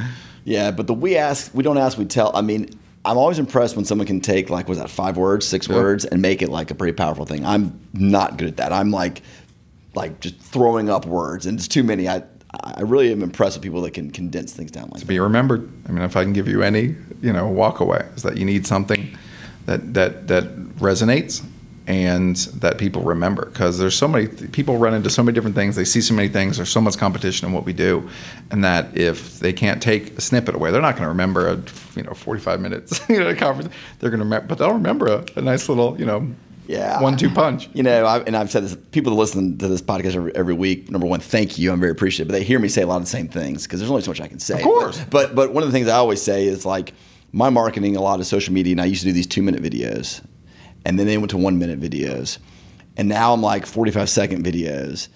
Yeah, 0.44 0.70
but 0.70 0.86
the 0.86 0.94
we 0.94 1.18
ask, 1.18 1.52
we 1.56 1.64
don't 1.64 1.80
ask, 1.80 1.98
we 1.98 2.06
tell. 2.06 2.32
I 2.36 2.42
mean, 2.42 2.70
I'm 3.06 3.18
always 3.18 3.40
impressed 3.40 3.76
when 3.76 3.86
someone 3.86 4.06
can 4.06 4.22
take 4.22 4.50
like 4.52 4.68
was 4.68 4.78
that 4.78 4.90
five 4.92 5.18
words, 5.18 5.48
six 5.48 5.68
Yeah. 5.68 5.78
words, 5.78 6.06
and 6.06 6.22
make 6.22 6.42
it 6.44 6.50
like 6.50 6.70
a 6.70 6.76
pretty 6.76 6.94
powerful 6.94 7.26
thing. 7.26 7.44
I'm 7.46 7.80
not 7.94 8.38
good 8.38 8.50
at 8.50 8.58
that. 8.58 8.72
I'm 8.72 8.92
like, 8.92 9.24
like 9.96 10.20
just 10.20 10.38
throwing 10.40 10.90
up 10.90 11.06
words, 11.08 11.48
and 11.48 11.58
it's 11.58 11.68
too 11.68 11.82
many. 11.84 12.08
I 12.08 12.22
I 12.52 12.82
really 12.82 13.12
am 13.12 13.22
impressed 13.22 13.58
with 13.58 13.64
people 13.64 13.82
that 13.82 13.92
can 13.92 14.10
condense 14.10 14.54
things 14.54 14.72
down 14.72 14.90
like 14.92 15.02
that. 15.02 15.08
Be 15.08 15.20
remembered. 15.20 15.70
I 15.88 15.92
mean, 15.92 16.04
if 16.04 16.16
I 16.16 16.24
can 16.24 16.34
give 16.34 16.48
you 16.48 16.64
any, 16.64 16.96
you 17.22 17.32
know, 17.32 17.48
walk 17.48 17.80
away, 17.80 18.08
is 18.16 18.24
that 18.24 18.38
you 18.38 18.46
need 18.46 18.66
something 18.66 19.16
that 19.66 19.94
that 19.94 20.28
that 20.28 20.46
resonates 20.78 21.46
and 21.86 22.36
that 22.36 22.78
people 22.78 23.02
remember. 23.02 23.46
Because 23.46 23.78
there's 23.78 23.96
so 23.96 24.08
many 24.08 24.28
people 24.28 24.78
run 24.78 24.94
into 24.94 25.10
so 25.10 25.24
many 25.24 25.34
different 25.34 25.56
things. 25.56 25.76
They 25.76 25.86
see 25.86 26.02
so 26.02 26.14
many 26.14 26.28
things. 26.28 26.58
There's 26.58 26.70
so 26.70 26.82
much 26.82 26.98
competition 26.98 27.48
in 27.48 27.54
what 27.54 27.66
we 27.66 27.74
do. 27.74 28.10
And 28.52 28.64
that 28.64 28.96
if 28.96 29.40
they 29.40 29.54
can't 29.54 29.82
take 29.82 30.18
a 30.18 30.22
snippet 30.22 30.56
away 30.56 30.72
they're 30.72 30.82
not 30.82 30.96
going 30.96 31.04
to 31.04 31.10
remember 31.10 31.48
a 31.48 31.62
you 31.96 32.04
know 32.04 32.14
45 32.14 32.62
minutes 32.62 33.02
you 33.10 33.20
know 33.20 33.36
conference. 33.36 33.74
They're 34.00 34.10
going 34.10 34.20
to 34.20 34.26
remember 34.26 34.48
but 34.48 34.58
they'll 34.58 34.74
remember 34.74 35.08
a, 35.08 35.26
a 35.36 35.42
nice 35.42 35.68
little 35.70 36.00
you 36.00 36.06
know 36.06 36.34
yeah. 36.70 37.02
one 37.02 37.18
two 37.18 37.32
punch. 37.32 37.68
You 37.74 37.82
know, 37.82 38.06
I, 38.06 38.20
and 38.20 38.38
I've 38.38 38.52
said 38.52 38.64
this. 38.64 38.78
People 38.92 39.12
that 39.14 39.20
listen 39.20 39.58
to 39.58 39.68
this 39.68 39.82
podcast 39.82 40.16
every, 40.16 40.36
every, 40.36 40.54
week. 40.54 40.92
Number 40.92 41.08
one, 41.08 41.20
thank 41.20 41.58
you. 41.58 41.72
I'm 41.72 41.80
very 41.80 41.92
appreciative. 41.92 42.28
But 42.28 42.34
they 42.34 42.44
hear 42.44 42.60
me 42.60 42.68
say 42.68 42.84
a 42.84 42.88
lot 42.88 42.98
of 42.98 43.04
the 43.04 43.10
same 43.10 43.28
things 43.28 43.64
because 43.64 43.80
there's 43.80 43.90
only 43.90 44.04
so 44.04 44.12
much 44.12 44.22
I 44.22 44.28
can 44.28 44.40
say. 44.40 44.58
Of 44.58 44.62
course. 44.62 45.00
But, 45.00 45.10
but 45.10 45.36
but 45.36 45.54
one 45.54 45.64
of 45.64 45.70
the 45.70 45.74
things 45.74 45.88
I 45.88 45.96
always 45.96 46.22
say 46.22 46.46
is 46.46 46.66
like 46.66 46.94
my 47.32 47.50
marketing 47.50 47.96
a 47.96 48.02
lot 48.02 48.20
of 48.20 48.28
social 48.28 48.54
media, 48.54 48.74
and 48.74 48.82
I 48.82 48.86
used 48.86 49.02
to 49.02 49.08
do 49.08 49.14
these 49.14 49.26
two 49.26 49.42
minute 49.42 49.64
videos, 49.64 50.24
and 50.86 51.00
then 51.00 51.08
they 51.08 51.18
went 51.18 51.32
to 51.32 51.38
one 51.38 51.58
minute 51.58 51.80
videos, 51.80 52.38
and 52.98 53.10
now 53.10 53.34
I'm 53.34 53.42
like 53.42 53.66
45 53.66 54.08
second 54.08 54.46
videos. 54.46 55.08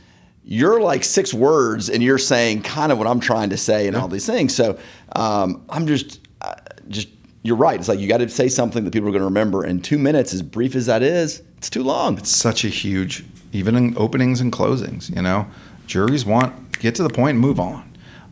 You're 0.44 0.82
like 0.82 1.04
six 1.04 1.36
words, 1.36 1.88
and 1.88 2.02
you're 2.02 2.18
saying 2.18 2.64
kind 2.64 2.92
of 2.92 2.98
what 2.98 3.06
I'm 3.06 3.20
trying 3.20 3.52
to 3.52 3.58
say, 3.58 3.86
and 3.86 3.96
yeah. 3.96 4.02
all 4.02 4.08
these 4.08 4.26
things. 4.26 4.56
So 4.56 4.80
um, 5.16 5.64
I'm 5.70 5.86
just 5.86 6.20
uh, 6.42 6.56
just 6.88 7.10
you're 7.44 7.58
right. 7.58 7.80
It's 7.80 7.90
like 7.90 8.00
you 8.00 8.08
got 8.08 8.18
to 8.18 8.30
say 8.30 8.48
something 8.48 8.86
that 8.86 8.92
people 8.92 9.10
are 9.10 9.12
going 9.12 9.22
to 9.22 9.26
remember. 9.26 9.64
And 9.64 9.84
two 9.84 10.00
minutes, 10.00 10.34
as 10.34 10.42
brief 10.42 10.76
as 10.76 10.86
that 10.86 11.04
is, 11.04 11.42
it's 11.58 11.70
too 11.70 11.84
long. 11.84 12.18
It's 12.18 12.30
such 12.30 12.64
a 12.64 12.70
huge, 12.70 13.26
even 13.52 13.76
in 13.76 13.98
openings 13.98 14.42
and 14.42 14.52
closings. 14.52 15.14
You 15.14 15.22
know, 15.22 15.48
juries 15.86 16.26
want 16.26 16.80
get 16.80 16.96
to 16.96 17.04
the 17.04 17.10
point 17.10 17.32
and 17.32 17.40
move 17.40 17.60
on. 17.60 17.90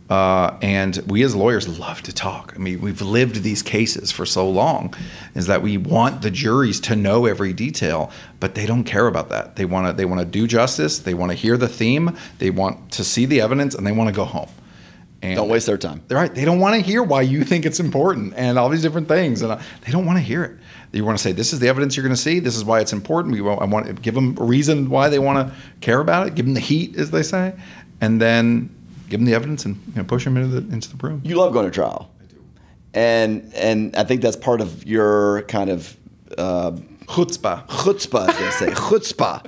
Uh, 0.09 0.57
and 0.61 0.97
we 1.07 1.23
as 1.23 1.33
lawyers 1.33 1.79
love 1.79 2.01
to 2.01 2.11
talk. 2.11 2.51
I 2.53 2.59
mean, 2.59 2.81
we've 2.81 3.01
lived 3.01 3.43
these 3.43 3.63
cases 3.63 4.11
for 4.11 4.25
so 4.25 4.49
long, 4.49 4.93
is 5.35 5.47
that 5.47 5.61
we 5.61 5.77
want 5.77 6.21
the 6.21 6.29
juries 6.29 6.81
to 6.81 6.97
know 6.97 7.25
every 7.25 7.53
detail, 7.53 8.11
but 8.41 8.53
they 8.53 8.65
don't 8.65 8.83
care 8.83 9.07
about 9.07 9.29
that. 9.29 9.55
They 9.55 9.63
want 9.63 9.87
to 9.87 9.93
they 9.93 10.03
want 10.03 10.19
to 10.19 10.25
do 10.25 10.47
justice. 10.47 10.99
They 10.99 11.13
want 11.13 11.31
to 11.31 11.37
hear 11.37 11.55
the 11.55 11.69
theme. 11.69 12.17
They 12.39 12.49
want 12.49 12.91
to 12.91 13.05
see 13.05 13.25
the 13.25 13.39
evidence, 13.39 13.73
and 13.73 13.87
they 13.87 13.93
want 13.93 14.09
to 14.09 14.13
go 14.13 14.25
home. 14.25 14.49
And 15.23 15.35
don't 15.35 15.49
waste 15.49 15.67
their 15.67 15.77
time. 15.77 16.01
They're 16.07 16.17
right. 16.17 16.33
They 16.33 16.45
don't 16.45 16.59
want 16.59 16.75
to 16.75 16.81
hear 16.81 17.03
why 17.03 17.21
you 17.21 17.43
think 17.43 17.65
it's 17.65 17.79
important 17.79 18.33
and 18.35 18.57
all 18.57 18.69
these 18.69 18.81
different 18.81 19.07
things, 19.07 19.43
and 19.43 19.51
uh, 19.51 19.61
they 19.85 19.91
don't 19.91 20.05
want 20.05 20.17
to 20.17 20.23
hear 20.23 20.43
it. 20.43 20.57
You 20.93 21.05
want 21.05 21.17
to 21.17 21.23
say 21.23 21.31
this 21.31 21.53
is 21.53 21.59
the 21.59 21.67
evidence 21.67 21.95
you're 21.95 22.03
going 22.03 22.15
to 22.15 22.21
see. 22.21 22.39
This 22.39 22.55
is 22.55 22.65
why 22.65 22.79
it's 22.79 22.91
important. 22.91 23.33
We 23.33 23.41
want, 23.41 23.61
I 23.61 23.65
want 23.65 23.85
to 23.85 23.93
give 23.93 24.15
them 24.15 24.35
a 24.39 24.43
reason 24.43 24.89
why 24.89 25.09
they 25.09 25.19
want 25.19 25.47
to 25.47 25.55
care 25.79 25.99
about 25.99 26.27
it. 26.27 26.35
Give 26.35 26.45
them 26.45 26.55
the 26.55 26.59
heat, 26.59 26.95
as 26.97 27.11
they 27.11 27.23
say, 27.23 27.53
and 28.01 28.19
then 28.19 28.75
give 29.09 29.19
them 29.19 29.25
the 29.25 29.35
evidence 29.35 29.63
and 29.63 29.75
you 29.87 29.93
know, 29.97 30.03
push 30.03 30.23
them 30.23 30.37
into 30.37 30.59
the 30.59 30.73
into 30.73 30.95
the 30.95 31.07
room. 31.07 31.21
You 31.23 31.35
love 31.35 31.53
going 31.53 31.65
to 31.65 31.71
trial. 31.71 32.11
I 32.19 32.25
do. 32.25 32.43
And 32.95 33.53
and 33.53 33.95
I 33.95 34.03
think 34.03 34.21
that's 34.21 34.37
part 34.37 34.59
of 34.59 34.85
your 34.87 35.43
kind 35.43 35.69
of 35.69 35.95
uh, 36.35 36.71
chutzpah. 37.05 37.67
Chutzpah, 37.67 38.27
as 38.27 38.39
they 38.39 38.65
say. 38.65 38.71
chutzpah 38.73 39.45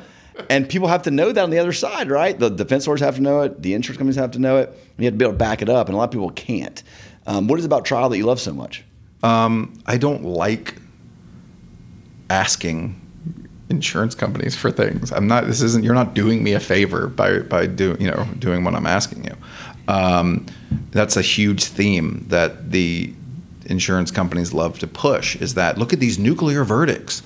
and 0.50 0.68
people 0.68 0.88
have 0.88 1.04
to 1.04 1.12
know 1.12 1.32
that 1.32 1.44
on 1.44 1.50
the 1.50 1.60
other 1.60 1.74
side, 1.74 2.10
right? 2.10 2.38
The 2.38 2.50
defense 2.50 2.88
lawyers 2.88 3.02
have 3.02 3.16
to 3.16 3.22
know 3.22 3.42
it. 3.42 3.62
The 3.62 3.74
insurance 3.74 3.98
companies 3.98 4.16
have 4.16 4.32
to 4.32 4.40
know 4.40 4.58
it. 4.58 4.78
You 4.98 5.06
have 5.06 5.14
to 5.14 5.18
be 5.18 5.26
able 5.26 5.34
to 5.34 5.38
back 5.38 5.62
it 5.62 5.70
up, 5.70 5.88
and 5.88 5.96
a 5.96 5.98
lot 5.98 6.06
of 6.06 6.12
people 6.12 6.30
can't. 6.32 6.82
Um, 7.26 7.48
what 7.48 7.60
is 7.60 7.66
about 7.66 7.86
trial 7.86 8.10
that 8.10 8.18
you 8.18 8.26
love 8.26 8.40
so 8.40 8.54
much? 8.54 8.84
Um, 9.22 9.80
I 9.86 9.98
don't 9.98 10.24
like 10.24 10.76
asking 12.30 13.00
insurance 13.70 14.16
companies 14.16 14.56
for 14.56 14.72
things. 14.72 15.12
I'm 15.12 15.28
not. 15.28 15.46
This 15.46 15.62
isn't. 15.62 15.84
You're 15.84 15.96
not 15.96 16.14
doing 16.14 16.44
me 16.44 16.54
a 16.54 16.60
favor 16.60 17.08
by 17.08 17.40
by 17.40 17.66
doing 17.66 18.02
you 18.02 18.12
know 18.12 18.28
doing 18.40 18.64
what 18.64 18.76
I'm 18.76 18.86
asking 18.86 19.26
you. 19.26 19.36
Um, 19.88 20.46
that's 20.92 21.18
a 21.18 21.22
huge 21.22 21.66
theme 21.66 22.26
that 22.30 22.72
the 22.72 23.14
insurance 23.66 24.12
companies 24.12 24.54
love 24.54 24.80
to 24.80 24.88
push. 24.88 25.36
Is 25.38 25.54
that 25.54 25.78
look 25.78 25.94
at 25.94 26.00
these 26.00 26.20
nuclear 26.20 26.64
verdicts 26.64 27.24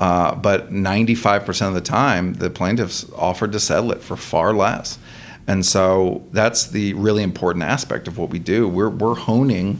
uh, 0.00 0.34
but 0.34 0.72
95% 0.72 1.68
of 1.68 1.74
the 1.74 1.80
time, 1.80 2.32
the 2.34 2.48
plaintiffs 2.50 3.06
offered 3.14 3.52
to 3.52 3.60
settle 3.60 3.92
it 3.92 4.00
for 4.00 4.16
far 4.16 4.54
less. 4.54 4.98
And 5.46 5.64
so 5.64 6.26
that's 6.32 6.68
the 6.68 6.94
really 6.94 7.22
important 7.22 7.64
aspect 7.64 8.08
of 8.08 8.16
what 8.16 8.30
we 8.30 8.38
do. 8.38 8.66
We're, 8.66 8.88
we're 8.88 9.14
honing 9.14 9.78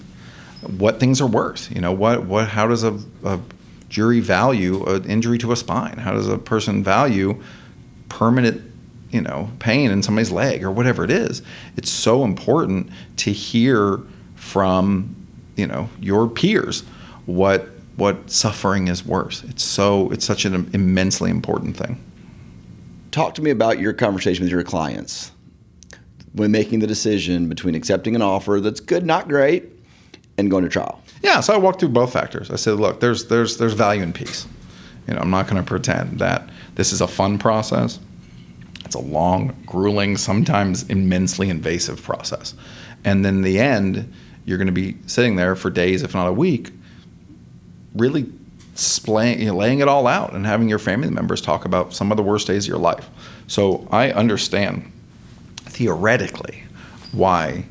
what 0.76 1.00
things 1.00 1.22
are 1.22 1.26
worth. 1.26 1.74
You 1.74 1.80
know, 1.80 1.92
what, 1.92 2.26
what, 2.26 2.48
how 2.48 2.66
does 2.68 2.84
a, 2.84 2.98
a 3.24 3.40
jury 3.88 4.20
value 4.20 4.84
an 4.84 5.04
injury 5.04 5.38
to 5.38 5.52
a 5.52 5.56
spine? 5.56 5.96
How 5.96 6.12
does 6.12 6.28
a 6.28 6.36
person 6.38 6.84
value 6.84 7.42
permanent 8.10 8.70
you 9.10 9.20
know 9.20 9.50
pain 9.58 9.90
in 9.90 10.02
somebody's 10.02 10.30
leg 10.30 10.62
or 10.62 10.70
whatever 10.70 11.04
it 11.04 11.10
is 11.10 11.42
it's 11.76 11.90
so 11.90 12.24
important 12.24 12.90
to 13.16 13.32
hear 13.32 14.00
from 14.34 15.14
you 15.56 15.66
know 15.66 15.88
your 16.00 16.28
peers 16.28 16.82
what 17.26 17.69
what 18.00 18.30
suffering 18.30 18.88
is 18.88 19.04
worth. 19.04 19.44
It's 19.48 19.62
so 19.62 20.10
it's 20.10 20.24
such 20.24 20.44
an 20.44 20.70
immensely 20.72 21.30
important 21.30 21.76
thing. 21.76 22.02
Talk 23.10 23.34
to 23.34 23.42
me 23.42 23.50
about 23.50 23.78
your 23.78 23.92
conversation 23.92 24.44
with 24.44 24.50
your 24.50 24.64
clients 24.64 25.32
when 26.32 26.50
making 26.50 26.78
the 26.78 26.86
decision 26.86 27.48
between 27.48 27.74
accepting 27.74 28.14
an 28.14 28.22
offer 28.22 28.60
that's 28.60 28.80
good, 28.80 29.04
not 29.04 29.28
great, 29.28 29.64
and 30.38 30.50
going 30.50 30.64
to 30.64 30.70
trial. 30.70 31.02
Yeah, 31.22 31.40
so 31.40 31.52
I 31.52 31.58
walked 31.58 31.80
through 31.80 31.90
both 31.90 32.12
factors. 32.12 32.50
I 32.50 32.56
said, 32.56 32.74
look, 32.74 33.00
there's 33.00 33.26
there's 33.26 33.58
there's 33.58 33.74
value 33.74 34.02
in 34.02 34.12
peace. 34.12 34.46
You 35.06 35.14
know, 35.14 35.20
I'm 35.20 35.30
not 35.30 35.46
going 35.46 35.62
to 35.62 35.66
pretend 35.66 36.20
that 36.20 36.48
this 36.76 36.92
is 36.92 37.00
a 37.00 37.08
fun 37.08 37.38
process. 37.38 37.98
It's 38.84 38.94
a 38.94 39.00
long, 39.00 39.56
grueling, 39.66 40.16
sometimes 40.16 40.84
immensely 40.84 41.50
invasive 41.50 42.02
process. 42.02 42.54
And 43.04 43.24
then 43.24 43.36
in 43.36 43.42
the 43.42 43.58
end, 43.58 44.12
you're 44.46 44.58
going 44.58 44.66
to 44.66 44.72
be 44.72 44.96
sitting 45.06 45.36
there 45.36 45.54
for 45.54 45.68
days, 45.68 46.02
if 46.02 46.14
not 46.14 46.26
a 46.26 46.32
week, 46.32 46.70
really 47.94 48.32
splaying, 48.74 49.40
you 49.40 49.46
know, 49.46 49.56
laying 49.56 49.80
it 49.80 49.88
all 49.88 50.06
out 50.06 50.32
and 50.32 50.46
having 50.46 50.68
your 50.68 50.78
family 50.78 51.10
members 51.10 51.40
talk 51.40 51.64
about 51.64 51.92
some 51.92 52.10
of 52.10 52.16
the 52.16 52.22
worst 52.22 52.46
days 52.46 52.64
of 52.64 52.68
your 52.68 52.78
life. 52.78 53.08
So 53.46 53.86
I 53.90 54.10
understand 54.12 54.90
theoretically 55.56 56.64
why 57.12 57.64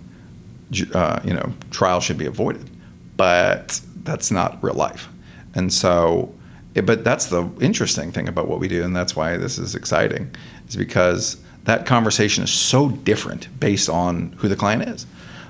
uh, 0.93 1.19
you 1.23 1.33
know 1.33 1.53
trial 1.71 1.99
should 1.99 2.17
be 2.17 2.25
avoided, 2.25 2.69
but 3.17 3.81
that's 4.03 4.31
not 4.31 4.61
real 4.63 4.75
life. 4.75 5.07
And 5.55 5.73
so, 5.73 6.33
but 6.73 7.03
that's 7.03 7.27
the 7.27 7.49
interesting 7.59 8.11
thing 8.11 8.27
about 8.27 8.47
what 8.47 8.59
we 8.59 8.67
do, 8.67 8.83
and 8.83 8.95
that's 8.95 9.15
why 9.15 9.37
this 9.37 9.57
is 9.57 9.75
exciting, 9.75 10.35
is 10.67 10.75
because 10.75 11.37
that 11.63 11.85
conversation 11.85 12.43
is 12.43 12.51
so 12.51 12.89
different 12.89 13.47
based 13.59 13.89
on 13.89 14.33
who 14.37 14.47
the 14.47 14.55
client 14.55 14.83
is. 14.83 15.05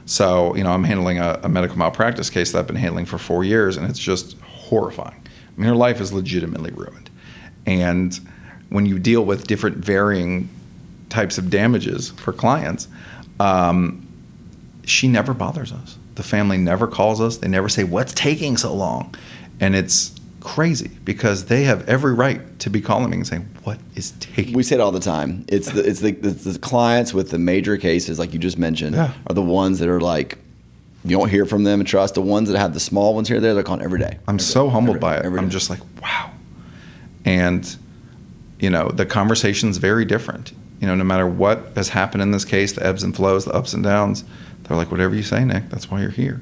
So, 0.06 0.56
you 0.56 0.64
know, 0.64 0.72
I'm 0.72 0.86
handling 0.86 1.20
a, 1.20 1.40
a 1.44 1.50
medical 1.50 1.78
malpractice 1.78 2.30
case 2.32 2.52
that 2.52 2.60
I've 2.60 2.68
been 2.68 2.76
handling 2.76 3.06
for 3.06 3.18
four 3.18 3.44
years, 3.44 3.78
and 3.78 3.88
it's 3.88 4.00
just 4.00 4.36
horrifying. 4.70 5.22
I 5.58 5.60
mean, 5.60 5.68
her 5.68 5.76
life 5.76 6.00
is 6.00 6.14
legitimately 6.14 6.72
ruined. 6.72 7.10
And 7.66 8.20
when 8.70 8.86
you 8.86 9.00
deal 9.00 9.26
with 9.26 9.48
different 9.48 9.78
varying 9.78 10.50
types 11.10 11.38
of 11.38 11.50
damages 11.50 12.12
for 12.12 12.32
clients, 12.32 12.88
um, 13.40 14.08
she 14.86 15.08
never 15.08 15.34
bothers 15.34 15.72
us. 15.72 15.98
The 16.16 16.24
family 16.24 16.58
never 16.58 16.88
calls 16.88 17.22
us. 17.22 17.38
They 17.38 17.48
never 17.48 17.70
say, 17.70 17.84
What's 17.84 18.14
taking 18.14 18.58
so 18.58 18.74
long? 18.74 19.16
And 19.60 19.76
it's 19.76 20.20
crazy 20.40 20.90
because 21.04 21.46
they 21.46 21.64
have 21.64 21.88
every 21.88 22.14
right 22.14 22.60
to 22.60 22.70
be 22.70 22.82
calling 22.82 23.10
me 23.10 23.18
and 23.18 23.28
saying, 23.28 23.48
"What 23.64 23.80
is 23.96 24.12
taking?" 24.20 24.54
We 24.54 24.64
say 24.64 24.76
it 24.76 24.82
all 24.82 24.92
the 24.92 25.00
time. 25.00 25.46
It's 25.48 25.72
the 25.72 25.88
it's 25.88 26.00
the, 26.00 26.12
the, 26.12 26.30
the 26.30 26.60
clients 26.60 27.14
with 27.14 27.32
the 27.32 27.38
major 27.38 27.78
cases, 27.78 28.20
like 28.20 28.34
you 28.34 28.40
just 28.40 28.58
mentioned, 28.58 28.96
yeah. 28.96 29.14
are 29.28 29.34
the 29.34 29.42
ones 29.42 29.80
that 29.80 29.90
are 29.90 30.02
like, 30.02 30.38
you 31.06 31.18
don't 31.18 31.30
hear 31.30 31.46
from 31.46 31.64
them 31.64 31.80
and 31.80 31.88
trust 31.88 32.16
the 32.16 32.22
ones 32.22 32.50
that 32.50 32.58
have 32.58 32.74
the 32.74 32.80
small 32.80 33.16
ones 33.16 33.28
here 33.28 33.40
there 33.40 33.54
they're 33.54 33.64
calling 33.64 33.82
every 33.82 34.00
day. 34.00 34.18
I'm 34.28 34.36
every 34.36 34.40
so 34.46 34.66
day, 34.66 34.72
humbled 34.72 35.00
by 35.00 35.18
it. 35.18 35.26
i'm 35.26 35.50
just 35.50 35.70
like 35.70 35.80
wow. 36.02 36.32
And 37.26 37.76
you 38.60 38.70
know 38.70 38.90
the 38.90 39.06
conversation's 39.06 39.78
very 39.78 40.06
different. 40.06 40.52
You 40.82 40.88
know 40.88 40.96
no 40.96 41.04
matter 41.04 41.28
what 41.28 41.72
has 41.76 41.90
happened 41.90 42.22
in 42.22 42.32
this 42.32 42.46
case 42.46 42.74
the 42.74 42.86
ebbs 42.86 43.04
and 43.04 43.16
flows 43.16 43.46
the 43.46 43.54
ups 43.54 43.74
and 43.74 43.84
downs 43.84 44.24
they're 44.64 44.78
like 44.78 44.92
whatever 44.92 45.16
you 45.16 45.24
say 45.24 45.44
nick 45.46 45.70
that's 45.70 45.90
why 45.90 46.02
you're 46.02 46.10
here. 46.10 46.42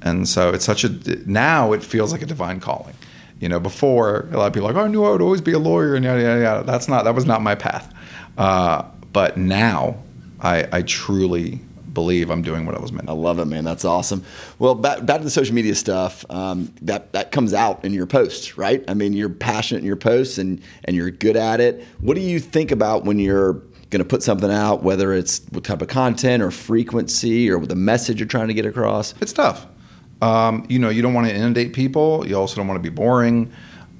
And 0.00 0.28
so 0.28 0.50
it's 0.50 0.64
such 0.64 0.84
a 0.84 0.88
now 1.28 1.72
it 1.72 1.82
feels 1.82 2.12
like 2.12 2.22
a 2.22 2.26
divine 2.26 2.60
calling. 2.60 2.94
You 3.40 3.48
know 3.48 3.60
before 3.60 4.28
a 4.32 4.38
lot 4.38 4.46
of 4.46 4.52
people 4.54 4.68
are 4.68 4.72
like 4.72 4.82
oh, 4.82 4.86
i 4.86 4.88
knew 4.88 5.04
i 5.04 5.10
would 5.10 5.20
always 5.22 5.40
be 5.40 5.52
a 5.52 5.58
lawyer 5.58 5.94
and 5.94 6.04
yada 6.04 6.22
yada 6.22 6.40
yada. 6.40 6.64
That's 6.64 6.88
not 6.88 7.04
that 7.04 7.14
was 7.14 7.26
not 7.26 7.42
my 7.42 7.54
path. 7.54 7.92
Uh, 8.38 8.84
but 9.12 9.36
now 9.36 9.98
I, 10.40 10.66
I 10.72 10.82
truly 10.82 11.60
believe 11.92 12.30
I'm 12.30 12.42
doing 12.42 12.66
what 12.66 12.74
I 12.74 12.80
was 12.80 12.92
meant. 12.92 13.08
I 13.08 13.12
love 13.12 13.38
it, 13.38 13.46
man. 13.46 13.64
That's 13.64 13.84
awesome. 13.84 14.24
Well, 14.58 14.74
back, 14.74 15.04
back 15.04 15.18
to 15.18 15.24
the 15.24 15.30
social 15.30 15.54
media 15.54 15.74
stuff. 15.74 16.24
Um, 16.30 16.72
that 16.82 17.12
that 17.12 17.32
comes 17.32 17.54
out 17.54 17.84
in 17.84 17.92
your 17.92 18.06
posts, 18.06 18.56
right? 18.56 18.84
I 18.88 18.94
mean, 18.94 19.12
you're 19.12 19.28
passionate 19.28 19.80
in 19.80 19.86
your 19.86 19.96
posts 19.96 20.38
and 20.38 20.62
and 20.84 20.96
you're 20.96 21.10
good 21.10 21.36
at 21.36 21.60
it. 21.60 21.84
What 22.00 22.14
do 22.14 22.20
you 22.20 22.40
think 22.40 22.70
about 22.70 23.04
when 23.04 23.18
you're 23.18 23.62
going 23.92 24.02
to 24.02 24.08
put 24.08 24.22
something 24.22 24.50
out, 24.50 24.82
whether 24.82 25.12
it's 25.12 25.42
what 25.50 25.64
type 25.64 25.82
of 25.82 25.88
content 25.88 26.42
or 26.42 26.50
frequency 26.50 27.50
or 27.50 27.64
the 27.64 27.76
message 27.76 28.18
you're 28.18 28.26
trying 28.26 28.48
to 28.48 28.54
get 28.54 28.66
across? 28.66 29.14
It's 29.20 29.32
tough. 29.32 29.66
Um, 30.22 30.64
you 30.68 30.78
know, 30.78 30.88
you 30.88 31.02
don't 31.02 31.14
want 31.14 31.28
to 31.28 31.34
inundate 31.34 31.74
people. 31.74 32.26
You 32.26 32.36
also 32.36 32.56
don't 32.56 32.66
want 32.66 32.82
to 32.82 32.90
be 32.90 32.94
boring. 32.94 33.52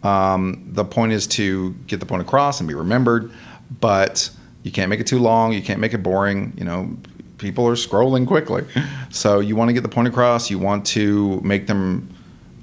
Um, 0.03 0.65
the 0.73 0.85
point 0.85 1.13
is 1.13 1.27
to 1.29 1.73
get 1.87 2.01
the 2.01 2.07
point 2.07 2.23
across 2.23 2.61
and 2.61 2.69
be 2.69 2.75
remembered, 2.75 3.33
but 3.81 4.31
you 4.63 4.73
can't 4.73 4.89
make 4.89 5.01
it 5.01 5.07
too 5.07 5.19
long. 5.19 5.53
You 5.53 5.63
can't 5.63 5.81
make 5.81 5.93
it 5.93 5.99
boring. 5.99 6.55
You 6.57 6.65
know, 6.65 6.97
people 7.43 7.67
are 7.69 7.75
scrolling 7.75 8.27
quickly. 8.27 8.65
So 9.11 9.41
you 9.41 9.55
want 9.57 9.69
to 9.69 9.75
get 9.75 9.83
the 9.83 9.95
point 9.97 10.09
across. 10.09 10.51
You 10.51 10.59
want 10.59 10.87
to 10.97 11.41
make 11.43 11.67
them 11.67 12.09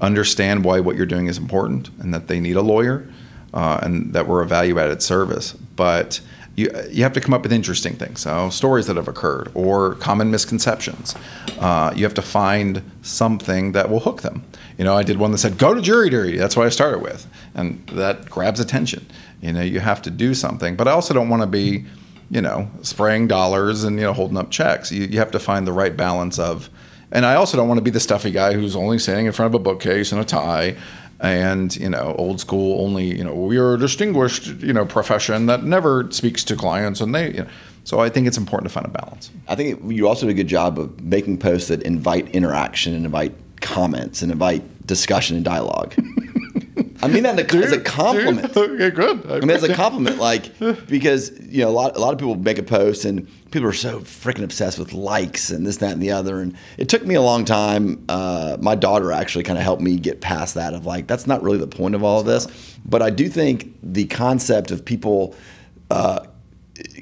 understand 0.01 0.63
why 0.63 0.80
what 0.80 0.95
you're 0.95 1.05
doing 1.15 1.27
is 1.27 1.38
important 1.38 1.89
and 1.99 2.13
that 2.13 2.27
they 2.27 2.39
need 2.39 2.55
a 2.55 2.61
lawyer. 2.63 3.05
uh, 3.53 3.80
and 3.82 4.13
that 4.13 4.27
we're 4.27 4.41
a 4.41 4.45
value 4.47 4.80
added 4.80 5.01
service. 5.01 5.53
But 5.53 6.21
you, 6.55 6.69
you 6.89 7.03
have 7.03 7.13
to 7.13 7.21
come 7.21 7.34
up 7.34 7.43
with 7.43 7.53
interesting 7.53 7.95
things, 7.95 8.21
so 8.21 8.49
stories 8.49 8.88
that 8.88 8.97
have 8.97 9.07
occurred 9.07 9.49
or 9.53 9.95
common 9.95 10.30
misconceptions. 10.30 11.15
Uh, 11.59 11.93
you 11.95 12.03
have 12.03 12.13
to 12.15 12.21
find 12.21 12.84
something 13.01 13.71
that 13.73 13.89
will 13.89 14.01
hook 14.01 14.21
them. 14.21 14.43
You 14.77 14.84
know, 14.86 14.95
I 14.95 15.03
did 15.03 15.17
one 15.17 15.32
that 15.32 15.38
said, 15.39 15.57
go 15.57 15.73
to 15.73 15.82
jury 15.82 16.09
duty. 16.09 16.38
That's 16.38 16.55
what 16.55 16.65
I 16.65 16.69
started 16.69 17.01
with. 17.01 17.27
And 17.53 17.86
that 17.89 18.30
grabs 18.30 18.59
attention. 18.59 19.05
You 19.41 19.53
know, 19.53 19.61
you 19.61 19.80
have 19.80 20.01
to 20.03 20.09
do 20.09 20.34
something. 20.34 20.75
But 20.75 20.88
I 20.88 20.91
also 20.91 21.13
don't 21.13 21.30
want 21.30 21.41
to 21.41 21.47
be, 21.47 21.86
you 22.30 22.41
know, 22.41 22.69
spraying 22.82 23.27
dollars 23.27 23.84
and, 23.84 23.97
you 23.97 24.03
know, 24.03 24.13
holding 24.13 24.38
up 24.38 24.51
checks. 24.51 24.91
You, 24.91 25.05
you 25.05 25.19
have 25.19 25.32
to 25.32 25.39
find 25.39 25.65
the 25.65 25.73
right 25.73 25.95
balance 25.95 26.39
of, 26.39 26.69
and 27.11 27.25
I 27.25 27.36
also 27.36 27.57
don't 27.57 27.67
want 27.67 27.80
to 27.80 27.84
be 27.84 27.91
the 27.91 27.99
stuffy 27.99 28.32
guy 28.32 28.53
who's 28.53 28.75
only 28.75 28.99
standing 28.99 29.25
in 29.25 29.32
front 29.32 29.53
of 29.53 29.59
a 29.59 29.63
bookcase 29.63 30.11
and 30.11 30.21
a 30.21 30.25
tie 30.25 30.75
and 31.21 31.75
you 31.75 31.89
know 31.89 32.15
old 32.17 32.39
school 32.39 32.82
only 32.82 33.17
you 33.17 33.25
know 33.25 33.36
we 33.36 33.57
are 33.57 33.73
a 33.73 33.77
distinguished 33.77 34.47
you 34.61 34.71
know 34.71 34.86
profession 34.86 35.47
that 35.47 35.65
never 35.65 36.09
speaks 36.11 36.45
to 36.45 36.55
clients 36.55 37.01
and 37.01 37.13
they 37.13 37.32
you 37.32 37.43
know, 37.43 37.47
so 37.84 37.99
i 37.99 38.07
think 38.07 38.25
it's 38.25 38.38
important 38.38 38.65
to 38.65 38.73
find 38.73 38.86
a 38.86 38.89
balance 38.89 39.30
I 39.49 39.55
think 39.55 39.82
you 39.91 40.07
also 40.07 40.27
do 40.27 40.30
a 40.30 40.36
good 40.36 40.47
job 40.47 40.77
of 40.77 41.01
making 41.01 41.39
posts 41.39 41.69
that 41.69 41.82
invite 41.82 42.30
interaction 42.30 42.93
and 42.93 43.03
invite 43.03 43.34
comments 43.61 44.21
and 44.21 44.32
invite 44.32 44.86
discussion 44.86 45.36
and 45.36 45.43
dialogue. 45.43 45.95
I 47.01 47.07
mean 47.07 47.23
that 47.23 47.53
as 47.53 47.71
a 47.71 47.79
compliment. 47.79 48.55
okay 48.55 48.89
good 48.89 49.25
I 49.31 49.39
mean, 49.39 49.51
as 49.51 49.63
a 49.63 49.73
compliment, 49.73 50.17
like 50.17 50.57
because 50.87 51.31
you 51.39 51.63
know 51.63 51.69
a 51.69 51.71
lot 51.71 51.95
a 51.95 51.99
lot 51.99 52.13
of 52.13 52.19
people 52.19 52.35
make 52.35 52.57
a 52.57 52.63
post 52.63 53.05
and 53.05 53.27
people 53.51 53.67
are 53.69 53.73
so 53.73 53.99
freaking 54.01 54.43
obsessed 54.43 54.77
with 54.77 54.93
likes 54.93 55.49
and 55.49 55.65
this, 55.65 55.77
that, 55.77 55.93
and 55.93 56.01
the 56.01 56.11
other. 56.11 56.41
And 56.41 56.55
it 56.77 56.89
took 56.89 57.05
me 57.05 57.15
a 57.15 57.21
long 57.21 57.45
time. 57.45 58.03
Uh, 58.09 58.57
my 58.59 58.75
daughter 58.75 59.11
actually 59.11 59.43
kind 59.43 59.57
of 59.57 59.63
helped 59.63 59.81
me 59.81 59.97
get 59.97 60.21
past 60.21 60.55
that 60.55 60.73
of 60.73 60.85
like 60.85 61.07
that's 61.07 61.27
not 61.27 61.41
really 61.41 61.57
the 61.57 61.67
point 61.67 61.95
of 61.95 62.03
all 62.03 62.19
of 62.19 62.25
this. 62.25 62.47
But 62.85 63.01
I 63.01 63.09
do 63.09 63.29
think 63.29 63.73
the 63.81 64.05
concept 64.07 64.71
of 64.71 64.83
people 64.83 65.35
uh, 65.89 66.25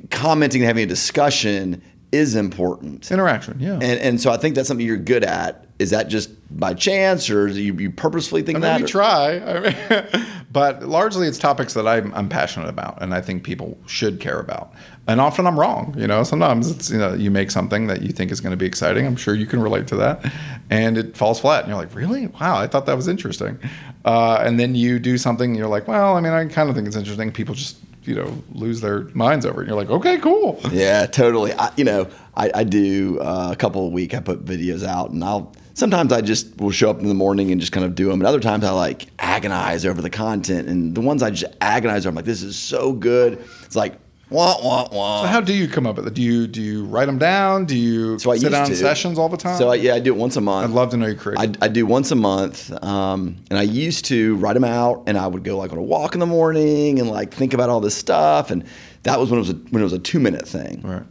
commenting 0.09 0.61
and 0.61 0.67
having 0.67 0.83
a 0.83 0.87
discussion 0.87 1.81
is 2.11 2.35
important. 2.35 3.11
interaction 3.11 3.57
yeah 3.59 3.73
And 3.73 3.99
and 3.99 4.21
so 4.21 4.31
I 4.31 4.37
think 4.37 4.55
that's 4.55 4.67
something 4.67 4.85
you're 4.85 4.97
good 4.97 5.23
at. 5.23 5.66
Is 5.79 5.91
that 5.91 6.07
just 6.07 6.31
by 6.57 6.73
chance, 6.73 7.29
or 7.29 7.49
do 7.49 7.61
you, 7.61 7.73
you 7.73 7.91
purposefully 7.91 8.41
think 8.41 8.57
I 8.57 8.59
mean, 8.59 8.61
that? 8.61 8.77
we 8.79 8.83
or- 8.85 8.87
try, 8.87 9.39
I 9.39 9.59
mean, 9.59 10.25
but 10.51 10.83
largely 10.83 11.27
it's 11.27 11.37
topics 11.37 11.73
that 11.75 11.87
I'm, 11.87 12.13
I'm 12.15 12.29
passionate 12.29 12.67
about, 12.69 13.01
and 13.01 13.13
I 13.13 13.21
think 13.21 13.43
people 13.43 13.77
should 13.85 14.19
care 14.19 14.39
about. 14.39 14.73
And 15.07 15.21
often 15.21 15.45
I'm 15.45 15.59
wrong. 15.59 15.93
You 15.97 16.07
know, 16.07 16.23
sometimes 16.23 16.69
it's 16.71 16.89
you 16.89 16.97
know 16.97 17.13
you 17.13 17.31
make 17.31 17.51
something 17.51 17.87
that 17.87 18.01
you 18.01 18.09
think 18.09 18.31
is 18.31 18.41
going 18.41 18.51
to 18.51 18.57
be 18.57 18.65
exciting. 18.65 19.05
I'm 19.05 19.15
sure 19.15 19.35
you 19.35 19.45
can 19.45 19.61
relate 19.61 19.87
to 19.87 19.95
that, 19.97 20.25
and 20.69 20.97
it 20.97 21.15
falls 21.15 21.39
flat, 21.39 21.61
and 21.61 21.69
you're 21.69 21.77
like, 21.77 21.93
really? 21.95 22.27
Wow, 22.27 22.57
I 22.57 22.67
thought 22.67 22.85
that 22.87 22.95
was 22.95 23.07
interesting. 23.07 23.59
Uh, 24.03 24.41
and 24.41 24.59
then 24.59 24.73
you 24.75 24.99
do 24.99 25.17
something, 25.17 25.51
and 25.51 25.57
you're 25.57 25.67
like, 25.67 25.87
well, 25.87 26.17
I 26.17 26.21
mean, 26.21 26.33
I 26.33 26.45
kind 26.45 26.69
of 26.69 26.75
think 26.75 26.87
it's 26.87 26.95
interesting. 26.95 27.31
People 27.31 27.55
just 27.55 27.77
you 28.03 28.15
know 28.15 28.41
lose 28.53 28.81
their 28.81 29.01
minds 29.13 29.45
over 29.45 29.61
it. 29.61 29.65
And 29.65 29.67
you're 29.69 29.77
like, 29.77 29.89
okay, 29.91 30.17
cool. 30.17 30.59
Yeah, 30.71 31.05
totally. 31.05 31.53
I, 31.53 31.71
you 31.77 31.83
know, 31.83 32.07
I, 32.35 32.51
I 32.53 32.63
do 32.63 33.19
uh, 33.19 33.49
a 33.51 33.55
couple 33.55 33.85
a 33.85 33.89
week. 33.89 34.13
I 34.13 34.19
put 34.19 34.43
videos 34.43 34.83
out, 34.83 35.11
and 35.11 35.23
I'll 35.23 35.53
sometimes 35.77 36.11
I 36.11 36.21
just 36.21 36.57
will 36.57 36.71
show 36.71 36.89
up 36.89 36.99
in 36.99 37.07
the 37.07 37.13
morning 37.13 37.51
and 37.51 37.61
just 37.61 37.71
kind 37.71 37.85
of 37.85 37.93
do 37.93 38.09
them. 38.09 38.19
And 38.19 38.27
other 38.27 38.39
times 38.39 38.63
I 38.63 38.71
like 38.71 39.07
agonize 39.19 39.85
over 39.85 40.01
the 40.01 40.09
content, 40.09 40.67
and 40.67 40.95
the 40.95 41.01
ones 41.01 41.21
I 41.21 41.29
just 41.29 41.53
agonize 41.61 42.05
over, 42.05 42.09
I'm 42.09 42.15
like, 42.15 42.25
this 42.25 42.41
is 42.41 42.57
so 42.57 42.91
good. 42.91 43.33
It's 43.63 43.75
like 43.75 43.99
wah 44.29 44.57
wah 44.61 44.89
wah. 44.91 45.21
So 45.21 45.27
how 45.27 45.39
do 45.39 45.53
you 45.53 45.67
come 45.67 45.85
up 45.85 45.95
with 45.95 46.07
it? 46.07 46.13
Do 46.13 46.21
you 46.21 46.47
do 46.47 46.61
you 46.61 46.85
write 46.85 47.05
them 47.05 47.19
down? 47.19 47.65
Do 47.65 47.77
you 47.77 48.17
So 48.19 48.31
I 48.31 48.37
sit 48.37 48.51
down 48.51 48.67
to. 48.67 48.75
sessions 48.75 49.17
all 49.19 49.29
the 49.29 49.37
time? 49.37 49.57
So 49.57 49.69
I, 49.69 49.75
yeah, 49.75 49.93
I 49.93 49.99
do 49.99 50.13
it 50.13 50.17
once 50.17 50.35
a 50.35 50.41
month. 50.41 50.69
I'd 50.69 50.75
love 50.75 50.89
to 50.91 50.97
know 50.97 51.05
your 51.05 51.15
creative. 51.15 51.57
I, 51.61 51.65
I 51.65 51.67
do 51.69 51.85
once 51.85 52.11
a 52.11 52.15
month, 52.15 52.71
um, 52.83 53.37
and 53.49 53.59
I 53.59 53.63
used 53.63 54.05
to 54.05 54.35
write 54.37 54.53
them 54.53 54.65
out, 54.65 55.03
and 55.07 55.17
I 55.17 55.27
would 55.27 55.43
go 55.43 55.57
like 55.57 55.71
on 55.71 55.77
a 55.77 55.83
walk 55.83 56.15
in 56.15 56.19
the 56.19 56.25
morning 56.25 56.99
and 56.99 57.09
like 57.09 57.33
think 57.33 57.53
about 57.53 57.69
all 57.69 57.79
this 57.79 57.95
stuff, 57.95 58.49
and 58.51 58.65
that 59.03 59.19
was 59.19 59.29
when 59.29 59.37
it 59.37 59.41
was 59.41 59.49
a, 59.51 59.53
when 59.53 59.81
it 59.81 59.85
was 59.85 59.93
a 59.93 59.99
two 59.99 60.19
minute 60.19 60.47
thing. 60.47 60.81
Right. 60.81 61.03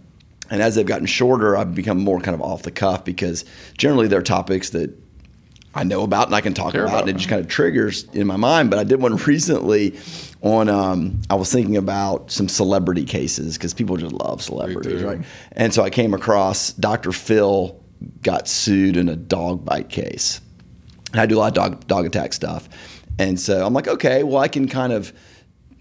And 0.51 0.63
as 0.63 0.75
they've 0.75 0.87
gotten 0.87 1.07
shorter, 1.07 1.57
I've 1.57 1.75
become 1.75 1.99
more 1.99 2.21
kind 2.21 2.35
of 2.35 2.43
off 2.43 2.63
the 2.63 2.71
cuff 2.71 3.05
because 3.05 3.45
generally 3.77 4.09
they're 4.09 4.23
topics 4.23 4.71
that 4.71 4.97
I 5.77 5.85
know 5.85 6.05
about 6.05 6.27
and 6.27 6.35
I 6.35 6.41
can 6.41 6.55
talk 6.55 6.73
about, 6.73 6.89
about, 6.89 7.01
and 7.03 7.11
it 7.11 7.17
just 7.17 7.29
kind 7.29 7.41
of 7.41 7.49
triggers 7.49 8.05
in 8.15 8.27
my 8.27 8.37
mind. 8.37 8.71
But 8.71 8.79
I 8.79 8.85
did 8.85 9.01
one 9.01 9.17
recently 9.27 9.99
on. 10.41 10.71
Um, 10.71 11.21
I 11.29 11.35
was 11.35 11.53
thinking 11.53 11.77
about 11.77 12.31
some 12.31 12.49
celebrity 12.49 13.05
cases 13.05 13.59
because 13.59 13.75
people 13.75 13.99
just 13.99 14.15
love 14.15 14.43
celebrities, 14.43 15.03
right? 15.03 15.21
And 15.53 15.75
so 15.75 15.83
I 15.83 15.91
came 15.91 16.15
across 16.15 16.73
Dr. 16.73 17.13
Phil 17.13 17.79
got 18.23 18.49
sued 18.49 18.97
in 18.97 19.09
a 19.09 19.17
dog 19.17 19.65
bite 19.65 19.89
case. 19.91 20.41
And 21.13 21.21
I 21.21 21.27
do 21.27 21.37
a 21.37 21.41
lot 21.41 21.49
of 21.49 21.55
dog 21.55 21.87
dog 21.87 22.07
attack 22.07 22.33
stuff, 22.33 22.71
and 23.19 23.39
so 23.39 23.65
I'm 23.65 23.75
like, 23.75 23.87
okay, 23.87 24.23
well, 24.23 24.39
I 24.39 24.49
can 24.49 24.69
kind 24.69 24.95
of. 24.95 25.13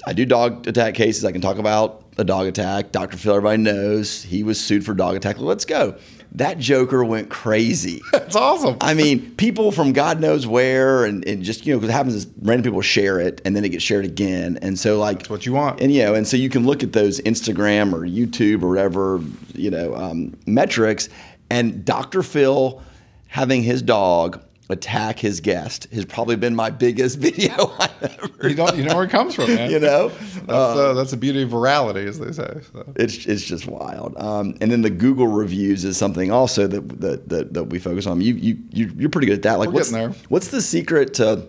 I 0.06 0.14
do 0.14 0.26
dog 0.26 0.68
attack 0.68 0.94
cases. 0.94 1.24
I 1.24 1.32
can 1.32 1.42
talk 1.42 1.58
about 1.58 2.05
a 2.18 2.24
dog 2.24 2.48
attack. 2.48 2.92
Dr. 2.92 3.18
Phil, 3.18 3.36
everybody 3.36 3.62
knows 3.62 4.24
he 4.24 4.44
was 4.44 4.60
sued 4.60 4.86
for 4.86 4.94
dog 4.94 5.16
attack. 5.16 5.40
Let's 5.40 5.66
go. 5.66 5.96
That 6.34 6.58
Joker 6.60 7.04
went 7.06 7.30
crazy. 7.30 8.02
That's 8.12 8.36
awesome. 8.36 8.76
I 8.82 8.94
mean, 8.94 9.36
people 9.36 9.72
from 9.72 9.94
God 9.94 10.20
knows 10.20 10.46
where, 10.46 11.06
and, 11.06 11.26
and 11.26 11.44
just 11.44 11.66
you 11.66 11.74
know, 11.74 11.80
because 11.80 11.90
it 11.90 11.94
happens 11.94 12.16
is 12.16 12.28
random 12.42 12.64
people 12.64 12.82
share 12.82 13.20
it, 13.22 13.42
and 13.46 13.56
then 13.56 13.64
it 13.64 13.70
gets 13.70 13.84
shared 13.84 14.04
again, 14.04 14.60
and 14.62 14.78
so 14.78 15.00
like 15.00 15.20
That's 15.20 15.30
what 15.30 15.46
you 15.46 15.54
want. 15.54 15.80
and 15.80 15.94
you 15.94 16.04
know, 16.04 16.14
and 16.14 16.28
so 16.28 16.36
you 16.36 16.50
can 16.50 16.66
look 16.66 16.84
at 16.84 16.92
those 16.92 17.22
Instagram 17.22 17.94
or 17.94 18.00
YouTube 18.02 18.64
or 18.64 18.70
whatever 18.70 19.22
you 19.54 19.72
know 19.72 19.96
um, 19.96 20.36
metrics, 20.46 21.08
and 21.50 21.86
Dr. 21.86 22.22
Phil 22.22 22.82
having 23.28 23.64
his 23.64 23.82
dog 23.82 24.42
attack 24.70 25.20
his 25.20 25.42
guest 25.42 25.88
has 25.94 26.06
probably 26.06 26.36
been 26.36 26.56
my 26.56 26.70
biggest 26.72 27.20
video 27.20 27.72
I've 27.80 28.04
ever. 28.04 28.50
you 28.50 28.56
don't 28.56 28.76
you 28.78 28.84
know 28.84 28.96
where 28.96 29.06
it 29.06 29.12
comes 29.12 29.36
from, 29.36 29.54
man. 29.54 29.70
You 29.70 29.80
know, 29.80 30.10
That's, 30.46 30.76
the, 30.78 30.94
that's 30.96 31.12
the 31.12 31.18
beauty 31.18 31.42
of 31.44 31.50
virality, 31.50 32.08
as 32.08 32.20
they 32.20 32.32
say. 32.32 32.62
So. 32.74 32.94
it's 32.96 33.26
it's 33.26 33.44
just 33.44 33.68
wild. 33.68 34.16
Um, 34.18 34.56
and 34.62 34.72
then 34.72 34.82
the 34.82 34.90
Google 34.90 35.28
reviews 35.28 35.84
is 35.86 35.98
something 35.98 36.32
also 36.32 36.68
that 36.68 37.02
that, 37.02 37.30
that, 37.30 37.54
that 37.54 37.64
we 37.66 37.80
focus 37.80 38.06
on. 38.08 38.22
You 38.22 38.34
you 38.36 38.58
you- 38.72 38.94
you're 38.98 39.10
pretty 39.10 39.28
good 39.28 39.38
at 39.38 39.44
that. 39.44 39.60
Like 39.60 39.68
We're 39.70 39.74
what's 39.76 39.92
getting 39.92 40.10
there. 40.12 40.20
what's 40.30 40.48
the 40.50 40.62
secret 40.62 41.14
to? 41.16 41.48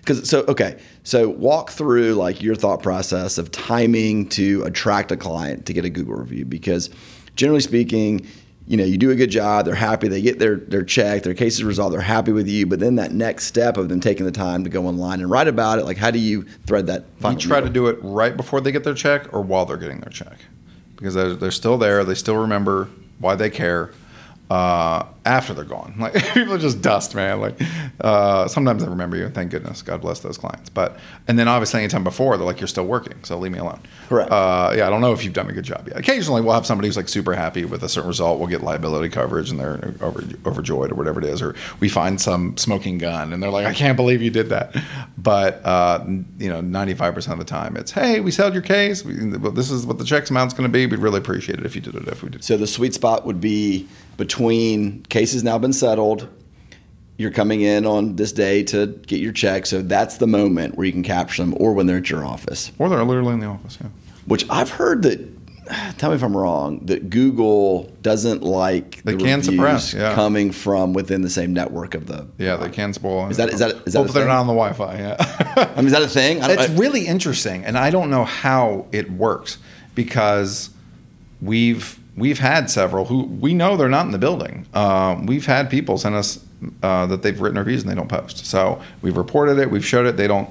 Because 0.00 0.28
so 0.28 0.44
okay, 0.46 0.78
so 1.02 1.28
walk 1.28 1.70
through 1.70 2.14
like 2.14 2.40
your 2.42 2.54
thought 2.54 2.82
process 2.82 3.38
of 3.38 3.50
timing 3.50 4.28
to 4.30 4.62
attract 4.64 5.10
a 5.10 5.16
client 5.16 5.66
to 5.66 5.72
get 5.72 5.84
a 5.84 5.90
Google 5.90 6.14
review. 6.14 6.44
Because 6.44 6.90
generally 7.34 7.60
speaking, 7.60 8.26
you 8.66 8.76
know 8.76 8.84
you 8.84 8.98
do 8.98 9.10
a 9.10 9.14
good 9.14 9.30
job. 9.30 9.64
They're 9.64 9.74
happy. 9.74 10.08
They 10.08 10.20
get 10.22 10.38
their 10.38 10.56
their 10.56 10.82
check. 10.82 11.22
Their 11.22 11.34
case 11.34 11.54
is 11.54 11.64
resolved. 11.64 11.94
They're 11.94 12.00
happy 12.00 12.32
with 12.32 12.48
you. 12.48 12.66
But 12.66 12.80
then 12.80 12.96
that 12.96 13.12
next 13.12 13.46
step 13.46 13.76
of 13.76 13.88
them 13.88 14.00
taking 14.00 14.26
the 14.26 14.32
time 14.32 14.64
to 14.64 14.70
go 14.70 14.86
online 14.86 15.20
and 15.20 15.30
write 15.30 15.48
about 15.48 15.78
it. 15.78 15.84
Like 15.84 15.96
how 15.96 16.10
do 16.10 16.18
you 16.18 16.42
thread 16.66 16.86
that? 16.88 17.04
Final 17.18 17.38
try 17.40 17.60
to 17.60 17.70
do 17.70 17.86
it 17.86 17.98
right 18.02 18.36
before 18.36 18.60
they 18.60 18.72
get 18.72 18.84
their 18.84 18.94
check 18.94 19.32
or 19.32 19.40
while 19.40 19.64
they're 19.66 19.76
getting 19.76 20.00
their 20.00 20.10
check, 20.10 20.38
because 20.96 21.14
they're, 21.14 21.34
they're 21.34 21.50
still 21.50 21.78
there. 21.78 22.04
They 22.04 22.14
still 22.14 22.36
remember 22.36 22.88
why 23.18 23.34
they 23.34 23.50
care. 23.50 23.92
Uh, 24.48 25.04
after 25.24 25.52
they're 25.52 25.64
gone, 25.64 25.94
like 25.98 26.14
people 26.32 26.54
are 26.54 26.58
just 26.58 26.80
dust, 26.80 27.14
man. 27.16 27.40
Like 27.40 27.60
uh, 28.00 28.46
sometimes 28.46 28.84
they 28.84 28.88
remember 28.88 29.16
you, 29.16 29.24
and 29.24 29.34
thank 29.34 29.50
goodness, 29.50 29.82
God 29.82 30.00
bless 30.00 30.20
those 30.20 30.38
clients. 30.38 30.70
But 30.70 30.98
and 31.26 31.36
then 31.36 31.48
obviously 31.48 31.80
anytime 31.80 32.04
before, 32.04 32.36
they're 32.36 32.46
like, 32.46 32.60
you're 32.60 32.68
still 32.68 32.86
working, 32.86 33.24
so 33.24 33.36
leave 33.36 33.50
me 33.50 33.58
alone. 33.58 33.80
Correct. 34.08 34.30
Uh, 34.30 34.72
yeah, 34.76 34.86
I 34.86 34.90
don't 34.90 35.00
know 35.00 35.12
if 35.12 35.24
you've 35.24 35.32
done 35.32 35.50
a 35.50 35.52
good 35.52 35.64
job 35.64 35.88
yet. 35.88 35.96
Occasionally, 35.98 36.42
we'll 36.42 36.54
have 36.54 36.64
somebody 36.64 36.86
who's 36.86 36.96
like 36.96 37.08
super 37.08 37.34
happy 37.34 37.64
with 37.64 37.82
a 37.82 37.88
certain 37.88 38.06
result. 38.06 38.38
We'll 38.38 38.48
get 38.48 38.62
liability 38.62 39.08
coverage, 39.08 39.50
and 39.50 39.58
they're 39.58 39.94
over, 40.00 40.22
overjoyed 40.46 40.92
or 40.92 40.94
whatever 40.94 41.18
it 41.18 41.26
is. 41.26 41.42
Or 41.42 41.56
we 41.80 41.88
find 41.88 42.20
some 42.20 42.56
smoking 42.56 42.98
gun, 42.98 43.32
and 43.32 43.42
they're 43.42 43.50
like, 43.50 43.66
"I 43.66 43.74
can't 43.74 43.96
believe 43.96 44.22
you 44.22 44.30
did 44.30 44.50
that." 44.50 44.76
But 45.18 45.60
uh, 45.64 46.04
you 46.38 46.48
know, 46.48 46.60
ninety-five 46.60 47.14
percent 47.14 47.40
of 47.40 47.44
the 47.44 47.50
time, 47.50 47.76
it's, 47.76 47.90
"Hey, 47.90 48.20
we 48.20 48.30
settled 48.30 48.54
your 48.54 48.62
case. 48.62 49.04
We, 49.04 49.36
well, 49.38 49.50
this 49.50 49.72
is 49.72 49.84
what 49.84 49.98
the 49.98 50.04
check 50.04 50.30
amount's 50.30 50.54
going 50.54 50.68
to 50.68 50.72
be. 50.72 50.86
We'd 50.86 51.00
really 51.00 51.18
appreciate 51.18 51.58
it 51.58 51.66
if 51.66 51.74
you 51.74 51.80
did 51.80 51.96
it. 51.96 52.06
If 52.06 52.22
we 52.22 52.28
did." 52.28 52.44
So 52.44 52.56
the 52.56 52.68
sweet 52.68 52.94
spot 52.94 53.26
would 53.26 53.40
be 53.40 53.88
between 54.16 55.02
cases 55.04 55.42
now 55.44 55.58
been 55.58 55.72
settled. 55.72 56.28
You're 57.18 57.30
coming 57.30 57.62
in 57.62 57.86
on 57.86 58.16
this 58.16 58.30
day 58.32 58.62
to 58.64 58.88
get 59.06 59.20
your 59.20 59.32
check, 59.32 59.64
so 59.64 59.80
that's 59.80 60.18
the 60.18 60.26
moment 60.26 60.76
where 60.76 60.86
you 60.86 60.92
can 60.92 61.02
capture 61.02 61.42
them, 61.42 61.54
or 61.58 61.72
when 61.72 61.86
they're 61.86 61.96
at 61.98 62.10
your 62.10 62.24
office. 62.24 62.72
Or 62.78 62.88
they're 62.90 63.02
literally 63.04 63.32
in 63.34 63.40
the 63.40 63.46
office. 63.46 63.78
Yeah. 63.80 63.88
Which 64.26 64.44
I've 64.50 64.68
heard 64.70 65.02
that. 65.02 65.26
Tell 65.98 66.10
me 66.10 66.16
if 66.16 66.22
I'm 66.22 66.36
wrong. 66.36 66.84
That 66.86 67.08
Google 67.08 67.90
doesn't 68.02 68.42
like 68.42 69.02
They 69.02 69.14
the 69.14 69.24
can 69.24 69.42
suppress, 69.42 69.94
yeah. 69.94 70.14
coming 70.14 70.52
from 70.52 70.92
within 70.92 71.22
the 71.22 71.30
same 71.30 71.54
network 71.54 71.94
of 71.94 72.06
the. 72.06 72.26
Yeah, 72.38 72.56
they 72.56 72.68
can 72.68 72.92
spoil. 72.92 73.28
Is 73.30 73.38
that- 73.38 73.48
is 73.48 73.60
that- 73.60 73.76
is 73.86 73.94
that 73.94 73.98
Hope 74.00 74.10
a 74.10 74.12
they're 74.12 74.26
not 74.26 74.40
on 74.40 74.46
the 74.46 74.52
Wi-Fi. 74.52 74.98
Yeah. 74.98 75.16
I 75.74 75.76
mean, 75.76 75.86
is 75.86 75.92
that 75.92 76.02
a 76.02 76.08
thing? 76.08 76.42
I 76.42 76.48
don't- 76.48 76.58
It's 76.60 76.70
I- 76.70 76.76
really 76.76 77.06
interesting, 77.06 77.64
and 77.64 77.78
I 77.78 77.88
don't 77.90 78.10
know 78.10 78.24
how 78.24 78.86
it 78.92 79.10
works 79.10 79.56
because 79.94 80.68
we've 81.40 81.98
we've 82.16 82.38
had 82.38 82.70
several 82.70 83.04
who 83.04 83.24
we 83.24 83.54
know 83.54 83.76
they're 83.76 83.88
not 83.88 84.06
in 84.06 84.12
the 84.12 84.18
building. 84.18 84.66
Um, 84.74 85.26
we've 85.26 85.46
had 85.46 85.70
people 85.70 85.98
send 85.98 86.14
us 86.14 86.42
uh, 86.82 87.06
that 87.06 87.22
they've 87.22 87.40
written 87.40 87.58
reviews 87.58 87.82
and 87.82 87.90
they 87.90 87.94
don't 87.94 88.08
post. 88.08 88.46
So 88.46 88.80
we've 89.02 89.16
reported 89.16 89.58
it, 89.58 89.70
we've 89.70 89.84
showed 89.84 90.06
it. 90.06 90.16
They 90.16 90.26
don't 90.26 90.48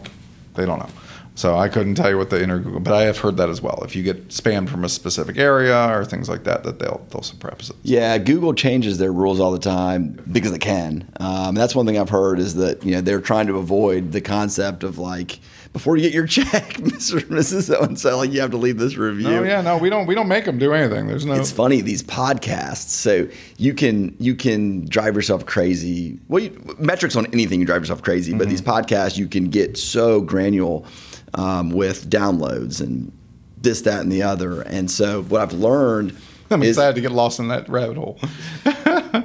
they 0.55 0.65
don't 0.65 0.79
know. 0.79 0.89
So 1.37 1.57
I 1.57 1.67
couldn't 1.67 1.95
tell 1.95 2.09
you 2.09 2.17
what 2.17 2.29
the 2.29 2.41
inner 2.41 2.59
Google, 2.59 2.79
but 2.79 2.93
I 2.93 3.01
have 3.03 3.17
heard 3.17 3.35
that 3.37 3.49
as 3.49 3.61
well. 3.61 3.81
If 3.83 3.93
you 3.93 4.03
get 4.03 4.29
spammed 4.29 4.69
from 4.69 4.85
a 4.85 4.89
specific 4.89 5.37
area 5.37 5.93
or 5.93 6.05
things 6.05 6.29
like 6.29 6.45
that, 6.45 6.63
that 6.63 6.79
they'll 6.79 7.05
they'll 7.09 7.23
suppress 7.23 7.69
it. 7.69 7.75
Yeah, 7.83 8.17
Google 8.19 8.53
changes 8.53 8.97
their 8.99 9.11
rules 9.11 9.41
all 9.41 9.51
the 9.51 9.59
time 9.59 10.17
because 10.31 10.51
they 10.51 10.59
can. 10.59 11.11
Um, 11.19 11.53
that's 11.53 11.75
one 11.75 11.85
thing 11.85 11.97
I've 11.97 12.09
heard 12.09 12.39
is 12.39 12.55
that 12.55 12.85
you 12.85 12.91
know 12.91 13.01
they're 13.01 13.19
trying 13.19 13.47
to 13.47 13.57
avoid 13.57 14.13
the 14.13 14.21
concept 14.21 14.83
of 14.83 14.97
like 14.97 15.39
before 15.75 15.97
you 15.97 16.03
get 16.03 16.13
your 16.13 16.25
check, 16.27 16.75
Mr. 16.75 17.21
and 17.21 17.31
Mrs. 17.31 17.63
So 17.63 17.81
and 17.81 17.99
so, 17.99 18.17
like 18.17 18.31
you 18.31 18.39
have 18.39 18.51
to 18.51 18.57
leave 18.57 18.77
this 18.77 18.95
review. 18.95 19.27
No, 19.27 19.43
yeah, 19.43 19.59
no, 19.59 19.77
we 19.77 19.89
don't 19.89 20.07
we 20.07 20.15
don't 20.15 20.29
make 20.29 20.45
them 20.45 20.57
do 20.57 20.71
anything. 20.71 21.07
There's 21.07 21.25
no. 21.25 21.33
It's 21.33 21.51
funny 21.51 21.81
these 21.81 22.01
podcasts. 22.01 22.91
So 22.91 23.27
you 23.57 23.73
can 23.73 24.15
you 24.17 24.35
can 24.35 24.85
drive 24.85 25.15
yourself 25.15 25.45
crazy. 25.45 26.17
Well, 26.29 26.43
you, 26.43 26.75
metrics 26.79 27.17
on 27.17 27.25
anything 27.33 27.59
you 27.59 27.65
drive 27.65 27.81
yourself 27.81 28.01
crazy, 28.01 28.33
but 28.33 28.47
these 28.47 28.61
podcasts 28.61 29.17
you 29.17 29.27
can 29.27 29.49
get 29.49 29.77
so 29.77 30.21
granular 30.21 30.87
um, 31.33 31.71
with 31.71 32.09
downloads 32.09 32.79
and 32.79 33.11
this, 33.57 33.81
that, 33.81 33.99
and 33.99 34.09
the 34.09 34.23
other. 34.23 34.61
And 34.61 34.89
so 34.89 35.23
what 35.23 35.41
I've 35.41 35.53
learned. 35.53 36.15
I'm 36.51 36.63
is, 36.63 36.77
excited 36.77 36.95
to 36.95 37.01
get 37.01 37.11
lost 37.11 37.39
in 37.39 37.49
that 37.49 37.67
rabbit 37.67 37.97
hole. 37.97 38.17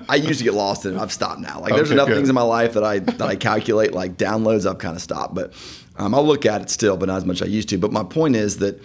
I 0.09 0.17
used 0.17 0.39
to 0.39 0.45
get 0.45 0.55
lost 0.55 0.87
in 0.87 0.97
it. 0.97 0.99
I've 0.99 1.13
stopped 1.13 1.41
now. 1.41 1.61
Like 1.61 1.75
there's 1.75 1.91
enough 1.91 2.09
good. 2.09 2.17
things 2.17 2.29
in 2.29 2.35
my 2.35 2.43
life 2.43 2.73
that 2.73 2.83
I 2.83 2.99
that 2.99 3.23
I 3.23 3.37
calculate 3.37 3.93
like 3.93 4.17
downloads. 4.17 4.69
I've 4.69 4.79
kind 4.79 4.97
of 4.97 5.03
stopped, 5.03 5.35
but 5.35 5.53
um, 6.01 6.15
I'll 6.15 6.27
look 6.27 6.47
at 6.47 6.63
it 6.63 6.71
still, 6.71 6.97
but 6.97 7.09
not 7.09 7.19
as 7.19 7.27
much 7.27 7.43
as 7.43 7.49
I 7.49 7.51
used 7.51 7.69
to. 7.69 7.79
But 7.79 7.93
my 7.93 8.03
point 8.03 8.35
is 8.35 8.57
that 8.59 8.83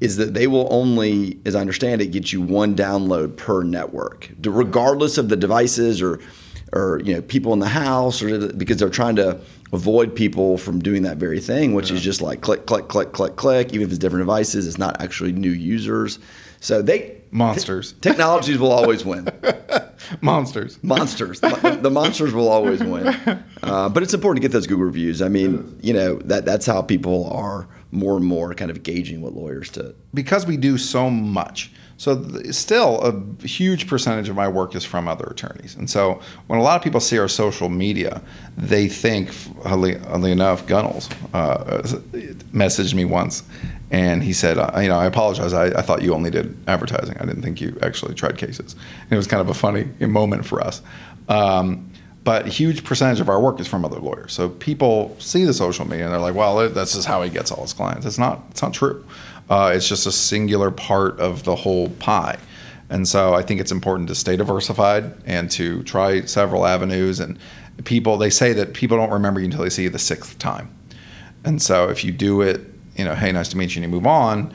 is 0.00 0.16
that 0.16 0.34
they 0.34 0.46
will 0.46 0.68
only, 0.70 1.38
as 1.46 1.54
I 1.54 1.60
understand 1.60 2.02
it, 2.02 2.08
get 2.08 2.30
you 2.32 2.42
one 2.42 2.74
download 2.74 3.36
per 3.36 3.62
network, 3.62 4.30
regardless 4.42 5.16
of 5.16 5.28
the 5.28 5.36
devices 5.36 6.02
or 6.02 6.20
or 6.72 7.00
you 7.04 7.14
know 7.14 7.22
people 7.22 7.52
in 7.52 7.60
the 7.60 7.68
house, 7.68 8.20
or 8.20 8.48
because 8.48 8.78
they're 8.78 8.90
trying 8.90 9.14
to 9.16 9.40
avoid 9.72 10.14
people 10.16 10.58
from 10.58 10.80
doing 10.80 11.02
that 11.02 11.18
very 11.18 11.38
thing, 11.38 11.72
which 11.72 11.92
is 11.92 12.02
just 12.02 12.20
like 12.20 12.40
click, 12.40 12.66
click, 12.66 12.88
click, 12.88 13.12
click, 13.12 13.36
click. 13.36 13.68
Even 13.68 13.82
if 13.82 13.90
it's 13.90 13.98
different 13.98 14.22
devices, 14.22 14.66
it's 14.66 14.78
not 14.78 15.00
actually 15.00 15.30
new 15.32 15.50
users. 15.50 16.18
So 16.58 16.82
they 16.82 17.15
Monsters. 17.30 17.94
technologies 18.00 18.58
will 18.58 18.72
always 18.72 19.04
win 19.04 19.28
Monsters. 20.20 20.78
monsters. 20.82 21.40
the, 21.40 21.78
the 21.82 21.90
monsters 21.90 22.32
will 22.32 22.48
always 22.48 22.80
win. 22.82 23.06
Uh, 23.62 23.88
but 23.88 24.02
it's 24.02 24.14
important 24.14 24.42
to 24.42 24.48
get 24.48 24.52
those 24.52 24.66
Google 24.66 24.84
reviews. 24.84 25.20
I 25.20 25.28
mean, 25.28 25.78
you 25.82 25.92
know, 25.92 26.16
that 26.24 26.44
that's 26.44 26.66
how 26.66 26.82
people 26.82 27.28
are 27.32 27.66
more 27.90 28.16
and 28.16 28.24
more 28.24 28.54
kind 28.54 28.70
of 28.70 28.82
gauging 28.82 29.20
what 29.22 29.34
lawyers 29.34 29.70
to. 29.70 29.94
because 30.14 30.46
we 30.46 30.56
do 30.56 30.76
so 30.78 31.10
much. 31.10 31.72
So 31.98 32.22
th- 32.22 32.54
still 32.54 33.00
a 33.02 33.46
huge 33.46 33.86
percentage 33.88 34.28
of 34.28 34.36
my 34.36 34.48
work 34.48 34.74
is 34.74 34.84
from 34.84 35.08
other 35.08 35.24
attorneys. 35.24 35.74
And 35.74 35.88
so 35.88 36.20
when 36.46 36.58
a 36.58 36.62
lot 36.62 36.76
of 36.76 36.82
people 36.82 37.00
see 37.00 37.16
our 37.18 37.28
social 37.28 37.70
media, 37.70 38.20
they 38.56 38.86
think, 38.86 39.30
oddly, 39.64 39.96
oddly 40.00 40.30
enough, 40.30 40.66
Gunnels 40.66 41.08
uh, 41.32 41.82
messaged 42.52 42.92
me 42.94 43.06
once 43.06 43.42
and 43.90 44.22
he 44.22 44.32
said, 44.32 44.56
you 44.80 44.88
know, 44.88 44.98
I 44.98 45.06
apologize. 45.06 45.52
I, 45.52 45.66
I 45.66 45.82
thought 45.82 46.02
you 46.02 46.12
only 46.12 46.30
did 46.30 46.56
advertising. 46.66 47.16
I 47.18 47.24
didn't 47.24 47.42
think 47.42 47.60
you 47.60 47.78
actually 47.82 48.14
tried 48.14 48.36
cases. 48.36 48.74
And 49.02 49.12
it 49.12 49.16
was 49.16 49.26
kind 49.26 49.40
of 49.40 49.48
a 49.48 49.54
funny 49.54 49.88
moment 50.00 50.44
for 50.44 50.60
us. 50.60 50.82
Um, 51.28 51.90
but 52.24 52.46
a 52.46 52.48
huge 52.48 52.82
percentage 52.82 53.20
of 53.20 53.28
our 53.28 53.40
work 53.40 53.60
is 53.60 53.68
from 53.68 53.84
other 53.84 54.00
lawyers. 54.00 54.32
So 54.32 54.48
people 54.48 55.16
see 55.20 55.44
the 55.44 55.54
social 55.54 55.86
media 55.86 56.06
and 56.06 56.12
they're 56.12 56.20
like, 56.20 56.34
"Well, 56.34 56.68
this 56.68 56.96
is 56.96 57.04
how 57.04 57.22
he 57.22 57.30
gets 57.30 57.52
all 57.52 57.62
his 57.62 57.72
clients." 57.72 58.04
It's 58.04 58.18
not. 58.18 58.42
It's 58.50 58.62
not 58.62 58.74
true. 58.74 59.04
Uh, 59.48 59.72
it's 59.72 59.88
just 59.88 60.06
a 60.06 60.12
singular 60.12 60.72
part 60.72 61.20
of 61.20 61.44
the 61.44 61.54
whole 61.54 61.90
pie. 61.90 62.36
And 62.90 63.06
so 63.06 63.34
I 63.34 63.42
think 63.42 63.60
it's 63.60 63.70
important 63.72 64.08
to 64.08 64.16
stay 64.16 64.36
diversified 64.36 65.12
and 65.24 65.48
to 65.52 65.84
try 65.84 66.22
several 66.22 66.66
avenues. 66.66 67.20
And 67.20 67.38
people, 67.84 68.16
they 68.16 68.30
say 68.30 68.52
that 68.54 68.74
people 68.74 68.96
don't 68.96 69.10
remember 69.10 69.40
you 69.40 69.46
until 69.46 69.62
they 69.62 69.70
see 69.70 69.84
you 69.84 69.90
the 69.90 69.98
sixth 69.98 70.38
time. 70.38 70.68
And 71.44 71.60
so 71.62 71.88
if 71.90 72.04
you 72.04 72.10
do 72.10 72.40
it, 72.40 72.60
you 72.96 73.04
know, 73.04 73.14
hey, 73.14 73.32
nice 73.32 73.48
to 73.48 73.56
meet 73.56 73.74
you, 73.74 73.82
and 73.82 73.90
you 73.90 73.94
move 73.94 74.06
on. 74.06 74.54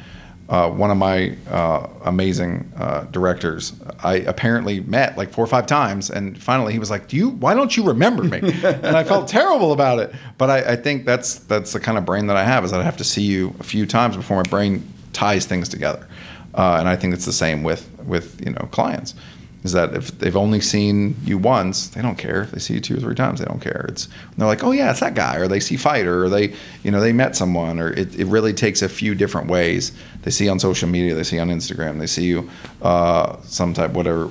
Uh, 0.49 0.69
one 0.69 0.91
of 0.91 0.97
my 0.97 1.33
uh, 1.49 1.87
amazing 2.03 2.69
uh, 2.75 3.05
directors, 3.05 3.73
I 4.03 4.15
apparently 4.15 4.81
met 4.81 5.17
like 5.17 5.31
four 5.31 5.45
or 5.45 5.47
five 5.47 5.65
times, 5.65 6.09
and 6.09 6.41
finally 6.41 6.73
he 6.73 6.79
was 6.79 6.89
like, 6.89 7.07
"Do 7.07 7.15
you? 7.15 7.29
Why 7.29 7.53
don't 7.53 7.75
you 7.77 7.83
remember 7.83 8.23
me?" 8.23 8.39
and 8.63 8.97
I 8.97 9.05
felt 9.05 9.29
terrible 9.29 9.71
about 9.71 9.99
it. 9.99 10.13
But 10.37 10.49
I, 10.49 10.73
I 10.73 10.75
think 10.75 11.05
that's 11.05 11.35
that's 11.35 11.71
the 11.71 11.79
kind 11.79 11.97
of 11.97 12.05
brain 12.05 12.27
that 12.27 12.35
I 12.35 12.43
have 12.43 12.65
is 12.65 12.71
that 12.71 12.81
I 12.81 12.83
have 12.83 12.97
to 12.97 13.05
see 13.05 13.21
you 13.21 13.55
a 13.61 13.63
few 13.63 13.85
times 13.85 14.17
before 14.17 14.37
my 14.37 14.43
brain 14.43 14.85
ties 15.13 15.45
things 15.45 15.69
together. 15.69 16.05
Uh, 16.53 16.77
and 16.79 16.89
I 16.89 16.97
think 16.97 17.13
it's 17.13 17.25
the 17.25 17.31
same 17.31 17.63
with 17.63 17.89
with 18.03 18.45
you 18.45 18.51
know 18.51 18.67
clients 18.71 19.15
is 19.63 19.73
that 19.73 19.93
if 19.93 20.17
they've 20.17 20.35
only 20.35 20.59
seen 20.59 21.15
you 21.23 21.37
once, 21.37 21.89
they 21.89 22.01
don't 22.01 22.17
care. 22.17 22.43
If 22.43 22.51
they 22.51 22.59
see 22.59 22.73
you 22.75 22.79
two 22.79 22.97
or 22.97 22.99
three 22.99 23.15
times, 23.15 23.39
they 23.39 23.45
don't 23.45 23.59
care. 23.61 23.85
It's 23.89 24.07
they're 24.37 24.47
like, 24.47 24.63
oh 24.63 24.71
yeah, 24.71 24.89
it's 24.89 25.01
that 25.01 25.13
guy, 25.13 25.37
or 25.37 25.47
they 25.47 25.59
see 25.59 25.77
fighter, 25.77 26.23
or 26.23 26.29
they, 26.29 26.55
you 26.83 26.91
know, 26.91 26.99
they 26.99 27.13
met 27.13 27.35
someone, 27.35 27.79
or 27.79 27.91
it, 27.91 28.15
it 28.15 28.25
really 28.25 28.53
takes 28.53 28.81
a 28.81 28.89
few 28.89 29.13
different 29.13 29.47
ways. 29.47 29.91
They 30.23 30.31
see 30.31 30.49
on 30.49 30.59
social 30.59 30.89
media, 30.89 31.13
they 31.13 31.23
see 31.23 31.39
on 31.39 31.49
Instagram, 31.49 31.99
they 31.99 32.07
see 32.07 32.25
you 32.25 32.49
uh, 32.81 33.37
some 33.43 33.73
type, 33.73 33.91
whatever, 33.91 34.29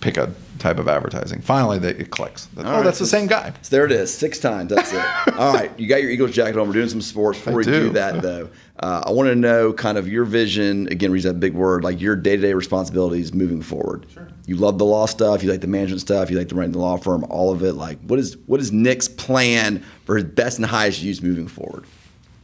pick 0.00 0.16
a 0.16 0.32
type 0.60 0.78
of 0.78 0.86
advertising. 0.86 1.40
Finally, 1.40 1.78
they, 1.78 1.90
it 1.90 2.10
clicks. 2.10 2.46
That, 2.46 2.66
oh, 2.66 2.72
right, 2.72 2.84
that's 2.84 2.98
the 2.98 3.06
same 3.06 3.26
guy. 3.26 3.52
So 3.62 3.74
there 3.74 3.84
it 3.84 3.92
is, 3.92 4.12
six 4.12 4.38
times. 4.38 4.70
That's 4.70 4.92
it. 4.92 5.04
All 5.38 5.52
right, 5.52 5.76
you 5.78 5.88
got 5.88 6.02
your 6.02 6.10
Eagles 6.10 6.30
jacket 6.30 6.58
on. 6.58 6.68
We're 6.68 6.74
doing 6.74 6.88
some 6.88 7.00
sports. 7.00 7.38
Before 7.38 7.54
I 7.54 7.56
we 7.56 7.64
do. 7.64 7.80
do. 7.88 7.90
that, 7.90 8.22
though, 8.22 8.48
uh, 8.78 9.02
I 9.06 9.10
want 9.10 9.28
to 9.28 9.34
know 9.34 9.72
kind 9.72 9.98
of 9.98 10.06
your 10.06 10.24
vision. 10.24 10.86
Again, 10.88 11.10
reason 11.10 11.32
that 11.32 11.40
big 11.40 11.54
word, 11.54 11.82
like 11.82 12.00
your 12.00 12.14
day 12.14 12.36
to 12.36 12.42
day 12.42 12.54
responsibilities 12.54 13.34
moving 13.34 13.62
forward. 13.62 14.06
Sure. 14.12 14.28
You 14.46 14.56
love 14.56 14.78
the 14.78 14.84
law 14.84 15.06
stuff. 15.06 15.42
You 15.42 15.50
like 15.50 15.60
the 15.60 15.66
management 15.66 16.00
stuff. 16.00 16.30
You 16.30 16.38
like 16.38 16.48
the 16.48 16.54
running 16.54 16.72
the 16.72 16.78
law 16.78 16.96
firm. 16.96 17.24
All 17.30 17.52
of 17.52 17.62
it. 17.62 17.72
Like, 17.72 17.98
what 18.02 18.18
is 18.18 18.36
what 18.46 18.60
is 18.60 18.72
Nick's 18.72 19.08
plan 19.08 19.84
for 20.04 20.16
his 20.16 20.24
best 20.24 20.58
and 20.58 20.66
highest 20.66 21.02
use 21.02 21.22
moving 21.22 21.48
forward? 21.48 21.84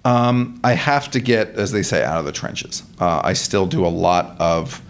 Um, 0.05 0.61
I 0.63 0.75
have 0.75 1.11
to 1.11 1.21
get, 1.21 1.57
as 1.57 1.73
they 1.73 1.83
say, 1.83 2.05
out 2.05 2.21
of 2.21 2.25
the 2.25 2.33
trenches. 2.33 2.85
Uh, 3.01 3.21
I 3.25 3.33
still 3.33 3.67
do 3.67 3.85
a 3.85 3.89
lot 3.89 4.37
of 4.39 4.81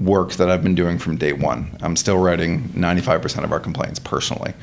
work 0.00 0.32
that 0.32 0.50
I've 0.50 0.62
been 0.62 0.74
doing 0.74 0.98
from 0.98 1.16
day 1.16 1.32
one. 1.32 1.76
I'm 1.82 1.94
still 1.94 2.16
writing 2.16 2.62
95% 2.70 3.44
of 3.44 3.52
our 3.52 3.60
complaints 3.60 3.98
personally, 3.98 4.54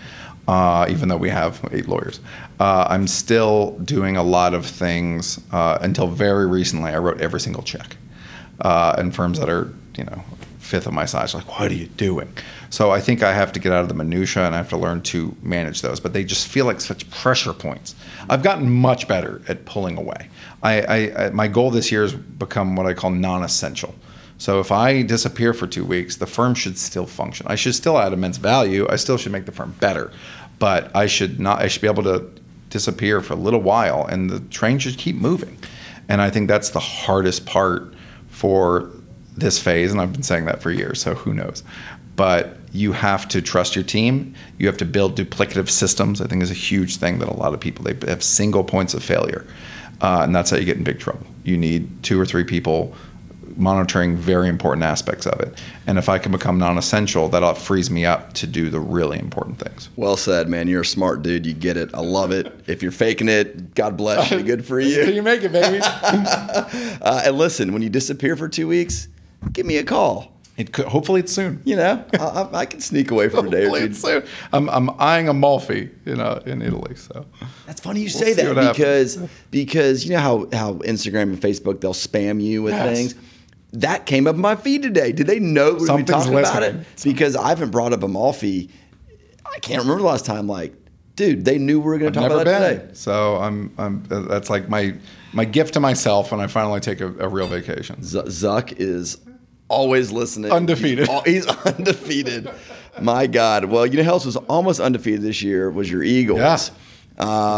uh, 0.47 0.87
even 0.89 1.09
though 1.09 1.17
we 1.17 1.29
have 1.29 1.63
eight 1.71 1.87
lawyers. 1.87 2.19
Uh, 2.59 2.87
I'm 2.89 3.07
still 3.07 3.77
doing 3.79 4.17
a 4.17 4.23
lot 4.23 4.55
of 4.55 4.65
things. 4.65 5.39
Uh, 5.51 5.77
until 5.81 6.07
very 6.07 6.47
recently, 6.47 6.91
I 6.91 6.97
wrote 6.97 7.21
every 7.21 7.39
single 7.39 7.61
check. 7.61 7.97
Uh, 8.59 8.95
and 8.97 9.15
firms 9.15 9.39
that 9.39 9.49
are, 9.49 9.71
you 9.95 10.03
know, 10.05 10.23
fifth 10.57 10.87
of 10.87 10.93
my 10.93 11.05
size 11.05 11.33
like, 11.33 11.59
what 11.59 11.71
are 11.71 11.75
you 11.75 11.85
doing? 11.85 12.33
So 12.69 12.91
I 12.91 12.99
think 12.99 13.23
I 13.23 13.31
have 13.31 13.53
to 13.53 13.59
get 13.59 13.71
out 13.71 13.83
of 13.83 13.87
the 13.87 13.93
minutia 13.93 14.45
and 14.45 14.53
I 14.53 14.57
have 14.57 14.69
to 14.69 14.77
learn 14.77 15.01
to 15.03 15.35
manage 15.41 15.81
those. 15.81 15.99
But 15.99 16.13
they 16.13 16.23
just 16.23 16.47
feel 16.47 16.65
like 16.65 16.81
such 16.81 17.09
pressure 17.11 17.53
points. 17.53 17.95
I've 18.29 18.43
gotten 18.43 18.69
much 18.69 19.07
better 19.07 19.41
at 19.47 19.65
pulling 19.65 19.97
away. 19.97 20.29
I, 20.63 20.81
I, 20.81 21.25
I 21.25 21.29
my 21.29 21.47
goal 21.47 21.71
this 21.71 21.91
year 21.91 22.01
has 22.01 22.13
become 22.13 22.75
what 22.75 22.87
I 22.87 22.93
call 22.93 23.11
non-essential. 23.11 23.95
So 24.37 24.59
if 24.59 24.71
I 24.71 25.01
disappear 25.01 25.53
for 25.53 25.65
two 25.65 25.83
weeks, 25.83 26.17
the 26.17 26.27
firm 26.27 26.53
should 26.53 26.77
still 26.77 27.07
function. 27.07 27.47
I 27.49 27.55
should 27.55 27.75
still 27.75 27.97
add 27.97 28.13
immense 28.13 28.37
value. 28.37 28.85
I 28.89 28.95
still 28.95 29.17
should 29.17 29.31
make 29.31 29.45
the 29.45 29.51
firm 29.51 29.75
better, 29.79 30.11
but 30.59 30.95
I 30.95 31.07
should 31.07 31.39
not. 31.39 31.59
I 31.59 31.67
should 31.67 31.81
be 31.81 31.87
able 31.87 32.03
to 32.03 32.29
disappear 32.69 33.21
for 33.21 33.33
a 33.33 33.37
little 33.37 33.61
while, 33.61 34.05
and 34.05 34.29
the 34.29 34.39
train 34.39 34.77
should 34.79 34.97
keep 34.97 35.15
moving. 35.15 35.57
And 36.09 36.21
I 36.21 36.29
think 36.29 36.47
that's 36.47 36.69
the 36.69 36.79
hardest 36.79 37.45
part 37.45 37.93
for 38.29 38.91
this 39.35 39.59
phase, 39.59 39.91
and 39.91 39.99
I've 39.99 40.13
been 40.13 40.23
saying 40.23 40.45
that 40.45 40.61
for 40.61 40.71
years. 40.71 41.01
So 41.01 41.15
who 41.15 41.33
knows? 41.33 41.63
But 42.15 42.57
you 42.71 42.91
have 42.91 43.27
to 43.29 43.41
trust 43.41 43.75
your 43.75 43.83
team. 43.83 44.35
You 44.57 44.67
have 44.67 44.77
to 44.77 44.85
build 44.85 45.17
duplicative 45.17 45.69
systems. 45.69 46.21
I 46.21 46.27
think 46.27 46.43
is 46.43 46.51
a 46.51 46.55
huge 46.55 46.97
thing 46.97 47.19
that 47.19 47.27
a 47.27 47.33
lot 47.33 47.53
of 47.53 47.59
people 47.59 47.83
they 47.83 48.07
have 48.07 48.23
single 48.23 48.63
points 48.63 48.93
of 48.93 49.03
failure, 49.03 49.45
uh, 50.01 50.21
and 50.23 50.35
that's 50.35 50.51
how 50.51 50.57
you 50.57 50.65
get 50.65 50.77
in 50.77 50.83
big 50.83 50.99
trouble. 50.99 51.25
You 51.43 51.57
need 51.57 52.03
two 52.03 52.19
or 52.19 52.25
three 52.25 52.43
people 52.43 52.95
monitoring 53.57 54.15
very 54.15 54.47
important 54.47 54.83
aspects 54.83 55.25
of 55.25 55.39
it. 55.39 55.59
And 55.87 55.97
if 55.97 56.09
I 56.09 56.17
can 56.19 56.31
become 56.31 56.57
non-essential, 56.57 57.29
that 57.29 57.43
ought 57.43 57.57
frees 57.57 57.89
me 57.89 58.05
up 58.05 58.33
to 58.33 58.47
do 58.47 58.69
the 58.69 58.79
really 58.79 59.19
important 59.19 59.59
things. 59.59 59.89
Well 59.95 60.17
said, 60.17 60.47
man. 60.47 60.67
You're 60.67 60.81
a 60.81 60.85
smart 60.85 61.21
dude. 61.23 61.45
You 61.45 61.53
get 61.53 61.75
it. 61.77 61.89
I 61.93 62.01
love 62.01 62.31
it. 62.31 62.53
If 62.67 62.83
you're 62.83 62.91
faking 62.91 63.29
it, 63.29 63.73
God 63.75 63.97
bless 63.97 64.29
you. 64.31 64.43
Good 64.43 64.65
for 64.65 64.79
you. 64.79 65.03
you 65.11 65.21
make 65.23 65.43
it, 65.43 65.51
baby. 65.51 65.79
Uh, 67.01 67.21
and 67.25 67.37
listen, 67.37 67.73
when 67.73 67.81
you 67.81 67.89
disappear 67.89 68.35
for 68.35 68.47
two 68.49 68.67
weeks, 68.67 69.07
give 69.53 69.65
me 69.65 69.77
a 69.77 69.83
call. 69.83 70.33
it 70.57 70.73
could, 70.73 70.85
hopefully 70.87 71.19
it's 71.21 71.31
soon. 71.31 71.61
You 71.63 71.75
know, 71.75 72.03
I, 72.13 72.17
I, 72.17 72.57
I 72.59 72.65
can 72.65 72.81
sneak 72.81 73.11
away 73.11 73.29
for 73.29 73.45
a 73.45 73.49
day 73.49 73.65
or 73.65 73.69
Hopefully 73.69 73.79
two. 73.81 73.85
it's 73.87 73.99
soon. 74.01 74.23
I'm, 74.51 74.69
I'm 74.69 74.89
eyeing 74.99 75.27
Amalfi 75.29 75.89
in 76.05 76.19
uh, 76.19 76.41
in 76.45 76.61
Italy. 76.61 76.95
So 76.95 77.25
That's 77.65 77.79
funny 77.81 78.01
you 78.01 78.05
We'll 78.07 78.13
say 78.23 78.33
that 78.33 78.47
what 78.47 78.57
happens. 78.57 79.15
because 79.15 79.29
because 79.51 80.05
you 80.05 80.11
know 80.13 80.19
how 80.19 80.47
how 80.51 80.73
Instagram 80.79 81.23
and 81.23 81.39
Facebook 81.41 81.79
they'll 81.81 81.93
spam 81.93 82.41
you 82.41 82.63
with 82.63 82.73
Yes. 82.73 82.97
things. 82.97 83.15
That 83.73 84.05
came 84.05 84.27
up 84.27 84.35
in 84.35 84.41
my 84.41 84.55
feed 84.55 84.81
today. 84.83 85.11
Did 85.11 85.27
they 85.27 85.39
know 85.39 85.73
we 85.73 85.81
were 85.81 86.03
talking 86.03 86.33
about 86.37 86.63
it? 86.63 86.75
Because 87.03 87.35
I 87.35 87.49
haven't 87.49 87.69
brought 87.71 87.93
up 87.93 88.01
Amalfi. 88.01 88.69
I 89.45 89.59
can't 89.59 89.81
remember 89.81 90.01
the 90.01 90.07
last 90.07 90.25
time. 90.25 90.47
Like, 90.47 90.73
dude, 91.15 91.43
they 91.45 91.57
knew 91.57 91.79
we 91.79 91.85
were 91.85 91.97
going 91.97 92.13
to 92.13 92.19
talk 92.19 92.31
about 92.31 92.45
that 92.45 92.69
today. 92.79 92.89
So 92.93 93.35
I'm 93.37 93.73
I'm 93.77 94.03
that's 94.07 94.49
like 94.49 94.69
my 94.69 94.95
my 95.33 95.45
gift 95.45 95.73
to 95.73 95.79
myself 95.79 96.31
when 96.31 96.39
I 96.39 96.47
finally 96.47 96.79
take 96.79 97.01
a, 97.01 97.07
a 97.19 97.27
real 97.27 97.47
vacation. 97.47 98.01
Z- 98.03 98.19
Zuck 98.27 98.73
is 98.77 99.17
always 99.67 100.11
listening. 100.11 100.51
Undefeated. 100.51 101.07
He's, 101.25 101.45
he's 101.45 101.47
undefeated. 101.65 102.49
My 103.01 103.27
God. 103.27 103.65
Well, 103.65 103.85
you 103.85 103.97
know 103.97 104.03
who 104.03 104.09
else 104.11 104.25
was 104.25 104.37
almost 104.37 104.79
undefeated 104.79 105.21
this 105.21 105.41
year 105.43 105.69
was 105.69 105.91
your 105.91 106.03
Eagles. 106.03 106.39
Yeah. 106.39 106.57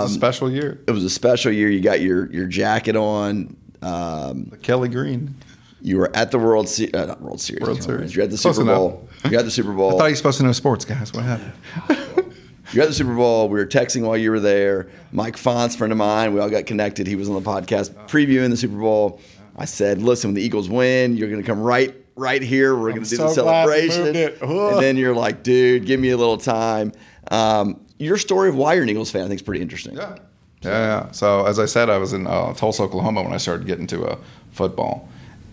a 0.03 0.07
special 0.07 0.51
year. 0.51 0.80
It 0.88 0.91
was 0.91 1.03
a 1.03 1.10
special 1.10 1.51
year. 1.51 1.70
You 1.70 1.82
got 1.82 2.01
your 2.01 2.32
your 2.32 2.45
jacket 2.47 2.95
on. 2.95 3.55
Um, 3.82 4.51
Kelly 4.62 4.89
Green. 4.89 5.36
You 5.82 5.98
were 5.98 6.16
at 6.16 6.32
the 6.32 6.40
World 6.40 6.70
Series, 6.70 6.94
uh, 6.94 7.06
not 7.06 7.22
World 7.22 7.42
Series. 7.42 7.62
World 7.62 7.84
Series. 7.84 8.16
You're 8.16 8.26
at 8.26 8.32
the 8.32 8.38
Close 8.38 8.56
Super 8.56 8.70
enough. 8.70 8.78
Bowl. 8.78 9.10
You're 9.30 9.40
at 9.40 9.46
the 9.46 9.52
Super 9.52 9.74
Bowl. 9.74 9.90
I 9.90 9.98
thought 9.98 10.06
you 10.06 10.12
were 10.12 10.16
supposed 10.16 10.38
to 10.40 10.44
know 10.46 10.52
sports, 10.52 10.86
guys. 10.86 11.14
What 11.14 11.26
happened? 11.26 11.54
You're 12.72 12.84
at 12.84 12.90
the 12.90 12.94
Super 12.94 13.16
Bowl. 13.16 13.50
We 13.50 13.58
were 13.58 13.66
texting 13.66 14.04
while 14.04 14.16
you 14.16 14.30
were 14.30 14.40
there. 14.40 14.90
Mike 15.12 15.38
Fonts, 15.38 15.76
friend 15.76 15.92
of 15.92 15.98
mine, 15.98 16.36
we 16.36 16.40
all 16.40 16.52
got 16.52 16.68
connected. 16.68 17.08
He 17.08 17.16
was 17.16 17.28
on 17.28 17.34
the 17.34 17.42
podcast 17.42 17.92
previewing 18.08 18.52
the 18.52 18.58
Super 18.58 18.78
Bowl. 18.78 19.20
I 19.58 19.66
said, 19.66 20.04
"Listen, 20.04 20.30
when 20.30 20.36
the 20.36 20.44
Eagles 20.44 20.70
win, 20.70 21.18
you're 21.18 21.30
going 21.30 21.42
to 21.42 21.48
come 21.48 21.60
right, 21.60 21.96
right 22.16 22.42
here. 22.44 22.76
We're 22.76 22.92
going 22.92 23.04
to 23.04 23.10
do 23.10 23.18
the 23.18 23.30
so 23.30 23.42
glad 23.44 23.66
we 23.66 23.90
celebration." 23.90 24.04
moved 24.04 24.16
it. 24.18 24.42
And 24.42 24.80
then 24.84 24.98
you're 24.98 25.16
like, 25.16 25.42
"Dude, 25.42 25.86
give 25.86 26.00
me 26.00 26.12
a 26.12 26.18
little 26.18 26.38
time." 26.38 26.92
Um, 27.32 27.84
your 27.98 28.18
story 28.18 28.50
of 28.50 28.56
why 28.56 28.76
you're 28.76 28.84
an 28.84 28.90
Eagles 28.90 29.10
fan, 29.10 29.24
I 29.24 29.28
think, 29.28 29.40
is 29.40 29.44
pretty 29.44 29.62
interesting. 29.62 29.96
Yeah. 29.96 30.18
Yeah, 30.62 30.70
yeah. 31.06 31.12
So 31.12 31.46
as 31.46 31.58
I 31.58 31.66
said, 31.66 31.90
I 31.90 31.98
was 31.98 32.14
in 32.14 32.28
uh, 32.28 32.54
Tulsa, 32.54 32.84
Oklahoma 32.84 33.24
when 33.24 33.34
I 33.34 33.38
started 33.38 33.66
getting 33.66 33.88
to 33.88 34.06
uh, 34.06 34.18
football, 34.52 35.08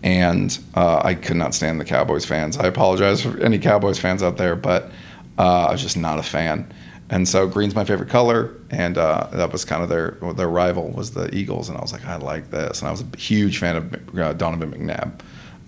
and 0.07 0.57
uh, 0.73 1.01
I 1.03 1.15
could 1.15 1.35
not 1.35 1.53
stand 1.53 1.81
the 1.81 1.85
Cowboys 1.85 2.23
fans. 2.23 2.57
I 2.57 2.65
apologize 2.67 3.21
for 3.21 3.37
any 3.41 3.59
Cowboys 3.59 3.99
fans 3.99 4.23
out 4.23 4.37
there, 4.37 4.55
but 4.55 4.89
uh, 5.37 5.65
I 5.65 5.71
was 5.73 5.81
just 5.81 5.97
not 5.97 6.17
a 6.17 6.23
fan. 6.23 6.73
And 7.09 7.27
so 7.27 7.45
green's 7.45 7.75
my 7.75 7.83
favorite 7.83 8.07
color, 8.07 8.55
and 8.69 8.97
uh, 8.97 9.27
that 9.33 9.51
was 9.51 9.65
kind 9.65 9.83
of 9.83 9.89
their 9.89 10.11
their 10.33 10.47
rival 10.47 10.91
was 10.91 11.11
the 11.11 11.33
Eagles, 11.35 11.67
and 11.67 11.77
I 11.77 11.81
was 11.81 11.91
like, 11.91 12.05
I 12.05 12.15
like 12.15 12.51
this, 12.51 12.79
and 12.79 12.87
I 12.87 12.91
was 12.91 13.01
a 13.01 13.17
huge 13.17 13.57
fan 13.57 13.75
of 13.75 14.17
uh, 14.17 14.31
Donovan 14.31 14.71
McNabb. 14.71 15.19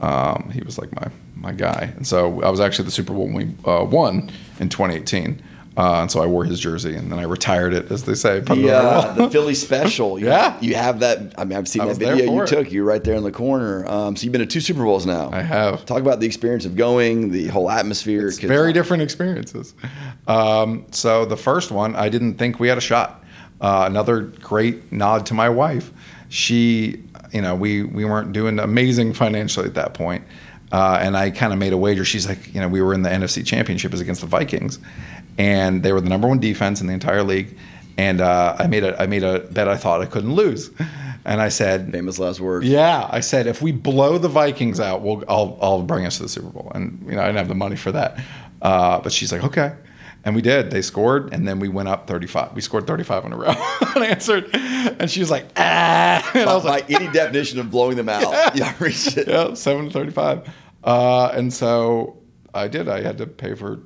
Um, 0.01 0.51
he 0.51 0.61
was 0.61 0.77
like 0.77 0.93
my 0.95 1.11
my 1.35 1.51
guy, 1.51 1.91
and 1.97 2.07
so 2.07 2.41
I 2.41 2.49
was 2.49 2.61
actually 2.61 2.85
the 2.85 2.91
Super 2.91 3.11
Bowl 3.11 3.25
when 3.25 3.33
we 3.33 3.69
uh, 3.69 3.83
won 3.83 4.31
in 4.61 4.69
2018. 4.69 5.41
Uh, 5.79 6.01
and 6.01 6.11
so 6.11 6.21
I 6.21 6.25
wore 6.25 6.43
his 6.43 6.59
jersey, 6.59 6.93
and 6.93 7.09
then 7.09 7.19
I 7.19 7.23
retired 7.23 7.73
it, 7.73 7.89
as 7.89 8.03
they 8.03 8.13
say. 8.13 8.41
The, 8.41 8.69
uh, 8.69 9.13
the 9.13 9.29
Philly 9.29 9.53
special. 9.55 10.09
You, 10.19 10.25
Yeah. 10.25 10.57
You 10.59 10.75
have 10.75 10.99
that. 10.99 11.35
I 11.37 11.45
mean, 11.45 11.57
I've 11.57 11.69
seen 11.69 11.83
I 11.83 11.85
that 11.85 11.97
video 11.97 12.33
you 12.33 12.41
it. 12.41 12.47
took. 12.47 12.69
You're 12.69 12.83
right 12.83 13.01
there 13.01 13.15
in 13.15 13.23
the 13.23 13.31
corner. 13.31 13.87
Um, 13.87 14.17
so 14.17 14.23
you've 14.23 14.33
been 14.33 14.41
to 14.41 14.47
two 14.47 14.59
Super 14.59 14.83
Bowls 14.83 15.05
now. 15.05 15.29
I 15.31 15.41
have. 15.41 15.85
Talk 15.85 16.01
about 16.01 16.19
the 16.19 16.25
experience 16.25 16.65
of 16.65 16.75
going, 16.75 17.31
the 17.31 17.47
whole 17.47 17.71
atmosphere. 17.71 18.29
Very 18.31 18.73
different 18.73 19.03
experiences. 19.03 19.73
Um, 20.27 20.85
so 20.91 21.23
the 21.23 21.37
first 21.37 21.71
one, 21.71 21.95
I 21.95 22.09
didn't 22.09 22.35
think 22.35 22.59
we 22.59 22.67
had 22.67 22.77
a 22.77 22.81
shot. 22.81 23.23
Uh, 23.61 23.85
another 23.87 24.21
great 24.21 24.91
nod 24.91 25.25
to 25.27 25.33
my 25.33 25.47
wife. 25.47 25.91
She, 26.27 27.01
you 27.31 27.41
know, 27.41 27.55
we 27.55 27.83
we 27.83 28.03
weren't 28.03 28.33
doing 28.33 28.59
amazing 28.59 29.13
financially 29.13 29.67
at 29.67 29.75
that 29.75 29.93
point. 29.93 30.25
Uh, 30.71 30.99
and 31.01 31.17
I 31.17 31.31
kind 31.31 31.51
of 31.51 31.57
made 31.59 31.73
a 31.73 31.77
wager. 31.77 32.05
She's 32.05 32.27
like, 32.27 32.53
you 32.53 32.61
know, 32.61 32.67
we 32.67 32.81
were 32.81 32.93
in 32.93 33.01
the 33.01 33.09
NFC 33.09 33.45
Championship 33.45 33.93
as 33.93 34.01
against 34.01 34.21
the 34.21 34.27
Vikings, 34.27 34.77
and 35.39 35.81
they 35.81 35.91
were 35.93 36.01
the 36.01 36.09
number 36.09 36.27
one 36.27 36.37
defense 36.39 36.81
in 36.81 36.85
the 36.87 36.93
entire 36.93 37.23
league. 37.23 37.57
And 37.97 38.21
uh, 38.21 38.55
I 38.59 38.67
made 38.67 38.83
a 38.83 39.01
I 39.01 39.07
made 39.07 39.23
a 39.23 39.39
bet 39.39 39.67
I 39.67 39.75
thought 39.75 39.99
I 40.01 40.05
couldn't 40.05 40.33
lose, 40.33 40.69
and 41.25 41.41
I 41.41 41.49
said, 41.49 41.91
Famous 41.91 42.17
last 42.17 42.39
words. 42.39 42.65
yeah, 42.65 43.05
I 43.11 43.19
said 43.19 43.45
if 43.45 43.61
we 43.61 43.73
blow 43.73 44.17
the 44.17 44.29
Vikings 44.29 44.79
out, 44.79 45.01
we'll 45.01 45.23
I'll 45.27 45.57
I'll 45.61 45.81
bring 45.81 46.05
us 46.05 46.15
to 46.17 46.23
the 46.23 46.29
Super 46.29 46.47
Bowl, 46.49 46.71
and 46.73 47.03
you 47.05 47.15
know 47.17 47.21
I 47.21 47.25
didn't 47.25 47.39
have 47.39 47.49
the 47.49 47.55
money 47.55 47.75
for 47.75 47.91
that, 47.91 48.17
uh, 48.61 49.01
but 49.01 49.11
she's 49.11 49.33
like 49.33 49.43
okay, 49.43 49.73
and 50.23 50.33
we 50.33 50.41
did. 50.41 50.71
They 50.71 50.81
scored, 50.81 51.33
and 51.33 51.45
then 51.45 51.59
we 51.59 51.67
went 51.67 51.89
up 51.89 52.07
thirty 52.07 52.25
five. 52.27 52.53
We 52.55 52.61
scored 52.61 52.87
thirty 52.87 53.03
five 53.03 53.25
in 53.25 53.33
a 53.33 53.37
row, 53.37 53.53
unanswered, 53.97 54.49
and 54.55 55.11
she 55.11 55.19
was 55.19 55.29
like 55.29 55.47
ah, 55.57 56.31
and 56.35 56.49
I 56.49 56.53
was 56.55 56.63
By 56.63 56.69
like 56.69 56.89
any 56.89 57.11
definition 57.11 57.59
of 57.59 57.69
blowing 57.69 57.97
them 57.97 58.07
out, 58.07 58.31
yeah, 58.55 58.73
reached 58.79 59.17
it. 59.17 59.27
yeah, 59.27 59.55
seven 59.55 59.87
to 59.87 59.91
thirty-five. 59.91 60.47
Uh, 60.85 61.31
and 61.33 61.51
so 61.51 62.17
I 62.53 62.69
did. 62.69 62.87
I 62.87 63.01
had 63.01 63.17
to 63.17 63.27
pay 63.27 63.55
for 63.55 63.81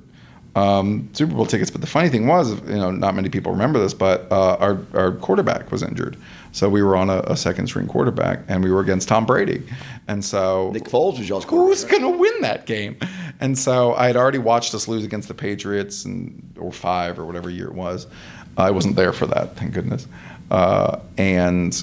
um, 0.54 1.08
Super 1.12 1.34
Bowl 1.34 1.46
tickets. 1.46 1.70
But 1.70 1.80
the 1.80 1.86
funny 1.86 2.08
thing 2.08 2.26
was, 2.26 2.52
you 2.62 2.76
know, 2.76 2.90
not 2.90 3.14
many 3.14 3.28
people 3.28 3.52
remember 3.52 3.78
this, 3.78 3.94
but 3.94 4.30
uh, 4.30 4.56
our 4.56 4.78
our 4.94 5.12
quarterback 5.12 5.70
was 5.72 5.82
injured, 5.82 6.16
so 6.52 6.68
we 6.68 6.82
were 6.82 6.96
on 6.96 7.10
a, 7.10 7.20
a 7.26 7.36
second 7.36 7.66
string 7.66 7.86
quarterback, 7.86 8.40
and 8.48 8.62
we 8.62 8.70
were 8.70 8.80
against 8.80 9.08
Tom 9.08 9.26
Brady, 9.26 9.62
and 10.08 10.24
so 10.24 10.70
Nick 10.72 10.84
Foles 10.84 11.18
was 11.18 11.28
y'all's 11.28 11.44
who's 11.44 11.84
going 11.84 12.02
to 12.02 12.10
win 12.10 12.40
that 12.42 12.66
game? 12.66 12.96
And 13.40 13.58
so 13.58 13.94
I 13.94 14.06
had 14.06 14.16
already 14.16 14.38
watched 14.38 14.74
us 14.74 14.86
lose 14.86 15.04
against 15.04 15.28
the 15.28 15.34
Patriots 15.34 16.04
and 16.04 16.54
or 16.58 16.72
five 16.72 17.18
or 17.18 17.24
whatever 17.24 17.50
year 17.50 17.66
it 17.66 17.74
was. 17.74 18.06
I 18.56 18.70
wasn't 18.70 18.96
there 18.96 19.12
for 19.12 19.26
that, 19.26 19.56
thank 19.56 19.74
goodness. 19.74 20.06
Uh, 20.50 21.00
and 21.18 21.82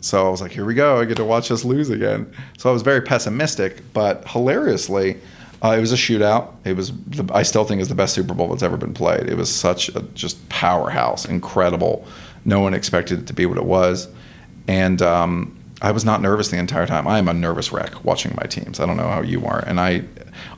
so 0.00 0.26
I 0.26 0.30
was 0.30 0.40
like, 0.40 0.52
here 0.52 0.64
we 0.64 0.74
go. 0.74 0.98
I 0.98 1.04
get 1.04 1.16
to 1.18 1.24
watch 1.24 1.50
us 1.50 1.64
lose 1.64 1.90
again. 1.90 2.32
So 2.56 2.70
I 2.70 2.72
was 2.72 2.82
very 2.82 3.02
pessimistic, 3.02 3.82
but 3.92 4.26
hilariously, 4.26 5.18
uh, 5.62 5.74
it 5.76 5.80
was 5.80 5.92
a 5.92 5.96
shootout. 5.96 6.54
It 6.64 6.74
was, 6.74 6.92
the, 6.92 7.28
I 7.34 7.42
still 7.42 7.64
think, 7.64 7.80
is 7.80 7.88
the 7.88 7.94
best 7.94 8.14
Super 8.14 8.34
Bowl 8.34 8.48
that's 8.48 8.62
ever 8.62 8.76
been 8.76 8.94
played. 8.94 9.28
It 9.28 9.36
was 9.36 9.54
such 9.54 9.88
a 9.90 10.02
just 10.14 10.48
powerhouse, 10.48 11.24
incredible. 11.24 12.06
No 12.44 12.60
one 12.60 12.72
expected 12.72 13.20
it 13.20 13.26
to 13.26 13.34
be 13.34 13.46
what 13.46 13.58
it 13.58 13.64
was, 13.64 14.08
and 14.66 15.02
um, 15.02 15.56
I 15.82 15.92
was 15.92 16.04
not 16.04 16.22
nervous 16.22 16.48
the 16.48 16.58
entire 16.58 16.86
time. 16.86 17.06
I 17.06 17.18
am 17.18 17.28
a 17.28 17.34
nervous 17.34 17.72
wreck 17.72 18.04
watching 18.04 18.34
my 18.36 18.46
teams. 18.46 18.80
I 18.80 18.86
don't 18.86 18.96
know 18.96 19.08
how 19.08 19.20
you 19.20 19.44
are, 19.46 19.60
and 19.66 19.78
I 19.78 20.04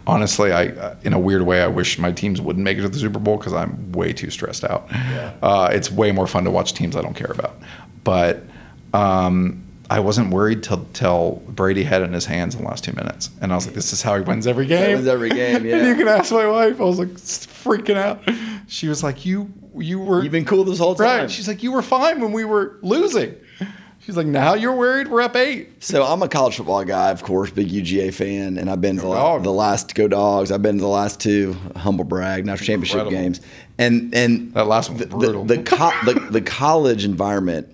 honestly, 0.07 0.53
I 0.53 0.69
uh, 0.69 0.97
in 1.03 1.13
a 1.13 1.19
weird 1.19 1.43
way, 1.43 1.63
I 1.63 1.67
wish 1.67 1.99
my 1.99 2.13
teams 2.13 2.41
wouldn't 2.41 2.65
make 2.65 2.79
it 2.79 2.83
to 2.83 2.89
the 2.89 2.99
Super 2.99 3.19
Bowl 3.19 3.37
because 3.37 3.53
I'm 3.53 3.93
way 3.93 4.13
too 4.13 4.31
stressed 4.31 4.65
out. 4.65 4.87
Uh, 5.43 5.71
it's 5.73 5.91
way 5.91 6.13
more 6.13 6.27
fun 6.27 6.45
to 6.45 6.51
watch 6.51 6.75
teams 6.75 6.95
I 6.97 7.03
don't 7.03 7.15
care 7.15 7.31
about, 7.31 7.57
but 8.05 8.45
um, 8.95 9.62
I 9.93 10.01
wasn't 10.01 10.31
worried 10.33 10.63
till 10.63 10.87
till 10.95 11.43
Brady 11.49 11.83
had 11.85 12.01
it 12.01 12.05
in 12.07 12.15
his 12.15 12.25
hands 12.25 12.55
in 12.55 12.63
the 12.63 12.67
last 12.69 12.83
two 12.83 12.95
minutes, 12.95 13.29
and 13.43 13.53
I 13.53 13.57
was 13.57 13.67
like, 13.67 13.75
"This 13.75 13.93
is 13.93 14.01
how 14.01 14.17
he 14.17 14.23
wins 14.23 14.47
every 14.47 14.65
game." 14.67 14.97
wins 14.97 15.07
every 15.07 15.29
game, 15.29 15.57
and 15.57 15.65
yeah. 15.67 15.87
you 15.87 15.95
can 15.95 16.09
ask 16.09 16.33
my 16.33 16.47
wife. 16.47 16.81
I 16.81 16.85
was 16.85 16.99
like 16.99 17.09
freaking 17.11 17.97
out. 17.97 18.23
She 18.69 18.89
was 18.89 19.03
like, 19.03 19.27
"You 19.27 19.53
you 19.77 19.99
were 20.01 20.23
You've 20.23 20.33
been 20.33 20.47
cool 20.47 20.65
this 20.65 20.79
whole 20.79 20.95
time. 20.95 21.07
right." 21.21 21.31
She's 21.31 21.47
like, 21.47 21.63
"You 21.63 21.73
were 21.73 21.83
fine 21.83 22.21
when 22.23 22.33
we 22.33 22.45
were 22.45 22.79
losing." 22.81 23.35
She's 24.01 24.17
like, 24.17 24.27
"Now 24.27 24.55
you're 24.55 24.75
worried. 24.75 25.09
We're 25.09 25.21
up 25.21 25.37
eight. 25.37 25.85
So 25.85 26.03
I'm 26.05 26.23
a 26.23 26.29
college 26.29 26.57
football 26.57 26.85
guy, 26.85 27.11
of 27.11 27.23
course, 27.23 27.51
big 27.51 27.69
UGA 27.69 28.15
fan, 28.15 28.57
and 28.57 28.71
I've 28.71 28.81
been 28.81 28.97
to 28.97 29.03
the, 29.03 29.39
the 29.43 29.53
last 29.53 29.95
go 29.95 30.09
dogs. 30.09 30.51
I've 30.51 30.63
been 30.63 30.77
to 30.77 30.81
the 30.81 30.89
last 30.89 31.21
two 31.21 31.55
humble 31.77 32.05
brag 32.05 32.47
national 32.47 32.67
championship 32.67 33.01
Incredible. 33.01 33.23
games, 33.23 33.41
and 33.79 34.15
and 34.15 34.55
That 34.55 34.67
last 34.67 34.89
one 34.89 34.99
the, 34.99 35.07
brutal. 35.07 35.45
The 35.45 35.57
the, 35.59 35.63
co- 35.63 35.93
the 36.07 36.15
the 36.31 36.41
college 36.41 37.05
environment 37.05 37.69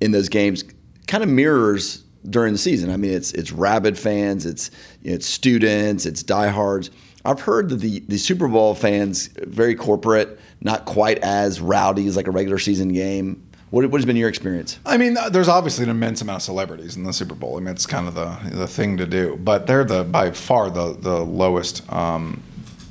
in 0.00 0.12
those 0.12 0.28
games 0.28 0.64
kind 1.06 1.22
of 1.22 1.28
mirrors 1.28 2.04
during 2.28 2.52
the 2.52 2.58
season. 2.58 2.90
I 2.90 2.96
mean, 2.96 3.12
it's 3.12 3.32
it's 3.32 3.52
rabid 3.52 3.98
fans, 3.98 4.46
it's 4.46 4.70
it's 5.02 5.26
students, 5.26 6.06
it's 6.06 6.22
diehards. 6.22 6.90
I've 7.24 7.40
heard 7.40 7.68
that 7.70 7.76
the 7.76 8.00
the 8.00 8.18
Super 8.18 8.48
Bowl 8.48 8.74
fans 8.74 9.28
very 9.42 9.74
corporate, 9.74 10.38
not 10.60 10.84
quite 10.84 11.18
as 11.18 11.60
rowdy 11.60 12.06
as 12.06 12.16
like 12.16 12.26
a 12.26 12.30
regular 12.30 12.58
season 12.58 12.92
game. 12.92 13.46
What, 13.70 13.86
what 13.86 13.98
has 13.98 14.04
been 14.04 14.16
your 14.16 14.28
experience? 14.28 14.78
I 14.84 14.98
mean, 14.98 15.16
uh, 15.16 15.30
there's 15.30 15.48
obviously 15.48 15.84
an 15.84 15.90
immense 15.90 16.20
amount 16.20 16.36
of 16.36 16.42
celebrities 16.42 16.94
in 16.94 17.04
the 17.04 17.12
Super 17.12 17.34
Bowl. 17.34 17.56
I 17.56 17.60
mean, 17.60 17.68
it's 17.68 17.86
kind 17.86 18.06
of 18.06 18.14
the 18.14 18.36
the 18.50 18.66
thing 18.66 18.96
to 18.98 19.06
do, 19.06 19.38
but 19.42 19.66
they're 19.66 19.84
the 19.84 20.04
by 20.04 20.30
far 20.30 20.70
the 20.70 20.94
the 20.94 21.24
lowest. 21.24 21.90
Um, 21.92 22.42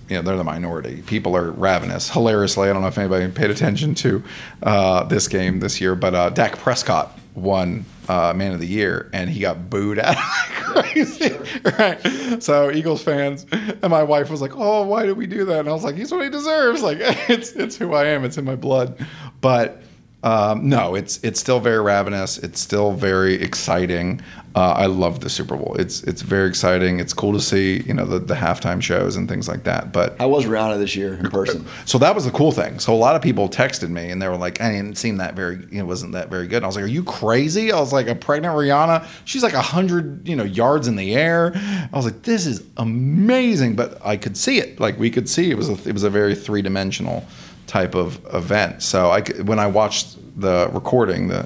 you 0.10 0.18
know, 0.18 0.24
they're 0.24 0.36
the 0.36 0.44
minority. 0.44 1.04
People 1.04 1.38
are 1.38 1.52
ravenous. 1.52 2.10
Hilariously, 2.10 2.70
I 2.70 2.74
don't 2.74 2.82
know 2.82 2.90
if 2.90 2.98
anybody 2.98 3.32
paid 3.32 3.50
attention 3.50 3.96
to 3.96 4.22
uh, 4.62 5.06
this 5.06 5.30
game 5.30 5.62
this 5.62 5.80
year, 5.80 5.96
but 5.96 6.14
uh, 6.14 6.30
Dak 6.30 6.58
Prescott 6.58 7.18
won 7.34 7.86
uh, 8.12 8.34
Man 8.34 8.52
of 8.52 8.60
the 8.60 8.68
Year, 8.68 9.10
and 9.14 9.30
he 9.30 9.40
got 9.40 9.70
booed 9.70 9.98
out 9.98 10.18
like 10.18 10.84
crazy. 10.94 11.34
right. 11.80 12.44
So 12.44 12.70
Eagles 12.70 13.02
fans 13.02 13.46
and 13.52 13.90
my 13.90 14.04
wife 14.04 14.30
was 14.30 14.42
like, 14.42 14.52
"Oh, 14.54 14.84
why 14.84 15.06
did 15.06 15.16
we 15.16 15.28
do 15.28 15.46
that?" 15.46 15.62
And 15.62 15.70
I 15.70 15.72
was 15.72 15.86
like, 15.86 15.96
"He's 15.96 16.12
what 16.12 16.22
he 16.22 16.30
deserves. 16.30 16.84
Like, 16.84 16.98
it's 17.30 17.54
it's 17.54 17.78
who 17.78 17.94
I 17.94 18.08
am. 18.08 18.26
It's 18.26 18.38
in 18.38 18.44
my 18.44 18.58
blood." 18.58 19.06
But 19.40 19.82
um, 20.24 20.70
no, 20.70 20.94
it's 20.94 21.24
it's 21.24 21.40
still 21.40 21.60
very 21.60 21.82
ravenous. 21.82 22.38
It's 22.38 22.60
still 22.60 22.92
very 22.92 23.36
exciting. 23.36 24.22
Uh, 24.54 24.74
I 24.74 24.86
love 24.86 25.22
the 25.22 25.30
Super 25.30 25.56
Bowl. 25.56 25.76
It's 25.80 26.04
it's 26.04 26.22
very 26.22 26.48
exciting. 26.48 27.00
It's 27.00 27.14
cool 27.14 27.34
to 27.34 27.40
see 27.40 27.82
you 27.84 27.94
know 27.94 28.06
the, 28.06 28.20
the 28.20 28.36
halftime 28.36 28.84
shows 28.84 29.16
and 29.16 29.28
things 29.28 29.48
like 29.48 29.64
that. 29.64 29.92
But 29.92 30.20
I 30.20 30.28
was 30.28 30.46
Rihanna 30.46 30.78
this 30.78 30.96
year 30.96 31.16
in 31.16 31.30
person? 31.32 31.66
so 31.86 31.98
that 31.98 32.14
was 32.14 32.26
the 32.26 32.32
cool 32.32 32.52
thing. 32.52 32.78
So 32.78 32.94
a 32.94 32.96
lot 32.96 33.16
of 33.16 33.24
people 33.24 33.50
texted 33.50 33.90
me 33.90 34.12
and 34.12 34.22
they 34.22 34.28
were 34.28 34.38
like, 34.38 34.62
I 34.62 34.72
didn't 34.72 34.98
seem 34.98 35.18
that 35.18 35.36
very, 35.36 35.66
it 35.72 35.84
wasn't 35.84 36.12
that 36.12 36.30
very 36.30 36.48
good. 36.48 36.58
And 36.58 36.66
I 36.66 36.68
was 36.68 36.76
like, 36.76 36.86
Are 36.86 36.90
you 36.90 37.04
crazy? 37.04 37.72
I 37.72 37.80
was 37.80 37.92
like, 37.92 38.08
a 38.08 38.14
pregnant 38.14 38.54
Rihanna, 38.54 39.08
she's 39.26 39.42
like 39.42 39.54
a 39.54 39.62
hundred, 39.62 40.28
you 40.28 40.36
know, 40.36 40.44
yards 40.44 40.88
in 40.88 40.98
the 40.98 41.16
air. 41.16 41.54
I 41.56 41.90
was 41.94 42.06
like, 42.06 42.24
this 42.24 42.46
is 42.46 42.64
amazing. 42.78 43.76
But 43.76 44.06
I 44.06 44.18
could 44.18 44.38
see 44.38 44.60
it. 44.60 44.80
Like 44.80 45.00
we 45.00 45.10
could 45.10 45.30
see 45.30 45.50
it 45.50 45.56
was 45.56 45.70
a, 45.70 45.90
it 45.90 45.94
was 45.94 46.04
a 46.04 46.10
very 46.12 46.36
three 46.36 46.62
dimensional 46.62 47.26
type 47.72 47.96
of 47.96 48.20
event. 48.34 48.84
So 48.84 49.10
I 49.12 49.22
when 49.44 49.58
I 49.60 49.68
watched 49.68 50.18
the 50.40 50.70
recording, 50.74 51.30
the 51.30 51.40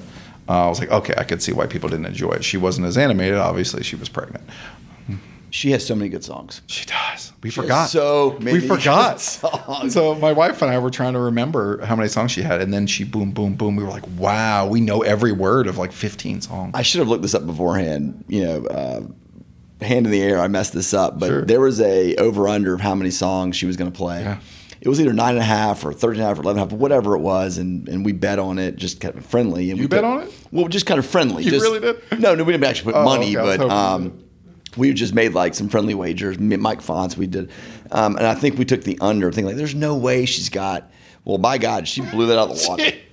uh, 0.49 0.65
I 0.65 0.69
was 0.69 0.79
like, 0.79 0.91
okay, 0.91 1.13
I 1.17 1.23
could 1.23 1.41
see 1.41 1.53
why 1.53 1.67
people 1.67 1.87
didn't 1.89 2.05
enjoy 2.07 2.31
it. 2.31 2.43
She 2.43 2.57
wasn't 2.57 2.87
as 2.87 2.97
animated. 2.97 3.37
Obviously, 3.37 3.83
she 3.83 3.95
was 3.95 4.09
pregnant. 4.09 4.43
She 5.51 5.71
has 5.71 5.85
so 5.85 5.95
many 5.95 6.09
good 6.09 6.23
songs. 6.23 6.61
She 6.67 6.85
does. 6.85 7.31
We 7.41 7.49
She 7.49 7.61
forgot. 7.61 7.89
so 7.89 8.37
many 8.41 8.59
we 8.59 8.67
forgot. 8.67 9.21
songs. 9.21 9.93
So 9.93 10.13
my 10.15 10.33
wife 10.33 10.61
and 10.61 10.69
I 10.69 10.79
were 10.79 10.89
trying 10.89 11.13
to 11.13 11.19
remember 11.19 11.85
how 11.85 11.95
many 11.95 12.09
songs 12.09 12.31
she 12.31 12.41
had, 12.41 12.59
and 12.61 12.73
then 12.73 12.87
she 12.87 13.05
boom, 13.05 13.31
boom, 13.31 13.53
boom. 13.55 13.75
We 13.77 13.83
were 13.83 13.89
like, 13.89 14.03
wow, 14.17 14.67
we 14.67 14.81
know 14.81 15.01
every 15.03 15.31
word 15.31 15.67
of 15.67 15.77
like 15.77 15.93
15 15.93 16.41
songs. 16.41 16.71
I 16.73 16.81
should 16.81 16.99
have 16.99 17.07
looked 17.07 17.21
this 17.21 17.33
up 17.35 17.45
beforehand. 17.45 18.25
You 18.27 18.43
know, 18.43 18.65
uh, 18.65 19.01
hand 19.85 20.05
in 20.05 20.11
the 20.11 20.21
air. 20.21 20.39
I 20.41 20.47
messed 20.49 20.73
this 20.73 20.93
up, 20.93 21.19
but 21.19 21.27
Sure. 21.27 21.45
there 21.45 21.61
was 21.61 21.79
a 21.79 22.15
over 22.17 22.47
under 22.49 22.73
of 22.73 22.81
how 22.81 22.93
many 22.95 23.11
songs 23.11 23.55
she 23.55 23.65
was 23.65 23.77
going 23.77 23.89
to 23.91 23.95
play. 23.97 24.23
Yeah. 24.23 24.39
It 24.85 24.89
was 24.89 25.01
either 25.01 25.13
nine 25.13 25.31
and 25.31 25.39
a 25.39 25.43
half 25.43 25.83
or 25.83 25.91
thirteen 25.91 26.21
and 26.21 26.25
a 26.25 26.27
half 26.27 26.37
or 26.37 26.43
11 26.43 26.61
and 26.61 26.71
a 26.71 26.73
half, 26.75 26.79
whatever 26.79 27.15
it 27.15 27.19
was, 27.19 27.57
and, 27.57 27.89
and 27.89 28.05
we 28.05 28.11
bet 28.11 28.37
on 28.37 28.59
it, 28.59 28.75
just 28.75 29.01
kind 29.01 29.17
of 29.17 29.25
friendly. 29.25 29.71
And 29.71 29.79
You 29.79 29.85
we 29.85 29.87
bet 29.87 30.03
on 30.03 30.21
it? 30.21 30.33
Well, 30.51 30.67
just 30.67 30.85
kind 30.85 30.99
of 30.99 31.05
friendly. 31.07 31.43
You 31.43 31.49
just- 31.49 31.63
really 31.63 31.79
did? 31.79 31.99
No, 32.19 32.35
no, 32.35 32.43
we 32.43 32.53
didn't 32.53 32.65
actually 32.65 32.93
put 32.93 32.99
Oh, 32.99 33.03
money, 33.03 33.35
okay, 33.35 33.57
but 33.57 33.69
um, 33.69 34.23
we 34.77 34.93
just 34.93 35.15
made 35.15 35.33
like 35.33 35.55
some 35.55 35.69
friendly 35.69 35.95
wagers. 35.95 36.37
Mike 36.39 36.81
Fonts, 36.81 37.17
we 37.17 37.25
did, 37.25 37.49
um, 37.91 38.15
and 38.15 38.27
I 38.27 38.35
think 38.35 38.59
we 38.59 38.65
took 38.65 38.83
the 38.83 38.97
under. 39.01 39.31
Thinking 39.31 39.47
like, 39.47 39.57
there's 39.57 39.73
no 39.75 39.97
way 39.97 40.25
she's 40.25 40.49
got. 40.49 40.91
Well, 41.23 41.39
by 41.39 41.57
God, 41.57 41.87
she 41.87 42.01
blew 42.01 42.27
that 42.27 42.37
out 42.37 42.51
of 42.51 42.61
the 42.61 42.69
water, 42.69 42.83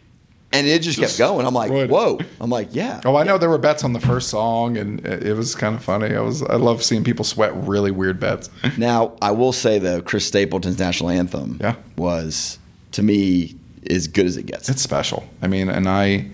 and 0.53 0.67
it 0.67 0.83
just, 0.83 0.99
kept 0.99 1.17
going. 1.19 1.47
I'm 1.47 1.55
like, 1.55 1.71
whoa. 1.91 2.19
I'm 2.41 2.51
like, 2.51 2.69
yeah. 2.73 3.01
Oh, 3.05 3.17
I 3.17 3.23
know 3.25 3.39
there 3.39 3.49
were 3.49 3.59
bets 3.59 3.85
on 3.85 3.93
the 3.93 4.01
first 4.01 4.29
song, 4.29 4.77
and 4.77 5.05
it 5.07 5.27
it 5.27 5.35
was 5.35 5.55
kind 5.55 5.75
of 5.75 5.83
funny. 5.83 6.15
I 6.15 6.21
was 6.21 6.43
I 6.43 6.57
love 6.57 6.83
seeing 6.83 7.05
people 7.05 7.25
sweat 7.25 7.53
really 7.57 7.91
weird 7.91 8.21
bets. 8.21 8.51
Now, 8.79 9.17
I 9.23 9.31
will 9.33 9.53
say 9.53 9.79
though, 9.79 10.01
Chris 10.03 10.27
Stapleton's 10.27 10.79
national 10.79 11.11
anthem 11.11 11.59
Yeah. 11.61 11.77
was 11.97 12.59
to 12.93 13.03
me 13.03 13.55
as 13.91 14.07
good 14.07 14.27
as 14.27 14.37
it 14.37 14.47
gets. 14.47 14.69
It's 14.69 14.83
special. 14.83 15.25
I 15.41 15.47
mean, 15.49 15.69
and 15.69 15.89
I, 15.89 16.29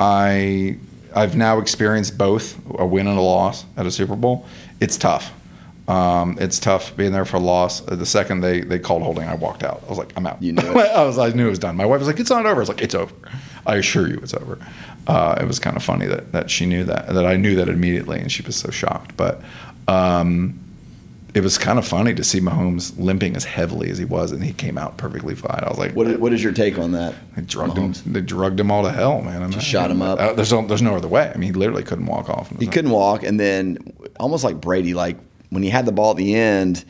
I, 0.00 0.78
I've 1.14 1.36
now 1.36 1.58
experienced 1.58 2.16
both 2.18 2.58
a 2.78 2.86
win 2.86 3.06
and 3.06 3.18
a 3.18 3.22
loss 3.22 3.64
at 3.76 3.86
a 3.86 3.90
Super 3.90 4.16
Bowl. 4.16 4.46
It's 4.80 4.96
tough. 4.96 5.32
Um, 5.92 6.38
it's 6.40 6.58
tough 6.58 6.96
being 6.96 7.12
there 7.12 7.24
for 7.24 7.36
a 7.36 7.40
loss. 7.40 7.86
Uh, 7.86 7.96
The 7.96 8.06
second 8.06 8.40
they, 8.40 8.60
they 8.60 8.78
called 8.78 9.02
holding, 9.02 9.24
I 9.28 9.34
walked 9.34 9.62
out. 9.62 9.82
I 9.86 9.88
was 9.88 9.98
like, 9.98 10.12
I'm 10.16 10.26
out. 10.26 10.42
You 10.42 10.52
knew 10.52 10.62
it. 10.62 10.76
I 10.96 11.04
was 11.04 11.18
I 11.18 11.30
knew 11.30 11.46
it 11.46 11.50
was 11.50 11.58
done. 11.58 11.76
My 11.76 11.86
wife 11.86 11.98
was 11.98 12.08
like, 12.08 12.20
it's 12.20 12.30
not 12.30 12.46
over. 12.46 12.56
I 12.56 12.58
was 12.58 12.68
like, 12.68 12.82
it's 12.82 12.94
over. 12.94 13.14
I 13.66 13.76
assure 13.76 14.08
you, 14.08 14.18
it's 14.22 14.34
over. 14.34 14.58
Uh, 15.06 15.36
it 15.40 15.46
was 15.46 15.58
kind 15.58 15.76
of 15.76 15.82
funny 15.82 16.06
that 16.06 16.32
that 16.32 16.50
she 16.50 16.66
knew 16.66 16.84
that 16.84 17.08
that 17.08 17.26
I 17.26 17.36
knew 17.36 17.56
that 17.56 17.68
immediately, 17.68 18.18
and 18.20 18.30
she 18.30 18.42
was 18.42 18.56
so 18.56 18.70
shocked. 18.70 19.16
But 19.16 19.40
um, 19.88 20.58
it 21.34 21.42
was 21.42 21.56
kind 21.58 21.78
of 21.78 21.86
funny 21.86 22.14
to 22.14 22.22
see 22.24 22.40
Mahomes 22.40 22.92
limping 22.98 23.36
as 23.36 23.44
heavily 23.44 23.88
as 23.90 23.98
he 23.98 24.04
was, 24.04 24.32
and 24.32 24.44
he 24.44 24.52
came 24.52 24.76
out 24.78 24.98
perfectly 24.98 25.34
fine. 25.34 25.60
I 25.64 25.68
was 25.68 25.78
like, 25.78 25.94
What 25.96 26.06
is, 26.06 26.18
what 26.18 26.32
is 26.32 26.42
your 26.44 26.52
take 26.52 26.78
on 26.78 26.92
that? 26.92 27.14
they 27.36 27.42
drugged 27.42 27.76
Mahomes? 27.76 28.04
him. 28.04 28.12
They 28.12 28.20
drugged 28.20 28.60
him 28.60 28.70
all 28.70 28.82
to 28.84 28.90
hell, 28.92 29.22
man. 29.22 29.42
And 29.42 29.52
Just 29.52 29.66
shot 29.66 29.90
him 29.90 30.02
up. 30.02 30.18
Uh, 30.20 30.32
there's 30.34 30.52
no, 30.52 30.66
there's 30.66 30.82
no 30.82 30.94
other 30.94 31.08
way. 31.08 31.30
I 31.34 31.38
mean, 31.38 31.52
he 31.52 31.58
literally 31.58 31.82
couldn't 31.84 32.06
walk 32.06 32.28
off. 32.28 32.50
He 32.58 32.66
couldn't 32.66 32.90
walk, 32.90 33.22
and 33.22 33.40
then 33.40 33.78
almost 34.20 34.44
like 34.44 34.60
Brady, 34.60 34.92
like 34.94 35.16
when 35.52 35.62
he 35.62 35.68
had 35.70 35.84
the 35.86 35.92
ball 35.92 36.12
at 36.12 36.16
the 36.16 36.34
end, 36.34 36.84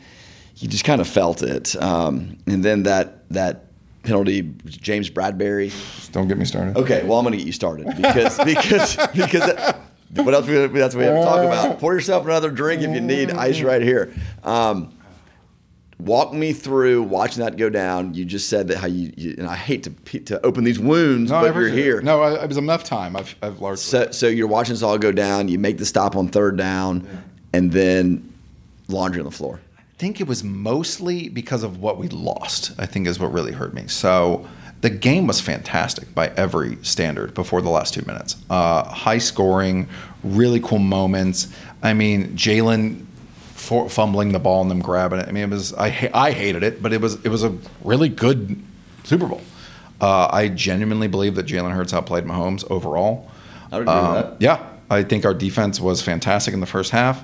he 0.55 0.67
just 0.67 0.85
kind 0.85 1.01
of 1.01 1.07
felt 1.07 1.43
it. 1.43 1.75
Um, 1.81 2.37
and 2.47 2.63
then 2.63 2.83
that 2.83 3.29
that 3.29 3.65
penalty, 4.03 4.41
James 4.65 5.09
Bradberry. 5.09 5.71
Don't 6.11 6.27
get 6.27 6.37
me 6.37 6.45
started. 6.45 6.77
Okay, 6.77 7.03
well 7.05 7.17
I'm 7.19 7.25
going 7.25 7.31
to 7.33 7.37
get 7.37 7.45
you 7.45 7.53
started 7.53 7.85
because 7.97 8.37
because 8.45 8.95
because 9.13 9.75
what 10.15 10.33
else? 10.33 10.47
We, 10.47 10.53
that's 10.67 10.95
what 10.95 10.99
we 11.01 11.05
have 11.05 11.15
to 11.15 11.23
talk 11.23 11.43
about. 11.43 11.79
Pour 11.79 11.93
yourself 11.93 12.25
another 12.25 12.51
drink 12.51 12.81
if 12.81 12.93
you 12.93 13.01
need. 13.01 13.31
Ice 13.31 13.61
right 13.61 13.81
here. 13.81 14.13
Um, 14.43 14.95
walk 15.99 16.33
me 16.33 16.53
through 16.53 17.03
watching 17.03 17.43
that 17.43 17.57
go 17.57 17.69
down. 17.69 18.13
You 18.13 18.25
just 18.25 18.49
said 18.49 18.67
that 18.67 18.77
how 18.77 18.87
you, 18.87 19.11
you 19.17 19.35
and 19.37 19.47
I 19.47 19.55
hate 19.55 19.83
to 19.83 20.19
to 20.19 20.45
open 20.45 20.63
these 20.63 20.79
wounds, 20.79 21.31
No, 21.31 21.39
but 21.39 21.45
you're 21.45 21.51
appreciate 21.51 21.79
it. 21.79 21.83
here. 21.83 22.01
No, 22.01 22.21
I, 22.21 22.43
it 22.43 22.47
was 22.47 22.57
enough 22.57 22.83
time. 22.83 23.15
I've, 23.15 23.35
I've 23.41 23.59
largely. 23.59 23.81
So, 23.83 24.11
so 24.11 24.27
you're 24.27 24.47
watching 24.47 24.73
this 24.73 24.83
all 24.83 24.97
go 24.97 25.11
down. 25.11 25.47
You 25.47 25.59
make 25.59 25.77
the 25.77 25.85
stop 25.85 26.15
on 26.15 26.27
third 26.27 26.57
down, 26.57 27.07
and 27.53 27.71
then 27.71 28.32
laundry 28.93 29.19
on 29.19 29.25
the 29.25 29.31
floor. 29.31 29.59
I 29.77 29.81
think 29.97 30.19
it 30.21 30.27
was 30.27 30.43
mostly 30.43 31.29
because 31.29 31.63
of 31.63 31.79
what 31.79 31.97
we 31.97 32.07
lost. 32.09 32.71
I 32.77 32.85
think 32.85 33.07
is 33.07 33.19
what 33.19 33.31
really 33.33 33.51
hurt 33.53 33.73
me. 33.73 33.87
So 33.87 34.47
the 34.81 34.89
game 34.89 35.27
was 35.27 35.39
fantastic 35.39 36.13
by 36.13 36.27
every 36.35 36.77
standard 36.83 37.33
before 37.33 37.61
the 37.61 37.69
last 37.69 37.93
two 37.93 38.03
minutes. 38.05 38.35
Uh, 38.49 38.83
high 38.83 39.19
scoring, 39.19 39.87
really 40.23 40.59
cool 40.59 40.79
moments. 40.79 41.47
I 41.81 41.93
mean, 41.93 42.35
Jalen 42.35 43.05
fumbling 43.89 44.33
the 44.33 44.39
ball 44.39 44.61
and 44.61 44.69
them 44.69 44.81
grabbing 44.81 45.19
it. 45.19 45.27
I 45.29 45.31
mean, 45.31 45.43
it 45.45 45.49
was 45.49 45.73
I 45.73 45.89
ha- 45.89 46.09
I 46.13 46.31
hated 46.31 46.63
it, 46.63 46.81
but 46.83 46.91
it 46.91 46.99
was 46.99 47.13
it 47.23 47.29
was 47.29 47.43
a 47.43 47.55
really 47.83 48.09
good 48.09 48.61
Super 49.05 49.25
Bowl. 49.27 49.41
Uh, 50.01 50.27
I 50.31 50.49
genuinely 50.49 51.07
believe 51.07 51.35
that 51.35 51.45
Jalen 51.45 51.71
Hurts 51.71 51.93
outplayed 51.93 52.25
Mahomes 52.25 52.69
overall. 52.69 53.29
I 53.71 53.77
would 53.79 53.87
agree 53.87 53.95
with 53.95 54.05
Um, 54.05 54.13
that. 54.15 54.35
Yeah, 54.39 54.67
I 54.89 55.03
think 55.03 55.23
our 55.23 55.33
defense 55.33 55.79
was 55.79 56.01
fantastic 56.01 56.53
in 56.53 56.59
the 56.59 56.65
first 56.65 56.91
half. 56.91 57.23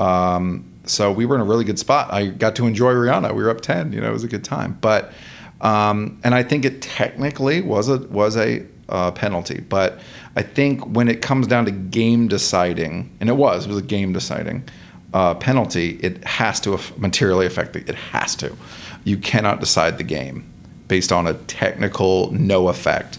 Um, 0.00 0.64
so 0.84 1.12
we 1.12 1.26
were 1.26 1.34
in 1.34 1.40
a 1.40 1.44
really 1.44 1.64
good 1.64 1.78
spot. 1.78 2.12
I 2.12 2.26
got 2.26 2.56
to 2.56 2.66
enjoy 2.66 2.92
Rihanna. 2.92 3.34
We 3.34 3.42
were 3.42 3.50
up 3.50 3.60
ten. 3.60 3.92
You 3.92 4.00
know, 4.00 4.08
it 4.08 4.12
was 4.12 4.24
a 4.24 4.28
good 4.28 4.44
time. 4.44 4.78
But 4.80 5.12
um, 5.60 6.20
and 6.24 6.34
I 6.34 6.42
think 6.42 6.64
it 6.64 6.82
technically 6.82 7.60
was 7.60 7.88
a 7.88 7.98
was 8.08 8.36
a 8.36 8.66
uh, 8.88 9.10
penalty. 9.12 9.60
But 9.60 10.00
I 10.36 10.42
think 10.42 10.86
when 10.86 11.08
it 11.08 11.22
comes 11.22 11.46
down 11.46 11.64
to 11.66 11.70
game 11.70 12.28
deciding, 12.28 13.16
and 13.20 13.28
it 13.28 13.34
was 13.34 13.66
it 13.66 13.68
was 13.68 13.78
a 13.78 13.82
game 13.82 14.12
deciding 14.12 14.64
uh, 15.12 15.34
penalty, 15.34 15.98
it 16.02 16.24
has 16.24 16.60
to 16.60 16.78
materially 16.96 17.46
affect 17.46 17.74
the. 17.74 17.80
It 17.80 17.94
has 17.94 18.34
to. 18.36 18.56
You 19.04 19.16
cannot 19.16 19.60
decide 19.60 19.98
the 19.98 20.04
game 20.04 20.50
based 20.88 21.12
on 21.12 21.26
a 21.26 21.34
technical 21.34 22.30
no 22.32 22.68
effect. 22.68 23.18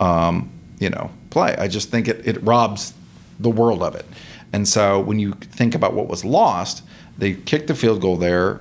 Um, 0.00 0.50
you 0.78 0.90
know, 0.90 1.10
play. 1.30 1.56
I 1.56 1.68
just 1.68 1.90
think 1.90 2.06
it, 2.06 2.26
it 2.26 2.42
robs 2.42 2.94
the 3.40 3.50
world 3.50 3.82
of 3.82 3.94
it. 3.94 4.06
And 4.52 4.66
so 4.66 5.00
when 5.00 5.18
you 5.18 5.32
think 5.32 5.74
about 5.74 5.92
what 5.94 6.08
was 6.08 6.24
lost, 6.24 6.82
they 7.18 7.34
kicked 7.34 7.66
the 7.66 7.74
field 7.74 8.00
goal 8.00 8.16
there. 8.16 8.60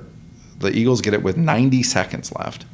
The 0.59 0.69
Eagles 0.69 1.01
get 1.01 1.13
it 1.13 1.23
with 1.23 1.37
90 1.37 1.83
seconds 1.83 2.33
left. 2.33 2.65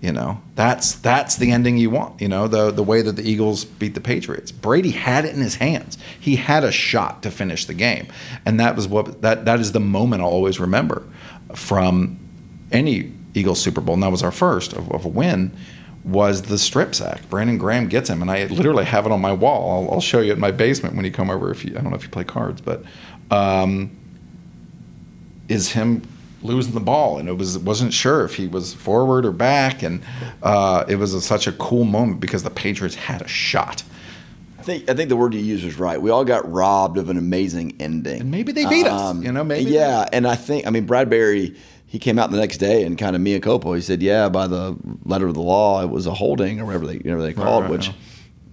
You 0.00 0.12
know, 0.12 0.40
that's 0.54 0.94
that's 0.94 1.36
the 1.36 1.50
ending 1.50 1.78
you 1.78 1.88
want. 1.88 2.20
You 2.20 2.28
know, 2.28 2.48
the 2.48 2.70
the 2.70 2.82
way 2.82 3.00
that 3.00 3.16
the 3.16 3.28
Eagles 3.28 3.64
beat 3.64 3.94
the 3.94 4.00
Patriots. 4.00 4.52
Brady 4.52 4.90
had 4.90 5.24
it 5.24 5.34
in 5.34 5.40
his 5.40 5.56
hands. 5.56 5.96
He 6.20 6.36
had 6.36 6.64
a 6.64 6.70
shot 6.70 7.22
to 7.22 7.30
finish 7.30 7.64
the 7.64 7.74
game, 7.74 8.06
and 8.44 8.60
that 8.60 8.76
was 8.76 8.86
what 8.86 9.22
that 9.22 9.46
that 9.46 9.58
is 9.58 9.72
the 9.72 9.80
moment 9.80 10.22
I'll 10.22 10.28
always 10.28 10.60
remember 10.60 11.02
from 11.54 12.18
any 12.70 13.12
Eagles 13.34 13.60
Super 13.60 13.80
Bowl. 13.80 13.94
And 13.94 14.02
that 14.02 14.10
was 14.10 14.22
our 14.22 14.30
first 14.30 14.74
of, 14.74 14.90
of 14.92 15.06
a 15.06 15.08
win. 15.08 15.56
Was 16.04 16.42
the 16.42 16.58
strip 16.58 16.94
sack? 16.94 17.28
Brandon 17.30 17.58
Graham 17.58 17.88
gets 17.88 18.08
him, 18.08 18.22
and 18.22 18.30
I 18.30 18.44
literally 18.46 18.84
have 18.84 19.06
it 19.06 19.12
on 19.12 19.20
my 19.20 19.32
wall. 19.32 19.88
I'll, 19.88 19.94
I'll 19.94 20.00
show 20.00 20.20
you 20.20 20.32
in 20.32 20.38
my 20.38 20.52
basement 20.52 20.94
when 20.94 21.04
you 21.04 21.10
come 21.10 21.30
over. 21.30 21.50
If 21.50 21.64
you, 21.64 21.72
I 21.72 21.80
don't 21.80 21.90
know 21.90 21.96
if 21.96 22.04
you 22.04 22.10
play 22.10 22.22
cards, 22.22 22.60
but 22.60 22.84
um, 23.30 23.90
is 25.48 25.72
him 25.72 26.02
losing 26.42 26.74
the 26.74 26.80
ball, 26.80 27.18
and 27.18 27.28
it 27.28 27.36
was 27.36 27.58
wasn't 27.58 27.92
sure 27.92 28.24
if 28.24 28.34
he 28.36 28.46
was 28.46 28.74
forward 28.74 29.24
or 29.26 29.32
back, 29.32 29.82
and 29.82 30.02
uh, 30.42 30.84
it 30.88 30.96
was 30.96 31.14
a, 31.14 31.20
such 31.20 31.46
a 31.46 31.52
cool 31.52 31.84
moment 31.84 32.20
because 32.20 32.42
the 32.42 32.50
Patriots 32.50 32.94
had 32.94 33.22
a 33.22 33.28
shot. 33.28 33.82
I 34.58 34.62
think 34.62 34.88
I 34.90 34.94
think 34.94 35.08
the 35.08 35.16
word 35.16 35.34
you 35.34 35.40
used 35.40 35.64
was 35.64 35.78
right. 35.78 36.00
We 36.00 36.10
all 36.10 36.24
got 36.24 36.50
robbed 36.50 36.98
of 36.98 37.08
an 37.08 37.16
amazing 37.18 37.76
ending, 37.80 38.16
Um, 38.16 38.20
And 38.22 38.30
maybe 38.30 38.52
they 38.52 38.66
beat 38.66 38.86
us, 38.86 39.16
you 39.22 39.32
know, 39.32 39.44
maybe- 39.44 39.70
yeah. 39.70 40.08
And 40.12 40.26
I 40.26 40.34
think 40.36 40.66
I 40.66 40.70
mean 40.70 40.86
Bradberry. 40.86 41.56
He 41.88 42.00
came 42.00 42.18
out 42.18 42.32
the 42.32 42.36
next 42.36 42.58
day 42.58 42.82
and 42.82 42.98
kind 42.98 43.14
of 43.14 43.22
mea 43.22 43.38
culpa. 43.38 43.72
He 43.76 43.80
said, 43.80 44.02
"Yeah, 44.02 44.28
by 44.28 44.48
the 44.48 44.76
letter 45.04 45.28
of 45.28 45.34
the 45.34 45.40
law, 45.40 45.82
it 45.84 45.88
was 45.88 46.06
a 46.06 46.12
holding 46.14 46.60
or 46.60 46.64
whatever 46.66 46.84
they 46.84 46.96
whatever 46.96 47.22
they 47.22 47.32
called." 47.32 47.62
right, 47.62 47.70
which, 47.70 47.86
yeah. 47.86 47.92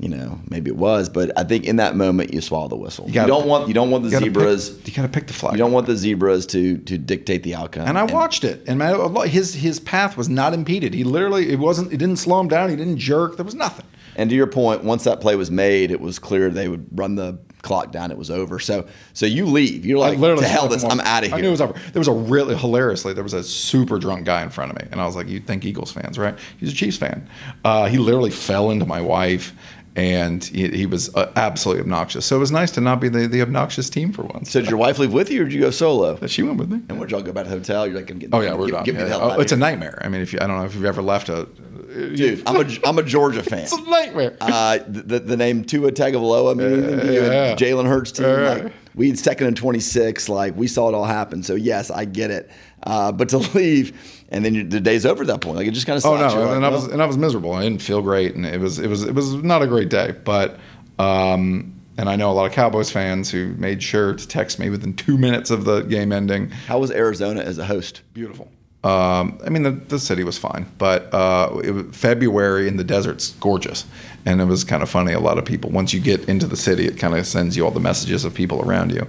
You 0.03 0.09
know, 0.09 0.37
maybe 0.49 0.69
it 0.69 0.75
was, 0.75 1.07
but 1.07 1.31
I 1.37 1.45
think 1.45 1.63
in 1.63 1.77
that 1.77 1.95
moment 1.95 2.33
you 2.33 2.41
swallow 2.41 2.67
the 2.67 2.75
whistle. 2.75 3.07
You, 3.07 3.13
gotta- 3.13 3.29
don't 3.29 3.47
want 3.47 3.69
you 3.69 3.73
don't 3.73 3.89
want 3.89 4.03
the 4.03 4.09
You 4.09 4.19
zebras. 4.19 4.69
Pick, 4.69 4.87
you 4.89 4.93
got 4.93 5.03
to 5.03 5.07
pick 5.07 5.27
the 5.27 5.33
flag. 5.33 5.53
you 5.53 5.57
don't 5.59 5.71
want 5.71 5.87
the 5.87 5.95
zebras 5.95 6.45
to 6.47 6.77
to 6.79 6.97
dictate 6.97 7.43
the 7.43 7.55
outcome. 7.55 7.87
And 7.87 7.97
I 7.97 8.03
watched 8.03 8.43
it, 8.43 8.63
and 8.67 8.79
my, 8.79 9.27
his 9.27 9.53
his 9.53 9.79
path 9.79 10.17
was 10.17 10.27
not 10.27 10.53
impeded. 10.53 10.93
He 10.93 11.05
literally 11.05 11.49
it 11.49 11.59
wasn't. 11.59 11.93
It 11.93 11.97
didn't 11.97 12.17
slow 12.17 12.41
him 12.41 12.49
down. 12.49 12.69
He 12.69 12.75
didn't 12.75 12.97
jerk. 12.97 13.37
There 13.37 13.45
was 13.45 13.55
nothing. 13.55 13.85
And 14.15 14.29
to 14.29 14.35
your 14.35 14.47
point, 14.47 14.83
once 14.83 15.05
that 15.05 15.21
play 15.21 15.35
was 15.35 15.49
made, 15.49 15.89
it 15.89 16.01
was 16.01 16.19
clear 16.19 16.49
they 16.49 16.67
would 16.67 16.85
run 16.91 17.15
the 17.15 17.39
clock 17.63 17.91
down. 17.91 18.11
It 18.11 18.17
was 18.17 18.29
over. 18.29 18.59
So 18.59 18.87
so 19.13 19.25
you 19.25 19.45
leave. 19.45 19.85
You're 19.85 19.97
like, 19.97 20.19
to 20.19 20.45
hell 20.45 20.67
this. 20.67 20.83
I'm 20.83 20.99
out 20.99 21.23
of 21.23 21.29
here. 21.29 21.37
I 21.37 21.41
knew 21.41 21.47
it 21.47 21.51
was 21.51 21.61
over. 21.61 21.73
There 21.93 21.99
was 21.99 22.07
a 22.07 22.13
really 22.13 22.55
hilariously. 22.55 23.13
There 23.13 23.23
was 23.23 23.33
a 23.33 23.43
super 23.43 23.97
drunk 23.97 24.25
guy 24.25 24.43
in 24.43 24.49
front 24.49 24.71
of 24.71 24.77
me, 24.77 24.87
and 24.91 25.01
I 25.01 25.05
was 25.05 25.15
like, 25.15 25.27
"You 25.27 25.39
think 25.39 25.65
Eagles 25.65 25.91
fans, 25.91 26.19
right?" 26.19 26.37
He's 26.59 26.71
a 26.71 26.75
Chiefs 26.75 26.97
fan. 26.97 27.27
Uh, 27.63 27.87
he 27.87 27.97
literally 27.97 28.29
fell 28.31 28.69
into 28.69 28.85
my 28.85 29.01
wife, 29.01 29.53
and 29.95 30.43
he, 30.43 30.69
he 30.69 30.85
was 30.85 31.13
uh, 31.15 31.31
absolutely 31.35 31.81
obnoxious. 31.81 32.25
So 32.25 32.35
it 32.35 32.39
was 32.39 32.51
nice 32.51 32.71
to 32.71 32.81
not 32.81 32.99
be 32.99 33.09
the, 33.09 33.27
the 33.27 33.41
obnoxious 33.41 33.89
team 33.89 34.11
for 34.11 34.23
once. 34.23 34.51
So 34.51 34.61
did 34.61 34.69
your 34.69 34.79
wife 34.79 34.97
leave 34.99 35.13
with 35.13 35.29
you, 35.29 35.41
or 35.41 35.45
did 35.45 35.53
you 35.53 35.61
go 35.61 35.71
solo? 35.71 36.17
She 36.27 36.41
went 36.41 36.57
with 36.57 36.71
me. 36.71 36.81
And 36.89 36.97
where'd 36.97 37.11
y'all 37.11 37.21
go 37.21 37.31
back 37.31 37.45
to 37.45 37.49
the 37.51 37.57
hotel? 37.57 37.85
You're 37.85 37.97
like, 37.97 38.09
I'm 38.09 38.19
getting. 38.19 38.35
Oh 38.35 38.41
yeah, 38.41 38.55
we're 38.55 38.67
get, 38.67 38.71
done. 38.71 38.83
Get 38.85 38.95
me 38.95 38.99
Yeah, 39.01 39.05
the 39.05 39.09
hell 39.11 39.19
yeah. 39.19 39.33
out 39.33 39.37
Oh, 39.37 39.41
it's 39.41 39.51
a 39.51 39.57
nightmare. 39.57 39.99
I 40.03 40.09
mean, 40.09 40.21
if 40.21 40.33
you, 40.33 40.39
I 40.41 40.47
don't 40.47 40.57
know 40.57 40.65
if 40.65 40.73
you've 40.73 40.85
ever 40.85 41.01
left 41.01 41.29
a 41.29 41.47
dude. 41.93 42.43
I'm 42.47 42.55
a 42.55 42.79
I'm 42.85 42.97
a 42.97 43.03
Georgia 43.03 43.43
fan. 43.49 43.59
It's 43.59 43.73
a 43.73 43.81
nightmare. 43.89 44.35
Uh, 44.41 44.79
the, 44.87 45.19
the 45.19 45.37
name 45.37 45.63
Tua 45.63 45.91
Tagovailoa, 45.91 46.51
I 46.51 46.53
mean, 46.55 46.67
anything 46.73 46.91
and 46.91 47.07
yeah. 47.09 47.55
Jalen 47.55 47.87
Hurts 47.87 48.11
team. 48.11 48.25
Like, 48.25 48.73
we 48.95 49.09
had 49.09 49.19
second 49.19 49.47
and 49.47 49.57
26. 49.57 50.29
Like, 50.29 50.55
we 50.55 50.67
saw 50.67 50.89
it 50.89 50.95
all 50.95 51.05
happen. 51.05 51.43
So, 51.43 51.55
yes, 51.55 51.89
I 51.89 52.05
get 52.05 52.31
it. 52.31 52.49
Uh, 52.85 53.11
but 53.11 53.29
to 53.29 53.37
leave, 53.57 54.23
and 54.29 54.43
then 54.43 54.69
the 54.69 54.79
day's 54.79 55.05
over 55.05 55.23
at 55.23 55.27
that 55.27 55.41
point. 55.41 55.57
Like, 55.57 55.67
it 55.67 55.71
just 55.71 55.87
kind 55.87 55.97
of 55.97 56.05
Oh 56.05 56.17
no, 56.17 56.33
You're 56.33 56.45
like, 56.45 56.55
and 56.57 56.65
I 56.65 56.69
was 56.69 56.85
and 56.85 57.01
I 57.01 57.05
was 57.05 57.17
miserable. 57.17 57.53
I 57.53 57.63
didn't 57.63 57.81
feel 57.81 58.01
great, 58.01 58.35
and 58.35 58.45
it 58.45 58.59
was 58.59 58.79
it 58.79 58.87
was 58.87 59.03
it 59.03 59.15
was 59.15 59.33
not 59.35 59.61
a 59.61 59.67
great 59.67 59.89
day. 59.89 60.13
But 60.23 60.59
um, 60.99 61.73
and 61.97 62.09
I 62.09 62.15
know 62.15 62.31
a 62.31 62.33
lot 62.33 62.45
of 62.45 62.51
Cowboys 62.51 62.91
fans 62.91 63.29
who 63.31 63.53
made 63.55 63.81
sure 63.81 64.13
to 64.13 64.27
text 64.27 64.59
me 64.59 64.69
within 64.69 64.95
two 64.95 65.17
minutes 65.17 65.51
of 65.51 65.65
the 65.65 65.81
game 65.81 66.11
ending. 66.11 66.49
how 66.49 66.79
was 66.79 66.91
Arizona 66.91 67.41
as 67.41 67.57
a 67.57 67.65
host? 67.65 68.01
Beautiful. 68.13 68.49
Um, 68.83 69.39
I 69.45 69.49
mean, 69.49 69.63
the, 69.63 69.71
the 69.71 69.97
city 69.97 70.25
was 70.25 70.37
fine, 70.37 70.65
but 70.77 71.13
uh, 71.13 71.61
it 71.63 71.71
was 71.71 71.85
February 71.95 72.67
in 72.67 72.75
the 72.75 72.83
desert's 72.83 73.31
gorgeous, 73.39 73.85
and 74.25 74.41
it 74.41 74.45
was 74.45 74.65
kind 74.65 74.83
of 74.83 74.89
funny. 74.89 75.13
A 75.13 75.21
lot 75.21 75.37
of 75.37 75.45
people, 75.45 75.69
once 75.69 75.93
you 75.93 76.01
get 76.01 76.27
into 76.27 76.47
the 76.47 76.57
city, 76.57 76.85
it 76.85 76.97
kind 76.97 77.15
of 77.15 77.25
sends 77.25 77.55
you 77.55 77.63
all 77.63 77.71
the 77.71 77.79
messages 77.79 78.25
of 78.25 78.33
people 78.33 78.61
around 78.61 78.91
you. 78.91 79.07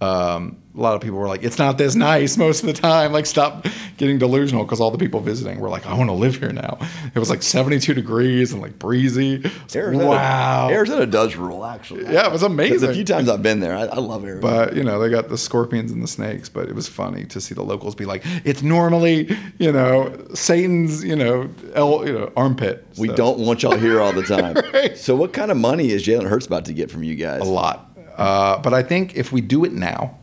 Um, 0.00 0.56
a 0.76 0.80
lot 0.80 0.94
of 0.94 1.00
people 1.00 1.18
were 1.18 1.28
like, 1.28 1.42
"It's 1.42 1.58
not 1.58 1.78
this 1.78 1.94
nice 1.94 2.36
most 2.46 2.60
of 2.62 2.66
the 2.66 2.72
time." 2.72 3.12
Like, 3.12 3.26
stop 3.26 3.66
getting 3.96 4.18
delusional 4.18 4.64
because 4.64 4.80
all 4.80 4.90
the 4.90 4.98
people 4.98 5.20
visiting 5.20 5.60
were 5.60 5.68
like, 5.68 5.86
"I 5.86 5.94
want 5.94 6.10
to 6.10 6.14
live 6.14 6.36
here 6.36 6.52
now." 6.52 6.78
It 7.14 7.18
was 7.18 7.30
like 7.30 7.42
72 7.42 7.94
degrees 7.94 8.52
and 8.52 8.60
like 8.60 8.78
breezy. 8.78 9.42
Arizona, 9.74 10.06
wow. 10.06 10.68
Arizona 10.70 11.06
does 11.06 11.36
rule, 11.36 11.64
actually. 11.64 12.04
Yeah, 12.04 12.26
it 12.26 12.32
was 12.32 12.42
amazing. 12.42 12.90
A 12.90 12.94
few 12.94 13.04
times 13.04 13.28
I've 13.28 13.42
been 13.42 13.60
there. 13.60 13.76
I, 13.76 13.84
I 13.84 13.98
love 13.98 14.24
Arizona. 14.24 14.40
But 14.40 14.76
you 14.76 14.84
know, 14.84 14.98
they 14.98 15.10
got 15.10 15.28
the 15.28 15.38
scorpions 15.38 15.92
and 15.92 16.02
the 16.02 16.08
snakes. 16.08 16.48
But 16.48 16.68
it 16.68 16.74
was 16.74 16.88
funny 16.88 17.24
to 17.26 17.40
see 17.40 17.54
the 17.54 17.64
locals 17.64 17.94
be 17.94 18.04
like, 18.04 18.22
"It's 18.44 18.62
normally, 18.62 19.36
you 19.58 19.72
know, 19.72 20.26
Satan's, 20.34 21.04
you 21.04 21.16
know, 21.16 21.48
el, 21.74 22.06
you 22.06 22.12
know, 22.12 22.32
armpit." 22.36 22.86
we 22.98 23.08
don't 23.08 23.38
want 23.38 23.62
y'all 23.62 23.76
here 23.76 24.00
all 24.00 24.12
the 24.12 24.22
time. 24.22 24.56
Right. 24.72 24.96
So, 24.96 25.14
what 25.16 25.32
kind 25.32 25.50
of 25.50 25.56
money 25.56 25.90
is 25.90 26.06
Jalen 26.06 26.28
Hurts 26.28 26.46
about 26.46 26.64
to 26.66 26.72
get 26.72 26.90
from 26.90 27.02
you 27.02 27.14
guys? 27.14 27.40
a 27.40 27.44
lot. 27.44 27.92
Uh, 28.16 28.58
but 28.58 28.72
I 28.72 28.82
think 28.82 29.16
if 29.16 29.30
we 29.32 29.40
do 29.40 29.64
it 29.64 29.72
now, 29.72 30.18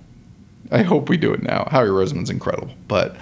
I 0.74 0.82
hope 0.82 1.08
we 1.08 1.18
do 1.18 1.34
it 1.34 1.44
now. 1.44 1.68
Howie 1.70 1.88
Roseman's 1.88 2.30
incredible, 2.30 2.74
but 2.88 3.16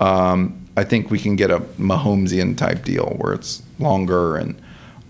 um, 0.00 0.64
I 0.76 0.84
think 0.84 1.10
we 1.10 1.18
can 1.18 1.36
get 1.36 1.50
a 1.50 1.58
Mahomesian 1.78 2.56
type 2.56 2.84
deal 2.84 3.14
where 3.18 3.34
it's 3.34 3.62
longer 3.78 4.36
and 4.36 4.60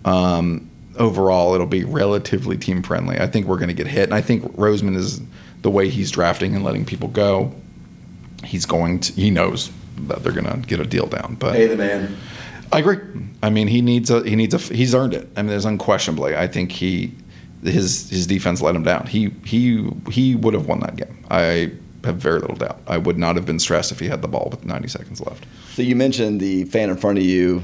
um, 0.04 0.68
overall 0.98 1.54
it'll 1.54 1.66
be 1.66 1.84
relatively 1.84 2.56
team 2.56 2.82
friendly. 2.82 3.18
I 3.20 3.26
think 3.26 3.46
we're 3.46 3.58
going 3.58 3.68
to 3.68 3.74
get 3.74 3.86
hit, 3.86 4.04
and 4.04 4.14
I 4.14 4.20
think 4.20 4.42
Roseman 4.56 4.96
is 4.96 5.20
the 5.60 5.70
way 5.70 5.88
he's 5.88 6.10
drafting 6.10 6.54
and 6.54 6.64
letting 6.64 6.84
people 6.84 7.08
go. 7.08 7.54
He's 8.44 8.66
going 8.66 9.00
to. 9.00 9.12
He 9.12 9.30
knows 9.30 9.70
that 10.08 10.22
they're 10.24 10.32
going 10.32 10.46
to 10.46 10.66
get 10.66 10.80
a 10.80 10.84
deal 10.84 11.06
down, 11.06 11.36
but 11.38 11.54
Hey, 11.54 11.66
the 11.66 11.76
man. 11.76 12.16
I 12.72 12.78
agree. 12.78 12.98
I 13.42 13.50
mean, 13.50 13.68
he 13.68 13.82
needs 13.82 14.10
a 14.10 14.26
he 14.26 14.34
needs 14.34 14.54
a 14.54 14.58
he's 14.58 14.94
earned 14.94 15.14
it. 15.14 15.28
I 15.36 15.42
mean, 15.42 15.50
there's 15.50 15.66
unquestionably. 15.66 16.34
I 16.34 16.48
think 16.48 16.72
he 16.72 17.12
his 17.62 18.10
his 18.10 18.26
defense 18.26 18.60
let 18.60 18.74
him 18.74 18.82
down. 18.82 19.06
He 19.06 19.32
he 19.44 19.88
he 20.10 20.34
would 20.34 20.54
have 20.54 20.66
won 20.66 20.80
that 20.80 20.96
game. 20.96 21.24
I 21.30 21.72
have 22.04 22.16
very 22.16 22.40
little 22.40 22.56
doubt. 22.56 22.80
I 22.86 22.98
would 22.98 23.16
not 23.18 23.36
have 23.36 23.46
been 23.46 23.58
stressed 23.58 23.92
if 23.92 24.00
he 24.00 24.08
had 24.08 24.22
the 24.22 24.28
ball 24.28 24.48
with 24.50 24.64
90 24.64 24.88
seconds 24.88 25.20
left. 25.20 25.46
So, 25.74 25.82
you 25.82 25.94
mentioned 25.94 26.40
the 26.40 26.64
fan 26.64 26.90
in 26.90 26.96
front 26.96 27.18
of 27.18 27.24
you. 27.24 27.62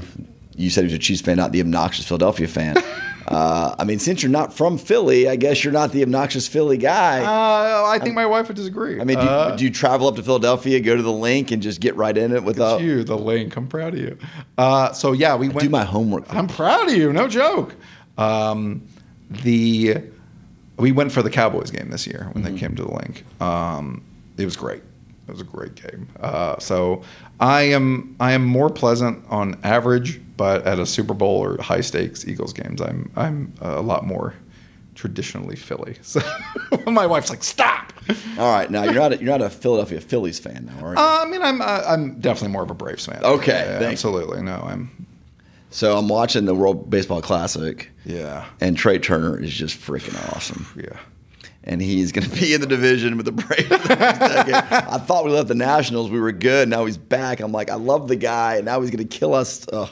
You 0.55 0.69
said 0.69 0.81
he 0.81 0.85
was 0.85 0.93
a 0.93 0.97
Chiefs 0.99 1.21
fan, 1.21 1.35
not 1.37 1.51
the 1.51 1.59
obnoxious 1.59 2.05
Philadelphia 2.07 2.47
fan. 2.47 2.77
uh, 3.27 3.75
I 3.77 3.83
mean, 3.83 3.99
since 3.99 4.23
you're 4.23 4.31
not 4.31 4.53
from 4.53 4.77
Philly, 4.77 5.27
I 5.27 5.35
guess 5.35 5.63
you're 5.63 5.73
not 5.73 5.91
the 5.91 6.03
obnoxious 6.03 6.47
Philly 6.47 6.77
guy. 6.77 7.19
Uh, 7.23 7.85
I 7.89 7.99
think 7.99 8.15
my 8.15 8.25
wife 8.25 8.47
would 8.47 8.55
disagree. 8.55 8.99
I 8.99 9.03
mean, 9.03 9.17
do 9.17 9.23
you, 9.23 9.29
Uh, 9.29 9.55
do 9.57 9.63
you 9.65 9.71
travel 9.71 10.07
up 10.07 10.15
to 10.15 10.23
Philadelphia, 10.23 10.79
go 10.79 10.95
to 10.95 11.03
the 11.03 11.11
Linc, 11.11 11.51
and 11.51 11.61
just 11.61 11.81
get 11.81 11.95
right 11.97 12.17
in 12.17 12.31
it 12.33 12.43
without 12.43 12.81
you, 12.81 13.03
the 13.03 13.17
Linc. 13.17 13.55
I'm 13.57 13.67
proud 13.67 13.93
of 13.93 13.99
you. 13.99 14.17
Uh, 14.57 14.93
so 14.93 15.11
yeah, 15.11 15.35
we 15.35 15.49
went. 15.49 15.59
do 15.61 15.69
my 15.69 15.83
homework? 15.83 16.33
I'm 16.33 16.47
proud 16.47 16.89
of 16.89 16.95
you. 16.95 17.11
No 17.11 17.27
joke. 17.27 17.75
Um, 18.17 18.87
the 19.29 19.97
we 20.77 20.91
went 20.91 21.11
for 21.11 21.21
the 21.21 21.29
Cowboys 21.29 21.71
game 21.71 21.89
this 21.89 22.07
year 22.07 22.29
when 22.33 22.43
Mm-hmm. 22.43 22.53
they 22.55 22.59
came 22.59 22.75
to 22.75 22.83
the 22.83 22.93
Linc. 22.93 23.25
Um, 23.41 24.01
it 24.37 24.45
was 24.45 24.55
great. 24.55 24.81
It 25.27 25.31
was 25.31 25.41
a 25.41 25.45
great 25.45 25.75
game. 25.75 26.07
Uh, 26.19 26.57
so 26.59 27.03
I 27.39 27.63
am 27.63 28.15
I 28.19 28.31
am 28.31 28.43
more 28.45 28.69
pleasant 28.69 29.23
on 29.29 29.59
average, 29.63 30.19
but 30.37 30.65
at 30.65 30.79
a 30.79 30.85
Super 30.85 31.13
Bowl 31.13 31.37
or 31.43 31.61
high 31.61 31.81
stakes 31.81 32.27
Eagles 32.27 32.53
games, 32.53 32.81
I'm 32.81 33.11
I'm 33.15 33.53
a 33.61 33.81
lot 33.81 34.05
more 34.07 34.33
traditionally 34.95 35.55
Philly. 35.55 35.97
So 36.03 36.21
my 36.87 37.05
wife's 37.05 37.29
like, 37.29 37.43
stop. 37.43 37.93
All 38.39 38.51
right, 38.51 38.69
now 38.71 38.83
you're 38.85 38.93
not 38.95 39.13
a, 39.13 39.17
you're 39.17 39.25
not 39.27 39.41
a 39.41 39.49
Philadelphia 39.49 40.01
Phillies 40.01 40.39
fan 40.39 40.65
now, 40.65 40.85
are 40.85 40.93
you? 40.93 40.97
Uh, 40.99 41.23
I 41.23 41.29
mean, 41.29 41.41
I'm 41.43 41.61
uh, 41.61 41.83
I'm 41.87 42.19
definitely 42.19 42.53
more 42.53 42.63
of 42.63 42.71
a 42.71 42.73
Braves 42.73 43.05
fan. 43.05 43.23
Okay, 43.23 43.77
Yeah, 43.79 43.87
absolutely. 43.87 44.41
No, 44.41 44.55
I'm. 44.55 45.05
So 45.71 45.97
I'm 45.97 46.07
watching 46.09 46.45
the 46.45 46.55
World 46.55 46.89
Baseball 46.89 47.21
Classic, 47.21 47.89
Yeah, 48.05 48.45
and 48.59 48.75
Trea 48.75 48.97
Turner 48.99 49.39
is 49.39 49.53
just 49.53 49.77
freaking 49.79 50.15
awesome. 50.35 50.65
yeah. 50.75 50.97
and 51.63 51.79
he's 51.81 52.11
going 52.11 52.27
to 52.29 52.35
be 52.39 52.53
in 52.53 52.61
the 52.61 52.67
division 52.67 53.17
with 53.17 53.25
the 53.27 53.31
Braves. 53.31 53.69
the 53.69 53.77
next 53.95 54.19
decade. 54.19 54.53
I 54.55 54.97
thought 54.97 55.25
we 55.25 55.31
left 55.31 55.47
the 55.47 55.55
Nationals. 55.55 56.09
We 56.09 56.19
were 56.19 56.31
good. 56.31 56.69
Now 56.69 56.85
he's 56.85 56.97
back. 56.97 57.39
I'm 57.39 57.51
like, 57.51 57.69
I 57.69 57.75
love 57.75 58.07
the 58.07 58.15
guy, 58.15 58.55
and 58.55 58.65
now 58.65 58.81
he's 58.81 58.89
going 58.89 59.07
to 59.07 59.17
kill 59.17 59.33
us. 59.35 59.65
Ugh. 59.71 59.89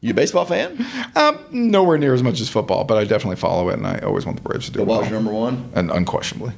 You 0.00 0.10
a 0.10 0.14
baseball 0.14 0.44
fan? 0.46 0.84
Um, 1.14 1.38
nowhere 1.52 1.96
near 1.96 2.12
as 2.12 2.24
much 2.24 2.40
as 2.40 2.48
football, 2.48 2.82
but 2.82 2.98
I 2.98 3.04
definitely 3.04 3.36
follow 3.36 3.68
it, 3.68 3.74
and 3.74 3.86
I 3.86 3.98
always 4.00 4.26
want 4.26 4.36
the 4.36 4.42
Braves 4.42 4.66
to 4.66 4.72
do 4.72 4.78
Football's 4.80 5.02
well. 5.02 5.10
your 5.10 5.20
number 5.20 5.32
one. 5.32 5.70
and 5.76 5.92
unquestionably. 5.92 6.54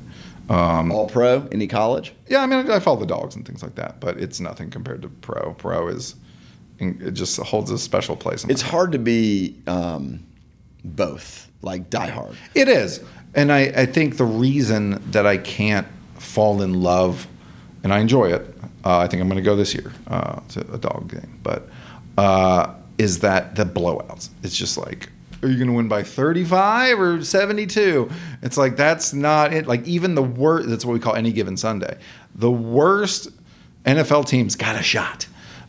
Um, 0.48 0.90
All 0.92 1.08
pro. 1.10 1.46
Any 1.52 1.66
college? 1.66 2.14
yeah, 2.26 2.42
I 2.42 2.46
mean, 2.46 2.70
I 2.70 2.78
follow 2.80 3.00
the 3.00 3.06
dogs 3.06 3.36
and 3.36 3.46
things 3.46 3.62
like 3.62 3.74
that, 3.74 4.00
but 4.00 4.18
it's 4.18 4.40
nothing 4.40 4.70
compared 4.70 5.02
to 5.02 5.08
pro. 5.08 5.52
Pro 5.58 5.88
is 5.88 6.14
it 7.00 7.12
just 7.12 7.38
holds 7.38 7.70
a 7.70 7.78
special 7.78 8.16
place. 8.16 8.44
In 8.44 8.50
It's 8.50 8.62
hard 8.62 8.92
to 8.92 8.98
be 8.98 9.56
um, 9.66 10.24
both, 10.84 11.50
like 11.62 11.90
diehard. 11.90 12.36
It 12.54 12.68
is. 12.68 13.02
And 13.34 13.52
I, 13.52 13.60
I 13.60 13.86
think 13.86 14.16
the 14.16 14.24
reason 14.24 15.02
that 15.10 15.26
I 15.26 15.38
can't 15.38 15.86
fall 16.18 16.62
in 16.62 16.82
love, 16.82 17.26
and 17.82 17.92
I 17.92 17.98
enjoy 17.98 18.32
it, 18.32 18.54
uh, 18.84 18.98
I 18.98 19.08
think 19.08 19.20
I'm 19.22 19.28
going 19.28 19.42
to 19.42 19.44
go 19.44 19.56
this 19.56 19.74
year 19.74 19.92
uh, 20.06 20.40
to 20.50 20.60
a 20.72 20.78
dog 20.78 21.10
game, 21.10 21.40
but 21.42 21.68
uh, 22.18 22.74
is 22.98 23.20
that 23.20 23.56
the 23.56 23.64
blowouts. 23.64 24.28
It's 24.42 24.56
just 24.56 24.76
like, 24.76 25.08
are 25.42 25.48
you 25.48 25.56
going 25.56 25.68
to 25.68 25.74
win 25.74 25.88
by 25.88 26.02
35 26.02 27.00
or 27.00 27.24
72? 27.24 28.10
It's 28.42 28.56
like, 28.56 28.76
that's 28.76 29.12
not 29.12 29.52
it. 29.52 29.66
Like, 29.66 29.86
even 29.86 30.14
the 30.14 30.22
worst, 30.22 30.68
that's 30.68 30.84
what 30.84 30.92
we 30.92 31.00
call 31.00 31.14
any 31.14 31.32
given 31.32 31.56
Sunday. 31.56 31.98
The 32.34 32.50
worst 32.50 33.28
NFL 33.84 34.26
teams 34.26 34.56
got 34.56 34.76
a 34.76 34.82
shot. 34.82 35.26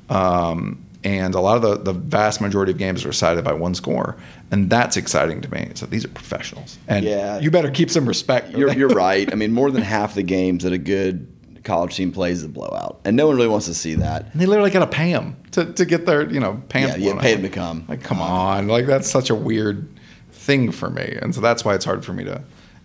Um, 0.09 0.84
and 1.05 1.35
a 1.35 1.39
lot 1.39 1.55
of 1.55 1.61
the, 1.61 1.93
the 1.93 1.97
vast 1.97 2.41
majority 2.41 2.71
of 2.73 2.77
games 2.77 3.05
are 3.05 3.09
decided 3.11 3.43
by 3.45 3.53
one 3.53 3.75
score. 3.75 4.17
And 4.51 4.69
that's 4.69 4.97
exciting 4.97 5.39
to 5.41 5.51
me. 5.51 5.71
So 5.75 5.85
these 5.85 6.03
are 6.03 6.09
professionals. 6.09 6.77
And 6.87 7.05
Yeah. 7.05 7.39
you 7.39 7.51
better 7.51 7.69
keep 7.71 7.89
some 7.91 8.07
respect. 8.07 8.51
You're, 8.51 8.73
you're 8.73 8.89
right. 8.89 9.31
I 9.31 9.35
mean, 9.35 9.53
more 9.53 9.69
than 9.71 9.83
half 9.83 10.15
the 10.15 10.23
games 10.23 10.63
that 10.63 10.73
a 10.73 10.77
good 10.77 11.31
college 11.63 11.95
team 11.95 12.11
plays 12.11 12.39
is 12.39 12.43
a 12.43 12.49
blowout, 12.49 12.99
and 13.05 13.15
no 13.15 13.25
one 13.27 13.35
really 13.37 13.47
wants 13.47 13.65
to 13.65 13.73
see 13.73 13.95
that. 13.95 14.29
And 14.31 14.39
they 14.41 14.45
literally 14.45 14.69
got 14.69 14.81
to 14.81 14.87
pay 14.87 15.11
them 15.11 15.35
to, 15.51 15.65
to 15.73 15.85
get 15.85 16.05
their, 16.05 16.29
you 16.31 16.39
know, 16.39 16.61
pants 16.69 16.97
Yeah, 16.97 17.03
you 17.05 17.11
blown 17.13 17.21
pay 17.23 17.33
them 17.33 17.41
to 17.43 17.49
come. 17.49 17.85
Like, 17.87 18.03
come 18.03 18.19
on. 18.21 18.67
Like, 18.67 18.85
that's 18.85 19.09
such 19.09 19.29
a 19.31 19.35
weird 19.35 19.87
thing 20.31 20.71
for 20.71 20.89
me. 20.91 21.17
And 21.21 21.33
so 21.33 21.41
that's 21.41 21.65
why 21.65 21.73
it's 21.73 21.85
hard 21.85 22.05
for 22.05 22.13
me 22.13 22.23
to. 22.25 22.35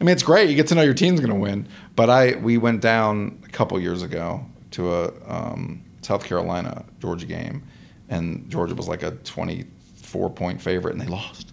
I 0.01 0.05
mean, 0.05 0.15
it's 0.15 0.23
great. 0.23 0.49
You 0.49 0.57
get 0.57 0.67
to 0.69 0.75
know 0.75 0.81
your 0.83 0.95
team's 0.95 1.21
going 1.21 1.29
to 1.33 1.39
win. 1.39 1.69
But 1.95 2.09
I 2.09 2.37
we 2.37 2.57
went 2.57 2.81
down 2.81 3.39
a 3.45 3.49
couple 3.49 3.79
years 3.79 4.03
ago 4.03 4.47
to 4.71 4.95
a 4.95 5.13
um, 5.27 5.83
South 6.01 6.25
Carolina 6.25 6.87
Georgia 7.01 7.27
game, 7.27 7.63
and 8.11 8.51
Georgia 8.51 8.75
was 8.75 8.89
like 8.89 9.03
a 9.03 9.13
24 9.13 10.31
point 10.31 10.61
favorite, 10.61 10.93
and 10.93 11.01
they 11.01 11.07
lost. 11.07 11.53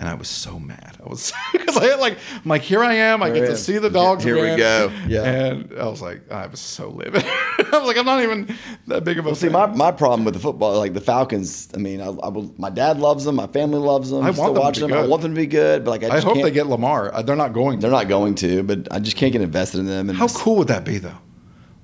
And 0.00 0.08
I 0.08 0.14
was 0.14 0.28
so 0.28 0.58
mad. 0.58 0.96
I 1.04 1.08
was 1.08 1.32
because 1.52 1.76
I 1.76 1.84
had 1.84 2.00
like 2.00 2.18
I'm 2.34 2.48
like 2.48 2.62
here 2.62 2.82
I 2.82 2.94
am. 2.94 3.22
I 3.22 3.30
get 3.30 3.44
I 3.44 3.46
to 3.48 3.56
see 3.56 3.78
the 3.78 3.90
dogs. 3.90 4.24
Here 4.24 4.34
we 4.34 4.56
go. 4.56 4.90
Yeah. 5.06 5.22
And 5.22 5.78
I 5.78 5.86
was 5.86 6.02
like, 6.02 6.28
I 6.32 6.46
was 6.48 6.58
so 6.58 6.88
livid. 6.88 7.22
I 7.26 7.68
was 7.72 7.84
like, 7.86 7.96
I'm 7.96 8.06
not 8.06 8.20
even 8.20 8.56
that 8.88 9.04
big 9.04 9.18
of 9.18 9.26
a. 9.26 9.28
Well, 9.28 9.36
see, 9.36 9.48
my, 9.48 9.66
my 9.66 9.92
problem 9.92 10.24
with 10.24 10.34
the 10.34 10.40
football, 10.40 10.76
like 10.76 10.92
the 10.92 11.00
Falcons. 11.00 11.68
I 11.74 11.76
mean, 11.76 12.00
I, 12.00 12.06
I 12.06 12.28
will, 12.28 12.52
my 12.58 12.70
dad 12.70 12.98
loves 12.98 13.24
them. 13.24 13.36
My 13.36 13.46
family 13.46 13.78
loves 13.78 14.10
them. 14.10 14.24
I 14.24 14.30
want 14.30 14.36
them 14.36 14.54
to 14.54 14.60
watching 14.60 14.86
be 14.88 14.92
them. 14.92 14.98
I 14.98 15.02
good. 15.02 15.10
want 15.10 15.22
them 15.22 15.34
to 15.34 15.40
be 15.40 15.46
good, 15.46 15.84
but 15.84 15.90
like 15.92 16.04
I, 16.04 16.16
I 16.16 16.20
hope 16.20 16.42
they 16.42 16.50
get 16.50 16.66
Lamar. 16.66 17.14
Uh, 17.14 17.22
They're 17.22 17.36
not 17.36 17.52
going. 17.52 17.78
to. 17.78 17.82
They're 17.82 17.90
not 17.96 18.08
going 18.08 18.34
to, 18.36 18.64
but 18.64 18.88
I 18.90 18.98
just 18.98 19.16
can't 19.16 19.32
get 19.32 19.42
invested 19.42 19.78
in 19.80 19.86
them. 19.86 20.08
And 20.08 20.18
How 20.18 20.26
cool 20.28 20.56
would 20.56 20.68
that 20.68 20.84
be, 20.84 20.98
though? 20.98 21.18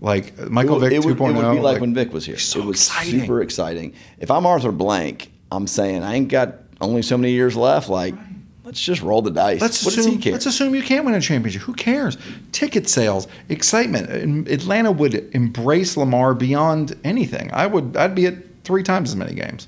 Like 0.01 0.39
uh, 0.39 0.45
It 0.45 0.51
Michael 0.51 0.79
would, 0.79 0.91
Vick 0.91 0.93
it, 0.93 1.05
would, 1.05 1.17
2.0. 1.17 1.31
it 1.31 1.35
would 1.35 1.41
be 1.41 1.47
oh, 1.47 1.53
like, 1.55 1.63
like- 1.63 1.81
when 1.81 1.95
Vick 1.95 2.13
was 2.13 2.25
here. 2.25 2.39
so 2.39 2.61
it 2.61 2.65
was 2.67 2.77
exciting. 2.77 3.21
super 3.21 3.43
exciting. 3.43 3.95
If 4.19 4.31
I'm 4.31 4.47
Arthur 4.47 4.73
Blank, 4.73 5.31
I'm 5.51 5.67
saying 5.67 6.03
I 6.03 6.15
ain't 6.15 6.29
got 6.29 6.55
only 6.81 7.03
so 7.03 7.17
many 7.19 7.33
years 7.33 7.57
left. 7.57 7.89
Like, 7.89 8.15
let's 8.65 8.81
just 8.81 9.03
roll 9.03 9.23
the 9.23 9.31
dice. 9.31 9.61
Let's 9.61 9.85
what 9.85 9.95
assume, 9.95 10.05
does 10.05 10.13
he 10.15 10.21
care? 10.21 10.33
let's 10.33 10.47
assume 10.47 10.75
you 10.75 10.83
can't 10.83 11.05
win 11.05 11.15
a 11.15 11.21
championship. 11.21 11.63
Who 11.63 11.75
cares? 11.75 12.17
Ticket 12.53 12.89
sales, 12.89 13.27
excitement. 13.49 14.49
Atlanta 14.49 14.93
would 14.93 15.15
embrace 15.35 15.97
Lamar 15.97 16.35
beyond 16.35 16.95
anything. 17.05 17.51
I 17.53 17.67
would. 17.67 17.97
I'd 17.97 18.15
be 18.15 18.27
at 18.27 18.37
three 18.65 18.83
times 18.83 19.11
as 19.11 19.17
many 19.17 19.35
games. 19.35 19.67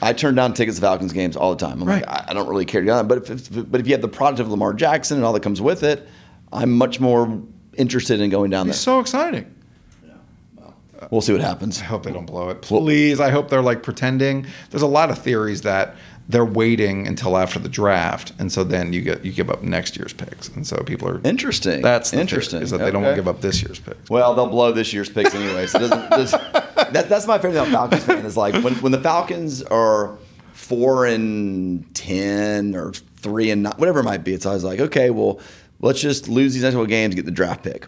I 0.00 0.12
turn 0.12 0.34
down 0.36 0.54
tickets 0.54 0.78
to 0.78 0.82
Falcons 0.82 1.12
games 1.12 1.36
all 1.36 1.54
the 1.54 1.64
time. 1.66 1.82
I'm 1.82 1.88
Right. 1.88 2.04
I, 2.06 2.26
I 2.28 2.32
don't 2.34 2.48
really 2.48 2.64
care 2.64 2.80
to 2.80 2.86
go. 2.86 3.02
But 3.02 3.28
if, 3.30 3.70
but 3.70 3.80
if 3.80 3.86
you 3.86 3.92
have 3.94 4.00
the 4.02 4.08
product 4.08 4.40
of 4.40 4.48
Lamar 4.48 4.72
Jackson 4.72 5.16
and 5.18 5.24
all 5.26 5.32
that 5.32 5.42
comes 5.42 5.60
with 5.60 5.82
it, 5.82 6.06
I'm 6.52 6.72
much 6.72 7.00
more 7.00 7.42
interested 7.76 8.20
in 8.20 8.30
going 8.30 8.50
down 8.50 8.66
there. 8.68 8.72
It's 8.72 8.80
so 8.80 9.00
exciting. 9.00 9.52
We'll 11.10 11.20
see 11.20 11.32
what 11.32 11.42
happens. 11.42 11.80
I 11.80 11.84
hope 11.84 12.02
they 12.02 12.12
don't 12.12 12.26
blow 12.26 12.50
it. 12.50 12.62
Please. 12.62 13.20
I 13.20 13.30
hope 13.30 13.48
they're 13.48 13.62
like 13.62 13.82
pretending. 13.82 14.46
There's 14.70 14.82
a 14.82 14.86
lot 14.86 15.10
of 15.10 15.18
theories 15.18 15.62
that 15.62 15.96
they're 16.28 16.44
waiting 16.44 17.06
until 17.06 17.38
after 17.38 17.58
the 17.58 17.70
draft, 17.70 18.32
and 18.38 18.52
so 18.52 18.62
then 18.62 18.92
you 18.92 19.00
get 19.00 19.24
you 19.24 19.32
give 19.32 19.48
up 19.48 19.62
next 19.62 19.96
year's 19.96 20.12
picks, 20.12 20.48
and 20.48 20.66
so 20.66 20.76
people 20.84 21.08
are 21.08 21.20
Interesting. 21.24 21.80
That's 21.80 22.10
the 22.10 22.20
interesting. 22.20 22.60
Is 22.60 22.70
that 22.70 22.78
they 22.78 22.90
don't 22.90 23.02
want 23.02 23.16
to 23.16 23.20
give 23.20 23.28
up 23.28 23.40
this 23.40 23.62
year's 23.62 23.78
picks. 23.78 24.10
Well, 24.10 24.34
they'll 24.34 24.46
blow 24.48 24.72
this 24.72 24.92
year's 24.92 25.08
picks 25.08 25.34
anyway. 25.34 25.66
So 25.66 25.78
that, 25.88 27.06
that's 27.08 27.26
my 27.26 27.38
favorite 27.38 27.54
thing 27.64 27.72
about 27.72 27.90
Falcons 27.90 28.04
fan 28.04 28.26
is 28.26 28.36
like 28.36 28.62
when, 28.62 28.74
when 28.76 28.92
the 28.92 29.00
Falcons 29.00 29.62
are 29.62 30.18
four 30.52 31.06
and 31.06 31.94
ten 31.94 32.74
or 32.74 32.92
three 32.92 33.50
and 33.50 33.62
nine, 33.62 33.74
whatever 33.76 34.00
it 34.00 34.04
might 34.04 34.22
be. 34.22 34.34
It's 34.34 34.44
always 34.44 34.64
like, 34.64 34.80
okay, 34.80 35.08
well, 35.08 35.40
let's 35.80 36.00
just 36.00 36.28
lose 36.28 36.52
these 36.52 36.62
next 36.62 36.74
couple 36.74 36.86
games, 36.86 37.14
get 37.14 37.24
the 37.24 37.30
draft 37.30 37.62
pick. 37.62 37.86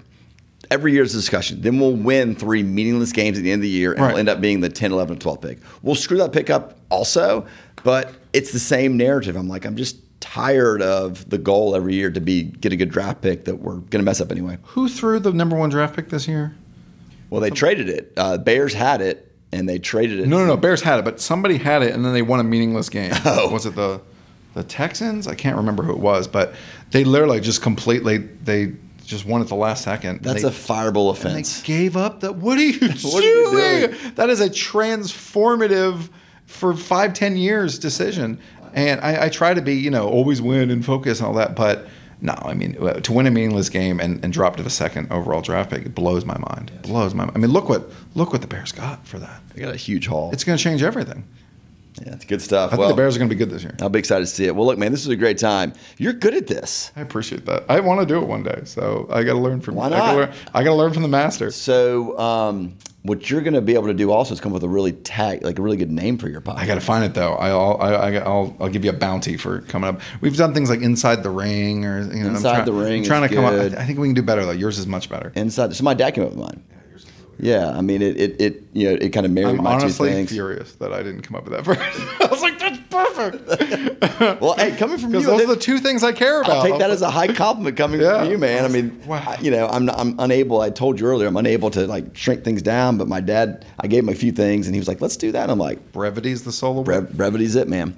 Every 0.70 0.92
year's 0.92 1.14
a 1.14 1.18
discussion. 1.18 1.60
Then 1.62 1.80
we'll 1.80 1.94
win 1.96 2.34
three 2.36 2.62
meaningless 2.62 3.12
games 3.12 3.36
at 3.38 3.42
the 3.44 3.50
end 3.50 3.60
of 3.60 3.62
the 3.64 3.68
year, 3.68 3.92
and 3.92 4.00
Right. 4.02 4.08
we'll 4.10 4.18
end 4.18 4.28
up 4.28 4.40
being 4.40 4.60
the 4.60 4.68
10, 4.68 4.92
11, 4.92 5.18
12 5.18 5.40
pick. 5.40 5.58
We'll 5.82 5.96
screw 5.96 6.18
that 6.18 6.32
pick 6.32 6.48
up 6.50 6.78
also, 6.90 7.46
but 7.82 8.12
it's 8.32 8.52
the 8.52 8.60
same 8.60 8.96
narrative. 8.96 9.34
I'm 9.36 9.48
like, 9.48 9.64
I'm 9.64 9.74
just 9.76 9.96
tired 10.20 10.80
of 10.82 11.28
the 11.28 11.38
goal 11.38 11.74
every 11.74 11.94
year 11.94 12.10
to 12.10 12.20
be 12.20 12.42
get 12.44 12.72
a 12.72 12.76
good 12.76 12.90
draft 12.90 13.20
pick 13.22 13.46
that 13.46 13.56
we're 13.56 13.76
going 13.76 13.90
to 13.98 14.02
mess 14.02 14.20
up 14.20 14.30
anyway. 14.30 14.58
Who 14.62 14.88
threw 14.88 15.18
the 15.18 15.32
number 15.32 15.56
one 15.56 15.70
draft 15.70 15.96
pick 15.96 16.10
this 16.10 16.28
year? 16.28 16.54
Well, 17.30 17.40
they 17.40 17.50
traded 17.50 17.88
it. 17.88 18.12
Uh, 18.16 18.38
Bears 18.38 18.74
had 18.74 19.00
it, 19.00 19.32
and 19.50 19.68
they 19.68 19.78
traded 19.78 20.20
it. 20.20 20.28
No, 20.28 20.38
no, 20.38 20.46
no. 20.46 20.56
Bears 20.56 20.82
had 20.82 20.98
it, 21.00 21.04
but 21.04 21.20
somebody 21.20 21.56
had 21.56 21.82
it, 21.82 21.94
and 21.94 22.04
then 22.04 22.12
they 22.12 22.22
won 22.22 22.38
a 22.38 22.44
meaningless 22.44 22.88
game. 22.88 23.12
Oh. 23.24 23.50
Was 23.50 23.66
it 23.66 23.74
the 23.74 24.00
the 24.54 24.62
Texans? 24.64 25.26
I 25.28 25.34
can't 25.36 25.56
remember 25.56 25.82
who 25.84 25.92
it 25.92 25.98
was, 26.00 26.26
but 26.28 26.54
they 26.90 27.02
literally 27.04 27.40
just 27.40 27.62
completely 27.62 28.18
they 28.18 28.72
just 29.10 29.26
won 29.26 29.40
at 29.40 29.48
the 29.48 29.56
last 29.56 29.84
second. 29.84 30.22
That's 30.22 30.42
they, 30.42 30.48
a 30.48 30.52
fireable 30.52 31.12
and 31.24 31.44
they 31.44 31.66
gave 31.66 31.96
up 31.96 32.20
the. 32.20 32.32
What 32.32 32.56
are 32.58 32.62
you 32.62 32.78
What 32.88 33.24
are 33.24 33.26
you 33.26 33.50
doing? 33.50 33.90
doing? 33.90 34.14
That 34.14 34.30
is 34.30 34.40
a 34.40 34.48
transformative 34.48 36.08
for 36.46 36.74
five 36.74 37.12
ten 37.12 37.36
years 37.36 37.78
decision. 37.78 38.38
And 38.72 39.00
I, 39.00 39.24
I 39.24 39.28
try 39.28 39.52
to 39.52 39.60
be, 39.60 39.74
you 39.74 39.90
know, 39.90 40.08
always 40.08 40.40
win 40.40 40.70
and 40.70 40.84
focus 40.84 41.18
and 41.18 41.26
all 41.26 41.34
that, 41.34 41.56
but 41.56 41.88
no, 42.20 42.34
I 42.40 42.54
mean, 42.54 42.76
uh, 42.80 42.94
to 42.94 43.12
win 43.12 43.26
a 43.26 43.30
meaningless 43.30 43.68
game 43.68 43.98
and, 43.98 44.22
and 44.22 44.32
drop 44.32 44.56
to 44.56 44.62
the 44.62 44.70
second 44.70 45.10
overall 45.10 45.40
draft 45.40 45.70
pick, 45.70 45.86
it 45.86 45.94
blows 45.94 46.24
my 46.24 46.36
mind. 46.38 46.70
Blows 46.82 47.14
my 47.14 47.24
mind. 47.24 47.36
I 47.36 47.40
mean, 47.40 47.50
look 47.50 47.68
what 47.68 47.90
look 48.14 48.32
what 48.32 48.42
the 48.42 48.46
Bears 48.46 48.72
got 48.72 49.06
for 49.06 49.18
that. 49.18 49.40
They 49.54 49.62
got 49.62 49.74
a 49.74 49.78
huge 49.78 50.06
haul. 50.06 50.30
It's 50.32 50.44
going 50.44 50.56
to 50.56 50.62
change 50.62 50.82
everything. 50.82 51.26
Yeah, 52.04 52.14
it's 52.14 52.24
good 52.24 52.40
stuff. 52.42 52.72
I 52.72 52.76
well, 52.76 52.88
think 52.88 52.96
the 52.96 53.02
Bears 53.02 53.16
are 53.16 53.18
going 53.18 53.28
to 53.28 53.34
be 53.34 53.38
good 53.38 53.50
this 53.50 53.62
year. 53.62 53.74
I'll 53.80 53.88
be 53.88 53.98
excited 53.98 54.22
to 54.26 54.30
see 54.30 54.46
it. 54.46 54.54
Well, 54.54 54.66
look, 54.66 54.78
man, 54.78 54.90
this 54.92 55.02
is 55.02 55.08
a 55.08 55.16
great 55.16 55.38
time. 55.38 55.72
You're 55.98 56.12
good 56.12 56.34
at 56.34 56.46
this. 56.46 56.90
I 56.96 57.00
appreciate 57.00 57.46
that. 57.46 57.64
I 57.68 57.80
want 57.80 58.00
to 58.00 58.06
do 58.06 58.20
it 58.20 58.26
one 58.26 58.42
day, 58.42 58.62
so 58.64 59.06
I 59.10 59.22
got 59.22 59.34
to 59.34 59.38
learn 59.38 59.60
from. 59.60 59.74
Why 59.74 59.88
not? 59.88 60.30
I 60.54 60.64
got 60.64 60.70
to 60.70 60.74
learn 60.74 60.92
from 60.92 61.02
the 61.02 61.08
master. 61.08 61.50
So, 61.50 62.18
um, 62.18 62.76
what 63.02 63.30
you're 63.30 63.40
going 63.40 63.54
to 63.54 63.62
be 63.62 63.74
able 63.74 63.86
to 63.86 63.94
do 63.94 64.10
also 64.10 64.34
is 64.34 64.40
come 64.40 64.52
up 64.52 64.54
with 64.54 64.64
a 64.64 64.68
really 64.68 64.92
tag, 64.92 65.42
like 65.42 65.58
a 65.58 65.62
really 65.62 65.78
good 65.78 65.90
name 65.90 66.18
for 66.18 66.28
your 66.28 66.42
podcast. 66.42 66.58
I 66.58 66.66
got 66.66 66.74
to 66.74 66.80
find 66.82 67.02
it 67.04 67.14
though. 67.14 67.32
I'll, 67.34 67.80
I, 67.80 67.92
I, 67.92 68.14
I'll 68.16 68.54
I'll 68.60 68.68
give 68.68 68.84
you 68.84 68.90
a 68.90 68.94
bounty 68.94 69.38
for 69.38 69.62
coming 69.62 69.88
up. 69.88 70.00
We've 70.20 70.36
done 70.36 70.52
things 70.52 70.68
like 70.68 70.80
inside 70.82 71.22
the 71.22 71.30
ring 71.30 71.86
or 71.86 72.00
you 72.02 72.22
know, 72.22 72.28
I'm 72.28 72.36
Inside 72.36 72.56
try- 72.56 72.64
the 72.64 72.72
Ring 72.72 72.98
I'm 73.00 73.04
trying 73.06 73.28
to 73.28 73.34
come 73.34 73.44
good. 73.46 73.72
up. 73.74 73.80
I 73.80 73.86
think 73.86 73.98
we 73.98 74.08
can 74.08 74.14
do 74.14 74.22
better 74.22 74.44
though. 74.44 74.50
Yours 74.52 74.78
is 74.78 74.86
much 74.86 75.08
better. 75.08 75.32
inside. 75.34 75.74
So 75.74 75.82
my 75.84 75.94
dad 75.94 76.10
came 76.14 76.24
up 76.24 76.30
with 76.30 76.38
mine. 76.38 76.62
Yeah, 76.70 76.76
I 77.42 77.80
mean 77.80 78.02
it. 78.02 78.16
It, 78.20 78.40
it 78.40 78.62
you 78.72 78.88
know 78.90 78.98
it 79.00 79.10
kind 79.10 79.24
of 79.24 79.32
married 79.32 79.56
I'm 79.58 79.64
my 79.64 79.76
two 79.78 79.84
honestly 79.84 80.10
things. 80.10 80.30
furious 80.30 80.72
that 80.74 80.92
I 80.92 81.02
didn't 81.02 81.22
come 81.22 81.36
up 81.36 81.44
with 81.48 81.52
that 81.54 81.64
first. 81.64 81.80
I 82.20 82.26
was 82.30 82.42
like, 82.42 82.58
that's 82.58 82.78
perfect. 82.90 84.40
Well, 84.40 84.54
hey, 84.56 84.76
coming 84.76 84.98
from 84.98 85.14
you, 85.14 85.22
those 85.22 85.40
are 85.42 85.46
the 85.46 85.56
two 85.56 85.78
things 85.78 86.04
I 86.04 86.12
care 86.12 86.42
about. 86.42 86.56
I'll 86.58 86.62
take 86.62 86.78
that 86.78 86.90
as 86.90 87.00
a 87.00 87.10
high 87.10 87.32
compliment 87.32 87.76
coming 87.78 88.00
Yeah. 88.00 88.20
from 88.20 88.30
you, 88.30 88.36
man. 88.36 88.64
I 88.64 88.68
mean, 88.68 89.00
Wow. 89.06 89.22
I- 89.26 89.40
you 89.40 89.50
know, 89.50 89.66
I'm 89.66 89.88
I'm 89.90 90.14
unable. 90.18 90.60
I 90.60 90.68
told 90.70 91.00
you 91.00 91.06
earlier, 91.06 91.26
I'm 91.26 91.36
unable 91.38 91.70
to 91.70 91.86
like 91.86 92.14
shrink 92.16 92.44
things 92.44 92.60
down. 92.60 92.98
But 92.98 93.08
my 93.08 93.20
dad, 93.20 93.64
I 93.78 93.86
gave 93.86 94.02
him 94.02 94.10
a 94.10 94.14
few 94.14 94.32
things, 94.32 94.66
and 94.66 94.74
he 94.74 94.80
was 94.80 94.88
like, 94.88 95.00
"Let's 95.00 95.16
do 95.16 95.32
that." 95.32 95.42
And 95.44 95.52
I'm 95.52 95.58
like, 95.58 95.92
brevity's 95.92 96.44
the 96.44 96.52
soul 96.52 96.80
of 96.80 96.84
Bre- 96.84 97.00
brevity's 97.00 97.54
it, 97.56 97.68
man. 97.68 97.96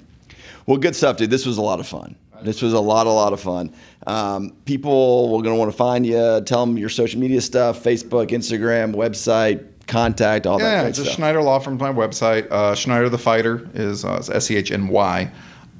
Well, 0.65 0.77
good 0.77 0.95
stuff, 0.95 1.17
dude. 1.17 1.29
This 1.29 1.45
was 1.45 1.57
a 1.57 1.61
lot 1.61 1.81
of 1.81 1.87
fun. 1.87 2.15
This 2.43 2.61
was 2.61 2.73
a 2.73 2.79
lot, 2.79 3.07
a 3.07 3.11
lot 3.11 3.33
of 3.33 3.39
fun. 3.41 3.73
Um, 4.05 4.51
people 4.65 5.29
were 5.29 5.41
going 5.41 5.55
to 5.55 5.59
want 5.59 5.71
to 5.71 5.77
find 5.77 6.05
you. 6.05 6.41
Tell 6.41 6.65
them 6.65 6.77
your 6.77 6.89
social 6.89 7.19
media 7.19 7.41
stuff: 7.41 7.83
Facebook, 7.83 8.27
Instagram, 8.29 8.93
website, 8.93 9.65
contact, 9.87 10.47
all 10.47 10.59
that 10.59 10.63
Yeah, 10.63 10.81
great 10.83 10.95
just 10.95 11.07
stuff. 11.07 11.17
Schnyder 11.17 11.41
Law 11.41 11.59
Firm's 11.59 11.79
my 11.81 11.91
website. 11.91 12.49
Uh, 12.51 12.73
Schnyder 12.75 13.09
the 13.09 13.17
Fighter 13.17 13.69
is 13.73 14.05
uh, 14.05 14.23
S 14.31 14.49
E 14.51 14.55
H 14.57 14.71
N 14.71 14.87
Y. 14.87 15.31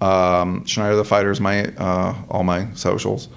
Um, 0.02 0.66
Schnyder 0.66 0.96
the 0.96 1.06
Fighter 1.06 1.32
is 1.32 1.40
my 1.40 1.66
uh, 1.76 2.16
all 2.30 2.44
my 2.44 2.72
socials. 2.74 3.30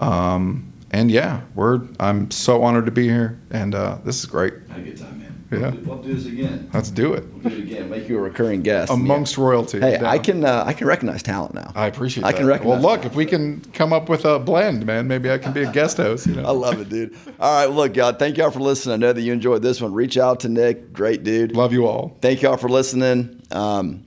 Um, 0.00 0.72
and 0.90 1.10
yeah, 1.10 1.42
we're 1.54 1.82
I'm 1.98 2.30
so 2.30 2.62
honored 2.62 2.86
to 2.86 2.92
be 2.92 3.04
here, 3.08 3.38
and 3.50 3.74
uh, 3.74 3.98
this 4.04 4.18
is 4.20 4.26
great. 4.26 4.54
Had 4.68 4.80
a 4.80 4.82
good 4.82 4.96
time, 4.98 5.08
man. 5.10 5.15
Yeah. 5.50 5.58
We'll, 5.58 5.70
do, 5.70 5.80
we'll 5.82 6.02
do 6.02 6.14
this 6.14 6.26
again. 6.26 6.68
Let's 6.74 6.90
do 6.90 7.14
it 7.14 7.24
We'll 7.32 7.50
do 7.50 7.56
it 7.56 7.62
again. 7.64 7.88
Make 7.90 8.08
you 8.08 8.18
a 8.18 8.20
recurring 8.20 8.62
guest. 8.62 8.90
amongst 8.90 9.38
royalty. 9.38 9.78
Hey. 9.80 10.00
I 10.04 10.18
can 10.18 10.44
uh, 10.44 10.64
I 10.66 10.72
can 10.72 10.86
recognize 10.86 11.22
talent 11.22 11.54
now. 11.54 11.70
I 11.74 11.86
appreciate. 11.86 12.24
I 12.24 12.32
that. 12.32 12.38
can 12.38 12.46
recognize. 12.46 12.82
Well, 12.82 12.96
look, 12.96 13.04
if 13.04 13.14
we 13.14 13.26
can 13.26 13.60
come 13.72 13.92
up 13.92 14.08
with 14.08 14.24
a 14.24 14.38
blend, 14.40 14.84
man, 14.86 15.06
maybe 15.06 15.30
I 15.30 15.38
can 15.38 15.52
be 15.52 15.62
a 15.62 15.70
guest 15.70 15.98
host. 15.98 16.26
You 16.26 16.34
know. 16.34 16.44
I 16.44 16.50
love 16.50 16.80
it, 16.80 16.88
dude. 16.88 17.16
All 17.38 17.60
right, 17.66 17.72
look, 17.74 17.94
y'all. 17.96 18.12
Thank 18.12 18.36
y'all 18.38 18.50
for 18.50 18.60
listening. 18.60 18.94
I 18.94 18.96
know 18.96 19.12
that 19.12 19.20
you 19.22 19.32
enjoyed 19.32 19.62
this 19.62 19.80
one. 19.80 19.92
Reach 19.94 20.18
out 20.18 20.40
to 20.40 20.48
Nick. 20.48 20.92
Great 20.92 21.22
dude. 21.22 21.54
Love 21.54 21.72
you 21.72 21.86
all. 21.86 22.16
Thank 22.20 22.42
y'all 22.42 22.56
for 22.56 22.68
listening. 22.68 23.40
Um, 23.52 24.04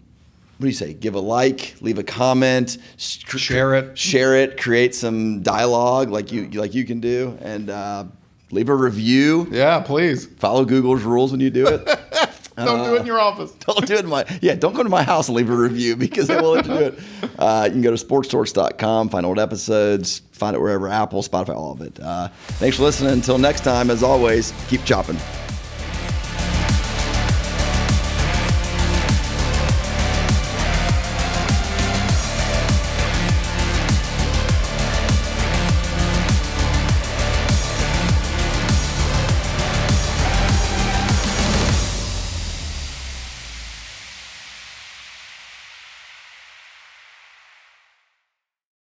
what 0.58 0.64
do 0.64 0.68
you 0.68 0.74
say? 0.74 0.94
Give 0.94 1.16
a 1.16 1.22
like, 1.22 1.76
leave 1.80 2.00
a 2.00 2.04
comment, 2.04 2.78
sh- 2.98 3.20
Share 3.38 3.76
it. 3.76 3.98
share 3.98 4.36
it, 4.36 4.60
create 4.60 4.94
some 4.94 5.42
dialogue 5.42 6.10
like 6.10 6.34
you 6.34 6.50
like 6.50 6.74
you 6.74 6.84
can 6.84 7.00
do, 7.00 7.38
and 7.42 7.70
uh, 7.70 8.04
leave 8.52 8.70
a 8.70 8.76
review. 8.76 9.48
Yeah, 9.52 9.80
please. 9.82 10.26
Follow 10.26 10.66
Google's 10.66 11.04
rules 11.04 11.32
when 11.32 11.40
you 11.40 11.50
do 11.50 11.68
it. 11.68 11.86
Don't 12.66 12.84
do 12.84 12.96
it 12.96 13.02
in 13.02 13.06
your 13.06 13.20
office. 13.20 13.52
don't 13.60 13.88
do 13.88 13.94
it 13.94 14.02
in 14.02 14.10
my 14.10 14.26
yeah. 14.42 14.56
Don't 14.56 14.74
go 14.74 14.84
to 14.84 14.90
my 14.90 15.04
house 15.04 15.30
and 15.30 15.38
leave 15.38 15.50
a 15.50 15.56
review 15.56 15.96
because 15.96 16.28
they 16.28 16.36
won't 16.36 16.68
let 16.68 16.68
you 16.68 16.74
do 16.74 16.86
it. 16.86 17.00
Uh, 17.40 17.64
you 17.68 17.72
can 17.72 17.82
go 17.82 17.96
to 17.96 18.06
sportstorch.com, 18.06 19.08
find 19.08 19.26
old 19.26 19.40
episodes, 19.40 20.24
find 20.34 20.58
it 20.58 20.60
wherever 20.60 20.90
Apple, 20.90 21.24
Spotify, 21.24 21.56
all 21.56 21.72
of 21.72 21.80
it. 21.80 21.98
Uh, 21.98 22.28
thanks 22.58 22.76
for 22.76 22.84
listening. 22.84 23.14
Until 23.14 23.38
next 23.38 23.64
time, 23.64 23.90
as 23.90 24.04
always, 24.04 24.54
keep 24.68 24.84
chopping. 24.84 25.18